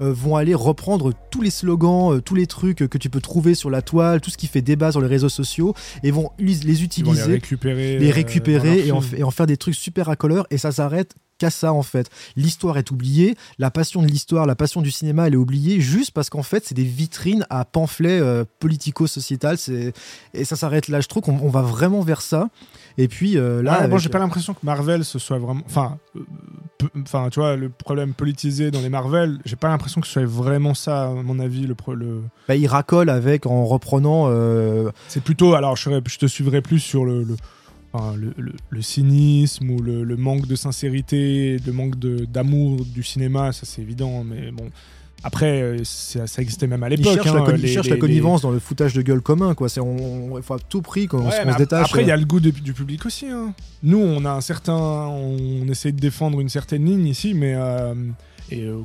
vont 0.00 0.36
aller 0.36 0.54
reprendre 0.54 1.12
tous 1.30 1.42
les 1.42 1.50
slogans, 1.50 2.14
euh, 2.16 2.20
tous 2.20 2.34
les 2.34 2.46
trucs 2.46 2.78
que 2.88 2.98
tu 2.98 3.10
peux 3.10 3.20
trouver 3.20 3.54
sur 3.54 3.70
la 3.70 3.82
toile, 3.82 4.20
tout 4.20 4.30
ce 4.30 4.36
qui 4.36 4.46
fait 4.46 4.62
débat 4.62 4.92
sur 4.92 5.00
les 5.00 5.06
réseaux 5.08 5.28
sociaux, 5.28 5.74
et 6.02 6.10
vont 6.10 6.30
les 6.38 6.54
vont 6.54 6.60
les 6.64 6.82
utiliser 6.84 7.22
récupérer. 7.24 7.98
les 7.98 8.10
euh, 8.10 8.14
récupérer 8.14 8.86
et 8.86 8.92
en, 8.92 9.00
et 9.00 9.30
faire 9.32 9.46
des 9.46 9.56
trucs 9.56 9.74
super 9.74 10.06
racoleurs 10.06 10.46
et 10.50 10.58
ça 10.58 10.72
s'arrête 10.72 11.14
qu'à 11.38 11.50
ça 11.50 11.72
en 11.72 11.82
fait. 11.82 12.10
L'histoire 12.34 12.78
est 12.78 12.90
oubliée, 12.90 13.36
la 13.58 13.70
passion 13.70 14.02
de 14.02 14.08
l'histoire, 14.08 14.44
la 14.46 14.56
passion 14.56 14.82
du 14.82 14.90
cinéma 14.90 15.28
elle 15.28 15.34
est 15.34 15.36
oubliée 15.36 15.80
juste 15.80 16.10
parce 16.10 16.30
qu'en 16.30 16.42
fait 16.42 16.64
c'est 16.66 16.74
des 16.74 16.82
vitrines 16.82 17.46
à 17.48 17.64
pamphlets 17.64 18.18
euh, 18.20 18.44
politico-sociétal 18.58 19.58
c'est- 19.58 19.92
et 20.34 20.44
ça 20.44 20.56
s'arrête 20.56 20.88
là. 20.88 21.00
Je 21.00 21.08
trouve 21.08 21.22
qu'on 21.22 21.38
on 21.40 21.48
va 21.48 21.62
vraiment 21.62 22.00
vers 22.00 22.22
ça 22.22 22.48
et 22.98 23.08
puis 23.08 23.38
euh, 23.38 23.62
là... 23.62 23.72
Ouais, 23.72 23.78
bon, 23.78 23.84
avec- 23.94 23.98
j'ai 24.00 24.08
pas 24.10 24.18
l'impression 24.18 24.52
que 24.52 24.58
Marvel 24.64 25.04
ce 25.04 25.18
soit 25.18 25.38
vraiment. 25.38 25.62
Enfin, 25.64 25.98
euh, 26.16 26.20
enfin, 27.02 27.28
tu 27.30 27.40
vois, 27.40 27.56
le 27.56 27.68
problème 27.70 28.12
politisé 28.12 28.70
dans 28.70 28.80
les 28.80 28.88
Marvel, 28.90 29.38
j'ai 29.44 29.56
pas 29.56 29.68
l'impression 29.68 30.00
que 30.00 30.06
ce 30.06 30.12
soit 30.14 30.24
vraiment 30.26 30.74
ça, 30.74 31.04
à 31.06 31.10
mon 31.14 31.38
avis. 31.38 31.66
Le, 31.66 31.74
le... 31.94 32.22
bah, 32.48 32.56
il 32.56 32.66
racole 32.66 33.08
avec 33.08 33.46
en 33.46 33.64
reprenant... 33.64 34.24
euh, 34.28 34.90
C'est 35.08 35.22
plutôt. 35.22 35.54
Alors, 35.54 35.76
je, 35.76 35.88
te 36.18 36.26
suivrai 36.26 36.60
plus 36.60 36.80
sur 36.80 37.04
le. 37.04 37.22
le... 37.24 37.36
enfin, 37.92 38.14
le, 38.16 38.34
le- 38.36 38.52
le 38.68 38.82
cynisme 38.82 39.70
ou 39.70 39.80
le, 39.80 40.04
le 40.04 40.16
manque 40.16 40.46
de 40.46 40.56
sincérité, 40.56 41.58
le 41.64 41.72
manque 41.72 41.96
d'amour 41.98 42.84
du 42.84 43.02
cinéma, 43.02 43.52
ça 43.52 43.64
c'est 43.64 43.80
évident, 43.82 44.24
mais 44.24 44.50
bon. 44.50 44.70
Après, 45.24 45.60
euh, 45.62 45.78
ça, 45.82 46.26
ça 46.28 46.42
existait 46.42 46.68
même 46.68 46.82
à 46.84 46.88
l'époque. 46.88 47.14
cherche, 47.14 47.26
hein, 47.28 47.44
la, 47.44 47.52
les- 47.56 47.74
les- 47.74 47.98
connivence 47.98 48.42
dans 48.42 48.52
le 48.52 48.60
foutage 48.60 48.94
de 48.94 49.02
gueule 49.02 49.20
commun 49.20 49.54
quoi. 49.54 49.68
C'est 49.68 49.80
on, 49.80 50.32
on- 50.34 50.42
faut 50.42 50.54
à 50.54 50.58
tout 50.60 50.80
prix 50.80 51.08
qu'on 51.08 51.24
Ouais, 51.26 51.44
se- 51.44 51.52
se 51.52 51.58
détache. 51.58 51.86
Après, 51.86 52.02
il 52.02 52.08
y 52.08 52.10
euh. 52.10 52.14
a 52.14 52.16
le 52.16 52.24
goût 52.24 52.38
de- 52.40 52.50
du 52.50 52.72
public 52.72 53.04
aussi. 53.04 53.26
hein. 53.26 53.52
Nous, 53.82 53.98
on 53.98 54.24
a 54.24 54.30
un 54.30 54.40
certain, 54.40 54.76
on 54.76 55.66
essaie 55.68 55.90
de 55.92 55.98
défendre 55.98 56.40
une 56.40 56.48
certaine 56.48 56.84
ligne 56.84 57.06
ici, 57.06 57.34
mais 57.34 57.54
euh, 57.56 57.94
et 58.50 58.62
euh, 58.64 58.82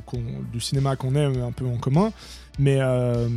du 0.52 0.60
cinéma 0.60 0.96
qu'on 0.96 1.14
aime 1.14 1.40
un 1.42 1.52
peu 1.52 1.66
en 1.66 1.76
commun. 1.76 2.10
Mais 2.58 2.78
euh, 2.80 3.28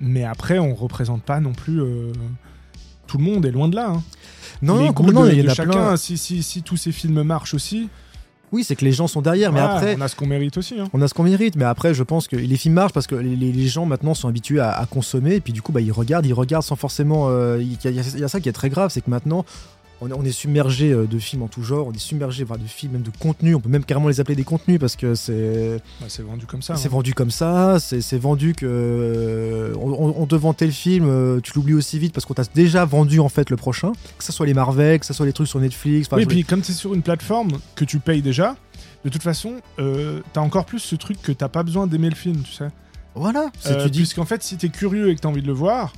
mais 0.00 0.24
après, 0.24 0.58
on 0.58 0.74
représente 0.74 1.22
pas 1.22 1.38
non 1.40 1.52
plus 1.52 1.80
euh, 1.80 2.12
tout 3.06 3.18
le 3.18 3.24
monde. 3.24 3.46
Et 3.46 3.50
loin 3.52 3.68
de 3.68 3.76
là. 3.76 3.90
hein. 3.90 4.02
non, 4.62 4.92
non, 5.12 5.26
il 5.28 5.38
y 5.40 5.46
en 5.46 5.50
a 5.50 5.54
chacun. 5.54 5.70
plein. 5.70 5.96
Si, 5.96 6.18
si, 6.18 6.42
si 6.42 6.62
tous 6.62 6.76
ces 6.76 6.90
films 6.92 7.22
marchent 7.22 7.54
aussi, 7.54 7.88
Oui, 8.54 8.62
c'est 8.62 8.76
que 8.76 8.84
les 8.84 8.92
gens 8.92 9.08
sont 9.08 9.20
derrière, 9.20 9.52
mais 9.52 9.58
après, 9.58 9.96
on 9.98 10.00
a 10.00 10.06
ce 10.06 10.14
qu'on 10.14 10.28
mérite 10.28 10.56
aussi. 10.56 10.78
hein. 10.78 10.84
On 10.92 11.02
a 11.02 11.08
ce 11.08 11.14
qu'on 11.14 11.24
mérite, 11.24 11.56
mais 11.56 11.64
après, 11.64 11.92
je 11.92 12.04
pense 12.04 12.28
que 12.28 12.36
les 12.36 12.56
films 12.56 12.74
marchent 12.74 12.92
parce 12.92 13.08
que 13.08 13.16
les, 13.16 13.66
gens 13.66 13.84
maintenant 13.84 14.14
sont 14.14 14.28
habitués 14.28 14.60
à, 14.60 14.70
à 14.70 14.86
consommer, 14.86 15.34
et 15.34 15.40
puis 15.40 15.52
du 15.52 15.60
coup, 15.60 15.72
bah, 15.72 15.80
ils 15.80 15.90
regardent, 15.90 16.24
ils 16.24 16.32
regardent 16.32 16.62
sans 16.62 16.76
forcément. 16.76 17.26
euh, 17.30 17.60
y 17.60 17.76
il 17.84 18.20
y 18.20 18.24
a 18.24 18.28
ça 18.28 18.40
qui 18.40 18.48
est 18.48 18.52
très 18.52 18.70
grave, 18.70 18.90
c'est 18.92 19.00
que 19.00 19.10
maintenant, 19.10 19.44
on, 20.04 20.08
est- 20.08 20.12
on 20.12 20.24
est 20.24 20.30
submergé 20.32 20.92
euh, 20.92 21.06
de 21.06 21.18
films 21.18 21.42
en 21.42 21.48
tout 21.48 21.62
genre, 21.62 21.86
on 21.88 21.92
est 21.92 21.98
submergé 21.98 22.44
de 22.44 22.66
films, 22.68 22.92
même 22.92 23.02
de 23.02 23.10
contenus, 23.18 23.56
on 23.56 23.60
peut 23.60 23.68
même 23.68 23.84
carrément 23.84 24.08
les 24.08 24.20
appeler 24.20 24.36
des 24.36 24.44
contenus 24.44 24.78
parce 24.78 24.96
que 24.96 25.14
c'est 25.14 25.80
Bah, 26.00 26.06
c'est 26.08 26.22
vendu 26.22 26.46
comme 26.46 26.62
ça. 26.62 26.76
c'est 26.76 26.86
hein. 26.88 26.90
vendu 26.90 27.14
comme 27.14 27.30
ça, 27.30 27.78
c'est 27.80 28.00
c'est 28.00 28.18
vendu 28.18 28.54
que. 28.54 28.66
euh, 28.66 29.74
on, 29.76 30.14
on- 30.22 30.26
te 30.26 30.34
vend 30.34 30.54
tel 30.54 30.72
film, 30.72 31.06
euh, 31.08 31.40
tu 31.40 31.52
l'oublies 31.54 31.74
aussi 31.74 31.98
vite 31.98 32.12
parce 32.14 32.24
qu'on 32.24 32.34
t'a 32.34 32.44
déjà 32.54 32.84
vendu 32.84 33.20
en 33.20 33.28
fait 33.28 33.50
le 33.50 33.56
prochain, 33.56 33.92
que 34.18 34.24
ce 34.24 34.32
soit 34.32 34.46
les 34.46 34.54
Marvel, 34.54 34.98
que 35.00 35.06
ce 35.06 35.12
soit 35.12 35.26
les 35.26 35.32
trucs 35.32 35.48
sur 35.48 35.60
Netflix. 35.60 36.08
Oui, 36.12 36.22
et 36.22 36.26
puis 36.26 36.44
comme 36.44 36.60
es 36.60 36.72
sur 36.72 36.94
une 36.94 37.02
plateforme 37.02 37.52
que 37.74 37.84
tu 37.84 37.98
payes 37.98 38.22
déjà, 38.22 38.56
de 39.04 39.10
toute 39.10 39.22
façon, 39.22 39.54
euh, 39.78 40.20
t'as 40.32 40.40
encore 40.40 40.64
plus 40.64 40.78
ce 40.78 40.96
truc 40.96 41.20
que 41.22 41.30
t'as 41.32 41.48
pas 41.48 41.62
besoin 41.62 41.86
d'aimer 41.86 42.08
le 42.08 42.14
film, 42.16 42.42
tu 42.42 42.52
sais. 42.52 42.68
Voilà, 43.14 43.50
c'est 43.60 43.72
Euh, 43.74 43.84
tu 43.84 43.90
dis. 43.90 43.98
Puisqu'en 44.00 44.24
fait, 44.24 44.42
si 44.42 44.56
t'es 44.56 44.70
curieux 44.70 45.10
et 45.10 45.14
que 45.14 45.20
t'as 45.20 45.28
envie 45.28 45.42
de 45.42 45.46
le 45.46 45.52
voir, 45.52 45.92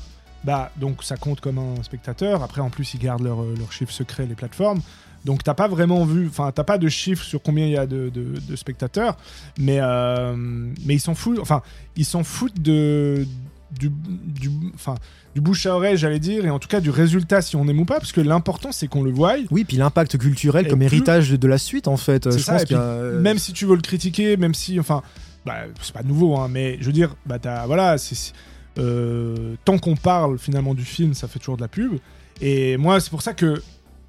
bah 0.46 0.70
donc 0.76 1.02
ça 1.02 1.16
compte 1.16 1.40
comme 1.40 1.58
un 1.58 1.82
spectateur. 1.82 2.42
Après, 2.42 2.60
en 2.62 2.70
plus, 2.70 2.94
ils 2.94 3.00
gardent 3.00 3.22
leurs 3.24 3.42
leur 3.58 3.72
chiffres 3.72 3.92
secrets, 3.92 4.26
les 4.26 4.34
plateformes. 4.36 4.80
Donc 5.24 5.42
t'as 5.42 5.54
pas 5.54 5.66
vraiment 5.66 6.04
vu, 6.04 6.28
enfin 6.28 6.52
t'as 6.54 6.62
pas 6.62 6.78
de 6.78 6.88
chiffres 6.88 7.24
sur 7.24 7.42
combien 7.42 7.66
il 7.66 7.72
y 7.72 7.76
a 7.76 7.86
de, 7.86 8.10
de- 8.10 8.38
de 8.38 8.56
spectateurs, 8.56 9.16
mais 9.58 9.78
euh, 9.80 10.36
mais 10.36 10.94
ils 10.94 11.00
s'en 11.00 11.16
foutent. 11.16 11.40
Enfin, 11.40 11.62
ils 11.96 12.04
s'en 12.04 12.22
foutent 12.22 12.60
de 12.62 13.26
du, 13.72 13.90
du, 14.24 14.48
enfin, 14.76 14.94
du 15.34 15.40
bouche 15.40 15.66
à 15.66 15.74
oreille, 15.74 15.96
j'allais 15.96 16.20
dire, 16.20 16.46
et 16.46 16.50
en 16.50 16.60
tout 16.60 16.68
cas 16.68 16.80
du 16.80 16.90
résultat 16.90 17.42
si 17.42 17.56
on 17.56 17.66
aime 17.66 17.80
ou 17.80 17.84
pas, 17.84 17.98
parce 17.98 18.12
que 18.12 18.20
l'important 18.20 18.70
c'est 18.70 18.86
qu'on 18.86 19.02
le 19.02 19.10
voie. 19.10 19.34
Oui, 19.50 19.64
puis 19.64 19.76
l'impact 19.76 20.16
culturel 20.16 20.68
comme 20.68 20.78
plus- 20.78 20.86
héritage 20.86 21.30
de, 21.32 21.36
de 21.36 21.48
la 21.48 21.58
suite 21.58 21.88
en 21.88 21.96
fait. 21.96 22.30
Je 22.30 22.38
ça, 22.38 22.58
pense 22.58 22.70
a, 22.70 22.80
euh, 22.80 23.20
même 23.20 23.38
si 23.38 23.52
tu 23.52 23.66
veux 23.66 23.74
le 23.74 23.82
critiquer, 23.82 24.36
même 24.36 24.54
si, 24.54 24.78
enfin, 24.78 25.02
bah, 25.44 25.54
c'est 25.82 25.92
pas 25.92 26.04
nouveau, 26.04 26.36
hein, 26.36 26.46
mais 26.48 26.76
je 26.80 26.86
veux 26.86 26.92
dire, 26.92 27.16
bah, 27.26 27.40
t'as- 27.40 27.66
voilà, 27.66 27.98
c'est- 27.98 28.32
euh, 28.78 29.54
tant 29.64 29.78
qu'on 29.78 29.96
parle 29.96 30.38
finalement 30.38 30.74
du 30.74 30.84
film, 30.84 31.14
ça 31.14 31.28
fait 31.28 31.38
toujours 31.38 31.56
de 31.56 31.62
la 31.62 31.68
pub. 31.68 31.92
Et 32.40 32.76
moi, 32.76 33.00
c'est 33.00 33.10
pour 33.10 33.22
ça 33.22 33.32
que, 33.34 33.62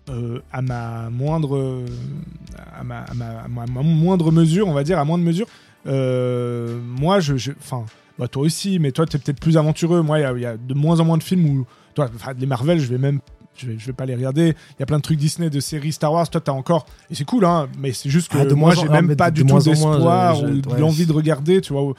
euh, 0.09 0.39
à 0.51 0.61
ma 0.61 1.09
moindre, 1.09 1.83
à 2.79 2.83
ma, 2.83 2.99
à 2.99 3.13
ma- 3.13 3.25
à 3.43 3.47
ma- 3.47 3.63
à 3.63 3.65
ma 3.67 3.81
moindre 3.81 4.31
mesure, 4.31 4.67
on 4.67 4.73
va 4.73 4.83
dire, 4.83 4.99
à 4.99 5.05
moindre 5.05 5.23
mesure, 5.23 5.47
euh, 5.87 6.79
moi, 6.83 7.19
je, 7.19 7.51
enfin, 7.59 7.85
bah, 8.19 8.27
toi 8.27 8.43
aussi, 8.43 8.79
mais 8.79 8.91
toi, 8.91 9.05
t'es 9.05 9.17
peut-être 9.17 9.39
plus 9.39 9.57
aventureux. 9.57 10.01
Moi, 10.01 10.19
il 10.19 10.21
y 10.23 10.25
a- 10.25 10.33
il 10.33 10.41
y, 10.41 10.45
a 10.45 10.57
de 10.57 10.73
moins 10.73 10.99
en 10.99 11.05
moins 11.05 11.17
de 11.17 11.23
films 11.23 11.45
où, 11.45 11.65
toi, 11.93 12.09
les 12.37 12.45
Marvel, 12.45 12.79
je 12.79 12.87
vais 12.87 12.97
même 12.97 13.19
je 13.59 13.65
vais, 13.65 13.75
je 13.79 13.87
vais 13.87 13.93
pas 13.93 14.05
les 14.05 14.13
regarder. 14.13 14.49
Il 14.49 14.79
y 14.79 14.83
a 14.83 14.85
plein 14.85 14.97
de 14.97 15.01
trucs 15.01 15.17
Disney, 15.17 15.49
de 15.49 15.59
séries 15.59 15.91
Star 15.91 16.13
Wars. 16.13 16.29
Toi, 16.29 16.39
t'as 16.41 16.51
encore. 16.51 16.85
Et 17.09 17.15
c'est 17.15 17.23
cool, 17.25 17.43
hein. 17.43 17.67
Mais 17.79 17.91
c'est 17.91 18.07
juste 18.07 18.31
que 18.31 18.37
Ah, 18.37 18.45
de 18.45 18.53
moi, 18.53 18.75
j'ai 18.75 18.85
ah, 18.87 18.91
même 18.91 19.07
mais 19.07 19.15
pas 19.15 19.31
de 19.31 19.41
du 19.41 19.47
tout 19.47 19.57
d'espoir 19.59 20.43
ou 20.43 20.47
de 20.61 20.69
ouais. 20.69 20.79
l'envie 20.79 21.07
de 21.07 21.11
regarder, 21.11 21.59
tu 21.59 21.73
vois. 21.73 21.91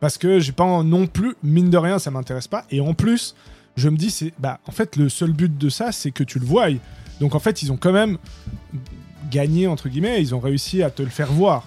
Parce 0.00 0.18
que 0.18 0.40
j'ai 0.40 0.52
pas 0.52 0.82
non 0.82 1.06
plus, 1.06 1.34
mine 1.42 1.70
de 1.70 1.78
rien, 1.78 1.98
ça 1.98 2.10
m'intéresse 2.10 2.48
pas. 2.48 2.64
Et 2.70 2.80
en 2.80 2.94
plus, 2.94 3.34
je 3.76 3.88
me 3.88 3.96
dis, 3.96 4.10
c'est. 4.10 4.32
Bah, 4.38 4.58
en 4.66 4.72
fait, 4.72 4.96
le 4.96 5.08
seul 5.08 5.32
but 5.32 5.56
de 5.56 5.68
ça, 5.68 5.92
c'est 5.92 6.10
que 6.10 6.24
tu 6.24 6.38
le 6.38 6.46
voies. 6.46 6.68
Donc, 7.20 7.34
en 7.34 7.38
fait, 7.38 7.62
ils 7.62 7.72
ont 7.72 7.76
quand 7.76 7.92
même 7.92 8.18
gagné, 9.30 9.66
entre 9.66 9.88
guillemets. 9.88 10.20
Ils 10.20 10.34
ont 10.34 10.40
réussi 10.40 10.82
à 10.82 10.90
te 10.90 11.02
le 11.02 11.08
faire 11.08 11.32
voir. 11.32 11.66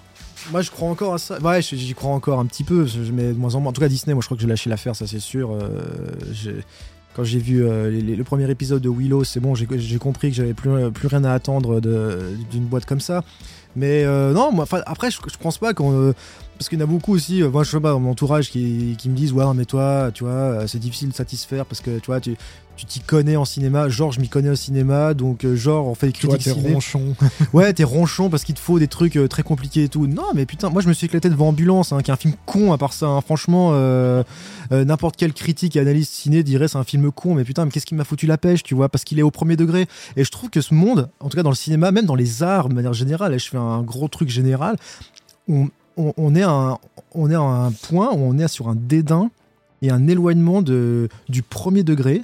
Moi, 0.50 0.62
je 0.62 0.70
crois 0.70 0.88
encore 0.88 1.14
à 1.14 1.18
ça. 1.18 1.38
Ouais, 1.40 1.60
j'y 1.62 1.94
crois 1.94 2.12
encore 2.12 2.38
un 2.38 2.46
petit 2.46 2.64
peu. 2.64 2.86
Mets 3.12 3.32
de 3.32 3.38
moins 3.38 3.54
en 3.54 3.60
moins. 3.60 3.70
En 3.70 3.72
tout 3.72 3.80
cas, 3.80 3.88
Disney, 3.88 4.14
moi, 4.14 4.22
je 4.22 4.26
crois 4.26 4.36
que 4.36 4.42
j'ai 4.42 4.48
lâché 4.48 4.70
l'affaire, 4.70 4.96
ça, 4.96 5.06
c'est 5.06 5.20
sûr. 5.20 5.52
Euh, 5.52 6.60
quand 7.14 7.24
j'ai 7.24 7.38
vu 7.38 7.64
euh, 7.64 7.90
le 7.90 8.24
premier 8.24 8.48
épisode 8.50 8.80
de 8.80 8.88
Willow, 8.88 9.24
c'est 9.24 9.40
bon, 9.40 9.54
j'ai 9.54 9.98
compris 9.98 10.30
que 10.30 10.36
j'avais 10.36 10.54
plus, 10.54 10.90
plus 10.92 11.08
rien 11.08 11.24
à 11.24 11.32
attendre 11.32 11.80
d'une 11.80 12.64
boîte 12.64 12.86
comme 12.86 13.00
ça. 13.00 13.22
Mais 13.76 14.04
euh, 14.04 14.32
non, 14.32 14.50
moi, 14.52 14.66
après, 14.86 15.10
je, 15.10 15.18
je 15.30 15.36
pense 15.36 15.58
pas 15.58 15.74
qu'on. 15.74 16.14
Parce 16.60 16.68
qu'il 16.68 16.78
y 16.78 16.82
en 16.82 16.84
a 16.84 16.88
beaucoup 16.88 17.14
aussi, 17.14 17.42
euh, 17.42 17.48
moi 17.48 17.64
je 17.64 17.70
sais 17.70 17.80
pas, 17.80 17.92
dans 17.92 18.00
mon 18.00 18.10
entourage 18.10 18.50
qui, 18.50 18.94
qui 18.98 19.08
me 19.08 19.16
disent 19.16 19.32
Ouais, 19.32 19.44
mais 19.54 19.64
toi, 19.64 20.10
tu 20.12 20.24
vois, 20.24 20.32
euh, 20.32 20.66
c'est 20.66 20.78
difficile 20.78 21.08
de 21.08 21.14
satisfaire 21.14 21.64
parce 21.64 21.80
que 21.80 21.98
tu 21.98 22.06
vois, 22.06 22.20
tu 22.20 22.36
tu 22.76 22.86
t'y 22.86 23.00
connais 23.00 23.36
en 23.36 23.44
cinéma. 23.46 23.88
Genre, 23.90 24.12
je 24.12 24.20
m'y 24.20 24.28
connais 24.28 24.48
au 24.50 24.54
cinéma, 24.54 25.12
donc 25.14 25.44
euh, 25.44 25.54
genre, 25.56 25.86
on 25.86 25.94
fait 25.94 26.08
des 26.08 26.12
Toi, 26.12 26.36
critiques 26.36 26.54
t'es 26.54 26.60
ciné. 26.60 26.74
ronchon. 26.74 27.14
Ouais, 27.54 27.72
t'es 27.72 27.84
ronchon 27.84 28.28
parce 28.30 28.44
qu'il 28.44 28.54
te 28.54 28.60
faut 28.60 28.78
des 28.78 28.88
trucs 28.88 29.16
euh, 29.16 29.26
très 29.26 29.42
compliqués 29.42 29.84
et 29.84 29.88
tout. 29.88 30.06
Non, 30.06 30.24
mais 30.34 30.44
putain, 30.44 30.68
moi 30.68 30.82
je 30.82 30.88
me 30.88 30.92
suis 30.92 31.06
éclaté 31.06 31.30
devant 31.30 31.48
Ambulance, 31.48 31.92
hein, 31.92 32.02
qui 32.02 32.10
est 32.10 32.14
un 32.14 32.18
film 32.18 32.34
con 32.44 32.72
à 32.72 32.78
part 32.78 32.92
ça. 32.92 33.06
hein. 33.06 33.20
Franchement, 33.22 33.70
euh, 33.72 34.22
euh, 34.72 34.84
n'importe 34.84 35.16
quel 35.16 35.32
critique 35.32 35.76
et 35.76 35.80
analyste 35.80 36.12
ciné 36.12 36.42
dirait 36.42 36.68
c'est 36.68 36.78
un 36.78 36.84
film 36.84 37.10
con, 37.10 37.34
mais 37.34 37.44
putain, 37.44 37.64
mais 37.64 37.70
qu'est-ce 37.70 37.86
qui 37.86 37.94
m'a 37.94 38.04
foutu 38.04 38.26
la 38.26 38.36
pêche, 38.38 38.62
tu 38.62 38.74
vois, 38.74 38.88
parce 38.90 39.04
qu'il 39.04 39.18
est 39.18 39.22
au 39.22 39.30
premier 39.30 39.56
degré. 39.56 39.86
Et 40.16 40.24
je 40.24 40.30
trouve 40.30 40.50
que 40.50 40.60
ce 40.60 40.74
monde, 40.74 41.08
en 41.20 41.28
tout 41.30 41.36
cas 41.36 41.42
dans 41.42 41.50
le 41.50 41.56
cinéma, 41.56 41.90
même 41.90 42.04
dans 42.06 42.14
les 42.14 42.42
arts 42.42 42.68
de 42.68 42.74
manière 42.74 42.92
générale, 42.94 43.32
et 43.34 43.38
je 43.38 43.48
fais 43.48 43.56
un 43.58 43.80
gros 43.82 44.08
truc 44.08 44.28
général, 44.28 44.76
on, 45.48 45.68
on, 46.16 46.34
est, 46.34 46.42
à 46.42 46.50
un, 46.50 47.72
point 47.88 48.12
où 48.12 48.18
on 48.18 48.38
est 48.38 48.48
sur 48.48 48.68
un 48.68 48.76
dédain 48.76 49.30
et 49.82 49.90
un 49.90 50.08
éloignement 50.08 50.62
du 50.62 51.42
premier 51.48 51.82
degré. 51.82 52.22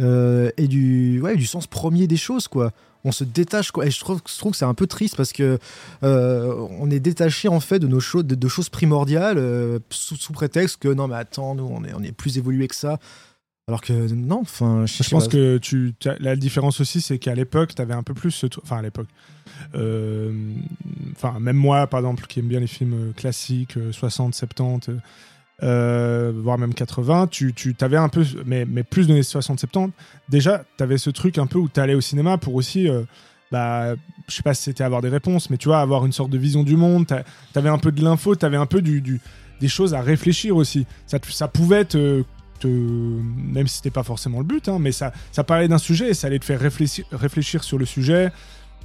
euh, 0.00 0.50
et 0.56 0.66
du, 0.66 1.46
sens 1.46 1.66
premier 1.66 2.06
des 2.06 2.16
choses, 2.16 2.48
quoi 2.48 2.72
on 3.04 3.12
se 3.12 3.24
détache 3.24 3.70
quoi 3.70 3.86
et 3.86 3.90
je 3.90 4.00
trouve, 4.00 4.22
que 4.22 4.56
c'est 4.56 4.64
un 4.64 4.74
peu 4.74 4.86
triste 4.86 5.16
parce 5.16 5.32
que 5.32 5.58
euh, 6.02 6.66
on 6.80 6.90
est 6.90 7.00
détaché 7.00 7.48
en 7.48 7.60
fait 7.60 7.78
de 7.78 7.86
nos 7.86 8.00
choses 8.00 8.68
primordiales 8.70 9.38
euh, 9.38 9.78
sous, 9.90 10.16
sous 10.16 10.32
prétexte 10.32 10.78
que 10.78 10.88
non 10.88 11.06
mais 11.06 11.16
attends 11.16 11.54
nous 11.54 11.68
on 11.70 11.84
est 11.84 11.92
on 11.94 12.02
est 12.02 12.12
plus 12.12 12.38
évolué 12.38 12.66
que 12.66 12.74
ça 12.74 12.98
Alors 13.66 13.80
que 13.80 13.92
non, 14.12 14.40
enfin, 14.42 14.84
je, 14.86 15.02
Je 15.02 15.08
pense 15.08 15.26
que 15.28 15.56
tu, 15.58 15.94
la 16.20 16.36
différence 16.36 16.80
aussi, 16.80 17.00
c'est 17.00 17.18
qu'à 17.18 17.34
l'époque, 17.34 17.74
tu 17.74 17.80
avais 17.80 17.94
un 17.94 18.02
peu 18.02 18.12
plus 18.12 18.30
ce. 18.30 18.46
Enfin, 18.62 18.78
à 18.78 18.82
l'époque. 18.82 19.08
Euh, 19.74 20.32
Enfin, 21.16 21.38
même 21.38 21.56
moi, 21.56 21.86
par 21.86 22.00
exemple, 22.00 22.26
qui 22.26 22.40
aime 22.40 22.48
bien 22.48 22.58
les 22.60 22.66
films 22.66 22.92
euh, 22.94 23.12
classiques, 23.12 23.76
euh, 23.76 23.92
60, 23.92 24.34
70, 24.34 24.88
euh, 24.90 24.98
euh, 25.62 26.32
voire 26.36 26.58
même 26.58 26.74
80, 26.74 27.28
tu, 27.28 27.54
tu 27.54 27.74
avais 27.80 27.96
un 27.96 28.08
peu. 28.08 28.24
Mais, 28.44 28.64
mais 28.64 28.82
plus 28.82 29.06
dans 29.06 29.14
les 29.14 29.22
60, 29.22 29.60
70, 29.60 29.92
déjà, 30.28 30.64
tu 30.76 30.82
avais 30.82 30.98
ce 30.98 31.08
truc 31.10 31.38
un 31.38 31.46
peu 31.46 31.58
où 31.58 31.68
tu 31.68 31.78
allais 31.80 31.94
au 31.94 32.00
cinéma 32.00 32.36
pour 32.36 32.54
aussi. 32.56 32.88
euh, 32.88 33.02
bah, 33.52 33.94
je 34.28 34.34
sais 34.34 34.42
pas 34.42 34.54
si 34.54 34.64
c'était 34.64 34.82
avoir 34.82 35.00
des 35.02 35.08
réponses, 35.08 35.48
mais 35.50 35.56
tu 35.56 35.68
vois, 35.68 35.80
avoir 35.80 36.04
une 36.04 36.12
sorte 36.12 36.30
de 36.30 36.38
vision 36.38 36.64
du 36.64 36.76
monde. 36.76 37.06
T'avais 37.52 37.68
un 37.68 37.78
peu 37.78 37.92
de 37.92 38.02
l'info, 38.02 38.34
t'avais 38.34 38.56
un 38.56 38.66
peu 38.66 38.82
du, 38.82 39.00
du- 39.00 39.20
des 39.60 39.68
choses 39.68 39.94
à 39.94 40.00
réfléchir 40.00 40.56
aussi. 40.56 40.84
Ça, 41.06 41.18
ça 41.30 41.46
pouvait 41.46 41.84
te, 41.84 42.24
te- 42.60 42.66
même 42.66 43.66
si 43.66 43.76
c'était 43.76 43.90
pas 43.90 44.02
forcément 44.02 44.38
le 44.38 44.44
but, 44.44 44.68
hein, 44.68 44.78
mais 44.80 44.92
ça, 44.92 45.12
ça 45.32 45.44
parlait 45.44 45.68
d'un 45.68 45.78
sujet 45.78 46.10
et 46.10 46.14
ça 46.14 46.26
allait 46.28 46.38
te 46.38 46.44
faire 46.44 46.60
réfléchir, 46.60 47.04
réfléchir 47.12 47.62
sur 47.64 47.78
le 47.78 47.86
sujet. 47.86 48.30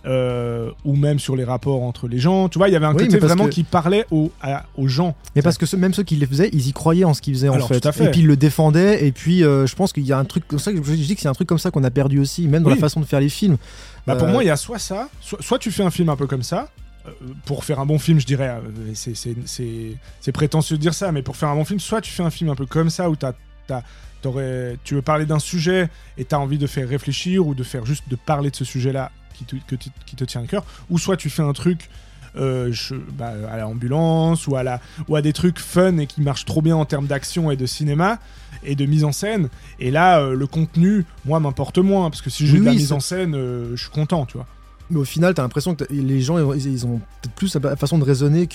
euh, 0.05 0.72
ou 0.86 0.95
même 0.95 1.20
sur 1.20 1.36
les 1.36 1.43
rapports 1.43 1.84
entre 1.84 2.07
les 2.07 2.20
gens. 2.20 2.47
Tu 2.47 2.57
vois, 2.57 2.70
il 2.70 2.72
y 2.72 2.76
avait 2.78 2.86
un 2.86 2.93
Oui, 2.95 3.03
côté 3.05 3.17
vraiment 3.20 3.47
que- 3.47 3.49
qui 3.49 3.63
parlait 3.65 4.05
aux, 4.11 4.32
à- 4.41 4.63
aux 4.78 4.88
gens. 4.88 5.13
Mais 5.36 5.41
parce 5.41 5.57
que 5.57 5.65
ceux- 5.65 5.76
même 5.76 5.93
ceux 5.93 6.03
qui 6.03 6.15
les 6.15 6.26
faisaient, 6.26 6.49
ils 6.53 6.70
y 6.70 6.72
croyaient 6.72 7.03
en 7.03 7.13
ce 7.13 7.22
qu'ils 7.22 7.34
faisaient 7.34 7.49
en 7.49 7.55
Alors, 7.55 7.67
fait. 7.67 7.86
à 7.86 7.91
fait. 7.91 8.05
Et 8.05 8.11
puis 8.11 8.22
ils 8.22 8.26
le 8.26 8.38
défendaient. 8.38 9.05
Et 9.05 9.11
puis 9.11 9.43
euh, 9.43 9.67
je 9.67 9.76
pense 9.76 9.91
qu'il 9.91 10.05
y 10.05 10.13
a 10.13 10.17
un 10.17 10.24
truc 10.24 10.47
comme 10.47 10.57
ça. 10.57 10.72
Je 10.74 10.80
dis 10.80 11.15
que 11.15 11.22
c'est 11.22 11.28
un 11.28 11.34
truc 11.34 11.49
comme 11.49 11.59
ça 11.59 11.70
qu'on 11.70 11.84
a 11.84 11.91
perdu 11.91 12.17
aussi, 12.20 12.47
même 12.47 12.63
dans 12.63 12.70
Oui. 12.70 12.76
la 12.76 12.80
façon 12.80 13.01
de 13.01 13.05
faire 13.05 13.20
les 13.20 13.28
films. 13.28 13.57
Bah, 14.07 14.15
pour 14.15 14.30
Euh, 14.30 14.32
moi, 14.32 14.41
il 14.45 14.47
y 14.47 14.51
a 14.51 14.55
soit 14.55 14.80
ça, 14.80 15.09
soit, 15.20 15.41
soit 15.41 15.59
tu 15.59 15.70
fais 15.70 15.84
un 15.84 15.91
film 15.91 16.07
un 16.07 16.15
peu 16.15 16.28
comme 16.28 16.43
ça. 16.43 16.70
Pour 17.45 17.65
faire 17.65 17.82
un 17.82 17.86
bon 17.86 17.99
film, 17.99 18.22
je 18.22 18.26
dirais, 18.26 18.53
c'est- 18.93 20.32
prétentieux 20.32 20.78
de 20.78 20.82
dire 20.82 20.93
ça, 20.93 21.11
mais 21.11 21.24
pour 21.24 21.36
faire 21.36 21.49
un 21.49 21.55
bon 21.55 21.65
film, 21.65 21.82
soit 21.82 21.99
tu 21.99 22.11
fais 22.11 22.24
un 22.24 22.30
film 22.30 22.49
un 22.49 22.55
peu 22.55 22.65
comme 22.67 22.89
ça 22.89 23.09
où 23.09 23.17
t'as- 23.17 23.34
t'aurais- 23.34 23.39
tu 24.84 24.95
veux 24.95 25.01
parler 25.01 25.26
d'un 25.26 25.39
sujet 25.39 25.89
et 26.17 26.26
tu 26.26 26.36
as 26.36 26.39
envie 26.39 26.57
de 26.57 26.67
faire 26.67 26.88
réfléchir 26.88 27.45
ou 27.47 27.55
de 27.55 27.63
faire 27.63 27.86
juste 27.86 28.03
de 28.09 28.15
parler 28.15 28.49
de 28.51 28.55
ce 28.55 28.65
sujet-là 28.65 29.11
qui 29.34 29.45
te, 29.45 29.55
que 29.67 29.76
tu- 29.76 29.89
qui 30.05 30.15
te 30.15 30.24
tient 30.26 30.41
à 30.41 30.45
cœur, 30.47 30.65
ou 30.89 30.97
soit 30.99 31.15
tu 31.17 31.30
fais 31.30 31.43
un 31.43 31.53
truc 31.53 31.89
euh, 32.36 32.72
je- 32.72 32.93
bah, 32.93 33.34
à 33.51 33.57
l'ambulance 33.57 34.45
ou 34.45 34.55
à, 34.55 34.61
la, 34.61 34.80
ou 35.07 35.15
à 35.15 35.22
des 35.24 35.34
trucs 35.34 35.57
fun 35.57 35.97
et 35.97 36.05
qui 36.05 36.22
marchent 36.22 36.45
trop 36.45 36.61
bien 36.61 36.76
en 36.76 36.86
termes 36.86 37.07
d'action 37.07 37.49
et 37.49 37.55
de 37.55 37.65
cinéma 37.65 38.20
et 38.63 38.76
de 38.76 38.86
mise 38.86 39.03
en 39.03 39.11
scène. 39.11 39.49
Et 39.80 39.89
là, 39.89 40.20
euh, 40.20 40.36
le 40.36 40.45
contenu, 40.45 41.05
moi, 41.26 41.39
m'importe 41.39 41.80
moins 41.80 42.09
parce 42.11 42.22
que 42.22 42.30
si 42.30 42.45
j'ai 42.45 42.53
Oui, 42.53 42.59
de 42.59 42.65
la 42.65 42.72
mise 42.74 42.91
en 42.93 42.99
scène, 42.99 43.34
euh, 43.36 43.72
je 43.76 43.82
suis 43.82 43.89
content, 43.91 44.26
tu 44.28 44.38
vois. 44.38 44.45
Mais 44.91 44.97
au 44.99 45.05
final, 45.05 45.34
t'as 45.34 45.41
l'impression 45.41 45.74
que 45.74 45.86
les 45.89 46.22
gens, 46.22 46.38
ils, 46.53 46.65
ils 46.67 46.86
ont 46.86 46.99
peut-être 47.22 47.34
plus 47.36 47.55
la 47.55 47.76
façon 47.76 47.97
de 47.97 48.03
raisonner 48.03 48.45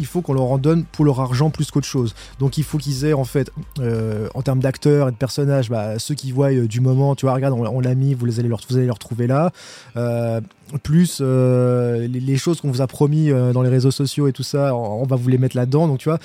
qu'il 0.00 0.06
faut 0.06 0.22
qu'on 0.22 0.32
leur 0.32 0.50
en 0.50 0.56
donne 0.56 0.84
pour 0.84 1.04
leur 1.04 1.20
argent 1.20 1.50
plus 1.50 1.70
qu'autre 1.70 1.86
chose. 1.86 2.14
Donc 2.38 2.56
il 2.56 2.64
faut 2.64 2.78
qu'ils 2.78 3.04
aient, 3.04 3.12
en 3.12 3.24
fait, 3.24 3.50
euh, 3.80 4.28
en 4.34 4.40
termes 4.40 4.60
d'acteurs 4.60 5.08
et 5.08 5.10
de 5.10 5.16
personnages, 5.16 5.68
bah, 5.68 5.98
ceux 5.98 6.14
qui 6.14 6.32
voient 6.32 6.52
euh, 6.52 6.66
du 6.66 6.80
moment, 6.80 7.14
tu 7.14 7.26
vois, 7.26 7.34
regarde, 7.34 7.52
on, 7.52 7.80
l'a 7.80 7.94
mis, 7.94 8.14
vous, 8.14 8.40
allez 8.40 8.48
leur, 8.48 8.60
retrouver 8.94 9.26
là. 9.26 9.52
Euh, 9.98 10.40
plus 10.82 11.20
les, 11.20 12.36
choses 12.38 12.60
qu'on 12.62 12.70
vous 12.70 12.80
a 12.80 12.86
promis 12.86 13.30
dans 13.30 13.60
les 13.60 13.68
réseaux 13.68 13.90
sociaux 13.90 14.28
et 14.28 14.32
tout 14.32 14.44
ça, 14.44 14.74
on, 14.74 15.04
va 15.04 15.16
vous 15.16 15.28
les 15.28 15.36
mettre 15.36 15.56
là-dedans. 15.56 15.88
Donc 15.88 15.98
tu 15.98 16.08
vois, 16.08 16.20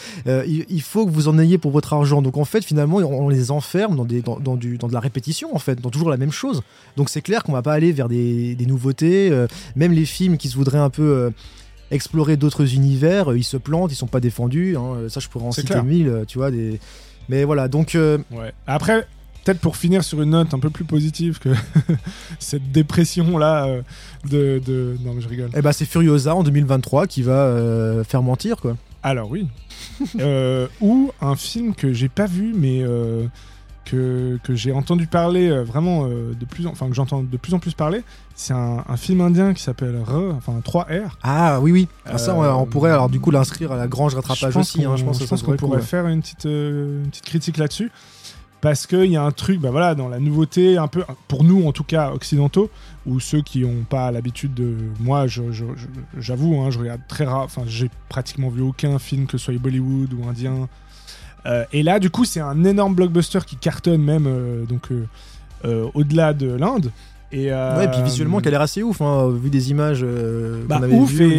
il, 0.45 0.65
il 0.69 0.81
faut 0.83 1.07
que 1.07 1.11
vous 1.11 1.27
en 1.27 1.39
ayez 1.39 1.57
pour 1.57 1.71
votre 1.71 1.93
argent. 1.93 2.21
Donc 2.21 2.37
en 2.37 2.45
fait, 2.45 2.63
finalement, 2.63 2.97
on, 2.97 3.27
les 3.27 3.49
enferme 3.49 3.95
dans, 3.95 4.05
de 4.05 4.93
la 4.93 4.99
répétition, 4.99 5.55
en 5.55 5.57
fait, 5.57 5.81
dans 5.81 5.89
toujours 5.89 6.11
la 6.11 6.17
même 6.17 6.31
chose. 6.31 6.61
Donc 6.95 7.09
c'est 7.09 7.23
clair 7.23 7.43
qu'on 7.43 7.53
va 7.53 7.63
pas 7.63 7.73
aller 7.73 7.91
vers 7.91 8.07
des, 8.07 8.55
nouveautés. 8.67 9.31
même 9.75 9.93
les 9.93 10.05
films 10.05 10.37
qui 10.37 10.47
se 10.47 10.55
voudraient 10.55 10.77
un 10.77 10.91
peu 10.91 11.31
explorer 11.91 12.37
d'autres 12.37 12.73
univers, 12.75 13.31
euh, 13.31 13.37
ils 13.37 13.43
se 13.43 13.57
plantent, 13.57 13.91
ils 13.91 13.95
sont 13.95 14.07
pas 14.07 14.19
défendus. 14.19 14.75
hein. 14.77 15.07
Ça, 15.09 15.19
je 15.19 15.27
pourrais 15.29 15.45
en 15.45 15.51
citer 15.51 15.67
clair. 15.67 15.83
mille, 15.83 16.07
euh, 16.07 16.25
tu 16.25 16.37
vois. 16.37 16.51
Des... 16.51 16.79
Mais 17.29 17.43
voilà, 17.43 17.67
donc 17.67 17.95
euh, 17.95 18.17
Ouais. 18.31 18.51
Après, 18.67 19.07
peut-être 19.43 19.59
pour 19.59 19.77
finir 19.77 20.03
sur 20.03 20.21
une 20.21 20.31
note 20.31 20.53
un 20.53 20.59
peu 20.59 20.69
plus 20.69 20.85
positive 20.85 21.39
que 21.39 21.49
cette 22.39 22.71
dépression-là 22.71 23.65
euh, 23.67 23.81
de, 24.29 24.61
de- 24.65 24.97
Non, 25.03 25.13
mais 25.13 25.21
je 25.21 25.27
rigole. 25.27 25.49
eh 25.55 25.61
ben, 25.61 25.71
c'est 25.71 25.85
Furiosa 25.85 26.35
en 26.35 26.43
2023 26.43 27.07
qui 27.07 27.21
va 27.21 27.33
euh, 27.33 28.03
faire 28.03 28.21
mentir, 28.23 28.57
quoi. 28.57 28.75
Alors 29.03 29.29
oui. 29.29 29.47
Euh, 30.19 30.67
ou 30.81 31.11
un 31.21 31.35
film 31.35 31.75
que 31.75 31.93
j'ai 31.93 32.09
pas 32.09 32.25
vu, 32.25 32.53
mais 32.57 32.81
euh, 32.81 33.25
que, 33.85 34.37
que 34.43 34.55
j'ai 34.55 34.71
entendu 34.71 35.07
parler 35.07 35.49
euh, 35.49 35.63
vraiment 35.63 36.05
euh, 36.05 36.33
de 36.33 36.45
plus 36.45 36.67
en, 36.67 36.71
enfin 36.71 36.87
que 36.89 36.95
j'entends 36.95 37.23
de 37.23 37.37
plus 37.37 37.53
en 37.53 37.59
plus 37.59 37.73
parler. 37.73 38.03
C'est 38.35 38.53
un, 38.53 38.83
un 38.87 38.97
film 38.97 39.21
indien 39.21 39.53
qui 39.53 39.63
s'appelle 39.63 39.95
Re, 40.05 40.33
enfin 40.35 40.59
3R. 40.63 41.09
Ah 41.23 41.59
oui, 41.61 41.71
oui. 41.71 41.87
Ah, 42.05 42.17
ça, 42.17 42.35
on, 42.35 42.43
Euh, 42.43 42.51
on 42.51 42.65
pourrait 42.65 42.91
alors 42.91 43.09
du 43.09 43.19
coup 43.19 43.31
l'inscrire 43.31 43.71
à 43.71 43.77
la 43.77 43.87
grange 43.87 44.15
rattrapage 44.15 44.57
aussi. 44.57 44.83
hein, 44.83 44.95
je 44.97 45.05
pense 45.05 45.19
se 45.23 45.45
qu'on 45.45 45.55
pourrait 45.55 45.81
faire 45.81 46.07
une 46.07 46.21
petite, 46.21 46.45
une 46.45 47.07
petite 47.09 47.25
critique 47.25 47.57
là-dessus. 47.57 47.91
Parce 48.61 48.87
qu'il 48.87 49.05
y 49.11 49.15
a 49.15 49.21
un 49.23 49.31
truc, 49.31 49.59
bah 49.59 49.69
voilà, 49.69 49.93
dans 49.93 50.07
la 50.09 50.17
nouveauté, 50.19 50.77
un 50.77 50.87
peu, 50.87 51.03
pour 51.27 51.43
nous 51.43 51.67
en 51.67 51.71
tout 51.71 51.83
cas 51.83 52.11
occidentaux, 52.11 52.71
ou 53.05 53.19
ceux 53.19 53.41
qui 53.41 53.59
n'ont 53.59 53.83
pas 53.87 54.09
l'habitude 54.11 54.55
de. 54.55 54.75
Moi, 54.99 55.27
je- 55.27 55.51
je- 55.51 55.65
je- 55.75 56.19
j'avoue, 56.19 56.59
hein, 56.61 56.71
je 56.71 56.79
regarde 56.79 57.01
très 57.07 57.25
rare, 57.25 57.43
enfin, 57.43 57.61
j'ai 57.67 57.91
pratiquement 58.09 58.49
vu 58.49 58.61
aucun 58.61 58.97
film, 58.97 59.27
que 59.27 59.37
ce 59.37 59.45
soit 59.45 59.57
Bollywood 59.59 60.13
ou 60.13 60.27
indien. 60.27 60.67
Euh, 61.45 61.63
et 61.73 61.83
là, 61.83 61.99
du 61.99 62.09
coup, 62.09 62.25
c'est 62.25 62.39
un 62.39 62.63
énorme 62.63 62.95
blockbuster 62.95 63.39
qui 63.45 63.55
cartonne 63.57 64.01
même 64.01 64.25
euh, 64.27 64.65
donc 64.65 64.89
euh, 65.63 65.87
au-delà 65.93 66.33
de 66.33 66.51
l'Inde. 66.53 66.91
Et, 67.31 67.51
euh, 67.51 67.77
Ouais, 67.77 67.85
et 67.85 67.87
puis 67.89 68.01
visuellement, 68.03 68.39
qui 68.39 68.47
a 68.47 68.51
l'air 68.51 68.61
assez 68.61 68.81
ouf, 68.83 69.01
hein, 69.01 69.29
vu 69.29 69.49
des 69.49 69.69
images 69.71 70.01
euh, 70.03 70.63
bah, 70.67 70.77
avait 70.77 70.93
ouf 70.95 71.09
vues, 71.11 71.27
mais- 71.27 71.35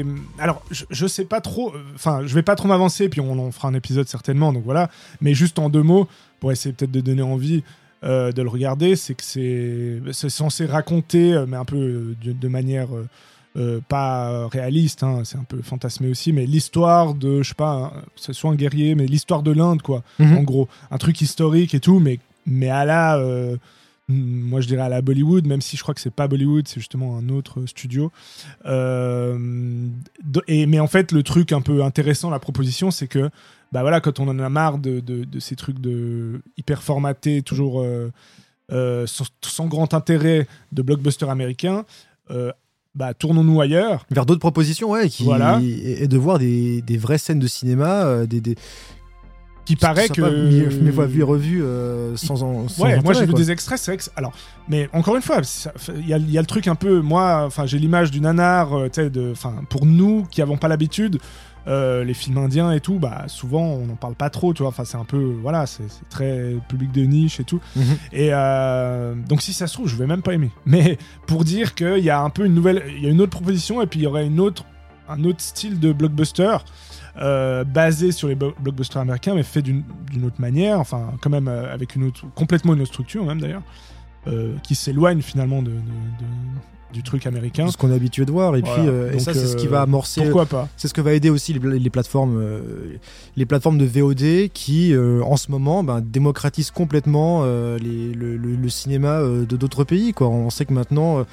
et 0.00 0.04
alors 0.38 0.62
je, 0.70 0.84
je 0.90 1.06
sais 1.06 1.24
pas 1.24 1.40
trop 1.40 1.72
enfin 1.94 2.20
je 2.26 2.34
vais 2.34 2.42
pas 2.42 2.54
trop 2.54 2.68
m'avancer 2.68 3.08
puis 3.08 3.20
on 3.20 3.38
en 3.38 3.50
fera 3.50 3.68
un 3.68 3.74
épisode 3.74 4.06
certainement 4.08 4.52
donc 4.52 4.64
voilà 4.64 4.90
mais 5.20 5.34
juste 5.34 5.58
en 5.58 5.68
deux 5.70 5.82
mots 5.82 6.06
pour 6.40 6.52
essayer 6.52 6.72
peut-être 6.74 6.90
de 6.92 7.00
donner 7.00 7.22
envie 7.22 7.62
euh, 8.04 8.30
de 8.32 8.42
le 8.42 8.48
regarder 8.48 8.94
c'est 8.96 9.14
que 9.14 9.22
c'est 10.12 10.28
censé 10.30 10.66
raconter 10.66 11.42
mais 11.48 11.56
un 11.56 11.64
peu 11.64 12.14
de, 12.22 12.32
de 12.32 12.48
manière 12.48 12.88
euh, 13.56 13.80
pas 13.86 14.48
réaliste 14.48 15.02
hein, 15.02 15.22
c'est 15.24 15.36
un 15.36 15.44
peu 15.44 15.60
fantasmé 15.62 16.08
aussi 16.08 16.32
mais 16.32 16.46
l'histoire 16.46 17.12
de 17.14 17.42
je 17.42 17.48
sais 17.50 17.54
pas 17.54 17.92
hein, 17.94 18.02
ce 18.16 18.32
soit 18.32 18.50
un 18.50 18.54
guerrier 18.54 18.94
mais 18.94 19.06
l'histoire 19.06 19.42
de 19.42 19.50
l'Inde 19.52 19.82
quoi 19.82 20.02
Mhm. 20.18 20.38
en 20.38 20.42
gros 20.42 20.68
un 20.90 20.98
truc 20.98 21.20
historique 21.20 21.74
et 21.74 21.80
tout 21.80 21.98
mais 21.98 22.18
mais 22.46 22.70
à 22.70 22.84
la 22.86 23.18
euh, 23.18 23.56
moi 24.08 24.60
je 24.60 24.66
dirais 24.68 24.82
à 24.82 24.88
la 24.88 25.00
Bollywood 25.02 25.46
même 25.46 25.60
si 25.60 25.76
je 25.76 25.82
crois 25.82 25.94
que 25.94 26.00
c'est 26.00 26.10
pas 26.14 26.28
Bollywood 26.28 26.66
c'est 26.66 26.80
justement 26.80 27.16
un 27.18 27.28
autre 27.28 27.66
studio 27.66 28.10
Euh, 28.64 29.88
et 30.48 30.66
mais 30.66 30.80
en 30.80 30.86
fait 30.86 31.12
le 31.12 31.22
truc 31.22 31.52
un 31.52 31.60
peu 31.60 31.82
intéressant 31.84 32.30
la 32.30 32.38
proposition 32.38 32.90
c'est 32.90 33.06
que 33.08 33.30
bah 33.72 33.82
voilà 33.82 34.00
quand 34.00 34.20
on 34.20 34.28
en 34.28 34.38
a 34.38 34.48
marre 34.48 34.78
de, 34.78 35.00
de, 35.00 35.24
de 35.24 35.40
ces 35.40 35.56
trucs 35.56 35.78
de 35.78 36.42
hyper 36.56 36.82
formatés 36.82 37.42
toujours 37.42 37.84
sans, 39.06 39.26
sans 39.42 39.66
grand 39.66 39.92
intérêt 39.94 40.46
de 40.72 40.82
blockbuster 40.82 41.28
américain 41.28 41.84
euh, 42.30 42.52
bah 42.94 43.14
tournons-nous 43.14 43.60
ailleurs 43.60 44.04
vers 44.10 44.26
d'autres 44.26 44.40
propositions, 44.40 44.90
ouais, 44.90 45.08
qui, 45.08 45.24
Voilà. 45.24 45.60
et, 45.62 46.02
et 46.04 46.08
de 46.08 46.18
voir 46.18 46.38
des, 46.38 46.82
des 46.82 46.98
vraies 46.98 47.18
scènes 47.18 47.38
de 47.38 47.46
cinéma, 47.46 48.04
euh, 48.04 48.26
des, 48.26 48.40
des 48.40 48.56
qui 49.64 49.76
paraît 49.76 50.08
que 50.08 50.20
mes 50.82 50.90
voix 50.90 51.06
vues 51.06 51.20
et 51.20 51.22
revues 51.22 51.62
euh, 51.62 52.16
sans 52.16 52.42
en. 52.42 52.66
sans 52.68 52.82
Ouais, 52.82 53.00
moi 53.00 53.12
j'ai 53.12 53.26
vu 53.26 53.32
des 53.32 53.50
extraits, 53.52 53.78
c'est 53.78 53.92
vrai 53.92 53.98
que. 53.98 54.04
Alors, 54.16 54.32
mais 54.68 54.88
encore 54.92 55.14
une 55.14 55.22
fois, 55.22 55.40
il 55.96 56.08
y, 56.08 56.12
a- 56.12 56.18
y 56.18 56.36
a 56.36 56.40
le 56.40 56.46
truc 56.48 56.66
un 56.66 56.74
peu. 56.74 57.00
Moi, 57.00 57.44
enfin, 57.46 57.64
j'ai 57.64 57.78
l'image 57.78 58.10
du 58.10 58.20
nanar, 58.20 58.76
euh, 58.76 58.88
tu 58.88 59.00
sais, 59.00 59.08
de. 59.08 59.30
Enfin, 59.30 59.54
pour 59.70 59.86
nous 59.86 60.26
qui 60.32 60.42
avons 60.42 60.56
pas 60.56 60.66
l'habitude, 60.66 61.20
euh, 61.68 62.02
les 62.04 62.14
films 62.14 62.38
indiens 62.38 62.72
et 62.72 62.80
tout, 62.80 62.98
bah, 62.98 63.24
souvent 63.28 63.62
on 63.62 63.86
n'en 63.86 63.94
parle 63.94 64.14
pas 64.14 64.30
trop, 64.30 64.52
tu 64.54 64.62
vois. 64.62 64.70
Enfin, 64.70 64.84
c'est 64.84 64.96
un 64.96 65.04
peu. 65.04 65.34
Voilà, 65.40 65.66
c'est 65.66 65.84
très 66.10 66.54
public 66.68 66.90
de 66.92 67.02
niche 67.02 67.38
et 67.40 67.44
tout. 67.44 67.60
Mhm. 67.76 67.84
Et 68.12 68.28
euh, 68.32 69.14
donc, 69.28 69.42
si 69.42 69.52
ça 69.52 69.66
se 69.66 69.74
trouve, 69.74 69.88
je 69.88 69.96
vais 69.96 70.06
même 70.06 70.22
pas 70.22 70.34
aimer. 70.34 70.50
Mais 70.66 70.98
pour 71.26 71.44
dire 71.44 71.74
qu'il 71.74 71.98
y 72.04 72.10
a 72.10 72.20
un 72.20 72.30
peu 72.30 72.44
une 72.46 72.54
nouvelle. 72.54 72.82
Il 72.96 73.02
y 73.04 73.06
a 73.06 73.10
une 73.10 73.20
autre 73.20 73.30
proposition 73.30 73.80
et 73.82 73.86
puis 73.86 74.00
il 74.00 74.02
y 74.02 74.06
aurait 74.06 74.26
une 74.26 74.40
autre, 74.40 74.64
un 75.08 75.22
autre 75.24 75.40
style 75.40 75.78
de 75.80 75.92
blockbuster. 75.92 76.56
euh, 77.20 77.62
basé 77.64 78.10
sur 78.10 78.26
les 78.28 78.34
blo- 78.34 78.54
blockbusters 78.58 79.02
américains, 79.02 79.34
mais 79.34 79.42
fait 79.42 79.60
d'une 79.62 79.82
d'une 80.10 80.24
autre 80.24 80.40
manière, 80.40 80.80
enfin, 80.80 81.12
quand 81.20 81.28
même 81.30 81.46
avec 81.46 81.94
une 81.94 82.04
autre, 82.04 82.24
complètement 82.34 82.72
une 82.74 82.80
autre 82.80 82.88
structure, 82.92 83.24
même 83.26 83.38
d'ailleurs, 83.40 83.62
qui 84.62 84.74
s'éloigne 84.74 85.20
finalement 85.20 85.60
de, 85.62 85.70
de- 85.72 85.76
de- 85.76 85.80
du 86.92 87.02
truc 87.02 87.26
américain. 87.26 87.70
ce 87.70 87.76
qu'on 87.76 87.90
est 87.90 87.94
habitué 87.94 88.24
de 88.24 88.30
voir 88.32 88.56
et 88.56 88.60
Voilà. 88.60 88.76
puis 88.82 88.88
euh, 88.88 89.12
et 89.12 89.18
ça 89.18 89.32
c'est 89.34 89.46
ce 89.46 89.56
qui 89.56 89.66
euh, 89.66 89.70
va 89.70 89.82
amorcer 89.82 90.22
Pourquoi 90.22 90.46
pas 90.46 90.68
c'est 90.76 90.88
ce 90.88 90.94
que 90.94 91.00
va 91.00 91.12
aider 91.14 91.30
aussi 91.30 91.52
les, 91.52 91.78
les 91.78 91.90
plateformes 91.90 92.38
euh, 92.40 92.60
les 93.36 93.46
plateformes 93.46 93.78
de 93.78 93.84
VOD 93.86 94.50
qui 94.52 94.92
euh, 94.94 95.22
en 95.22 95.36
ce 95.36 95.50
moment 95.50 95.82
ben, 95.84 96.00
démocratisent 96.00 96.70
complètement 96.70 97.42
euh, 97.44 97.78
les- 97.78 98.12
le, 98.12 98.36
le- 98.36 98.56
le 98.56 98.68
cinéma 98.68 99.20
euh, 99.20 99.44
de 99.46 99.56
d'autres 99.56 99.84
pays 99.84 100.12
quoi 100.12 100.28
on 100.28 100.50
sait 100.50 100.64
que 100.64 100.72
maintenant 100.72 101.20
euh, 101.20 101.24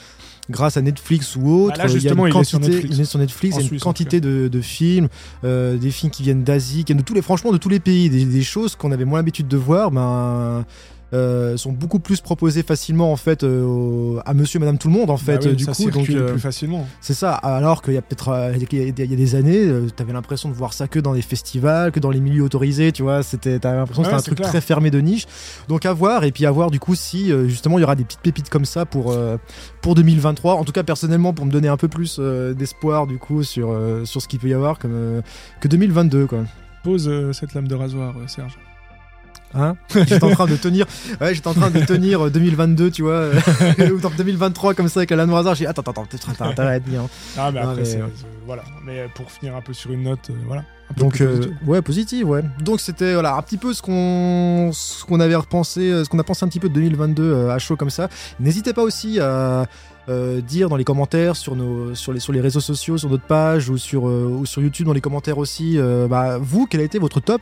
grâce 0.50 0.78
à 0.78 0.82
Netflix 0.82 1.36
ou 1.36 1.48
autre 1.50 1.78
Bah 1.78 1.84
là, 1.84 1.84
euh, 1.84 1.88
il 1.90 1.94
y 1.94 1.96
a 1.98 2.00
justement, 2.00 2.26
une 2.26 2.34
il 2.34 2.40
est 2.40 2.44
sur 2.44 2.58
quantité 2.60 2.74
Netflix. 2.76 2.96
il 2.98 3.02
est 3.02 3.06
sur 3.06 3.20
Netflix 3.20 3.56
En 3.56 3.58
il 3.58 3.62
y 3.62 3.62
a 3.62 3.64
une 3.66 3.68
Suisse, 3.70 3.84
quantité 3.84 4.20
de, 4.22 4.48
de 4.48 4.62
films 4.62 5.08
euh, 5.44 5.78
des 5.78 5.92
films 5.92 6.12
qui 6.12 6.24
viennent 6.24 6.44
d'Asie 6.44 6.80
qui 6.86 6.94
viennent 6.94 6.98
de 6.98 7.04
tous 7.04 7.14
les 7.14 7.22
franchement 7.22 7.52
de 7.52 7.58
tous 7.58 7.70
les 7.70 7.80
pays 7.80 8.10
des, 8.10 8.26
des 8.26 8.42
choses 8.42 8.76
qu'on 8.76 8.92
avait 8.92 9.06
moins 9.06 9.20
l'habitude 9.20 9.48
de 9.48 9.58
voir 9.58 9.92
ben 9.92 10.66
euh, 11.14 11.58
sont 11.58 11.72
beaucoup 11.72 12.00
plus 12.00 12.22
proposés 12.22 12.62
facilement 12.64 13.12
en 13.12 13.16
fait 13.16 13.44
euh, 13.44 14.20
à 14.26 14.34
Monsieur, 14.34 14.58
et 14.58 14.60
Madame 14.60 14.78
tout 14.78 14.88
le 14.90 14.94
monde 14.94 15.10
en 15.10 15.18
fait. 15.18 15.36
Bah 15.38 15.40
oui, 15.46 15.52
euh, 15.52 15.56
du 15.56 15.64
ça 15.64 15.72
coup, 15.74 15.84
donc 15.90 16.06
circule 16.06 16.26
plus 16.26 16.40
facilement. 16.40 16.88
c'est 17.02 17.14
ça. 17.14 17.34
Alors 17.34 17.82
qu'il 17.82 17.94
y 17.94 17.98
a 17.98 18.02
peut-être 18.02 18.54
il 18.56 18.74
y 18.74 19.14
a- 19.14 19.16
des 19.16 19.36
années, 19.36 19.58
euh, 19.60 19.88
t'avais 19.96 20.14
l'impression 20.14 20.50
de 20.50 20.54
voir 20.54 20.74
ça 20.74 20.88
que 20.88 21.00
dans 21.00 21.14
les 21.14 21.22
festivals, 21.22 21.92
que 21.92 22.00
dans 22.00 22.12
les 22.12 22.20
milieux 22.20 22.44
autorisés, 22.44 22.92
tu 22.92 23.02
vois. 23.04 23.24
C'était 23.24 23.60
t'avais 23.60 23.78
l'impression 23.78 24.04
que 24.04 24.08
c'était 24.10 24.20
un 24.20 24.22
truc 24.24 24.38
clair. 24.38 24.50
très 24.50 24.62
fermé 24.62 24.92
de 24.92 25.00
niche. 25.00 25.26
Donc 25.68 25.86
à 25.86 25.94
voir 25.94 26.24
et 26.24 26.32
puis 26.32 26.46
à 26.46 26.52
voir 26.52 26.70
du 26.72 26.80
coup 26.80 26.96
si 26.96 27.32
justement 27.48 27.78
il 27.78 27.82
y 27.82 27.84
aura 27.84 27.96
des 27.96 28.04
petites 28.04 28.22
pépites 28.22 28.50
comme 28.50 28.66
ça 28.66 28.86
pour 28.86 29.16
pour 29.82 29.96
2023. 29.96 30.56
En 30.56 30.64
tout 30.64 30.72
cas 30.72 30.84
personnellement 30.84 31.34
pour 31.34 31.46
me 31.46 31.52
donner 31.52 31.68
un 31.70 31.78
peu 31.78 31.88
plus 31.88 32.20
d'espoir 32.20 33.08
du 33.08 33.18
coup 33.18 33.44
sur 33.44 33.76
sur 34.06 34.22
ce 34.22 34.28
qu'il 34.28 34.40
peut 34.40 34.50
y 34.50 34.54
avoir 34.54 34.78
comme 34.80 35.22
que 35.60 35.68
2022 35.68 36.28
quoi. 36.28 36.40
Pose 36.84 37.12
cette 37.34 37.54
lame 37.56 37.68
de 37.68 37.76
rasoir, 37.76 38.16
Serge. 38.28 38.58
Hein 39.54 39.76
J'étais 39.96 40.24
en 40.24 40.30
train 40.32 40.46
de 40.46 40.56
tenir, 40.56 40.86
ouais, 41.22 41.34
j'étais 41.34 41.48
en 41.48 41.54
train 41.54 41.72
de 41.72 41.80
tenir 41.84 42.26
euh, 42.26 42.30
2022, 42.30 42.92
tu 42.92 43.02
vois, 43.04 43.12
euh, 43.14 43.40
ou 43.94 44.00
dans 44.00 44.10
2023 44.12 44.74
comme 44.76 44.90
ça 44.90 45.00
avec 45.00 45.12
Alan 45.12 45.36
Hazard. 45.36 45.56
J'ai 45.56 45.66
dit, 45.66 45.68
attends, 45.70 45.82
attends, 45.82 46.06
attends, 46.06 46.64
à 46.64 46.80
dire. 46.80 47.02
Ah, 47.38 47.52
mais 47.52 47.62
Non, 47.62 47.70
après, 47.70 47.82
mais, 47.82 47.86
c'est- 47.86 48.00
voilà. 48.46 48.64
Mais 48.86 49.08
pour 49.16 49.32
finir 49.32 49.56
un 49.56 49.62
peu 49.62 49.74
sur 49.74 49.92
une 49.92 50.04
note, 50.04 50.30
euh, 50.30 50.34
voilà. 50.48 50.64
un 50.90 50.94
peu 50.94 51.00
Donc 51.02 51.14
plus 51.14 51.26
euh, 51.26 51.30
positive. 51.38 51.58
ouais, 51.68 51.82
positif, 51.82 52.26
ouais. 52.26 52.42
Donc 52.64 52.80
c'était 52.80 53.14
voilà 53.14 53.36
un 53.36 53.42
petit 53.42 53.58
peu 53.58 53.74
ce 53.74 53.82
qu'on 53.82 54.72
ce 54.74 55.04
qu'on 55.06 55.20
avait 55.20 55.36
repensé, 55.36 55.82
euh, 55.92 56.04
ce 56.04 56.10
qu'on 56.10 56.20
a 56.20 56.24
pensé 56.24 56.46
un 56.46 56.48
petit 56.48 56.60
peu 56.60 56.70
de 56.70 56.74
2022 56.76 57.24
euh, 57.24 57.50
à 57.50 57.58
chaud 57.60 57.76
comme 57.76 57.90
ça. 57.90 58.08
N'hésitez 58.40 58.74
pas 58.74 58.84
aussi 58.84 59.20
à 59.20 59.66
euh, 60.10 60.42
dire 60.42 60.70
dans 60.70 60.76
les 60.78 60.84
commentaires 60.84 61.36
sur 61.36 61.56
nos 61.56 61.94
sur 61.96 62.14
les 62.14 62.20
sur 62.20 62.34
les 62.34 62.42
réseaux 62.42 62.60
sociaux, 62.62 62.98
sur 62.98 63.10
notre 63.10 63.26
page 63.26 63.70
ou 63.70 63.78
sur 63.78 64.08
euh, 64.08 64.28
ou 64.28 64.46
sur 64.46 64.62
YouTube 64.62 64.86
dans 64.88 64.94
les 64.94 65.02
commentaires 65.02 65.38
aussi. 65.38 65.78
euh, 65.78 66.08
bah, 66.08 66.38
vous, 66.40 66.66
quel 66.68 66.82
a 66.82 66.84
été 66.84 66.98
votre 67.00 67.20
top, 67.20 67.42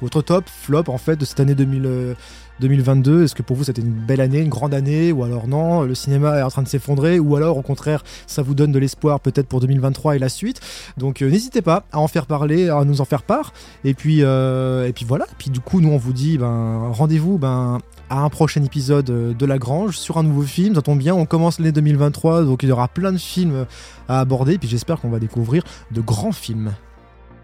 votre 0.00 0.22
top 0.22 0.44
flop 0.48 0.84
en 0.88 0.98
fait 0.98 1.16
de 1.16 1.24
cette 1.24 1.40
année 1.40 1.54
2000, 1.54 1.82
euh, 1.86 2.14
2022 2.60 3.24
Est-ce 3.24 3.34
que 3.34 3.42
pour 3.42 3.56
vous 3.56 3.64
c'était 3.64 3.82
une 3.82 3.92
belle 3.92 4.20
année, 4.20 4.40
une 4.40 4.48
grande 4.48 4.74
année 4.74 5.12
ou 5.12 5.24
alors 5.24 5.48
non 5.48 5.82
Le 5.82 5.94
cinéma 5.94 6.38
est 6.38 6.42
en 6.42 6.48
train 6.48 6.62
de 6.62 6.68
s'effondrer 6.68 7.18
ou 7.18 7.36
alors 7.36 7.58
au 7.58 7.62
contraire 7.62 8.02
ça 8.26 8.42
vous 8.42 8.54
donne 8.54 8.72
de 8.72 8.78
l'espoir 8.78 9.20
peut-être 9.20 9.46
pour 9.46 9.60
2023 9.60 10.16
et 10.16 10.18
la 10.18 10.28
suite. 10.28 10.60
Donc 10.96 11.22
euh, 11.22 11.30
n'hésitez 11.30 11.62
pas 11.62 11.84
à 11.92 11.98
en 11.98 12.08
faire 12.08 12.26
parler, 12.26 12.68
à 12.68 12.84
nous 12.84 13.00
en 13.00 13.04
faire 13.04 13.22
part. 13.22 13.52
Et 13.84 13.94
puis, 13.94 14.22
euh, 14.22 14.86
et 14.86 14.92
puis 14.92 15.04
voilà. 15.04 15.24
Et 15.24 15.34
puis 15.38 15.50
du 15.50 15.60
coup, 15.60 15.80
nous 15.80 15.90
on 15.90 15.98
vous 15.98 16.12
dit, 16.12 16.38
ben 16.38 16.90
rendez-vous, 16.92 17.38
ben 17.38 17.80
à 18.08 18.20
un 18.20 18.28
prochain 18.28 18.62
épisode 18.62 19.10
euh, 19.10 19.34
de 19.34 19.46
La 19.46 19.58
Grange 19.58 19.98
sur 19.98 20.18
un 20.18 20.22
nouveau 20.22 20.42
film. 20.42 20.74
Ça 20.74 20.82
tombe 20.82 20.98
bien, 20.98 21.14
on 21.14 21.26
commence 21.26 21.58
l'année 21.58 21.72
2023, 21.72 22.44
donc 22.44 22.62
il 22.62 22.68
y 22.68 22.72
aura 22.72 22.88
plein 22.88 23.12
de 23.12 23.18
films 23.18 23.66
à 24.08 24.20
aborder. 24.20 24.54
Et 24.54 24.58
puis 24.58 24.68
j'espère 24.68 25.00
qu'on 25.00 25.10
va 25.10 25.18
découvrir 25.18 25.64
de 25.90 26.00
grands 26.00 26.32
films. 26.32 26.72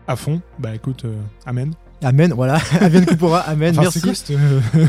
À 0.07 0.17
fond, 0.17 0.41
bah 0.59 0.75
écoute, 0.75 1.05
euh, 1.05 1.17
amen. 1.47 1.73
Amen. 2.03 2.33
Voilà. 2.35 2.59
Amen 2.81 3.07
Kupora. 3.07 3.41
Amen. 3.41 3.71
Enfin, 3.73 3.83
Merci. 3.83 4.01
c'est 4.01 4.07
quoi 4.07 4.15
cette, 4.15 4.31
euh, 4.33 4.87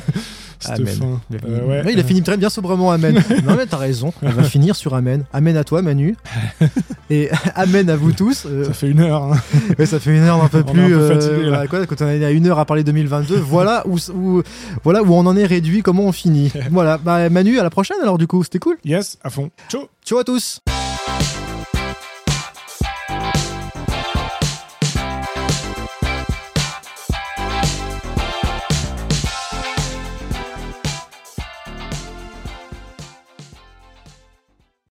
cette 0.59 0.71
Amen. 0.79 0.87
fin? 0.95 1.21
Il 1.29 1.35
a 1.35 1.39
fini, 1.39 1.53
Euh, 1.55 1.65
ouais. 1.65 1.83
Ouais, 1.85 1.93
il 1.93 1.99
a 1.99 2.03
fini 2.03 2.21
très 2.21 2.37
bien 2.37 2.49
sobrement, 2.49 2.91
Amen. 2.91 3.15
non, 3.45 3.55
mais 3.57 3.65
t'as 3.65 3.77
raison, 3.77 4.13
on 4.21 4.29
va 4.29 4.43
finir 4.43 4.75
sur 4.75 4.93
Amen. 4.95 5.23
Amen 5.33 5.57
à 5.57 5.63
toi, 5.63 5.81
Manu. 5.81 6.15
Et 7.09 7.29
Amen 7.55 7.89
à 7.89 7.95
vous 7.95 8.11
tous. 8.13 8.45
Euh, 8.45 8.65
Ça 8.65 8.73
fait 8.73 8.87
une 8.89 9.01
heure. 9.01 9.23
hein. 9.23 9.37
Ouais, 9.77 9.85
ça 9.85 9.99
fait 9.99 10.15
une 10.15 10.23
heure, 10.23 10.39
On 10.41 10.47
plus. 10.47 10.59
un 10.59 10.63
peu 10.63 10.79
euh, 10.79 11.09
fatigué, 11.09 11.43
là. 11.43 11.49
voilà, 11.49 11.67
quoi, 11.67 11.85
quand 11.85 12.01
on 12.01 12.07
est 12.07 12.23
à 12.25 12.31
une 12.31 12.47
heure 12.47 12.59
à 12.59 12.65
parler 12.65 12.83
2022, 12.83 13.35
voilà 13.37 13.83
où, 13.87 13.97
où- 14.15 14.41
voilà 14.83 15.03
où 15.03 15.13
on 15.13 15.25
en 15.25 15.35
est 15.35 15.45
réduit, 15.45 15.81
comment 15.83 16.03
on 16.05 16.11
finit. 16.11 16.51
voilà, 16.71 16.97
bah, 16.97 17.29
Manu, 17.29 17.59
à 17.59 17.63
la 17.63 17.69
prochaine 17.69 17.97
alors 18.01 18.17
du 18.17 18.25
coup, 18.27 18.43
c'était 18.43 18.59
cool. 18.59 18.77
Yes, 18.85 19.17
à 19.23 19.29
fond. 19.29 19.49
Ciao 19.69 19.81
Ciao 20.05 20.19
à 20.19 20.23
tous. 20.23 20.59